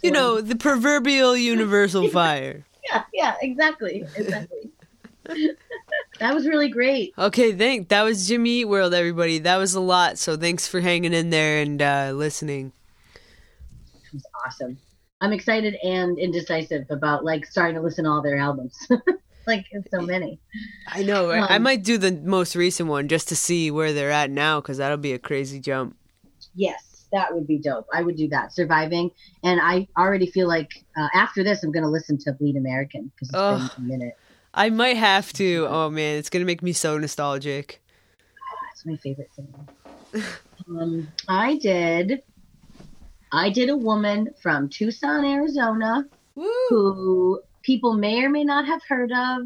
you 0.02 0.10
know, 0.10 0.40
the 0.40 0.56
proverbial 0.56 1.36
Universal 1.36 2.08
Fire. 2.08 2.64
yeah, 2.90 3.04
yeah, 3.14 3.34
exactly, 3.40 4.04
exactly. 4.14 4.70
that 6.20 6.34
was 6.34 6.46
really 6.46 6.68
great. 6.68 7.14
Okay, 7.16 7.52
thank. 7.52 7.88
That 7.88 8.02
was 8.02 8.28
Jimmy 8.28 8.60
Eat 8.60 8.64
World, 8.66 8.92
everybody. 8.92 9.38
That 9.38 9.56
was 9.56 9.74
a 9.74 9.80
lot. 9.80 10.18
So 10.18 10.36
thanks 10.36 10.66
for 10.68 10.80
hanging 10.80 11.12
in 11.12 11.30
there 11.30 11.62
and 11.62 11.80
uh, 11.80 12.12
listening. 12.14 12.72
It 13.14 14.14
was 14.14 14.26
awesome. 14.44 14.78
I'm 15.20 15.32
excited 15.32 15.76
and 15.82 16.18
indecisive 16.18 16.86
about 16.90 17.24
like 17.24 17.44
starting 17.46 17.74
to 17.76 17.82
listen 17.82 18.04
to 18.04 18.10
all 18.10 18.22
their 18.22 18.36
albums. 18.36 18.76
like 19.46 19.66
so 19.90 20.00
many. 20.00 20.38
I 20.86 21.02
know. 21.02 21.28
Right? 21.28 21.42
Um, 21.42 21.48
I 21.50 21.58
might 21.58 21.82
do 21.82 21.98
the 21.98 22.12
most 22.12 22.54
recent 22.54 22.88
one 22.88 23.08
just 23.08 23.28
to 23.28 23.36
see 23.36 23.70
where 23.70 23.92
they're 23.92 24.10
at 24.10 24.30
now 24.30 24.60
because 24.60 24.78
that'll 24.78 24.96
be 24.96 25.12
a 25.12 25.18
crazy 25.18 25.58
jump. 25.58 25.96
Yes, 26.54 27.06
that 27.12 27.34
would 27.34 27.46
be 27.46 27.58
dope. 27.58 27.86
I 27.92 28.02
would 28.02 28.16
do 28.16 28.28
that. 28.28 28.52
Surviving, 28.52 29.10
and 29.42 29.60
I 29.60 29.88
already 29.96 30.30
feel 30.30 30.46
like 30.46 30.84
uh, 30.96 31.08
after 31.14 31.42
this, 31.42 31.64
I'm 31.64 31.72
going 31.72 31.82
to 31.82 31.88
listen 31.88 32.18
to 32.18 32.32
Bleed 32.32 32.56
American 32.56 33.10
because 33.14 33.28
it's 33.28 33.36
oh, 33.36 33.74
been 33.76 33.84
a 33.84 33.98
minute. 33.98 34.16
I 34.54 34.70
might 34.70 34.96
have 34.96 35.32
to. 35.34 35.66
Oh 35.68 35.90
man, 35.90 36.18
it's 36.18 36.30
going 36.30 36.42
to 36.42 36.46
make 36.46 36.62
me 36.62 36.72
so 36.72 36.96
nostalgic. 36.98 37.82
That's 38.68 38.86
my 38.86 38.96
favorite 38.96 39.30
thing. 39.34 40.24
um, 40.68 41.08
I 41.28 41.56
did 41.56 42.22
I 43.32 43.50
did 43.50 43.68
a 43.68 43.76
woman 43.76 44.30
from 44.40 44.68
Tucson, 44.68 45.24
Arizona, 45.24 46.04
Woo. 46.34 46.50
who 46.68 47.40
people 47.62 47.94
may 47.94 48.22
or 48.22 48.30
may 48.30 48.44
not 48.44 48.66
have 48.66 48.82
heard 48.88 49.12
of. 49.12 49.42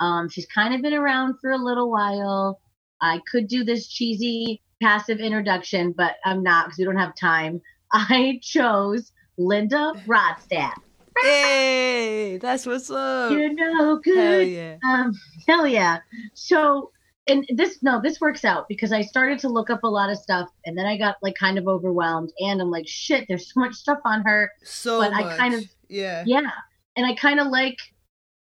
Um, 0.00 0.28
she's 0.28 0.46
kind 0.46 0.74
of 0.74 0.82
been 0.82 0.94
around 0.94 1.38
for 1.40 1.50
a 1.50 1.56
little 1.58 1.90
while. 1.90 2.60
I 3.00 3.20
could 3.30 3.48
do 3.48 3.64
this 3.64 3.88
cheesy 3.88 4.62
passive 4.80 5.18
introduction, 5.18 5.92
but 5.92 6.16
I'm 6.24 6.42
not 6.42 6.66
because 6.66 6.78
we 6.78 6.84
don't 6.84 6.96
have 6.96 7.14
time. 7.16 7.60
I 7.92 8.38
chose 8.42 9.12
Linda 9.36 9.92
Ronstadt. 10.06 10.74
Hey, 11.20 12.38
that's 12.38 12.64
what's 12.64 12.90
up. 12.90 13.32
You 13.32 13.52
know, 13.52 13.98
good. 13.98 14.16
Hell 14.16 14.42
yeah. 14.42 14.76
Um, 14.84 15.12
hell 15.48 15.66
yeah. 15.66 15.98
So 16.34 16.92
and 17.28 17.46
this 17.54 17.82
no 17.82 18.00
this 18.02 18.20
works 18.20 18.44
out 18.44 18.66
because 18.68 18.92
i 18.92 19.02
started 19.02 19.38
to 19.38 19.48
look 19.48 19.70
up 19.70 19.82
a 19.84 19.88
lot 19.88 20.10
of 20.10 20.18
stuff 20.18 20.48
and 20.64 20.76
then 20.76 20.86
i 20.86 20.96
got 20.96 21.16
like 21.22 21.34
kind 21.34 21.58
of 21.58 21.68
overwhelmed 21.68 22.32
and 22.40 22.60
i'm 22.60 22.70
like 22.70 22.88
shit 22.88 23.24
there's 23.28 23.52
so 23.52 23.60
much 23.60 23.74
stuff 23.74 23.98
on 24.04 24.22
her. 24.22 24.50
So 24.64 25.00
but 25.00 25.12
much. 25.12 25.24
i 25.24 25.36
kind 25.36 25.54
of 25.54 25.64
yeah. 25.88 26.24
yeah. 26.26 26.50
And 26.96 27.06
i 27.06 27.14
kind 27.14 27.38
of 27.38 27.48
like 27.48 27.76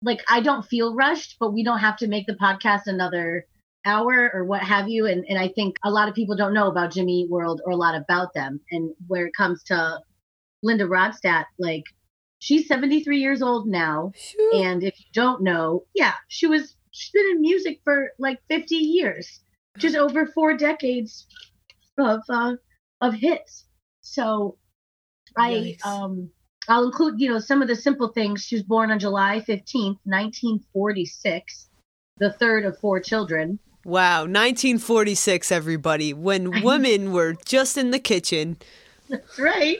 like 0.02 0.22
i 0.30 0.40
don't 0.40 0.64
feel 0.64 0.94
rushed 0.94 1.36
but 1.40 1.52
we 1.52 1.64
don't 1.64 1.78
have 1.78 1.96
to 1.98 2.06
make 2.06 2.26
the 2.26 2.34
podcast 2.34 2.82
another 2.86 3.46
hour 3.84 4.30
or 4.34 4.44
what 4.44 4.62
have 4.62 4.88
you. 4.88 5.06
And 5.06 5.24
and 5.28 5.38
i 5.38 5.48
think 5.48 5.76
a 5.84 5.90
lot 5.90 6.08
of 6.08 6.14
people 6.14 6.36
don't 6.36 6.54
know 6.54 6.68
about 6.68 6.92
jimmy 6.92 7.26
world 7.28 7.60
or 7.64 7.72
a 7.72 7.76
lot 7.76 7.94
about 7.94 8.34
them. 8.34 8.60
And 8.70 8.90
where 9.06 9.26
it 9.26 9.32
comes 9.36 9.62
to 9.64 10.00
linda 10.62 10.84
ronstadt 10.84 11.44
like 11.58 11.84
she's 12.38 12.68
73 12.68 13.18
years 13.18 13.42
old 13.42 13.66
now. 13.66 14.12
And 14.52 14.82
if 14.84 14.98
you 14.98 15.06
don't 15.14 15.42
know 15.42 15.84
yeah 15.94 16.14
she 16.28 16.46
was 16.46 16.76
she's 16.96 17.10
been 17.10 17.26
in 17.32 17.40
music 17.40 17.80
for 17.84 18.12
like 18.18 18.38
50 18.48 18.74
years, 18.74 19.40
just 19.78 19.96
over 19.96 20.26
four 20.26 20.56
decades 20.56 21.26
of 21.98 22.20
uh, 22.28 22.54
of 23.00 23.14
hits. 23.14 23.66
So 24.00 24.56
I 25.36 25.76
um 25.84 26.30
I'll 26.68 26.84
include 26.84 27.20
you 27.20 27.28
know 27.28 27.38
some 27.38 27.62
of 27.62 27.68
the 27.68 27.76
simple 27.76 28.08
things. 28.08 28.42
She 28.42 28.56
was 28.56 28.62
born 28.62 28.90
on 28.90 28.98
July 28.98 29.44
15th, 29.46 29.98
1946, 30.04 31.68
the 32.18 32.32
third 32.32 32.64
of 32.64 32.78
four 32.78 33.00
children. 33.00 33.58
Wow, 33.84 34.22
1946 34.22 35.52
everybody, 35.52 36.12
when 36.12 36.62
women 36.62 37.12
were 37.12 37.34
just 37.44 37.76
in 37.76 37.90
the 37.90 38.00
kitchen. 38.00 38.56
That's 39.08 39.38
right. 39.38 39.78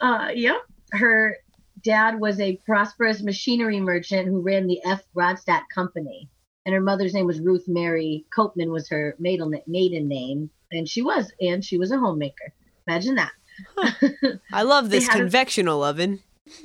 Uh 0.00 0.30
yep. 0.34 0.56
Her 0.92 1.36
dad 1.82 2.20
was 2.20 2.40
a 2.40 2.56
prosperous 2.66 3.22
machinery 3.22 3.80
merchant 3.80 4.28
who 4.28 4.40
ran 4.40 4.66
the 4.66 4.80
F. 4.84 5.02
Ronstadt 5.16 5.62
Company. 5.74 6.28
And 6.66 6.74
her 6.74 6.80
mother's 6.80 7.14
name 7.14 7.26
was 7.26 7.40
Ruth 7.40 7.64
Mary 7.66 8.26
Copeman 8.36 8.70
was 8.70 8.88
her 8.90 9.16
maiden, 9.18 9.54
maiden 9.66 10.08
name. 10.08 10.50
And 10.70 10.88
she 10.88 11.02
was, 11.02 11.32
and 11.40 11.64
she 11.64 11.78
was 11.78 11.90
a 11.90 11.98
homemaker. 11.98 12.52
Imagine 12.86 13.14
that. 13.14 13.32
Huh. 13.76 14.08
I 14.52 14.62
love 14.62 14.90
this 14.90 15.08
had 15.08 15.20
a- 15.20 15.24
convectional 15.24 15.88
oven. 15.88 16.20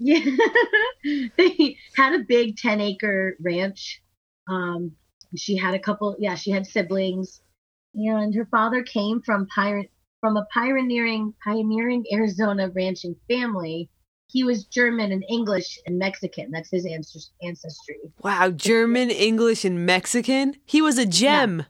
Yeah. 0.00 0.18
they 1.36 1.76
had 1.96 2.14
a 2.14 2.24
big 2.24 2.56
10 2.56 2.80
acre 2.80 3.36
ranch. 3.40 4.02
Um, 4.48 4.96
she 5.36 5.56
had 5.56 5.74
a 5.74 5.78
couple, 5.78 6.16
yeah, 6.18 6.34
she 6.34 6.50
had 6.50 6.66
siblings. 6.66 7.40
And 7.94 8.34
her 8.34 8.46
father 8.46 8.82
came 8.82 9.22
from 9.22 9.46
from 10.20 10.36
a 10.36 10.46
pioneering 10.52 11.32
pioneering 11.44 12.04
Arizona 12.12 12.70
ranching 12.70 13.14
family. 13.28 13.88
He 14.26 14.44
was 14.44 14.64
German 14.64 15.12
and 15.12 15.24
English 15.28 15.78
and 15.86 15.98
Mexican. 15.98 16.50
That's 16.50 16.70
his 16.70 16.86
ancestry. 16.86 17.96
Wow, 18.22 18.50
German, 18.50 19.10
English, 19.10 19.64
and 19.64 19.86
Mexican. 19.86 20.56
He 20.64 20.82
was 20.82 20.98
a 20.98 21.06
gem. 21.06 21.64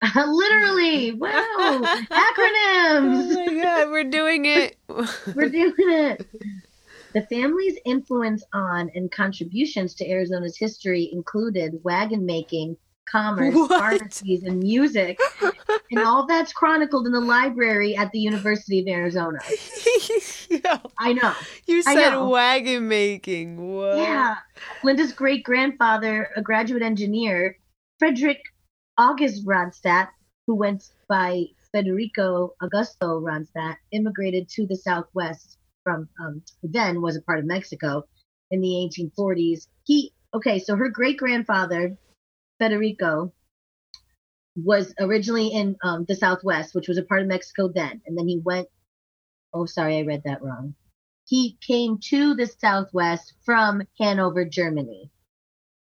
Literally, 0.14 1.12
wow, 1.12 1.32
Acronyms. 2.10 3.34
Oh 3.36 3.46
my 3.46 3.62
god, 3.62 3.90
we're 3.90 4.04
doing 4.04 4.46
it. 4.46 4.76
We're 5.34 5.48
doing 5.48 5.74
it. 5.76 6.26
The 7.14 7.22
family's 7.22 7.78
influence 7.84 8.44
on 8.52 8.90
and 8.94 9.10
contributions 9.10 9.94
to 9.94 10.08
Arizona's 10.08 10.56
history 10.56 11.10
included 11.12 11.80
wagon 11.82 12.24
making, 12.24 12.76
commerce, 13.10 13.54
What? 13.54 13.70
pharmacies, 13.70 14.42
and 14.42 14.60
music. 14.60 15.18
And 15.90 16.00
all 16.04 16.26
that's 16.26 16.52
chronicled 16.52 17.06
in 17.06 17.12
the 17.12 17.20
library 17.20 17.96
at 17.96 18.10
the 18.12 18.18
University 18.18 18.80
of 18.80 18.86
Arizona. 18.88 19.38
Yo, 20.50 20.58
I 20.98 21.12
know. 21.14 21.32
you 21.66 21.82
said 21.82 22.10
know. 22.10 22.28
wagon 22.28 22.88
making. 22.88 23.74
What? 23.74 23.98
Yeah. 23.98 24.36
Linda's 24.84 25.12
great 25.12 25.44
grandfather, 25.44 26.28
a 26.36 26.42
graduate 26.42 26.82
engineer, 26.82 27.56
Frederick 27.98 28.40
August 28.98 29.46
Ronstadt, 29.46 30.08
who 30.46 30.54
went 30.54 30.84
by 31.08 31.44
Federico 31.72 32.54
Augusto 32.62 33.22
Ronstadt, 33.22 33.76
immigrated 33.92 34.48
to 34.50 34.66
the 34.66 34.76
Southwest 34.76 35.58
from 35.84 36.08
um, 36.20 36.42
then 36.62 37.00
was 37.00 37.16
a 37.16 37.22
part 37.22 37.38
of 37.38 37.44
Mexico 37.46 38.02
in 38.50 38.60
the 38.60 38.90
1840s. 39.18 39.66
He 39.84 40.12
okay, 40.34 40.58
so 40.58 40.76
her 40.76 40.88
great 40.88 41.16
grandfather, 41.18 41.96
Federico, 42.58 43.32
was 44.56 44.92
originally 44.98 45.48
in 45.48 45.76
um, 45.84 46.04
the 46.08 46.16
Southwest, 46.16 46.74
which 46.74 46.88
was 46.88 46.98
a 46.98 47.04
part 47.04 47.22
of 47.22 47.28
Mexico 47.28 47.68
then, 47.68 48.00
and 48.06 48.18
then 48.18 48.26
he 48.28 48.38
went. 48.38 48.68
Oh, 49.54 49.66
sorry, 49.66 49.98
I 49.98 50.02
read 50.02 50.22
that 50.24 50.42
wrong. 50.42 50.74
He 51.26 51.56
came 51.66 51.98
to 52.10 52.34
the 52.34 52.46
Southwest 52.46 53.34
from 53.44 53.82
Hanover, 53.98 54.44
Germany, 54.44 55.10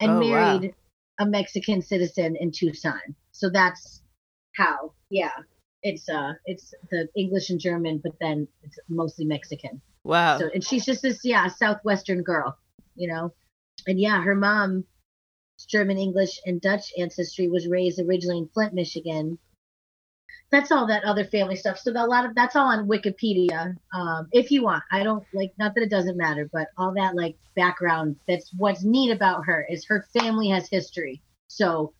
and 0.00 0.12
Oh, 0.12 0.14
wow. 0.16 0.20
married 0.20 0.74
a 1.20 1.26
Mexican 1.26 1.80
citizen 1.82 2.36
in 2.36 2.50
Tucson. 2.50 3.00
So 3.32 3.48
that's 3.50 4.02
how. 4.56 4.92
Yeah, 5.10 5.32
it's 5.82 6.08
uh, 6.08 6.32
it's 6.46 6.74
the 6.90 7.08
English 7.16 7.50
and 7.50 7.60
German, 7.60 8.00
but 8.02 8.12
then 8.20 8.48
it's 8.62 8.78
mostly 8.88 9.24
Mexican. 9.24 9.80
Wow. 10.02 10.38
So, 10.38 10.50
and 10.52 10.64
she's 10.64 10.84
just 10.84 11.02
this, 11.02 11.20
yeah, 11.24 11.48
southwestern 11.48 12.22
girl, 12.22 12.58
you 12.96 13.08
know. 13.08 13.32
And 13.86 14.00
yeah, 14.00 14.22
her 14.22 14.34
mom, 14.34 14.84
German, 15.66 15.98
English, 15.98 16.40
and 16.46 16.60
Dutch 16.60 16.92
ancestry, 16.98 17.48
was 17.48 17.68
raised 17.68 18.00
originally 18.00 18.38
in 18.38 18.48
Flint, 18.48 18.74
Michigan. 18.74 19.38
That's 20.50 20.70
all 20.70 20.86
that 20.86 21.04
other 21.04 21.24
family 21.24 21.56
stuff. 21.56 21.78
So 21.78 21.90
a 21.90 22.06
lot 22.06 22.26
of 22.26 22.34
that's 22.34 22.54
all 22.54 22.66
on 22.66 22.86
Wikipedia, 22.86 23.76
um, 23.92 24.28
if 24.32 24.50
you 24.50 24.62
want. 24.62 24.84
I 24.92 25.02
don't 25.02 25.24
like 25.32 25.52
not 25.58 25.74
that 25.74 25.82
it 25.82 25.90
doesn't 25.90 26.16
matter, 26.16 26.48
but 26.52 26.68
all 26.76 26.92
that 26.94 27.16
like 27.16 27.36
background. 27.56 28.16
That's 28.28 28.52
what's 28.56 28.84
neat 28.84 29.10
about 29.10 29.46
her 29.46 29.66
is 29.68 29.84
her 29.86 30.06
family 30.12 30.48
has 30.50 30.68
history. 30.68 31.22
So 31.48 31.92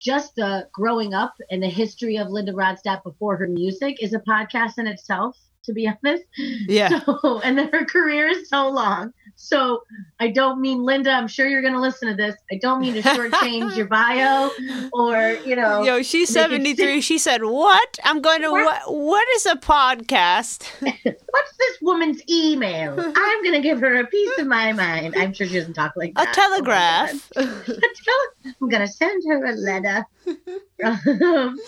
just 0.00 0.34
the 0.34 0.68
growing 0.72 1.14
up 1.14 1.34
and 1.50 1.62
the 1.62 1.68
history 1.68 2.16
of 2.16 2.28
Linda 2.28 2.52
Ronstadt 2.52 3.04
before 3.04 3.36
her 3.36 3.46
music 3.46 4.02
is 4.02 4.14
a 4.14 4.18
podcast 4.18 4.78
in 4.78 4.86
itself. 4.86 5.38
To 5.66 5.72
be 5.72 5.88
honest, 5.88 6.24
yeah. 6.36 6.98
so, 7.04 7.40
and 7.44 7.56
then 7.56 7.70
her 7.70 7.84
career 7.84 8.26
is 8.26 8.48
so 8.48 8.68
long. 8.68 9.12
So 9.36 9.82
I 10.20 10.28
don't 10.28 10.60
mean 10.60 10.82
Linda. 10.84 11.10
I'm 11.10 11.26
sure 11.26 11.48
you're 11.48 11.62
going 11.62 11.74
to 11.74 11.80
listen 11.80 12.08
to 12.08 12.14
this. 12.14 12.36
I 12.52 12.58
don't 12.62 12.80
mean 12.80 12.94
to 12.94 13.02
shortchange 13.02 13.76
your 13.76 13.86
bio 13.86 14.50
or 14.92 15.32
you 15.44 15.56
know. 15.56 15.82
Yo, 15.82 16.02
she's 16.02 16.28
73. 16.30 17.00
She 17.02 17.18
said, 17.18 17.42
What? 17.44 17.98
I'm 18.04 18.20
going 18.20 18.42
to, 18.42 18.50
What? 18.50 18.64
what? 18.88 18.94
What 18.94 19.28
is 19.34 19.46
a 19.46 19.56
podcast? 19.56 20.64
What's 20.80 21.56
this 21.58 21.78
woman's 21.82 22.20
email? 22.30 22.94
I'm 22.98 23.42
going 23.42 23.54
to 23.54 23.60
give 23.60 23.80
her 23.80 23.96
a 23.96 24.06
piece 24.06 24.38
of 24.38 24.46
my 24.46 24.72
mind. 24.72 25.14
I'm 25.16 25.32
sure 25.32 25.46
she 25.46 25.54
doesn't 25.54 25.74
talk 25.74 25.94
like 25.96 26.10
A 26.12 26.24
that. 26.24 26.34
telegraph. 26.34 27.30
Oh 27.36 27.44
my 27.44 27.72
God. 27.74 28.54
I'm 28.60 28.68
going 28.68 28.86
to 28.86 28.88
send 28.92 29.22
her 29.28 29.44
a 29.46 29.52
letter. 29.54 30.06
Um, 30.84 31.58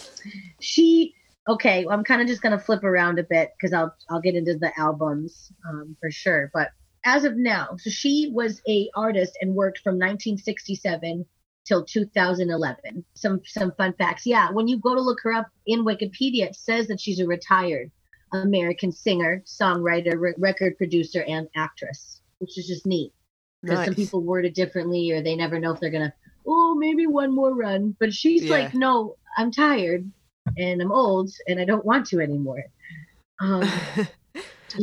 she 0.60 1.14
okay. 1.48 1.86
I'm 1.90 2.04
kind 2.04 2.20
of 2.22 2.28
just 2.28 2.42
going 2.42 2.56
to 2.56 2.58
flip 2.58 2.84
around 2.84 3.18
a 3.18 3.24
bit 3.24 3.52
because 3.58 3.72
I'll 3.72 3.94
I'll 4.10 4.20
get 4.20 4.34
into 4.34 4.56
the 4.56 4.70
albums 4.78 5.52
um, 5.68 5.96
for 6.00 6.10
sure. 6.10 6.50
But 6.54 6.70
as 7.05 7.24
of 7.24 7.36
now, 7.36 7.76
so 7.78 7.90
she 7.90 8.30
was 8.32 8.61
a 8.68 8.90
artist 8.94 9.36
and 9.40 9.55
worked 9.55 9.78
from 9.78 9.94
1967 9.94 11.24
till 11.66 11.84
2011. 11.84 13.05
Some 13.14 13.40
some 13.44 13.72
fun 13.72 13.94
facts. 13.94 14.26
Yeah, 14.26 14.50
when 14.50 14.68
you 14.68 14.78
go 14.78 14.94
to 14.94 15.00
look 15.00 15.18
her 15.22 15.32
up 15.32 15.48
in 15.66 15.84
Wikipedia, 15.84 16.46
it 16.46 16.57
says 16.57 16.86
that 16.88 17.00
she's 17.00 17.20
a 17.20 17.26
retired 17.26 17.90
American 18.32 18.90
singer, 18.92 19.42
songwriter, 19.46 20.18
re- 20.18 20.34
record 20.38 20.76
producer, 20.76 21.22
and 21.24 21.48
actress, 21.57 22.20
which 22.38 22.59
is 22.59 22.66
just 22.66 22.86
neat 22.86 23.12
because 23.64 23.84
some 23.84 23.94
people 23.94 24.22
word 24.22 24.44
it 24.44 24.55
differently 24.55 25.11
or 25.11 25.22
they 25.22 25.34
never 25.36 25.59
know 25.59 25.72
if 25.72 25.80
they're 25.80 25.90
gonna 25.90 26.12
oh 26.46 26.74
maybe 26.74 27.07
one 27.07 27.34
more 27.34 27.55
run 27.55 27.96
but 27.98 28.12
she's 28.12 28.44
Yeah. 28.44 28.52
like 28.52 28.74
no 28.74 29.16
i'm 29.36 29.50
tired 29.50 30.11
and 30.59 30.82
i'm 30.82 30.92
old 30.92 31.30
and 31.48 31.59
i 31.61 31.64
don't 31.64 31.84
want 31.84 32.07
to 32.09 32.20
anymore 32.20 32.64
um, 33.40 33.68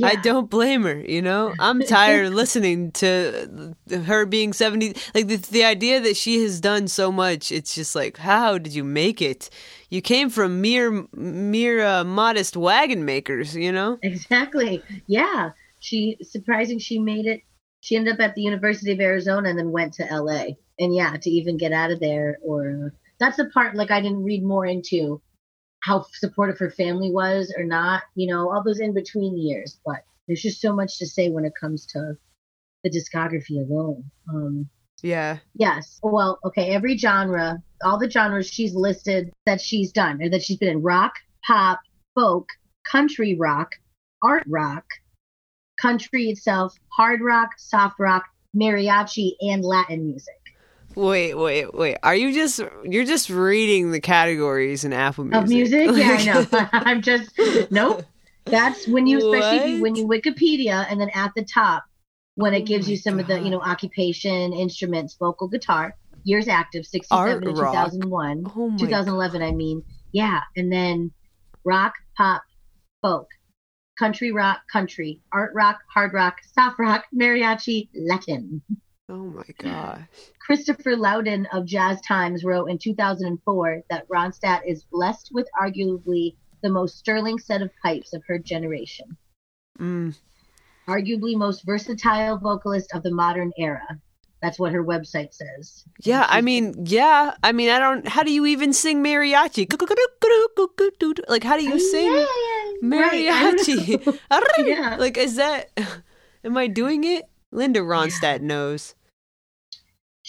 I 0.03 0.15
don't 0.15 0.49
blame 0.49 0.83
her, 0.83 0.99
you 0.99 1.21
know? 1.21 1.53
I'm 1.59 1.81
tired 1.81 2.27
of 2.27 2.33
listening 2.33 2.91
to 2.93 3.75
her 4.05 4.25
being 4.25 4.53
70. 4.53 4.95
Like, 5.15 5.27
the, 5.27 5.37
the 5.37 5.63
idea 5.63 5.99
that 6.01 6.17
she 6.17 6.41
has 6.43 6.59
done 6.59 6.87
so 6.87 7.11
much, 7.11 7.51
it's 7.51 7.73
just 7.73 7.95
like, 7.95 8.17
how 8.17 8.57
did 8.57 8.73
you 8.73 8.83
make 8.83 9.21
it? 9.21 9.49
You 9.89 10.01
came 10.01 10.29
from 10.29 10.61
mere, 10.61 11.05
mere 11.13 11.85
uh, 11.85 12.03
modest 12.03 12.57
wagon 12.57 13.05
makers, 13.05 13.55
you 13.55 13.71
know? 13.71 13.99
exactly 14.01 14.81
yeah 15.07 15.51
she 15.79 16.17
surprising 16.21 16.79
she 16.79 16.99
made 16.99 17.25
it 17.25 17.41
she 17.79 17.95
ended 17.95 18.13
up 18.13 18.19
at 18.19 18.35
the 18.35 18.41
university 18.41 18.91
of 18.91 18.99
arizona 18.99 19.49
and 19.49 19.57
then 19.57 19.71
went 19.71 19.93
to 19.93 20.03
la 20.11 20.45
and 20.79 20.95
yeah 20.95 21.15
to 21.17 21.29
even 21.29 21.57
get 21.57 21.71
out 21.71 21.91
of 21.91 21.99
there 21.99 22.37
or 22.43 22.93
that's 23.19 23.37
the 23.37 23.45
part 23.49 23.75
like 23.75 23.91
i 23.91 24.01
didn't 24.01 24.23
read 24.23 24.43
more 24.43 24.65
into 24.65 25.21
how 25.81 26.05
supportive 26.13 26.57
her 26.57 26.71
family 26.71 27.11
was 27.11 27.53
or 27.57 27.63
not 27.63 28.03
you 28.15 28.27
know 28.27 28.49
all 28.51 28.63
those 28.63 28.79
in 28.79 28.93
between 28.93 29.37
years 29.37 29.79
but 29.85 30.03
there's 30.27 30.41
just 30.41 30.61
so 30.61 30.73
much 30.73 30.97
to 30.97 31.05
say 31.07 31.29
when 31.29 31.45
it 31.45 31.53
comes 31.59 31.85
to 31.85 32.15
the 32.83 32.89
discography 32.89 33.57
alone 33.57 34.03
um 34.29 34.69
Yeah. 35.03 35.37
Yes. 35.55 35.99
Well, 36.03 36.39
okay. 36.45 36.69
Every 36.69 36.95
genre, 36.97 37.57
all 37.83 37.97
the 37.97 38.09
genres 38.09 38.47
she's 38.47 38.75
listed 38.75 39.31
that 39.45 39.59
she's 39.61 39.91
done 39.91 40.21
or 40.21 40.29
that 40.29 40.43
she's 40.43 40.57
been 40.57 40.69
in 40.69 40.81
rock, 40.83 41.13
pop, 41.43 41.79
folk, 42.13 42.47
country 42.85 43.35
rock, 43.35 43.71
art 44.21 44.43
rock, 44.47 44.85
country 45.81 46.29
itself, 46.29 46.75
hard 46.89 47.21
rock, 47.21 47.49
soft 47.57 47.99
rock, 47.99 48.25
mariachi, 48.55 49.31
and 49.41 49.63
Latin 49.63 50.05
music. 50.05 50.40
Wait, 50.95 51.33
wait, 51.35 51.73
wait. 51.73 51.97
Are 52.03 52.15
you 52.15 52.33
just, 52.33 52.59
you're 52.83 53.05
just 53.05 53.29
reading 53.29 53.91
the 53.91 53.99
categories 53.99 54.83
in 54.83 54.93
Apple 54.93 55.25
Music? 55.25 55.43
Of 55.43 55.49
music? 55.49 55.89
Yeah, 55.93 56.17
I 56.19 56.25
know. 56.25 56.67
I'm 56.73 57.01
just, 57.01 57.31
nope. 57.71 58.03
That's 58.45 58.87
when 58.87 59.07
you, 59.07 59.33
especially 59.33 59.75
you, 59.75 59.81
when 59.81 59.95
you 59.95 60.07
Wikipedia 60.07 60.85
and 60.89 60.99
then 60.99 61.09
at 61.13 61.31
the 61.35 61.43
top, 61.43 61.83
when 62.35 62.53
it 62.53 62.61
Oh 62.61 62.65
gives 62.65 62.87
my 62.87 62.91
you 62.91 62.97
some 62.97 63.19
of 63.19 63.27
the, 63.27 63.39
you 63.39 63.49
know, 63.49 63.61
occupation, 63.61 64.53
instruments, 64.53 65.15
vocal, 65.19 65.47
guitar, 65.47 65.95
years 66.23 66.47
active, 66.47 66.85
67 66.85 67.19
Art 67.19 67.43
to 67.43 67.61
rock. 67.61 67.91
2001. 67.91 68.51
Oh 68.55 68.69
my 68.69 68.77
2011, 68.77 69.41
I 69.41 69.51
mean. 69.51 69.83
Yeah. 70.11 70.41
And 70.55 70.71
then 70.71 71.11
rock, 71.63 71.93
pop, 72.17 72.43
folk, 73.01 73.27
country 73.97 74.31
rock, 74.31 74.61
country, 74.71 75.21
art 75.31 75.51
rock, 75.53 75.79
hard 75.93 76.13
rock, 76.13 76.37
soft 76.53 76.79
rock, 76.79 77.05
mariachi, 77.13 77.89
Latin. 77.95 78.61
Oh 79.11 79.25
my 79.25 79.43
gosh. 79.57 79.99
Christopher 80.39 80.95
Loudon 80.95 81.45
of 81.51 81.65
Jazz 81.65 81.99
Times 81.99 82.45
wrote 82.45 82.67
in 82.67 82.77
2004 82.77 83.81
that 83.89 84.07
Ronstadt 84.07 84.61
is 84.65 84.85
blessed 84.89 85.31
with 85.33 85.49
arguably 85.61 86.35
the 86.63 86.69
most 86.69 86.97
sterling 86.97 87.37
set 87.37 87.61
of 87.61 87.69
pipes 87.83 88.13
of 88.13 88.23
her 88.27 88.39
generation, 88.39 89.17
Mm. 89.77 90.15
arguably 90.87 91.35
most 91.35 91.65
versatile 91.65 92.37
vocalist 92.37 92.93
of 92.93 93.03
the 93.03 93.11
modern 93.11 93.51
era. 93.57 93.99
That's 94.41 94.57
what 94.57 94.71
her 94.71 94.83
website 94.83 95.33
says. 95.33 95.83
Yeah, 96.03 96.25
I 96.29 96.39
mean, 96.39 96.85
yeah. 96.85 97.33
I 97.43 97.51
mean, 97.51 97.69
I 97.69 97.79
don't. 97.79 98.07
How 98.07 98.23
do 98.23 98.31
you 98.31 98.45
even 98.45 98.71
sing 98.71 99.03
mariachi? 99.03 99.67
Like, 101.27 101.43
how 101.43 101.57
do 101.57 101.63
you 101.63 101.79
sing 101.79 102.05
Yeah, 102.05 102.25
yeah, 102.81 102.99
right, 102.99 103.29
I 103.29 103.53
mariachi? 103.53 104.19
Yeah. 104.65 104.95
Like, 104.97 105.17
is 105.17 105.35
that? 105.35 105.69
Am 106.45 106.57
I 106.57 106.67
doing 106.67 107.03
it? 107.03 107.25
Linda 107.51 107.81
Ronstadt 107.81 108.41
knows. 108.41 108.95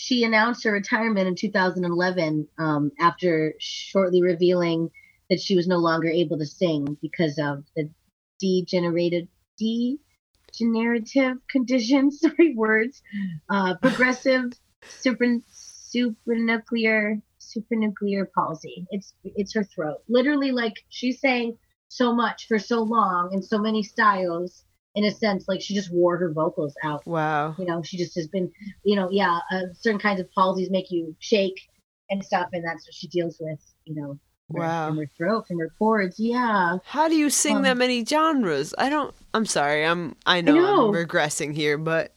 She 0.02 0.24
announced 0.24 0.64
her 0.64 0.72
retirement 0.72 1.28
in 1.28 1.36
2011 1.36 2.48
um, 2.58 2.90
after 2.98 3.54
shortly 3.60 4.20
revealing 4.20 4.90
that 5.30 5.40
she 5.40 5.54
was 5.54 5.68
no 5.68 5.78
longer 5.78 6.08
able 6.08 6.38
to 6.38 6.44
sing 6.44 6.98
because 7.00 7.38
of 7.38 7.62
the 7.76 7.88
degenerated 8.40 9.28
degenerative 9.60 11.36
conditions. 11.48 12.18
Sorry, 12.20 12.52
words. 12.56 13.00
Uh, 13.48 13.76
progressive 13.76 14.52
super 14.88 15.38
supranuclear 15.54 17.22
supranuclear 17.40 18.26
palsy. 18.34 18.88
It's 18.90 19.14
it's 19.22 19.54
her 19.54 19.62
throat. 19.62 19.98
Literally, 20.08 20.50
like 20.50 20.74
she's 20.88 21.20
saying 21.20 21.56
so 21.86 22.12
much 22.12 22.48
for 22.48 22.58
so 22.58 22.82
long 22.82 23.32
in 23.32 23.40
so 23.40 23.56
many 23.56 23.84
styles. 23.84 24.64
In 24.94 25.04
a 25.04 25.10
sense, 25.10 25.46
like 25.48 25.62
she 25.62 25.74
just 25.74 25.90
wore 25.92 26.18
her 26.18 26.30
vocals 26.32 26.74
out. 26.84 27.06
Wow. 27.06 27.54
You 27.58 27.64
know, 27.64 27.82
she 27.82 27.96
just 27.96 28.14
has 28.16 28.28
been, 28.28 28.50
you 28.84 28.94
know, 28.94 29.08
yeah, 29.10 29.38
uh, 29.50 29.62
certain 29.72 29.98
kinds 29.98 30.20
of 30.20 30.28
palsies 30.36 30.70
make 30.70 30.90
you 30.90 31.16
shake 31.18 31.58
and 32.10 32.22
stuff, 32.22 32.48
and 32.52 32.62
that's 32.62 32.86
what 32.86 32.92
she 32.94 33.08
deals 33.08 33.38
with. 33.40 33.58
You 33.86 33.94
know, 33.94 34.18
Wow. 34.48 34.88
from 34.88 34.98
her 34.98 35.06
throat, 35.16 35.46
from 35.48 35.58
her 35.60 35.70
cords. 35.78 36.20
Yeah. 36.20 36.76
How 36.84 37.08
do 37.08 37.16
you 37.16 37.30
sing 37.30 37.56
Um, 37.56 37.62
that 37.62 37.78
many 37.78 38.04
genres? 38.04 38.74
I 38.76 38.90
don't. 38.90 39.14
I'm 39.32 39.46
sorry. 39.46 39.86
I'm. 39.86 40.14
I 40.26 40.42
know, 40.42 40.54
know. 40.54 40.88
I'm 40.88 40.94
regressing 40.94 41.54
here, 41.54 41.78
but 41.78 42.14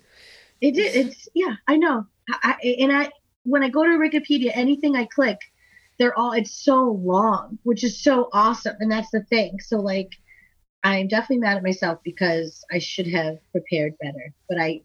It 0.60 0.78
is. 0.78 0.96
It's 0.96 1.30
yeah. 1.34 1.56
I 1.68 1.78
know. 1.78 2.06
I, 2.30 2.56
I 2.62 2.76
and 2.80 2.92
I 2.92 3.10
when 3.44 3.64
I 3.64 3.70
go 3.70 3.84
to 3.84 3.92
Wikipedia, 3.92 4.52
anything 4.54 4.98
I 4.98 5.06
click, 5.06 5.38
they're 5.98 6.18
all. 6.20 6.34
It's 6.34 6.52
so 6.66 6.84
long, 6.92 7.58
which 7.64 7.86
is 7.86 8.04
so 8.04 8.28
awesome, 8.34 8.76
and 8.82 8.92
that's 8.92 9.12
the 9.12 9.24
thing. 9.24 9.60
So 9.62 9.80
like, 9.80 10.10
I'm 10.86 11.08
definitely 11.10 11.40
mad 11.40 11.58
at 11.58 11.64
myself 11.64 12.00
because 12.04 12.64
I 12.72 12.80
should 12.80 13.08
have 13.08 13.40
prepared 13.52 13.94
better, 14.02 14.34
but 14.50 14.60
I 14.62 14.84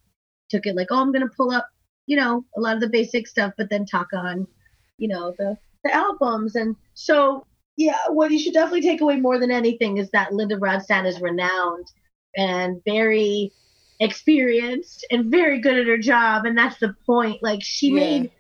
took 0.51 0.67
it 0.67 0.77
like, 0.77 0.89
oh, 0.91 1.01
I'm 1.01 1.13
gonna 1.13 1.29
pull 1.37 1.53
up, 1.53 1.69
you 2.07 2.17
know, 2.17 2.45
a 2.57 2.61
lot 2.61 2.75
of 2.77 2.81
the 2.81 2.89
basic 2.89 3.29
stuff, 3.29 3.55
but 3.59 3.71
then 3.71 3.87
talk 3.87 4.09
on, 4.15 4.47
you 4.99 5.09
know, 5.09 5.35
the 5.39 5.59
the 5.85 5.95
albums, 5.95 6.57
and 6.57 6.77
so 6.95 7.47
yeah, 7.77 7.99
what 8.11 8.31
you 8.31 8.39
should 8.39 8.55
definitely 8.55 8.83
take 8.83 9.01
away 9.03 9.17
more 9.19 9.39
than 9.39 9.51
anything 9.51 9.99
is 9.99 10.11
that 10.13 10.33
Linda 10.35 10.57
Ronstadt 10.57 11.07
is 11.07 11.21
renowned 11.21 11.87
and 12.37 12.83
very 12.87 13.53
experienced 14.01 15.07
and 15.11 15.31
very 15.31 15.61
good 15.61 15.79
at 15.79 15.87
her 15.87 15.99
job. 15.99 16.45
And 16.47 16.59
that's 16.59 16.79
the 16.79 16.95
point. 17.07 17.43
Like 17.43 17.61
she 17.63 17.91
Yeah. 17.91 17.95
made 17.95 18.33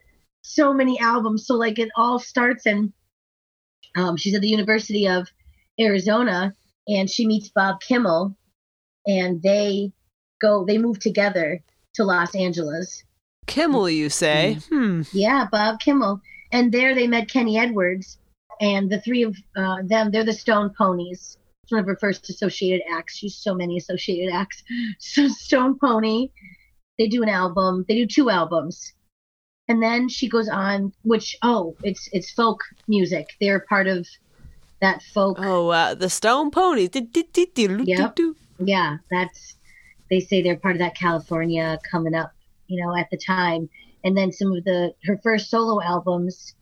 so 0.42 0.72
many 0.74 0.98
albums. 1.00 1.46
So 1.46 1.54
like 1.56 1.78
it 1.78 1.90
all 1.96 2.18
starts 2.18 2.66
and 2.66 2.92
um, 3.96 4.16
she's 4.16 4.34
at 4.34 4.42
the 4.42 4.48
university 4.48 5.08
of 5.08 5.28
arizona 5.80 6.54
and 6.90 7.08
she 7.08 7.26
meets 7.26 7.48
bob 7.48 7.80
kimmel 7.80 8.36
and 9.06 9.42
they 9.42 9.92
go 10.40 10.64
they 10.66 10.78
move 10.78 10.98
together 10.98 11.62
to 11.94 12.04
los 12.04 12.34
angeles 12.34 13.04
Kimmel, 13.50 13.90
you 13.90 14.08
say? 14.08 14.58
Hmm. 14.68 15.02
yeah, 15.12 15.48
Bob 15.50 15.80
Kimmel. 15.80 16.20
And 16.52 16.70
there 16.70 16.94
they 16.94 17.08
met 17.08 17.28
Kenny 17.28 17.58
Edwards, 17.58 18.18
and 18.60 18.88
the 18.88 19.00
three 19.00 19.24
of 19.24 19.36
uh, 19.56 19.78
them, 19.84 20.10
they're 20.10 20.24
the 20.24 20.32
Stone 20.32 20.70
Ponies. 20.78 21.36
It's 21.62 21.72
one 21.72 21.80
of 21.80 21.86
her 21.86 21.96
first 21.96 22.28
associated 22.30 22.82
acts. 22.92 23.16
She's 23.16 23.36
so 23.36 23.54
many 23.54 23.76
associated 23.76 24.32
acts. 24.32 24.62
So 24.98 25.28
Stone 25.28 25.78
Pony, 25.80 26.30
they 26.98 27.08
do 27.08 27.22
an 27.22 27.28
album. 27.28 27.84
They 27.88 27.96
do 27.96 28.06
two 28.06 28.30
albums, 28.30 28.92
and 29.68 29.82
then 29.82 30.08
she 30.08 30.28
goes 30.28 30.48
on. 30.48 30.92
Which 31.02 31.36
oh, 31.42 31.76
it's 31.82 32.08
it's 32.12 32.30
folk 32.30 32.60
music. 32.86 33.30
They're 33.40 33.66
part 33.68 33.86
of 33.86 34.06
that 34.80 35.02
folk. 35.02 35.38
Oh, 35.40 35.66
wow. 35.66 35.94
The 35.94 36.10
Stone 36.10 36.50
Ponies. 36.50 36.90
Yep. 37.86 38.16
Yeah, 38.58 38.98
that's 39.10 39.56
they 40.10 40.20
say 40.20 40.42
they're 40.42 40.56
part 40.56 40.74
of 40.74 40.80
that 40.80 40.96
California 40.96 41.78
coming 41.90 42.14
up, 42.14 42.32
you 42.66 42.84
know, 42.84 42.96
at 42.96 43.08
the 43.10 43.16
time. 43.16 43.68
And 44.04 44.16
then 44.16 44.32
some 44.32 44.52
of 44.52 44.64
the 44.64 44.94
her 45.04 45.18
first 45.22 45.50
solo 45.50 45.82
albums, 45.82 46.54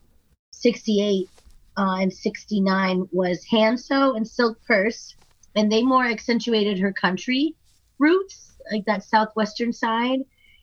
68 0.51 1.29
uh, 1.77 1.97
and 1.99 2.13
69 2.13 3.07
was 3.11 3.43
Hand 3.45 3.79
Sown 3.79 4.17
and 4.17 4.27
Silk 4.27 4.57
Purse, 4.67 5.15
and 5.55 5.71
they 5.71 5.83
more 5.83 6.05
accentuated 6.05 6.79
her 6.79 6.93
country 6.93 7.55
roots, 7.97 8.55
like 8.71 8.85
that 8.85 9.03
southwestern 9.03 9.73
side. 9.73 10.19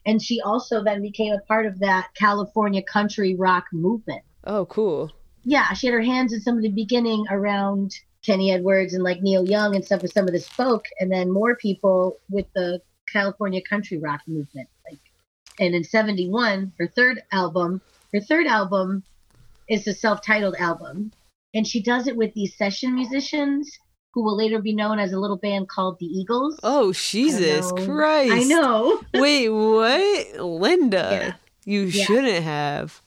And 0.07 0.23
she 0.23 0.41
also 0.41 0.85
then 0.85 1.03
became 1.03 1.33
a 1.33 1.41
part 1.49 1.67
of 1.67 1.81
that 1.81 2.11
California 2.15 2.83
country 2.83 3.35
rock 3.35 3.65
movement 3.73 4.23
Oh, 4.47 4.65
cool. 4.67 5.11
Yeah, 5.47 5.73
she 5.73 5.87
had 5.87 5.95
her 5.95 6.03
hands 6.03 6.33
in 6.33 6.41
some 6.41 6.57
of 6.57 6.63
the 6.63 6.69
beginning 6.71 7.25
around 7.31 7.95
Kenny 8.25 8.53
Edwards 8.53 8.93
and 8.95 9.05
like 9.05 9.23
Neil 9.23 9.49
Young 9.49 9.77
and 9.77 9.85
stuff 9.85 10.03
with 10.03 10.13
some 10.13 10.27
of 10.27 10.33
this 10.33 10.49
folk, 10.49 10.85
and 11.01 11.11
then 11.11 11.31
more 11.33 11.55
people 11.55 12.19
with 12.29 12.47
the 12.55 12.81
California 13.13 13.63
country 13.63 13.99
rock 13.99 14.21
movement. 14.27 14.69
Like, 14.91 14.99
and 15.61 15.75
in 15.75 15.85
'71, 15.85 16.73
her 16.79 16.89
third 16.89 17.23
album, 17.33 17.81
her 18.13 18.21
third 18.21 18.47
album 18.47 19.05
is 19.69 19.87
a 19.87 19.95
self-titled 19.95 20.57
album, 20.57 21.13
and 21.55 21.67
she 21.67 21.81
does 21.81 22.09
it 22.09 22.17
with 22.17 22.35
these 22.35 22.57
session 22.57 22.95
musicians 22.95 23.71
who 24.13 24.25
will 24.25 24.37
later 24.37 24.61
be 24.61 24.75
known 24.75 24.99
as 24.99 25.13
a 25.13 25.19
little 25.19 25.37
band 25.37 25.69
called 25.69 25.99
the 26.01 26.07
Eagles. 26.07 26.59
Oh, 26.65 26.93
Jesus 26.93 27.71
know. 27.71 27.85
Christ. 27.85 28.33
I 28.33 28.43
know. 28.45 29.01
Wait, 29.15 29.49
what? 29.51 30.41
Linda, 30.41 31.09
Yeah. 31.13 31.35
you 31.73 31.83
Yeah. 31.83 32.05
shouldn't 32.05 32.43
have. 32.43 33.03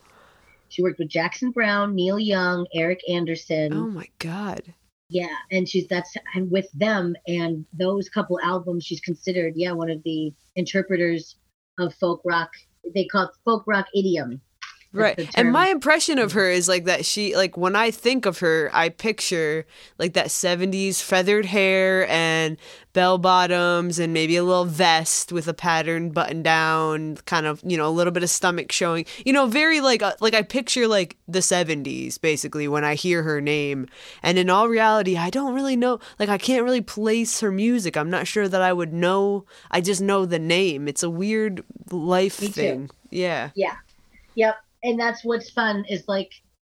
She 0.69 0.81
worked 0.81 0.99
with 0.99 1.09
Jackson 1.09 1.51
Browne, 1.51 1.95
Neil 1.95 2.19
Young, 2.19 2.67
Eric 2.73 3.01
Andersen. 3.09 3.73
Oh, 3.73 3.87
my 3.87 4.07
God. 4.19 4.73
Yeah, 5.09 5.35
and 5.51 5.67
she's 5.67 5.87
that's 5.87 6.15
and 6.35 6.51
with 6.51 6.67
them 6.73 7.15
and 7.27 7.65
those 7.73 8.09
couple 8.09 8.39
albums, 8.43 8.85
she's 8.85 9.01
considered 9.01 9.53
yeah 9.55 9.71
one 9.71 9.89
of 9.89 10.03
the 10.03 10.31
interpreters 10.55 11.35
of 11.79 11.95
folk 11.95 12.21
rock. 12.23 12.51
They 12.93 13.05
call 13.05 13.23
it 13.23 13.31
folk 13.43 13.63
rock 13.65 13.87
idiom. 13.95 14.39
Right. 14.91 15.29
And 15.35 15.51
my 15.51 15.67
impression 15.67 16.17
of 16.17 16.31
her 16.31 16.49
is 16.49 16.67
like 16.67 16.85
that 16.85 17.05
she 17.05 17.35
like 17.35 17.55
when 17.55 17.75
I 17.75 17.91
think 17.91 18.25
of 18.25 18.39
her, 18.39 18.71
I 18.73 18.89
picture 18.89 19.67
like 19.99 20.13
that 20.13 20.27
70s 20.27 20.99
feathered 21.01 21.45
hair 21.45 22.07
and 22.09 22.57
bell 22.93 23.19
bottoms 23.19 23.99
and 23.99 24.13
maybe 24.13 24.35
a 24.35 24.43
little 24.43 24.65
vest 24.65 25.31
with 25.31 25.47
a 25.47 25.53
pattern 25.53 26.09
button 26.09 26.41
down, 26.41 27.17
kind 27.27 27.45
of, 27.45 27.61
you 27.63 27.77
know, 27.77 27.87
a 27.87 27.91
little 27.91 28.11
bit 28.11 28.23
of 28.23 28.31
stomach 28.31 28.71
showing. 28.71 29.05
You 29.23 29.31
know, 29.31 29.45
very 29.45 29.79
like 29.79 30.01
uh, 30.01 30.13
like 30.21 30.33
I 30.33 30.41
picture 30.41 30.87
like 30.87 31.17
the 31.27 31.39
70s 31.39 32.19
basically 32.19 32.67
when 32.67 32.83
I 32.83 32.95
hear 32.95 33.21
her 33.21 33.39
name. 33.41 33.85
And 34.23 34.39
in 34.39 34.49
all 34.49 34.67
reality, 34.67 35.17
I 35.17 35.29
don't 35.29 35.53
really 35.53 35.75
know 35.75 35.99
like 36.17 36.29
I 36.29 36.39
can't 36.39 36.63
really 36.63 36.81
place 36.81 37.41
her 37.41 37.51
music. 37.51 37.95
I'm 37.95 38.09
not 38.09 38.25
sure 38.25 38.47
that 38.47 38.61
I 38.63 38.73
would 38.73 38.91
know. 38.91 39.45
I 39.69 39.81
just 39.81 40.01
know 40.01 40.25
the 40.25 40.39
name. 40.39 40.87
It's 40.87 41.03
a 41.03 41.11
weird 41.11 41.63
life 41.91 42.41
Me 42.41 42.47
too. 42.47 42.53
thing. 42.53 42.89
Yeah. 43.11 43.51
Yeah, 43.53 43.75
yep. 44.33 44.55
And 44.83 44.99
that's 44.99 45.23
what's 45.23 45.49
fun 45.49 45.85
is 45.89 46.03
like 46.07 46.31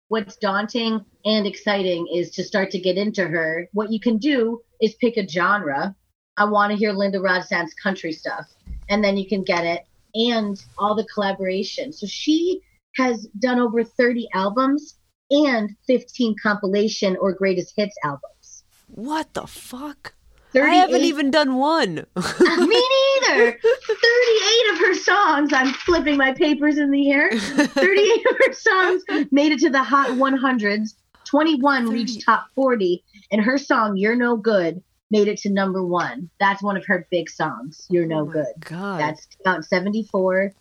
what's 0.08 0.36
daunting 0.36 1.04
and 1.24 1.46
exciting 1.46 2.06
is 2.12 2.30
to 2.32 2.44
start 2.44 2.70
to 2.70 2.78
get 2.78 2.96
into 2.96 3.26
her. 3.26 3.68
What 3.72 3.90
you 3.90 4.00
can 4.00 4.18
do 4.18 4.60
is 4.80 4.94
pick 4.94 5.16
a 5.16 5.26
genre. 5.26 5.94
I 6.36 6.44
want 6.44 6.70
to 6.70 6.78
hear 6.78 6.92
Linda 6.92 7.18
Ronstadt's 7.18 7.74
country 7.74 8.12
stuff, 8.12 8.46
and 8.88 9.02
then 9.02 9.16
you 9.16 9.26
can 9.28 9.42
get 9.42 9.64
it 9.64 9.86
and 10.14 10.62
all 10.78 10.94
the 10.94 11.06
collaboration. 11.12 11.92
So 11.92 12.06
she 12.06 12.60
has 12.96 13.26
done 13.38 13.58
over 13.58 13.84
30 13.84 14.28
albums 14.34 14.96
and 15.30 15.74
15 15.86 16.36
compilation 16.42 17.16
or 17.20 17.32
greatest 17.32 17.74
hits 17.76 17.96
albums. 18.04 18.64
What 18.88 19.34
the 19.34 19.46
fuck? 19.46 20.14
38, 20.60 20.72
I 20.72 20.74
haven't 20.76 21.02
even 21.02 21.30
done 21.30 21.56
one. 21.56 21.94
me 22.16 22.88
neither. 23.20 23.58
38 23.60 24.72
of 24.72 24.78
her 24.78 24.94
songs. 24.94 25.52
I'm 25.52 25.72
flipping 25.74 26.16
my 26.16 26.32
papers 26.32 26.78
in 26.78 26.90
the 26.90 27.10
air. 27.10 27.30
38 27.30 28.26
of 28.30 28.36
her 28.46 28.52
songs 28.52 29.02
made 29.30 29.52
it 29.52 29.60
to 29.60 29.70
the 29.70 29.82
hot 29.82 30.08
100s. 30.10 30.94
21 31.24 31.88
reached 31.90 32.24
top 32.24 32.46
40, 32.54 33.02
and 33.32 33.42
her 33.42 33.58
song 33.58 33.96
"You're 33.96 34.14
No 34.14 34.36
Good" 34.36 34.82
made 35.10 35.28
it 35.28 35.38
to 35.38 35.50
number 35.50 35.84
one. 35.84 36.30
That's 36.38 36.62
one 36.62 36.76
of 36.76 36.86
her 36.86 37.06
big 37.10 37.28
songs. 37.28 37.84
"You're 37.90 38.06
No 38.06 38.20
Oh 38.20 38.26
Good." 38.26 38.46
God. 38.60 39.00
That's 39.00 39.26
out 39.44 39.64
74 39.64 40.52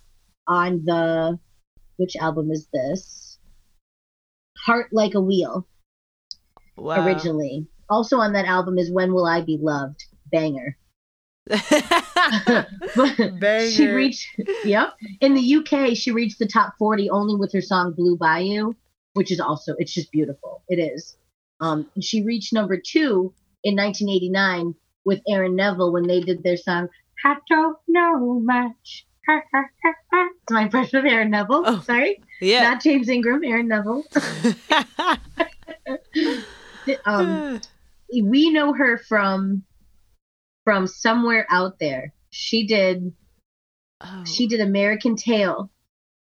on 0.48 0.84
the 0.84 1.40
which 1.98 2.16
album 2.16 2.52
is 2.52 2.68
this? 2.74 3.38
Heart 4.58 4.88
Like 4.92 5.14
a 5.14 5.22
Wheel 5.22 5.68
wow. 6.76 7.06
originally. 7.06 7.68
Also 7.90 8.18
on 8.18 8.34
that 8.34 8.46
album 8.46 8.78
is 8.78 8.92
When 8.92 9.14
Will 9.14 9.26
I 9.26 9.42
Be 9.42 9.58
Loved? 9.62 10.04
Banger. 10.32 10.78
Banger. 13.40 13.70
She 13.70 13.88
reached, 13.88 14.28
yep. 14.64 14.94
In 15.22 15.36
the 15.36 15.56
UK, 15.56 15.96
she 15.96 16.12
reached 16.12 16.40
the 16.40 16.48
top 16.48 16.74
40 16.80 17.10
only 17.10 17.36
with 17.36 17.54
her 17.54 17.62
song 17.62 17.94
Blue 17.94 18.18
Bayou, 18.18 18.74
which 19.14 19.32
is 19.32 19.40
also, 19.40 19.76
it's 19.78 19.94
just 19.94 20.12
beautiful. 20.12 20.64
It 20.68 20.78
is. 20.78 21.18
Um, 21.62 21.88
she 22.02 22.24
reached 22.24 22.54
number 22.54 22.78
two 22.78 23.34
in 23.64 23.76
1989 23.76 24.76
with 25.06 25.22
Aaron 25.28 25.56
Neville 25.56 25.94
when 25.94 26.08
they 26.08 26.22
did 26.22 26.44
their 26.44 26.58
song, 26.58 26.90
I 27.24 27.36
Don't 27.50 27.78
Know 27.88 28.40
Much. 28.40 29.06
It's 29.28 30.52
my 30.52 30.64
impression 30.64 31.00
of 31.00 31.06
Aaron 31.06 31.32
Neville. 31.32 31.64
Oh. 31.66 31.80
Sorry. 31.82 32.22
yeah. 32.42 32.64
Not 32.64 32.84
James 32.84 33.10
Ingram, 33.10 33.44
Aaron 33.44 33.68
Neville. 33.68 34.04
um, 37.06 37.62
we 38.22 38.50
know 38.50 38.74
her 38.74 38.98
from 38.98 39.64
from 40.64 40.88
somewhere 40.88 41.46
out 41.50 41.80
there. 41.80 42.14
She 42.32 42.66
did 42.66 43.14
Oh. 44.02 44.24
She 44.26 44.48
did 44.48 44.60
American 44.60 45.16
Tail, 45.16 45.72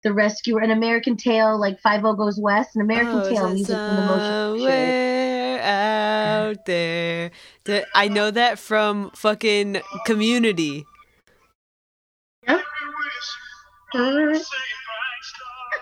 The 0.03 0.13
Rescuer, 0.13 0.61
an 0.61 0.71
American 0.71 1.17
Tail, 1.17 1.59
like 1.61 1.81
Fievel 1.83 2.17
Goes 2.17 2.41
West, 2.41 2.75
an 2.77 2.83
American 2.83 3.21
Oh, 3.21 3.29
Tail 3.29 3.49
music 3.53 3.77
from 3.77 3.97
the 3.97 4.03
motion 4.03 4.55
picture. 4.57 5.61
out 5.63 6.65
there. 6.65 7.31
I 7.95 8.09
know 8.09 8.31
that 8.31 8.59
from 8.59 9.11
fucking 9.11 9.83
Community. 10.07 10.87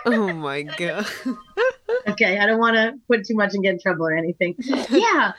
Oh 0.09 0.33
my 0.33 0.63
god. 0.63 1.07
okay, 2.09 2.39
I 2.39 2.47
don't 2.47 2.59
want 2.61 2.77
to 2.77 2.95
put 3.09 3.27
too 3.27 3.35
much 3.35 3.55
and 3.55 3.63
get 3.63 3.75
in 3.75 3.81
trouble 3.81 4.07
or 4.07 4.15
anything. 4.17 4.55
yeah, 4.91 5.33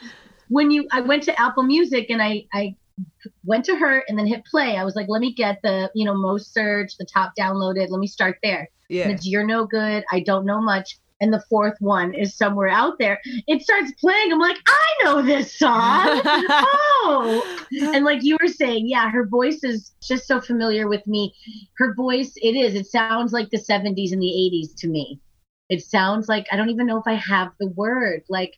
when 0.50 0.72
you, 0.72 0.88
I 0.92 1.02
went 1.02 1.24
to 1.24 1.40
Apple 1.40 1.64
Music 1.64 2.10
and 2.10 2.22
I, 2.22 2.46
I 2.54 2.76
went 3.44 3.66
to 3.66 3.76
her 3.76 4.04
and 4.08 4.18
then 4.18 4.28
hit 4.28 4.46
play. 4.46 4.78
I 4.78 4.84
was 4.84 4.96
like, 4.96 5.08
let 5.10 5.22
me 5.22 5.34
get 5.34 5.62
the, 5.62 5.92
you 5.94 6.06
know, 6.06 6.16
most 6.16 6.54
search, 6.54 6.98
the 6.98 7.06
top 7.06 7.34
downloaded. 7.40 7.90
Let 7.90 8.00
me 8.00 8.08
start 8.08 8.38
there. 8.44 8.70
Yeah. 8.90 9.10
it's 9.10 9.28
You're 9.28 9.46
No 9.46 9.66
Good. 9.66 10.04
I 10.12 10.22
don't 10.22 10.46
know 10.46 10.62
much. 10.62 10.98
And 11.20 11.34
the 11.34 11.44
fourth 11.50 11.76
one 11.80 12.14
is 12.14 12.36
somewhere 12.36 12.68
out 12.68 13.00
there. 13.00 13.20
It 13.48 13.64
starts 13.64 13.92
playing. 14.00 14.32
I'm 14.32 14.40
like, 14.40 14.58
I 14.68 15.04
know 15.04 15.24
this 15.24 15.58
song. 15.58 15.72
oh, 16.24 17.66
and 17.82 18.06
like 18.06 18.24
you 18.24 18.38
were 18.40 18.48
saying, 18.48 18.88
yeah, 18.88 19.10
her 19.10 19.26
voice 19.26 19.64
is 19.64 19.94
just 20.02 20.28
so 20.28 20.40
familiar 20.40 20.88
with 20.88 21.06
me. 21.08 21.34
Her 21.78 21.96
voice, 21.96 22.34
it 22.36 22.56
is. 22.56 22.76
It 22.76 22.86
sounds 22.86 23.34
like 23.34 23.50
the 23.50 23.58
70s 23.58 24.12
and 24.12 24.22
the 24.22 24.28
80s 24.28 24.76
to 24.82 24.88
me. 24.88 25.20
It 25.70 25.82
sounds 25.82 26.30
like 26.30 26.46
I 26.52 26.56
don't 26.56 26.70
even 26.70 26.86
know 26.86 27.00
if 27.00 27.08
I 27.08 27.16
have 27.16 27.52
the 27.60 27.70
word. 27.70 28.22
Like, 28.30 28.56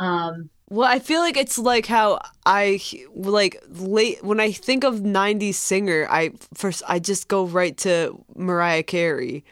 um, 0.00 0.50
Well, 0.74 0.88
I 0.90 0.98
feel 0.98 1.20
like 1.20 1.36
it's 1.36 1.58
like 1.58 1.86
how 1.86 2.20
I 2.46 2.80
like 3.14 3.62
late 3.68 4.24
when 4.24 4.40
I 4.40 4.50
think 4.52 4.84
of 4.84 5.02
'90s 5.04 5.58
singer. 5.58 6.06
I 6.10 6.32
first 6.54 6.82
I 6.88 6.98
just 6.98 7.28
go 7.28 7.46
right 7.46 7.76
to 7.78 8.18
Mariah 8.34 8.82
Carey, 8.82 9.44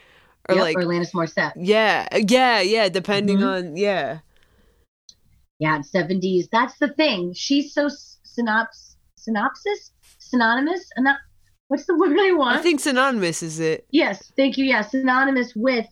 or 0.49 0.55
yep, 0.55 0.63
like 0.63 0.75
or 0.75 0.83
Alanis 0.83 1.11
Morissette. 1.13 1.53
yeah, 1.55 2.07
yeah, 2.15 2.61
yeah. 2.61 2.89
Depending 2.89 3.39
Mhm. 3.39 3.43
on 3.43 3.77
yeah, 3.77 4.19
Yeah, 5.59 5.81
70s. 5.81 6.49
That's 6.51 6.77
the 6.79 6.89
thing. 6.89 7.33
She's 7.33 7.73
so 7.73 7.87
synops 7.87 8.95
synopsis 9.15 9.91
synonymous. 10.19 10.89
And 10.95 11.05
that 11.05 11.17
what's 11.67 11.85
the 11.85 11.95
word 11.97 12.17
I 12.19 12.33
want? 12.33 12.57
I 12.57 12.61
think 12.61 12.79
synonymous 12.79 13.43
is 13.43 13.59
it. 13.59 13.87
Yes, 13.91 14.31
thank 14.35 14.57
you. 14.57 14.65
Yeah, 14.65 14.81
synonymous 14.81 15.55
with 15.55 15.87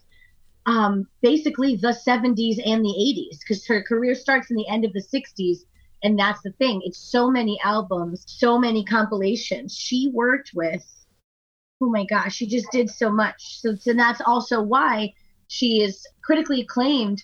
um, 0.66 1.08
basically 1.22 1.76
the 1.76 1.96
70s 2.06 2.60
and 2.66 2.84
the 2.84 2.96
80s 3.34 3.40
because 3.40 3.66
her 3.68 3.82
career 3.84 4.16
starts 4.16 4.50
in 4.50 4.56
the 4.56 4.68
end 4.68 4.86
of 4.86 4.94
the 4.94 5.02
60s. 5.02 5.60
And 6.04 6.18
that's 6.18 6.42
the 6.42 6.52
thing. 6.54 6.82
It's 6.84 6.98
so 6.98 7.30
many 7.30 7.60
albums, 7.64 8.24
so 8.28 8.58
many 8.58 8.84
compilations. 8.84 9.76
She 9.76 10.10
worked 10.14 10.52
with, 10.56 10.84
oh 11.82 11.90
my 11.90 12.06
gosh, 12.06 12.36
she 12.36 12.48
just 12.48 12.72
did 12.72 12.90
so 12.90 13.12
much. 13.12 13.60
So, 13.60 13.76
so 13.76 13.94
that's 13.94 14.22
also 14.26 14.62
why 14.62 15.14
she 15.48 15.82
is 15.82 16.08
critically 16.24 16.62
acclaimed, 16.62 17.22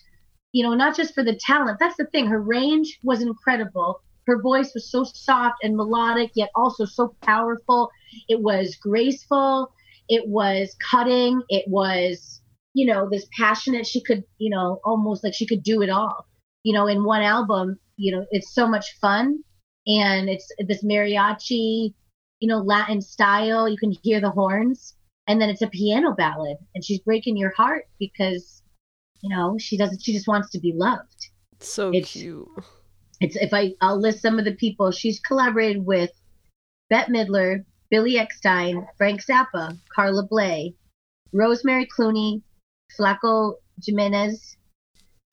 you 0.51 0.63
know, 0.63 0.75
not 0.75 0.95
just 0.95 1.15
for 1.15 1.23
the 1.23 1.39
talent. 1.43 1.79
That's 1.79 1.97
the 1.97 2.05
thing. 2.05 2.27
Her 2.27 2.41
range 2.41 2.99
was 3.03 3.21
incredible. 3.21 4.01
Her 4.27 4.41
voice 4.41 4.73
was 4.73 4.91
so 4.91 5.05
soft 5.05 5.63
and 5.63 5.75
melodic, 5.75 6.31
yet 6.35 6.49
also 6.53 6.85
so 6.85 7.15
powerful. 7.21 7.89
It 8.27 8.41
was 8.41 8.75
graceful. 8.75 9.71
It 10.09 10.27
was 10.27 10.75
cutting. 10.91 11.41
It 11.49 11.65
was, 11.67 12.41
you 12.77 12.85
know, 12.85 13.09
this 13.09 13.25
passionate. 13.35 13.87
She 13.87 14.01
could, 14.03 14.23
you 14.37 14.51
know, 14.51 14.79
almost 14.85 15.23
like 15.23 15.33
she 15.33 15.47
could 15.47 15.63
do 15.63 15.81
it 15.81 15.89
all. 15.89 16.27
You 16.63 16.73
know, 16.73 16.85
in 16.85 17.03
one 17.03 17.23
album, 17.23 17.79
you 17.95 18.11
know, 18.15 18.23
it's 18.29 18.53
so 18.53 18.67
much 18.67 18.85
fun, 19.01 19.39
and 19.87 20.29
it's 20.29 20.47
this 20.67 20.83
mariachi, 20.83 21.93
you 22.39 22.47
know, 22.47 22.59
Latin 22.59 23.01
style. 23.01 23.67
You 23.67 23.77
can 23.77 23.93
hear 24.03 24.21
the 24.21 24.29
horns, 24.29 24.93
and 25.27 25.41
then 25.41 25.49
it's 25.49 25.63
a 25.63 25.67
piano 25.79 26.13
ballad, 26.15 26.57
and 26.75 26.85
she's 26.85 26.99
breaking 26.99 27.35
your 27.35 27.53
heart 27.57 27.85
because, 27.99 28.61
you 29.23 29.29
know, 29.35 29.57
she 29.57 29.75
doesn't. 29.75 30.03
She 30.03 30.13
just 30.13 30.27
wants 30.27 30.51
to 30.51 30.59
be 30.59 30.71
loved 30.73 31.29
So 31.59 31.89
It's- 31.89 32.11
cute. 32.11 32.47
it's 33.21 33.35
if 33.37 33.51
I 33.55 33.73
I'll 33.81 33.99
list 33.99 34.21
some 34.21 34.37
of 34.37 34.45
the 34.45 34.53
people 34.53 34.91
she's 34.91 35.19
collaborated 35.19 35.83
with: 35.83 36.11
Bette 36.91 37.11
Midler, 37.11 37.65
Billy 37.89 38.17
Eckstine, 38.23 38.85
Frank 38.99 39.21
Zappa, 39.25 39.75
Carla 39.95 40.23
Bley, 40.29 40.75
Rosemary 41.33 41.87
Clooney, 41.87 42.43
Flaco 42.97 43.53
Jimenez, 43.83 44.57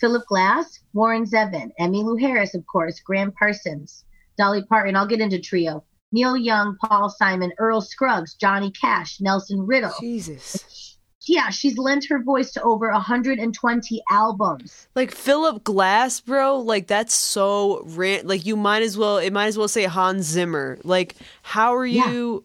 Philip 0.01 0.27
Glass, 0.27 0.81
Warren 0.93 1.25
Zevon, 1.25 1.71
Emmylou 1.81 2.21
Harris, 2.21 2.55
of 2.55 2.67
course, 2.67 3.01
Gram 3.01 3.33
Parsons, 3.33 4.05
Dolly 4.37 4.63
Parton. 4.65 4.97
I'll 4.97 5.07
get 5.07 5.21
into 5.21 5.39
trio: 5.41 5.85
Neil 6.13 6.37
Young, 6.37 6.77
Paul 6.83 7.09
Simon, 7.09 7.53
Earl 7.59 7.81
Scruggs, 7.81 8.35
Johnny 8.35 8.71
Cash, 8.71 9.21
Nelson 9.21 9.67
Riddle. 9.67 9.95
Jesus. 10.01 10.99
yeah, 11.27 11.49
she's 11.51 11.79
lent 11.79 12.07
her 12.09 12.23
voice 12.23 12.53
to 12.53 12.63
over 12.63 12.91
120 12.91 14.03
albums. 14.11 14.89
Like 14.95 15.11
Philip 15.13 15.65
Glass, 15.65 16.21
bro. 16.21 16.59
Like 16.59 16.87
that's 16.87 17.15
so 17.15 17.83
ran. 17.87 18.27
Like 18.27 18.45
you 18.45 18.57
might 18.57 18.83
as 18.83 18.99
well. 18.99 19.19
It 19.19 19.33
might 19.33 19.47
as 19.47 19.57
well 19.57 19.69
say 19.69 19.85
Hans 19.85 20.27
Zimmer. 20.27 20.79
Like 20.85 21.15
how 21.43 21.75
are 21.75 21.87
Yeah. 21.87 22.39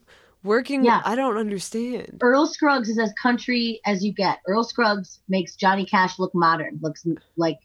Working? 0.44 0.84
Yeah. 0.84 1.02
I 1.04 1.16
don't 1.16 1.38
understand. 1.38 2.20
Earl 2.22 2.48
Scruggs 2.48 2.90
is 2.90 3.00
as 3.00 3.14
country 3.22 3.80
as 3.86 4.04
you 4.04 4.14
get. 4.14 4.40
Earl 4.48 4.64
Scruggs 4.64 5.20
makes 5.28 5.56
Johnny 5.56 5.86
Cash 5.86 6.20
look 6.20 6.34
modern, 6.34 6.80
looks 6.82 7.06
like 7.38 7.58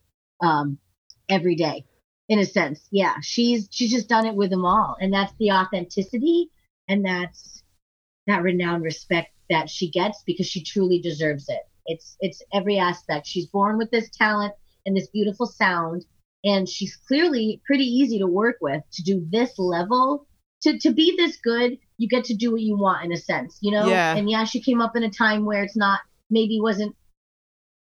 um, 0.42 0.78
every 1.28 1.54
day, 1.54 1.84
in 2.28 2.38
a 2.38 2.44
sense. 2.44 2.86
Yeah, 2.90 3.16
she's 3.22 3.68
she's 3.70 3.90
just 3.90 4.08
done 4.08 4.26
it 4.26 4.34
with 4.34 4.50
them 4.50 4.64
all, 4.64 4.96
and 5.00 5.12
that's 5.12 5.32
the 5.38 5.52
authenticity, 5.52 6.50
and 6.88 7.04
that's 7.04 7.62
that 8.26 8.42
renowned 8.42 8.82
respect 8.82 9.30
that 9.50 9.68
she 9.68 9.90
gets 9.90 10.22
because 10.24 10.46
she 10.46 10.62
truly 10.62 11.00
deserves 11.00 11.48
it. 11.48 11.62
It's 11.86 12.16
it's 12.20 12.42
every 12.52 12.78
aspect. 12.78 13.26
She's 13.26 13.46
born 13.46 13.76
with 13.78 13.90
this 13.90 14.10
talent 14.10 14.54
and 14.86 14.96
this 14.96 15.08
beautiful 15.08 15.46
sound, 15.46 16.04
and 16.44 16.68
she's 16.68 16.96
clearly 16.96 17.60
pretty 17.66 17.84
easy 17.84 18.18
to 18.18 18.26
work 18.26 18.56
with 18.60 18.82
to 18.92 19.02
do 19.02 19.26
this 19.30 19.58
level. 19.58 20.26
To, 20.64 20.78
to 20.78 20.92
be 20.92 21.14
this 21.16 21.36
good, 21.36 21.78
you 21.98 22.08
get 22.08 22.24
to 22.24 22.34
do 22.34 22.52
what 22.52 22.60
you 22.60 22.76
want 22.76 23.04
in 23.04 23.12
a 23.12 23.16
sense, 23.16 23.58
you 23.60 23.70
know? 23.70 23.86
Yeah. 23.86 24.16
And 24.16 24.28
yeah, 24.28 24.44
she 24.44 24.60
came 24.60 24.80
up 24.80 24.96
in 24.96 25.02
a 25.02 25.10
time 25.10 25.44
where 25.44 25.62
it's 25.62 25.76
not, 25.76 26.00
maybe 26.30 26.58
wasn't 26.60 26.94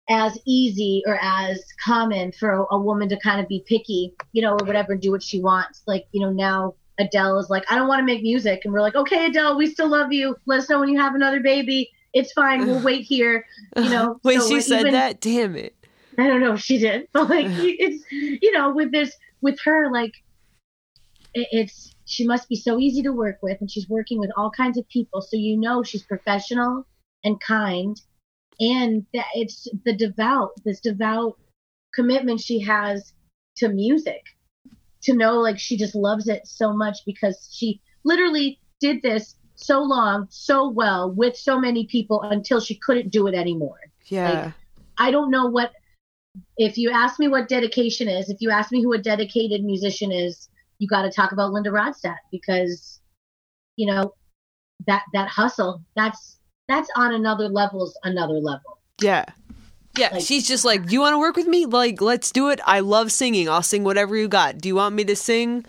as 0.09 0.39
easy 0.47 1.03
or 1.07 1.19
as 1.23 1.65
common 1.85 2.33
for 2.33 2.51
a, 2.51 2.75
a 2.75 2.79
woman 2.81 3.09
to 3.09 3.19
kind 3.19 3.41
of 3.41 3.49
be 3.49 3.65
picky, 3.67 4.15
you 4.33 4.43
know, 4.43 4.53
or 4.53 4.67
whatever, 4.67 4.93
and 4.93 5.01
do 5.01 5.11
what 5.11 5.23
she 5.23 5.41
wants. 5.41 5.83
Like, 5.87 6.07
you 6.13 6.21
know, 6.21 6.31
now 6.31 6.75
Adele 6.99 7.39
is 7.39 7.51
like, 7.51 7.65
I 7.71 7.77
don't 7.77 7.89
want 7.89 8.01
to 8.01 8.05
make 8.05 8.23
music. 8.23 8.63
And 8.65 8.73
we're 8.73 8.81
like, 8.81 8.97
okay, 8.97 9.27
Adele, 9.27 9.57
we 9.57 9.71
still 9.71 9.89
love 9.89 10.13
you. 10.13 10.37
Let 10.47 10.61
us 10.61 10.69
know 10.69 10.81
when 10.81 10.89
you 10.89 11.01
have 11.01 11.15
another 11.15 11.41
baby. 11.41 11.91
It's 12.13 12.33
fine. 12.33 12.67
We'll 12.67 12.83
wait 12.83 13.05
here. 13.05 13.47
You 13.77 13.89
know, 13.89 14.21
Wait, 14.25 14.41
so 14.41 14.49
she 14.49 14.61
said 14.61 14.81
even- 14.81 14.93
that. 14.93 15.21
Damn 15.21 15.57
it. 15.57 15.75
I 16.19 16.27
don't 16.27 16.41
know 16.41 16.53
if 16.53 16.61
she 16.61 16.77
did, 16.77 17.09
but 17.15 17.31
like 17.31 17.47
it's 17.49 18.05
you 18.11 18.53
know 18.53 18.71
with 18.71 18.93
this 18.93 19.17
with 19.41 19.59
her 19.65 19.91
like 19.91 20.13
it's 21.33 21.95
she 22.13 22.27
must 22.27 22.49
be 22.49 22.57
so 22.57 22.79
easy 22.79 23.03
to 23.03 23.13
work 23.13 23.39
with, 23.43 23.59
and 23.61 23.71
she's 23.71 23.89
working 23.89 24.19
with 24.19 24.31
all 24.37 24.51
kinds 24.51 24.77
of 24.77 24.87
people, 24.89 25.23
so 25.23 25.37
you 25.37 25.57
know 25.57 25.83
she's 25.83 26.03
professional 26.03 26.87
and 27.25 27.41
kind, 27.41 28.01
and 28.61 29.07
that 29.15 29.27
it's 29.35 29.67
the 29.85 29.95
devout 29.95 30.51
this 30.65 30.81
devout 30.81 31.39
commitment 31.95 32.41
she 32.41 32.61
has 32.61 33.15
to 33.57 33.69
music 33.69 34.23
to 35.03 35.15
know 35.15 35.41
like 35.41 35.59
she 35.59 35.77
just 35.77 35.95
loves 35.95 36.29
it 36.29 36.47
so 36.47 36.73
much 36.73 36.99
because 37.05 37.49
she 37.53 37.81
literally 38.05 38.59
did 38.81 39.03
this 39.03 39.37
so 39.55 39.81
long 39.83 40.27
so 40.31 40.69
well 40.69 41.11
with 41.11 41.37
so 41.37 41.59
many 41.59 41.87
people 41.87 42.23
until 42.23 42.61
she 42.61 42.75
couldn't 42.75 43.11
do 43.11 43.27
it 43.27 43.35
anymore. 43.35 43.79
Yeah. 44.07 44.53
I 44.99 45.11
don't 45.11 45.31
know 45.31 45.47
what 45.47 45.73
if 46.57 46.79
you 46.79 46.91
ask 46.91 47.19
me 47.19 47.29
what 47.29 47.49
dedication 47.49 48.09
is, 48.09 48.31
if 48.31 48.39
you 48.41 48.51
ask 48.51 48.73
me 48.73 48.83
who 48.83 48.93
a 48.93 48.99
dedicated 48.99 49.65
musician 49.65 50.11
is, 50.13 50.49
you 50.83 50.89
got 50.89 51.03
to 51.03 51.11
talk 51.13 51.31
about 51.31 51.53
Linda 51.53 51.71
Ronstadt 51.71 52.17
because 52.33 53.01
you 53.77 53.87
know 53.87 54.15
that 54.89 55.03
that 55.13 55.29
hustle 55.29 55.81
that's 55.95 56.41
that's 56.67 56.89
on 56.97 57.15
another 57.15 57.49
level's 57.49 57.97
another 58.03 58.35
level. 58.35 58.79
yeah. 59.01 59.25
Yeah. 59.97 60.09
Like- 60.13 60.25
she's 60.25 60.49
just 60.49 60.65
like, 60.65 60.87
do 60.87 60.95
you 60.95 61.01
want 61.01 61.13
to 61.13 61.19
work 61.19 61.37
with 61.37 61.47
me? 61.47 61.67
Like, 61.67 62.01
let's 62.01 62.33
do 62.33 62.49
it. 62.49 62.61
I 62.65 62.81
love 62.81 63.13
singing. 63.13 63.47
I'll 63.49 63.63
sing 63.63 63.85
whatever 63.85 64.17
you 64.17 64.27
got. 64.27 64.57
Do 64.59 64.69
you 64.69 64.75
want 64.75 64.95
me 64.95 65.05
to 65.05 65.15
sing 65.15 65.67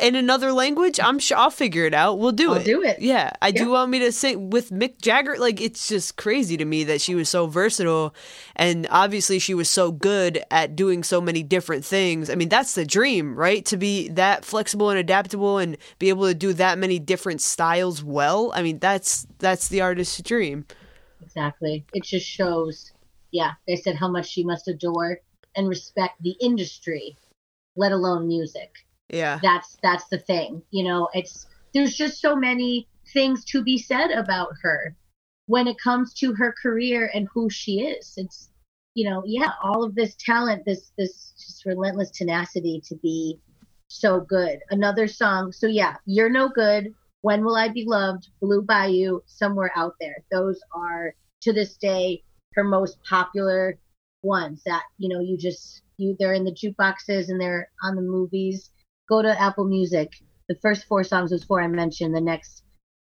in 0.00 0.14
another 0.14 0.52
language? 0.52 0.98
I'm 1.00 1.18
sure 1.18 1.36
I'll 1.36 1.50
figure 1.50 1.84
it 1.86 1.94
out. 1.94 2.18
We'll 2.18 2.32
do 2.32 2.50
I'll 2.52 2.58
it. 2.58 2.64
do 2.64 2.82
it. 2.82 3.00
Yeah. 3.00 3.30
I 3.40 3.50
do 3.50 3.70
want 3.70 3.90
me 3.90 3.98
to 4.00 4.12
sing 4.12 4.50
with 4.50 4.70
Mick 4.70 5.00
Jagger. 5.00 5.36
Like, 5.38 5.60
it's 5.60 5.88
just 5.88 6.16
crazy 6.16 6.56
to 6.56 6.64
me 6.64 6.84
that 6.84 7.00
she 7.00 7.14
was 7.14 7.28
so 7.28 7.46
versatile. 7.46 8.14
And 8.56 8.86
obviously, 8.90 9.38
she 9.38 9.54
was 9.54 9.68
so 9.68 9.92
good 9.92 10.42
at 10.50 10.76
doing 10.76 11.02
so 11.02 11.20
many 11.20 11.42
different 11.42 11.84
things. 11.84 12.30
I 12.30 12.34
mean, 12.34 12.48
that's 12.48 12.74
the 12.74 12.84
dream, 12.84 13.36
right? 13.36 13.64
To 13.66 13.76
be 13.76 14.08
that 14.10 14.44
flexible 14.44 14.90
and 14.90 14.98
adaptable 14.98 15.58
and 15.58 15.76
be 15.98 16.08
able 16.08 16.26
to 16.26 16.34
do 16.34 16.52
that 16.54 16.78
many 16.78 16.98
different 16.98 17.40
styles 17.40 18.02
well. 18.02 18.52
I 18.54 18.62
mean, 18.62 18.78
that's 18.78 19.26
that's 19.38 19.68
the 19.68 19.80
artist's 19.80 20.22
dream. 20.22 20.66
Exactly. 21.22 21.84
It 21.92 22.04
just 22.04 22.26
shows, 22.26 22.92
yeah, 23.30 23.52
they 23.66 23.76
said 23.76 23.96
how 23.96 24.08
much 24.08 24.28
she 24.28 24.44
must 24.44 24.68
adore 24.68 25.18
and 25.56 25.68
respect 25.68 26.22
the 26.22 26.36
industry, 26.40 27.16
let 27.76 27.92
alone 27.92 28.28
music. 28.28 28.70
Yeah. 29.08 29.38
that's 29.42 29.78
that's 29.82 30.06
the 30.08 30.18
thing 30.18 30.62
you 30.70 30.84
know 30.84 31.08
it's 31.14 31.46
there's 31.72 31.94
just 31.94 32.20
so 32.20 32.36
many 32.36 32.86
things 33.12 33.44
to 33.46 33.62
be 33.62 33.78
said 33.78 34.10
about 34.10 34.50
her 34.62 34.94
when 35.46 35.66
it 35.66 35.80
comes 35.82 36.12
to 36.14 36.34
her 36.34 36.54
career 36.62 37.10
and 37.14 37.26
who 37.32 37.48
she 37.50 37.80
is. 37.80 38.14
It's 38.16 38.50
you 38.94 39.08
know, 39.08 39.22
yeah, 39.24 39.52
all 39.62 39.84
of 39.84 39.94
this 39.94 40.16
talent, 40.16 40.64
this 40.64 40.92
this 40.98 41.32
just 41.36 41.64
relentless 41.64 42.10
tenacity 42.10 42.82
to 42.86 42.96
be 42.96 43.38
so 43.88 44.20
good. 44.20 44.58
Another 44.70 45.06
song. 45.06 45.52
So 45.52 45.66
yeah, 45.66 45.96
You're 46.04 46.30
No 46.30 46.48
Good, 46.48 46.92
When 47.22 47.44
Will 47.44 47.56
I 47.56 47.68
Be 47.68 47.84
Loved, 47.86 48.28
Blue 48.40 48.62
Bayou, 48.62 49.20
Somewhere 49.26 49.70
Out 49.76 49.94
There. 50.00 50.16
Those 50.30 50.60
are 50.74 51.14
to 51.42 51.52
this 51.52 51.76
day 51.76 52.22
her 52.54 52.64
most 52.64 52.98
popular 53.08 53.78
ones 54.22 54.62
that, 54.66 54.82
you 54.98 55.08
know, 55.08 55.20
you 55.20 55.38
just 55.38 55.82
you 55.96 56.16
they're 56.18 56.34
in 56.34 56.44
the 56.44 56.52
jukeboxes 56.52 57.28
and 57.28 57.40
they're 57.40 57.70
on 57.82 57.94
the 57.94 58.02
movies. 58.02 58.70
Go 59.08 59.22
to 59.22 59.40
Apple 59.40 59.64
Music. 59.64 60.12
The 60.48 60.56
first 60.56 60.86
four 60.86 61.04
songs 61.04 61.32
was 61.32 61.44
four 61.44 61.62
I 61.62 61.68
mentioned. 61.68 62.14
The 62.14 62.20
next 62.20 62.62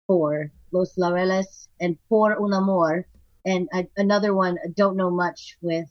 four, 0.07 0.51
Los 0.73 0.97
Laureles 0.97 1.69
and 1.81 1.97
Por 2.09 2.41
un 2.43 2.53
Amor, 2.53 3.07
and 3.45 3.69
I, 3.73 3.89
another 3.97 4.35
one 4.35 4.59
I 4.65 4.69
don't 4.77 4.97
know 4.97 5.11
much 5.11 5.57
with 5.61 5.89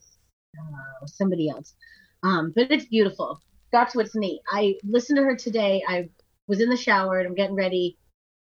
uh, 0.58 1.06
somebody 1.06 1.48
else. 1.48 1.74
Um, 2.22 2.52
but 2.54 2.70
it's 2.70 2.86
beautiful. 2.86 3.40
That's 3.72 3.94
what's 3.94 4.14
neat. 4.14 4.40
I 4.50 4.74
listened 4.82 5.18
to 5.18 5.22
her 5.24 5.36
today. 5.36 5.82
I 5.86 6.08
was 6.46 6.60
in 6.60 6.70
the 6.70 6.76
shower 6.76 7.18
and 7.18 7.28
I'm 7.28 7.34
getting 7.34 7.54
ready, 7.54 7.96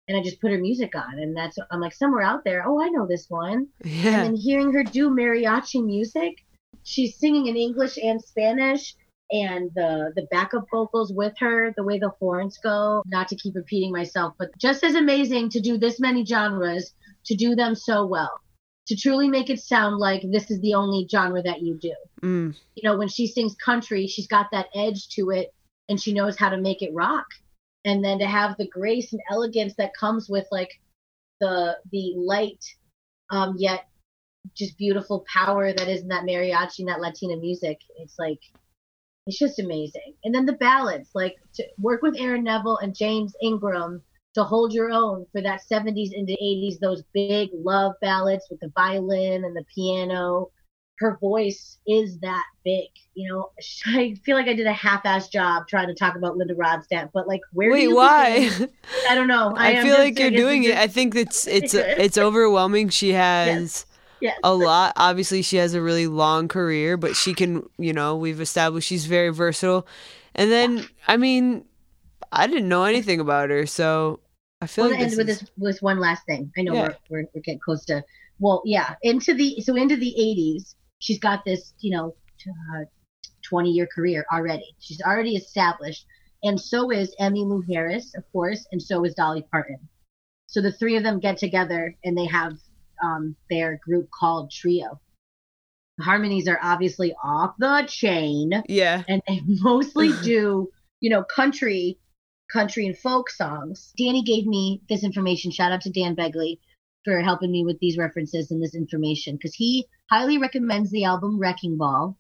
and 0.09 0.17
I 0.17 0.23
just 0.23 0.41
put 0.41 0.53
her 0.53 0.59
music 0.59 0.95
on, 0.95 1.19
and 1.19 1.37
that's 1.37 1.59
I'm 1.71 1.81
like 1.81 1.95
somewhere 1.95 2.23
out 2.23 2.45
there. 2.45 2.65
Oh, 2.67 2.81
I 2.81 2.89
know 2.89 3.07
this 3.07 3.27
one. 3.29 3.67
Yeah. 3.85 4.15
And 4.15 4.25
then 4.25 4.37
hearing 4.37 4.73
her 4.73 4.85
do 4.85 5.11
mariachi 5.11 5.85
music, 5.85 6.45
she's 6.85 7.19
singing 7.19 7.49
in 7.49 7.57
English 7.57 7.99
and 7.99 8.23
Spanish, 8.23 8.95
and 9.31 9.71
the 9.75 10.13
the 10.15 10.27
backup 10.31 10.67
vocals 10.71 11.13
with 11.13 11.35
her, 11.39 11.73
the 11.77 11.85
way 11.85 11.99
the 11.99 12.11
horns 12.21 12.59
go. 12.59 13.03
Not 13.07 13.29
to 13.29 13.37
keep 13.37 13.55
repeating 13.55 13.93
myself, 13.93 14.35
but 14.39 14.57
just 14.59 14.85
as 14.85 14.95
amazing 14.95 15.51
to 15.51 15.61
do 15.61 15.79
this 15.79 16.01
many 16.01 16.25
genres, 16.25 16.95
to 17.27 17.35
do 17.35 17.55
them 17.55 17.75
so 17.75 18.07
well 18.07 18.41
to 18.87 18.97
truly 18.97 19.29
make 19.29 19.51
it 19.51 19.61
sound 19.61 19.99
like 19.99 20.23
this 20.31 20.51
is 20.51 20.61
the 20.61 20.75
only 20.75 21.07
genre 21.11 21.43
that 21.43 21.63
you 21.63 21.75
do. 21.75 21.95
Mm. 22.23 22.57
You 22.75 22.89
know, 22.89 22.97
when 22.97 23.09
she 23.09 23.27
sings 23.27 23.55
country, 23.57 24.07
she's 24.07 24.29
got 24.29 24.47
that 24.53 24.69
edge 24.75 25.09
to 25.11 25.31
it 25.31 25.53
and 25.89 26.01
she 26.01 26.15
knows 26.15 26.37
how 26.37 26.49
to 26.49 26.57
make 26.57 26.83
it 26.83 26.95
rock. 26.95 27.27
And 27.85 28.05
then 28.05 28.19
to 28.21 28.27
have 28.27 28.57
the 28.57 28.69
grace 28.69 29.13
and 29.13 29.21
elegance 29.31 29.75
that 29.75 29.95
comes 29.99 30.29
with 30.29 30.47
like 30.51 30.81
the 31.41 31.77
the 31.93 32.15
light 32.17 32.65
um 33.31 33.55
yet 33.59 33.89
just 34.55 34.79
beautiful 34.79 35.25
power 35.31 35.73
that 35.73 35.89
is 35.89 36.01
in 36.01 36.09
that 36.09 36.25
mariachi 36.25 36.81
and 36.81 36.89
that 36.89 37.01
Latina 37.01 37.37
music. 37.37 37.81
It's 37.99 38.19
like 38.19 38.41
it's 39.27 39.39
just 39.39 39.59
amazing. 39.59 40.15
And 40.25 40.35
then 40.35 40.47
the 40.47 40.55
ballads, 40.55 41.11
like 41.15 41.37
to 41.55 41.65
work 41.79 42.03
with 42.03 42.15
Aaron 42.19 42.45
Neville 42.45 42.79
and 42.79 42.95
James 42.95 43.35
Ingram 43.43 44.03
to 44.35 44.45
hold 44.45 44.73
your 44.73 44.91
own 44.91 45.27
for 45.33 45.41
that 45.41 45.63
70s 45.71 46.13
into 46.13 46.37
80s, 46.41 46.79
those 46.79 47.03
big 47.13 47.49
love 47.53 47.95
ballads 48.01 48.47
with 48.51 48.61
the 48.61 48.71
violin 48.77 49.45
and 49.45 49.57
the 49.57 49.65
piano. 49.75 50.51
Her 50.99 51.19
voice 51.21 51.79
is 51.87 52.19
that 52.21 52.45
big. 52.65 52.89
You 53.15 53.33
know, 53.33 53.51
I 53.87 54.15
feel 54.25 54.37
like 54.37 54.47
I 54.47 54.55
did 54.55 54.67
a 54.67 54.73
half-ass 54.73 55.29
job 55.29 55.67
trying 55.69 55.89
to 55.89 55.95
talk 55.95 56.17
about 56.17 56.37
Linda 56.37 56.55
Ronstadt, 56.55 57.11
but 57.13 57.27
like, 57.27 57.41
where? 57.53 57.73
Wait, 57.73 57.81
do 57.81 57.89
you 57.89 57.97
why? 57.97 58.51
I 59.09 59.15
don't 59.15 59.29
know. 59.29 59.53
I, 59.57 59.73
am 59.73 59.85
feel 59.85 59.99
like 59.99 60.19
you're 60.19 60.31
doing 60.31 60.65
it. 60.65 60.77
I 60.77 60.87
think 60.87 61.17
it's 61.17 61.47
it's 61.49 61.75
it's 61.75 62.17
overwhelming. 62.17 62.91
She 62.91 63.13
has 63.13 63.49
yes. 63.49 63.87
A 64.43 64.55
lot. 64.55 64.93
Obviously, 64.97 65.43
she 65.43 65.57
has 65.57 65.75
a 65.75 65.81
really 65.83 66.07
long 66.07 66.49
career, 66.49 66.97
but 66.97 67.17
she 67.17 67.35
can, 67.35 67.69
you 67.79 67.93
know, 67.93 68.17
we've 68.17 68.41
established 68.41 68.89
she's 68.89 69.07
very 69.07 69.31
versatile. 69.31 69.87
And 70.35 70.51
then, 70.51 70.87
I 71.07 71.17
mean, 71.17 71.65
I 72.33 72.47
didn't 72.47 72.69
know 72.69 72.85
anything 72.85 73.21
about 73.21 73.51
her, 73.51 73.67
so 73.67 74.21
I 74.61 74.67
feel 74.67 74.85
Well, 74.85 74.91
like 74.93 74.99
to 75.01 75.03
end 75.05 75.11
this 75.13 75.19
with 75.19 75.29
is- 75.29 75.41
this 75.41 75.51
with 75.59 75.83
one 75.83 75.99
last 75.99 76.25
thing. 76.27 76.53
I 76.59 76.63
know 76.63 76.75
Yeah. 76.75 76.83
we're, 77.09 77.21
we're 77.23 77.27
we're 77.35 77.41
getting 77.43 77.61
close 77.61 77.85
to. 77.87 78.05
Well, 78.39 78.63
yeah, 78.65 78.95
into 79.03 79.33
the 79.35 79.61
so 79.61 79.77
into 79.77 79.97
the 79.97 80.15
80s, 80.19 80.75
she's 80.99 81.19
got 81.19 81.45
this, 81.45 81.73
you 81.81 81.97
know, 81.97 82.15
uh, 82.75 82.85
20 83.43 83.71
year 83.71 83.87
career 83.95 84.27
already. 84.33 84.75
She's 84.79 85.01
already 85.01 85.37
established, 85.37 86.05
and 86.43 86.61
so 86.61 86.91
is 86.91 87.15
Emmylou 87.21 87.63
Harris, 87.73 88.13
of 88.17 88.25
course, 88.33 88.67
and 88.73 88.83
so 88.83 89.05
is 89.05 89.15
Dolly 89.15 89.47
Parton. 89.51 89.79
So 90.49 90.61
the 90.61 90.73
three 90.73 90.97
of 90.97 91.03
them 91.03 91.19
get 91.21 91.39
together 91.39 91.95
and 92.05 92.17
they 92.17 92.27
have 92.27 92.53
um, 93.03 93.37
their 93.51 93.81
group 93.85 94.09
called 94.11 94.51
Trio. 94.51 95.01
The 95.99 96.05
harmonies 96.05 96.47
are 96.47 96.59
obviously 96.63 97.15
off 97.23 97.55
the 97.59 97.85
chain 97.89 98.63
yeah. 98.69 99.03
and 99.09 99.23
they 99.27 99.41
mostly 99.47 100.11
do, 100.23 100.71
you 101.01 101.11
know, 101.11 101.25
country, 101.25 101.99
country 102.53 102.87
and 102.87 102.97
folk 102.97 103.31
songs. 103.31 103.93
Danny 103.97 104.23
gave 104.23 104.47
me 104.47 104.83
this 104.89 105.05
information. 105.05 105.51
Shout 105.51 105.73
out 105.73 105.81
to 105.83 105.91
Dan 105.91 106.15
Begley 106.15 106.59
for 107.05 107.21
helping 107.21 107.51
me 107.51 107.65
with 107.65 107.79
these 107.81 107.97
references 107.97 108.51
and 108.51 108.63
this 108.63 108.75
information 108.75 109.37
because 109.37 109.55
he 109.55 109.87
highly 110.11 110.39
recommends 110.39 110.91
the 110.91 111.05
album 111.05 111.39
Wrecking 111.39 111.79
Ball, 111.79 112.19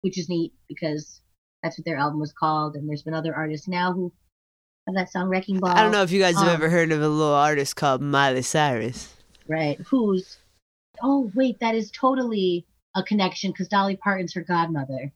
which 0.00 0.18
is 0.18 0.28
neat 0.28 0.52
because 0.68 1.20
that's 1.62 1.78
what 1.78 1.84
their 1.84 1.96
album 1.96 2.20
was 2.20 2.32
called. 2.32 2.76
And 2.76 2.88
there's 2.88 3.02
been 3.02 3.14
other 3.14 3.34
artists 3.34 3.68
now 3.68 3.92
who 3.92 4.12
have 4.86 4.94
that 4.96 5.10
song 5.10 5.28
Wrecking 5.28 5.58
Ball. 5.58 5.70
I 5.70 5.82
don't 5.82 5.92
know 5.92 6.02
if 6.02 6.10
you 6.10 6.20
guys 6.20 6.36
have 6.36 6.48
um, 6.48 6.54
ever 6.54 6.70
heard 6.70 6.92
of 6.92 7.02
a 7.02 7.08
little 7.08 7.34
artist 7.34 7.76
called 7.76 8.00
Miley 8.00 8.42
Cyrus. 8.42 9.14
Right. 9.52 9.78
Who's, 9.86 10.38
oh, 11.02 11.30
wait, 11.34 11.60
that 11.60 11.74
is 11.74 11.90
totally 11.90 12.64
a 12.94 13.02
connection 13.02 13.50
because 13.50 13.68
Dolly 13.68 13.96
Parton's 13.96 14.32
her 14.32 14.40
godmother. 14.40 15.12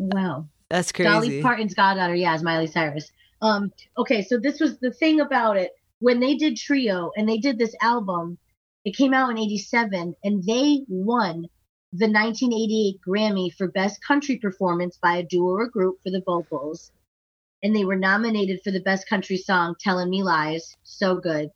Wow. 0.00 0.46
That's 0.68 0.90
crazy. 0.90 1.08
Dolly. 1.08 1.42
Parton's 1.42 1.74
goddaughter, 1.74 2.16
yeah, 2.16 2.34
is 2.34 2.42
Miley 2.42 2.66
Cyrus. 2.66 3.12
Um, 3.40 3.72
okay, 3.96 4.22
so 4.22 4.36
this 4.36 4.58
was 4.58 4.78
the 4.80 4.90
thing 4.90 5.20
about 5.20 5.56
it 5.56 5.70
when 6.00 6.18
they 6.18 6.34
did 6.34 6.56
Trio 6.56 7.12
and 7.16 7.28
they 7.28 7.38
did 7.38 7.56
this 7.56 7.76
album. 7.80 8.36
It 8.84 8.96
came 8.96 9.14
out 9.14 9.30
in 9.30 9.38
'87, 9.38 10.16
and 10.24 10.42
they 10.42 10.84
won 10.88 11.46
the 11.92 12.10
1988 12.10 12.96
Grammy 13.06 13.54
for 13.54 13.68
Best 13.68 14.02
Country 14.02 14.38
Performance 14.38 14.98
by 15.00 15.18
a 15.18 15.22
duo 15.22 15.52
or 15.52 15.68
group 15.68 15.98
for 16.02 16.10
the 16.10 16.22
vocals, 16.26 16.90
and 17.62 17.76
they 17.76 17.84
were 17.84 17.96
nominated 17.96 18.60
for 18.64 18.72
the 18.72 18.80
Best 18.80 19.08
Country 19.08 19.36
Song 19.36 19.76
"Telling 19.78 20.10
Me 20.10 20.24
Lies." 20.24 20.76
So 20.82 21.14
good 21.16 21.50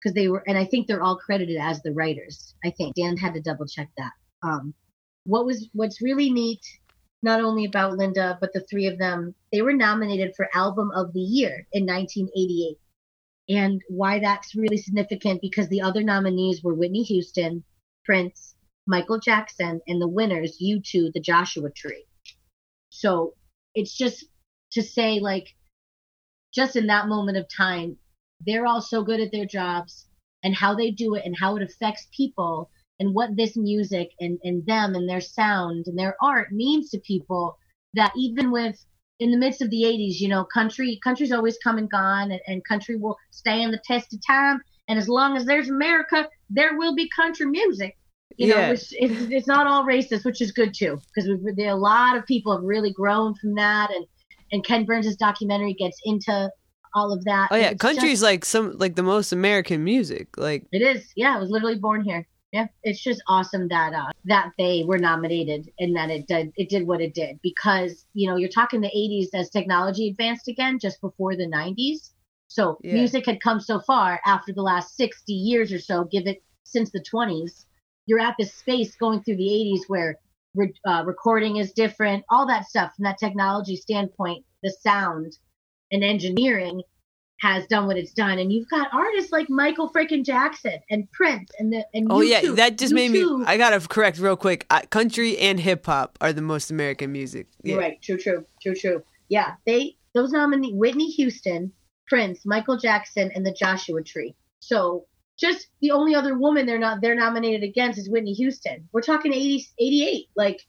because 0.00 0.14
they 0.14 0.28
were, 0.28 0.44
and 0.46 0.56
I 0.56 0.64
think 0.64 0.86
they're 0.86 1.02
all 1.02 1.16
credited 1.16 1.58
as 1.60 1.82
the 1.82 1.92
writers. 1.92 2.54
I 2.64 2.70
think 2.70 2.94
Dan 2.94 3.16
had 3.16 3.34
to 3.34 3.40
double 3.40 3.66
check 3.66 3.88
that. 3.96 4.12
Um, 4.42 4.74
what 5.24 5.44
was 5.44 5.68
what's 5.72 6.00
really 6.00 6.30
neat 6.30 6.60
not 7.22 7.40
only 7.40 7.64
about 7.64 7.96
Linda, 7.96 8.38
but 8.40 8.52
the 8.52 8.60
three 8.60 8.86
of 8.86 8.98
them, 8.98 9.34
they 9.52 9.62
were 9.62 9.72
nominated 9.72 10.34
for 10.36 10.48
Album 10.54 10.90
of 10.94 11.12
the 11.12 11.20
Year 11.20 11.66
in 11.72 11.84
1988. 11.84 12.78
And 13.50 13.82
why 13.88 14.20
that's 14.20 14.54
really 14.54 14.76
significant 14.76 15.40
because 15.40 15.68
the 15.68 15.80
other 15.80 16.02
nominees 16.02 16.62
were 16.62 16.74
Whitney 16.74 17.02
Houston, 17.02 17.64
Prince, 18.04 18.54
Michael 18.86 19.18
Jackson, 19.18 19.80
and 19.88 20.00
the 20.00 20.08
winners, 20.08 20.58
U2, 20.62 21.12
the 21.12 21.20
Joshua 21.20 21.70
Tree. 21.70 22.04
So 22.90 23.34
it's 23.74 23.96
just 23.96 24.26
to 24.72 24.82
say, 24.82 25.18
like, 25.18 25.54
just 26.54 26.76
in 26.76 26.86
that 26.86 27.08
moment 27.08 27.38
of 27.38 27.46
time, 27.48 27.96
they're 28.46 28.66
all 28.66 28.80
so 28.80 29.02
good 29.02 29.20
at 29.20 29.32
their 29.32 29.46
jobs 29.46 30.06
and 30.44 30.54
how 30.54 30.74
they 30.74 30.90
do 30.90 31.14
it 31.14 31.24
and 31.24 31.36
how 31.38 31.56
it 31.56 31.62
affects 31.62 32.06
people 32.16 32.70
and 33.00 33.14
what 33.14 33.36
this 33.36 33.56
music 33.56 34.10
and, 34.20 34.38
and 34.44 34.64
them 34.66 34.94
and 34.94 35.08
their 35.08 35.20
sound 35.20 35.86
and 35.86 35.98
their 35.98 36.16
art 36.22 36.52
means 36.52 36.90
to 36.90 37.00
people 37.00 37.58
that 37.94 38.12
even 38.16 38.50
with 38.50 38.84
in 39.20 39.30
the 39.32 39.36
midst 39.38 39.62
of 39.62 39.70
the 39.70 39.82
80s 39.82 40.20
you 40.20 40.28
know 40.28 40.44
country 40.44 40.98
country's 41.02 41.32
always 41.32 41.58
come 41.62 41.78
and 41.78 41.90
gone 41.90 42.30
and, 42.30 42.40
and 42.46 42.64
country 42.64 42.96
will 42.96 43.16
stand 43.30 43.72
the 43.72 43.80
test 43.84 44.12
of 44.14 44.20
time. 44.26 44.60
And 44.88 44.98
as 44.98 45.08
long 45.08 45.36
as 45.36 45.44
there's 45.44 45.70
america 45.70 46.28
there 46.50 46.76
will 46.78 46.94
be 46.94 47.10
country 47.14 47.46
music. 47.46 47.96
You 48.36 48.48
Yeah. 48.48 48.54
know 48.54 48.72
it's, 48.72 48.88
it's, 48.92 49.14
it's 49.30 49.46
not 49.48 49.66
all 49.66 49.84
racist 49.84 50.24
which 50.24 50.40
is 50.40 50.52
good 50.52 50.74
too 50.74 51.00
because 51.14 51.30
there 51.56 51.70
a 51.70 51.76
lot 51.76 52.16
of 52.16 52.26
people 52.26 52.54
have 52.54 52.64
really 52.64 52.92
grown 52.92 53.34
from 53.34 53.54
that. 53.56 53.90
And 53.90 54.06
and 54.52 54.64
ken 54.64 54.84
burns' 54.84 55.16
documentary 55.16 55.74
gets 55.74 56.00
into 56.04 56.50
all 56.94 57.12
of 57.12 57.24
that 57.24 57.48
Oh 57.50 57.56
yeah, 57.56 57.70
It's 57.70 57.80
country 57.80 58.10
just- 58.10 58.22
like 58.22 58.44
some 58.44 58.76
like 58.78 58.94
the 58.96 59.02
most 59.02 59.32
American 59.32 59.84
music. 59.84 60.36
Like 60.36 60.66
it 60.72 60.82
is. 60.82 61.12
Yeah, 61.16 61.36
I 61.36 61.38
was 61.40 61.50
literally 61.50 61.78
born 61.78 62.02
here. 62.02 62.26
Yeah, 62.52 62.66
it's 62.82 63.02
just 63.02 63.22
awesome 63.28 63.68
that 63.68 63.92
uh, 63.92 64.10
that 64.24 64.52
they 64.58 64.82
were 64.86 64.98
nominated 64.98 65.70
and 65.78 65.94
that 65.96 66.08
it 66.10 66.26
did 66.26 66.50
it 66.56 66.70
did 66.70 66.86
what 66.86 67.00
it 67.02 67.12
did 67.14 67.38
because 67.42 68.06
you 68.14 68.28
know 68.28 68.36
you're 68.36 68.48
talking 68.48 68.80
the 68.80 68.88
80s 68.88 69.28
as 69.34 69.50
technology 69.50 70.08
advanced 70.08 70.48
again 70.48 70.78
just 70.78 71.00
before 71.02 71.36
the 71.36 71.46
90s. 71.46 72.12
So 72.48 72.78
Yeah. 72.82 72.94
music 72.94 73.26
had 73.26 73.40
come 73.42 73.60
so 73.60 73.80
far 73.80 74.20
after 74.24 74.54
the 74.54 74.62
last 74.62 74.96
60 74.96 75.30
years 75.34 75.70
or 75.72 75.78
so, 75.78 76.04
give 76.04 76.26
it 76.26 76.42
since 76.64 76.90
the 76.90 77.04
20s. 77.12 77.66
You're 78.06 78.20
at 78.20 78.36
this 78.38 78.54
space 78.54 78.96
going 78.96 79.22
through 79.22 79.36
the 79.36 79.50
80s 79.50 79.80
where 79.88 80.16
re- 80.54 80.72
uh, 80.86 81.02
recording 81.04 81.56
is 81.56 81.72
different, 81.72 82.24
all 82.30 82.46
that 82.46 82.64
stuff 82.64 82.94
from 82.96 83.04
that 83.04 83.18
technology 83.18 83.76
standpoint, 83.76 84.46
the 84.62 84.70
sound 84.80 85.36
and 85.92 86.04
engineering 86.04 86.82
has 87.40 87.66
done 87.68 87.86
what 87.86 87.96
it's 87.96 88.12
done, 88.12 88.38
and 88.38 88.52
you've 88.52 88.68
got 88.68 88.88
artists 88.92 89.30
like 89.30 89.48
Michael 89.48 89.90
freaking 89.90 90.24
Jackson 90.24 90.80
and 90.90 91.10
Prince 91.12 91.50
and 91.58 91.72
the 91.72 91.84
and 91.94 92.08
oh 92.10 92.20
yeah, 92.20 92.40
U2. 92.40 92.56
that 92.56 92.78
just 92.78 92.92
made 92.92 93.10
me. 93.10 93.24
I 93.46 93.56
gotta 93.56 93.86
correct 93.86 94.18
real 94.18 94.36
quick. 94.36 94.66
Uh, 94.70 94.80
country 94.90 95.38
and 95.38 95.60
hip 95.60 95.86
hop 95.86 96.18
are 96.20 96.32
the 96.32 96.42
most 96.42 96.70
American 96.70 97.12
music. 97.12 97.46
Yeah. 97.62 97.76
Right, 97.76 98.02
true, 98.02 98.18
true, 98.18 98.44
true, 98.60 98.74
true. 98.74 99.02
Yeah, 99.28 99.54
they 99.66 99.96
those 100.14 100.32
nominee 100.32 100.74
Whitney 100.74 101.10
Houston, 101.10 101.72
Prince, 102.08 102.44
Michael 102.44 102.76
Jackson, 102.76 103.30
and 103.34 103.46
the 103.46 103.52
Joshua 103.52 104.02
Tree. 104.02 104.34
So 104.60 105.06
just 105.38 105.68
the 105.80 105.92
only 105.92 106.14
other 106.14 106.36
woman 106.36 106.66
they're 106.66 106.78
not 106.78 107.00
they're 107.00 107.14
nominated 107.14 107.62
against 107.62 107.98
is 107.98 108.10
Whitney 108.10 108.32
Houston. 108.32 108.88
We're 108.92 109.02
talking 109.02 109.32
80, 109.32 109.64
88. 109.78 110.26
Like 110.34 110.66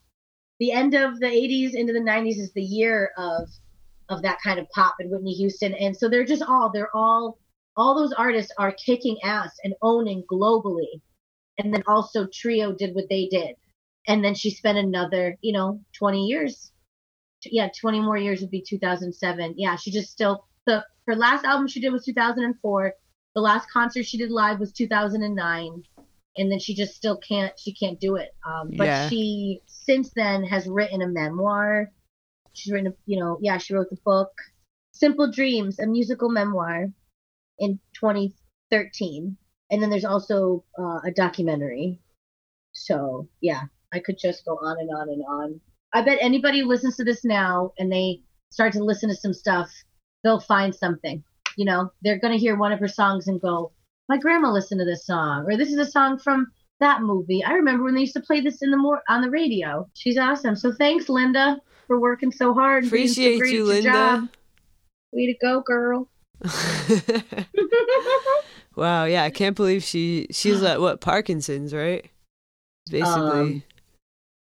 the 0.60 0.72
end 0.72 0.94
of 0.94 1.20
the 1.20 1.28
80s 1.28 1.74
into 1.74 1.94
the 1.94 2.00
90s 2.00 2.38
is 2.38 2.52
the 2.54 2.62
year 2.62 3.12
of 3.18 3.50
of 4.10 4.22
that 4.24 4.40
kind 4.44 4.60
of 4.60 4.70
pop 4.70 4.96
and 5.00 5.10
Whitney 5.10 5.34
Houston. 5.34 5.74
And 5.74 5.96
so 5.96 6.10
they're 6.10 6.26
just 6.26 6.44
all 6.44 6.72
they're 6.74 6.96
all 6.96 7.38
all 7.78 7.96
those 7.96 8.14
artists 8.14 8.52
are 8.58 8.74
kicking 8.74 9.18
ass 9.24 9.56
and 9.64 9.74
owning 9.82 10.24
globally. 10.32 11.02
And 11.58 11.74
then 11.74 11.84
also 11.88 12.28
Trio 12.34 12.74
did 12.74 12.96
what 12.96 13.10
they 13.10 13.28
did. 13.28 13.56
And 14.08 14.24
then 14.24 14.34
she 14.34 14.50
spent 14.50 14.78
another, 14.78 15.38
you 15.42 15.54
know, 15.54 15.82
20 15.98 16.26
years. 16.26 16.72
Yeah, 17.46 17.70
20 17.80 18.02
more 18.02 18.18
years 18.18 18.42
would 18.42 18.52
be 18.52 18.64
2007. 18.68 19.54
Yeah, 19.58 19.76
she 19.76 19.92
just 19.92 20.12
still 20.12 20.46
the 20.66 20.86
her 21.08 21.16
last 21.16 21.46
album 21.46 21.68
she 21.68 21.80
did 21.80 21.92
was 21.92 22.06
2004. 22.06 22.94
The 23.36 23.42
last 23.42 23.70
concert 23.72 24.06
she 24.06 24.18
did 24.18 24.32
live 24.32 24.60
was 24.60 24.72
2009 24.72 25.84
and 26.38 26.52
then 26.52 26.60
she 26.60 26.74
just 26.74 26.96
still 26.96 27.18
can't 27.18 27.54
she 27.60 27.74
can't 27.74 28.00
do 28.00 28.16
it 28.16 28.36
um, 28.48 28.72
but 28.76 28.86
yeah. 28.86 29.10
she 29.10 29.62
since 29.68 30.12
then 30.16 30.44
has 30.44 30.68
written 30.68 31.02
a 31.02 31.08
memoir 31.08 31.92
she's 32.54 32.72
written 32.72 32.92
a, 32.92 32.96
you 33.06 33.20
know 33.20 33.38
yeah 33.42 33.58
she 33.58 33.74
wrote 33.74 33.90
the 33.90 33.98
book 34.06 34.32
simple 34.92 35.32
dreams 35.32 35.80
a 35.80 35.86
musical 35.86 36.30
memoir 36.30 36.88
in 37.60 37.80
2013 37.94 39.38
and 39.72 39.82
then 39.82 39.90
there's 39.90 40.06
also 40.06 40.64
uh, 40.80 41.00
a 41.06 41.12
documentary. 41.12 42.00
So 42.74 43.28
yeah 43.42 43.64
i 43.94 44.00
could 44.00 44.18
just 44.20 44.46
go 44.46 44.58
on 44.62 44.80
and 44.80 44.90
on 44.96 45.10
and 45.10 45.24
on. 45.28 45.62
I 45.94 46.02
bet 46.02 46.20
anybody 46.22 46.62
listens 46.64 46.96
to 46.98 47.04
this 47.04 47.26
now 47.26 47.74
and 47.80 47.92
they 47.92 48.22
start 48.52 48.74
to 48.74 48.84
listen 48.84 49.10
to 49.10 49.16
some 49.16 49.34
stuff 49.34 49.70
they'll 50.24 50.40
find 50.40 50.74
something. 50.74 51.24
You 51.58 51.66
know 51.66 51.92
they're 52.02 52.20
going 52.20 52.34
to 52.34 52.40
hear 52.40 52.56
one 52.56 52.72
of 52.72 52.80
her 52.80 52.88
songs 52.88 53.28
and 53.28 53.42
go 53.42 53.72
my 54.10 54.18
grandma 54.18 54.52
listened 54.52 54.80
to 54.80 54.86
this 54.86 55.06
song, 55.06 55.46
or 55.48 55.56
this 55.56 55.72
is 55.72 55.78
a 55.78 55.90
song 55.90 56.18
from 56.18 56.52
that 56.80 57.02
movie. 57.02 57.44
I 57.44 57.54
remember 57.54 57.84
when 57.84 57.96
they 57.96 58.02
used 58.02 58.14
to 58.14 58.22
play 58.22 58.42
this 58.42 58.62
in 58.62 58.72
the 58.72 58.78
more 58.78 59.02
on 59.10 59.22
the 59.22 59.30
radio. 59.30 59.88
She's 59.94 60.18
awesome. 60.18 60.56
So 60.56 60.72
thanks, 60.72 61.10
Linda, 61.10 61.60
for 61.88 62.00
working 62.00 62.32
so 62.32 62.54
hard. 62.54 62.86
Appreciate 62.86 63.40
so 63.40 63.46
you, 63.46 63.66
Linda. 63.66 63.92
Job. 63.92 64.30
Way 65.12 65.28
to 65.28 65.34
go, 65.42 65.62
girl. 65.62 66.10
wow, 68.76 69.06
yeah, 69.06 69.24
I 69.24 69.30
can't 69.30 69.56
believe 69.56 69.84
she 69.84 70.28
she's 70.32 70.62
like 70.62 70.80
what 70.80 71.02
Parkinson's, 71.02 71.74
right? 71.74 72.10
Basically, 72.90 73.22
um, 73.22 73.64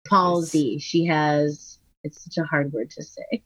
palsy. 0.08 0.78
She 0.78 1.04
has. 1.06 1.78
It's 2.04 2.24
such 2.24 2.38
a 2.38 2.46
hard 2.46 2.72
word 2.72 2.90
to 2.90 3.02
say. 3.02 3.22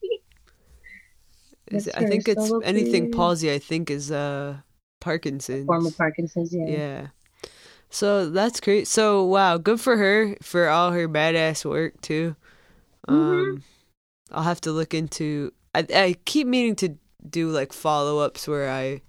I 1.94 2.06
think 2.06 2.28
it's 2.28 2.52
anything 2.62 3.10
palsy. 3.10 3.52
I 3.52 3.58
think 3.58 3.90
is 3.90 4.12
uh 4.12 4.58
Parkinson's. 5.00 5.66
Form 5.66 5.86
of 5.86 5.96
Parkinson's, 5.96 6.54
yeah. 6.54 6.66
Yeah. 6.66 7.06
So 7.96 8.28
that's 8.28 8.60
great. 8.60 8.86
So 8.86 9.24
wow, 9.24 9.56
good 9.56 9.80
for 9.80 9.96
her 9.96 10.36
for 10.42 10.68
all 10.68 10.90
her 10.90 11.08
badass 11.08 11.64
work 11.64 11.98
too. 12.02 12.36
Mm-hmm. 13.08 13.14
Um, 13.16 13.62
I'll 14.30 14.42
have 14.42 14.60
to 14.62 14.70
look 14.70 14.92
into. 14.92 15.54
I 15.74 15.86
I 15.94 16.16
keep 16.26 16.46
meaning 16.46 16.76
to 16.76 16.98
do 17.26 17.48
like 17.48 17.72
follow 17.72 18.18
ups 18.18 18.46
where 18.46 18.68
I 18.68 19.00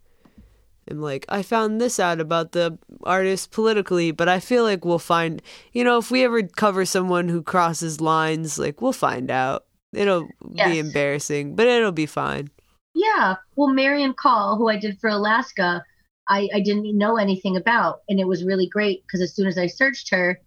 am 0.90 1.02
like 1.02 1.26
I 1.28 1.42
found 1.44 1.82
this 1.82 2.00
out 2.00 2.22
about 2.22 2.54
the 2.54 2.80
artist 3.04 3.52
politically, 3.52 4.12
but 4.12 4.30
I 4.30 4.40
feel 4.40 4.64
like 4.64 4.86
we'll 4.86 5.00
find. 5.00 5.42
You 5.74 5.84
know, 5.84 5.98
if 5.98 6.10
we 6.10 6.24
ever 6.24 6.44
cover 6.44 6.86
someone 6.86 7.28
who 7.28 7.44
crosses 7.44 8.00
lines, 8.00 8.58
like 8.58 8.82
we'll 8.82 8.94
find 8.94 9.30
out. 9.30 9.66
It'll 9.92 10.30
yes. 10.50 10.72
be 10.72 10.80
embarrassing, 10.80 11.58
but 11.58 11.68
it'll 11.68 11.92
be 11.92 12.06
fine. 12.06 12.52
Yeah. 12.96 13.36
Well, 13.58 13.68
Marian 13.68 14.14
Call, 14.14 14.56
who 14.56 14.70
I 14.70 14.78
did 14.78 14.98
for 15.02 15.10
Alaska, 15.10 15.84
I, 16.30 16.50
I 16.54 16.60
didn't 16.60 16.98
know 16.98 17.18
anything 17.18 17.58
about. 17.58 18.02
And 18.10 18.20
it 18.20 18.28
was 18.28 18.44
really 18.44 18.68
great 18.68 19.04
because 19.04 19.22
as 19.22 19.36
soon 19.36 19.48
as 19.48 19.58
I 19.58 19.68
searched 19.68 20.10
her, 20.12 20.40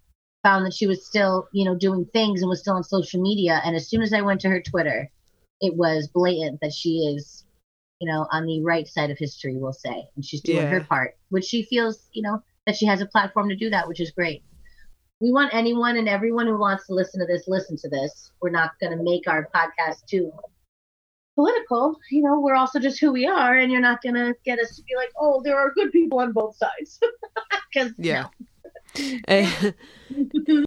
found 0.43 0.65
that 0.65 0.75
she 0.75 0.87
was 0.87 1.07
still, 1.07 1.49
you 1.53 1.65
know, 1.65 1.75
doing 1.75 2.07
things 2.13 2.41
and 2.41 2.49
was 2.49 2.61
still 2.61 2.75
on 2.75 2.85
social 2.85 3.21
media. 3.21 3.61
And 3.65 3.77
as 3.77 3.89
soon 3.89 4.03
as 4.03 4.13
I 4.13 4.23
went 4.23 4.41
to 4.43 4.49
her 4.49 4.63
Twitter, 4.63 5.11
it 5.61 5.77
was 5.77 6.09
blatant 6.09 6.61
that 6.63 6.73
she 6.73 7.15
is, 7.15 7.45
you 8.01 8.11
know, 8.11 8.27
on 8.33 8.47
the 8.47 8.63
right 8.63 8.89
side 8.89 9.11
of 9.11 9.19
history, 9.19 9.57
we'll 9.57 9.73
say. 9.73 10.09
And 10.17 10.25
she's 10.25 10.41
doing 10.41 10.59
yeah. 10.59 10.71
her 10.71 10.81
part, 10.81 11.17
which 11.29 11.45
she 11.45 11.65
feels, 11.65 12.09
you 12.13 12.23
know, 12.23 12.43
that 12.67 12.77
she 12.77 12.87
has 12.87 13.01
a 13.01 13.07
platform 13.07 13.49
to 13.51 13.57
do 13.57 13.71
that, 13.71 13.87
which 13.87 14.01
is 14.01 14.11
great. 14.11 14.43
We 15.21 15.33
want 15.33 15.53
anyone 15.53 15.99
and 15.99 16.09
everyone 16.09 16.47
who 16.47 16.59
wants 16.59 16.87
to 16.87 16.95
listen 16.95 17.21
to 17.21 17.27
this, 17.27 17.45
listen 17.47 17.77
to 17.77 17.91
this. 17.91 18.33
We're 18.41 18.51
not 18.51 18.73
going 18.81 18.97
to 18.97 19.05
make 19.05 19.29
our 19.29 19.49
podcast 19.55 20.07
too 20.09 20.33
political. 21.35 21.97
You 22.11 22.23
know, 22.23 22.41
we're 22.41 22.55
also 22.55 22.79
just 22.79 23.01
who 23.01 23.13
we 23.13 23.27
are, 23.27 23.57
and 23.57 23.71
you're 23.71 23.81
not 23.81 24.03
gonna 24.03 24.35
get 24.45 24.59
us 24.59 24.77
to 24.77 24.83
be 24.83 24.95
like, 24.97 25.11
oh, 25.19 25.41
there 25.45 25.59
are 25.59 25.73
good 25.73 25.93
people 25.93 26.21
on 26.21 26.33
both 26.33 26.57
sides. 26.57 27.01
Because 27.73 27.93
yeah. 27.99 28.27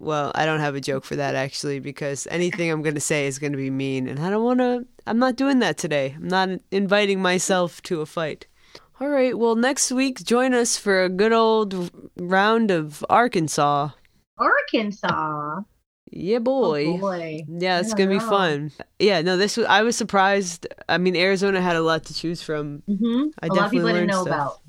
well, 0.02 0.32
I 0.36 0.46
don't 0.46 0.60
have 0.60 0.76
a 0.76 0.82
joke 0.82 1.04
for 1.04 1.16
that 1.18 1.36
actually 1.36 1.80
because 1.80 2.28
anything 2.32 2.72
I'm 2.72 2.82
going 2.82 2.96
to 2.96 3.02
say 3.02 3.28
is 3.28 3.40
going 3.40 3.52
to 3.52 3.58
be 3.58 3.70
mean 3.70 4.08
and 4.08 4.20
I 4.20 4.30
don't 4.30 4.44
want 4.44 4.60
to 4.60 4.86
I'm 5.06 5.20
not 5.20 5.36
doing 5.36 5.60
that 5.60 5.78
today. 5.78 6.14
I'm 6.16 6.28
not 6.28 6.50
inviting 6.72 7.22
myself 7.22 7.82
to 7.84 8.02
a 8.02 8.06
fight. 8.06 8.48
All 9.02 9.10
right, 9.10 9.38
well 9.38 9.56
next 9.56 9.92
week 9.92 10.24
join 10.24 10.54
us 10.54 10.78
for 10.78 11.04
a 11.04 11.10
good 11.10 11.34
old 11.34 11.92
round 12.16 12.72
of 12.72 13.04
Arkansas. 13.10 13.90
Arkansas. 14.38 15.62
Yeah, 16.16 16.40
boy. 16.40 16.86
Oh 16.86 16.98
boy. 17.00 17.44
Yeah, 17.48 17.80
it's 17.80 17.94
gonna 17.96 18.14
know. 18.14 18.20
be 18.20 18.26
fun. 18.26 18.72
Yeah, 19.00 19.22
no, 19.22 19.36
this 19.36 19.58
was. 19.58 19.66
I 19.66 19.82
was 19.82 19.96
surprised. 19.98 20.68
I 20.88 21.00
mean, 21.00 21.16
Arizona 21.16 21.60
had 21.60 21.76
a 21.76 21.82
lot 21.82 22.06
to 22.06 22.14
choose 22.14 22.42
from. 22.44 22.84
Mm-hmm. 22.88 23.30
I 23.42 23.48
a 23.48 23.54
lot 23.54 23.66
of 23.66 23.72
people 23.72 23.88
didn't 23.88 24.08
know 24.08 24.24
stuff. 24.24 24.28
about. 24.28 24.60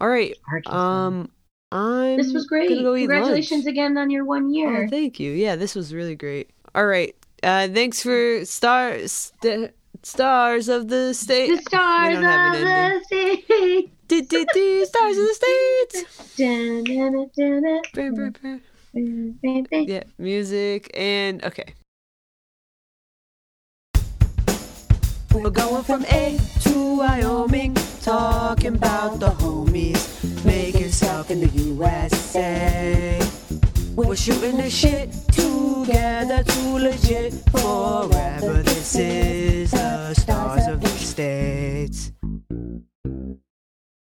All 0.00 0.08
right. 0.08 0.36
Um, 0.66 1.30
I'm. 1.70 2.16
This 2.16 2.32
was 2.32 2.46
great. 2.46 2.68
Go 2.82 2.96
Congratulations 2.96 3.66
again 3.66 3.96
on 3.96 4.10
your 4.10 4.24
one 4.24 4.52
year. 4.52 4.86
Oh, 4.86 4.88
thank 4.88 5.20
you. 5.20 5.30
Yeah, 5.30 5.54
this 5.54 5.76
was 5.76 5.94
really 5.94 6.16
great. 6.16 6.50
All 6.74 6.86
right. 6.86 7.14
Uh, 7.44 7.68
thanks 7.68 8.02
for 8.02 8.44
stars. 8.44 9.32
St- 9.40 9.70
stars 10.02 10.68
of 10.68 10.88
the 10.88 11.14
state. 11.14 11.56
The 11.56 11.62
stars 11.62 12.16
of 12.16 12.24
the 12.24 13.00
state. 13.06 14.88
Stars 14.88 15.16
of 15.16 15.26
the 15.26 15.34
state 17.94 18.62
Mm-hmm. 18.94 19.88
yeah, 19.88 20.04
music 20.18 20.90
and 20.94 21.42
okay. 21.44 21.74
We're 25.32 25.48
going 25.48 25.82
from 25.82 26.04
A 26.10 26.38
to 26.60 26.96
Wyoming, 26.98 27.74
talking 28.02 28.74
about 28.76 29.18
the 29.18 29.30
homies 29.30 30.44
making 30.44 30.90
stuff 30.90 31.30
in 31.30 31.40
the 31.40 31.48
USA. 31.48 33.18
We're 33.96 34.14
shooting 34.14 34.58
the 34.58 34.68
shit 34.68 35.10
together, 35.32 36.44
too 36.44 36.76
legit 36.76 37.32
forever. 37.50 38.62
This 38.62 38.94
is 38.96 39.70
the 39.70 40.12
stars 40.12 40.66
of 40.66 40.82
the 40.82 40.88
states. 40.88 42.12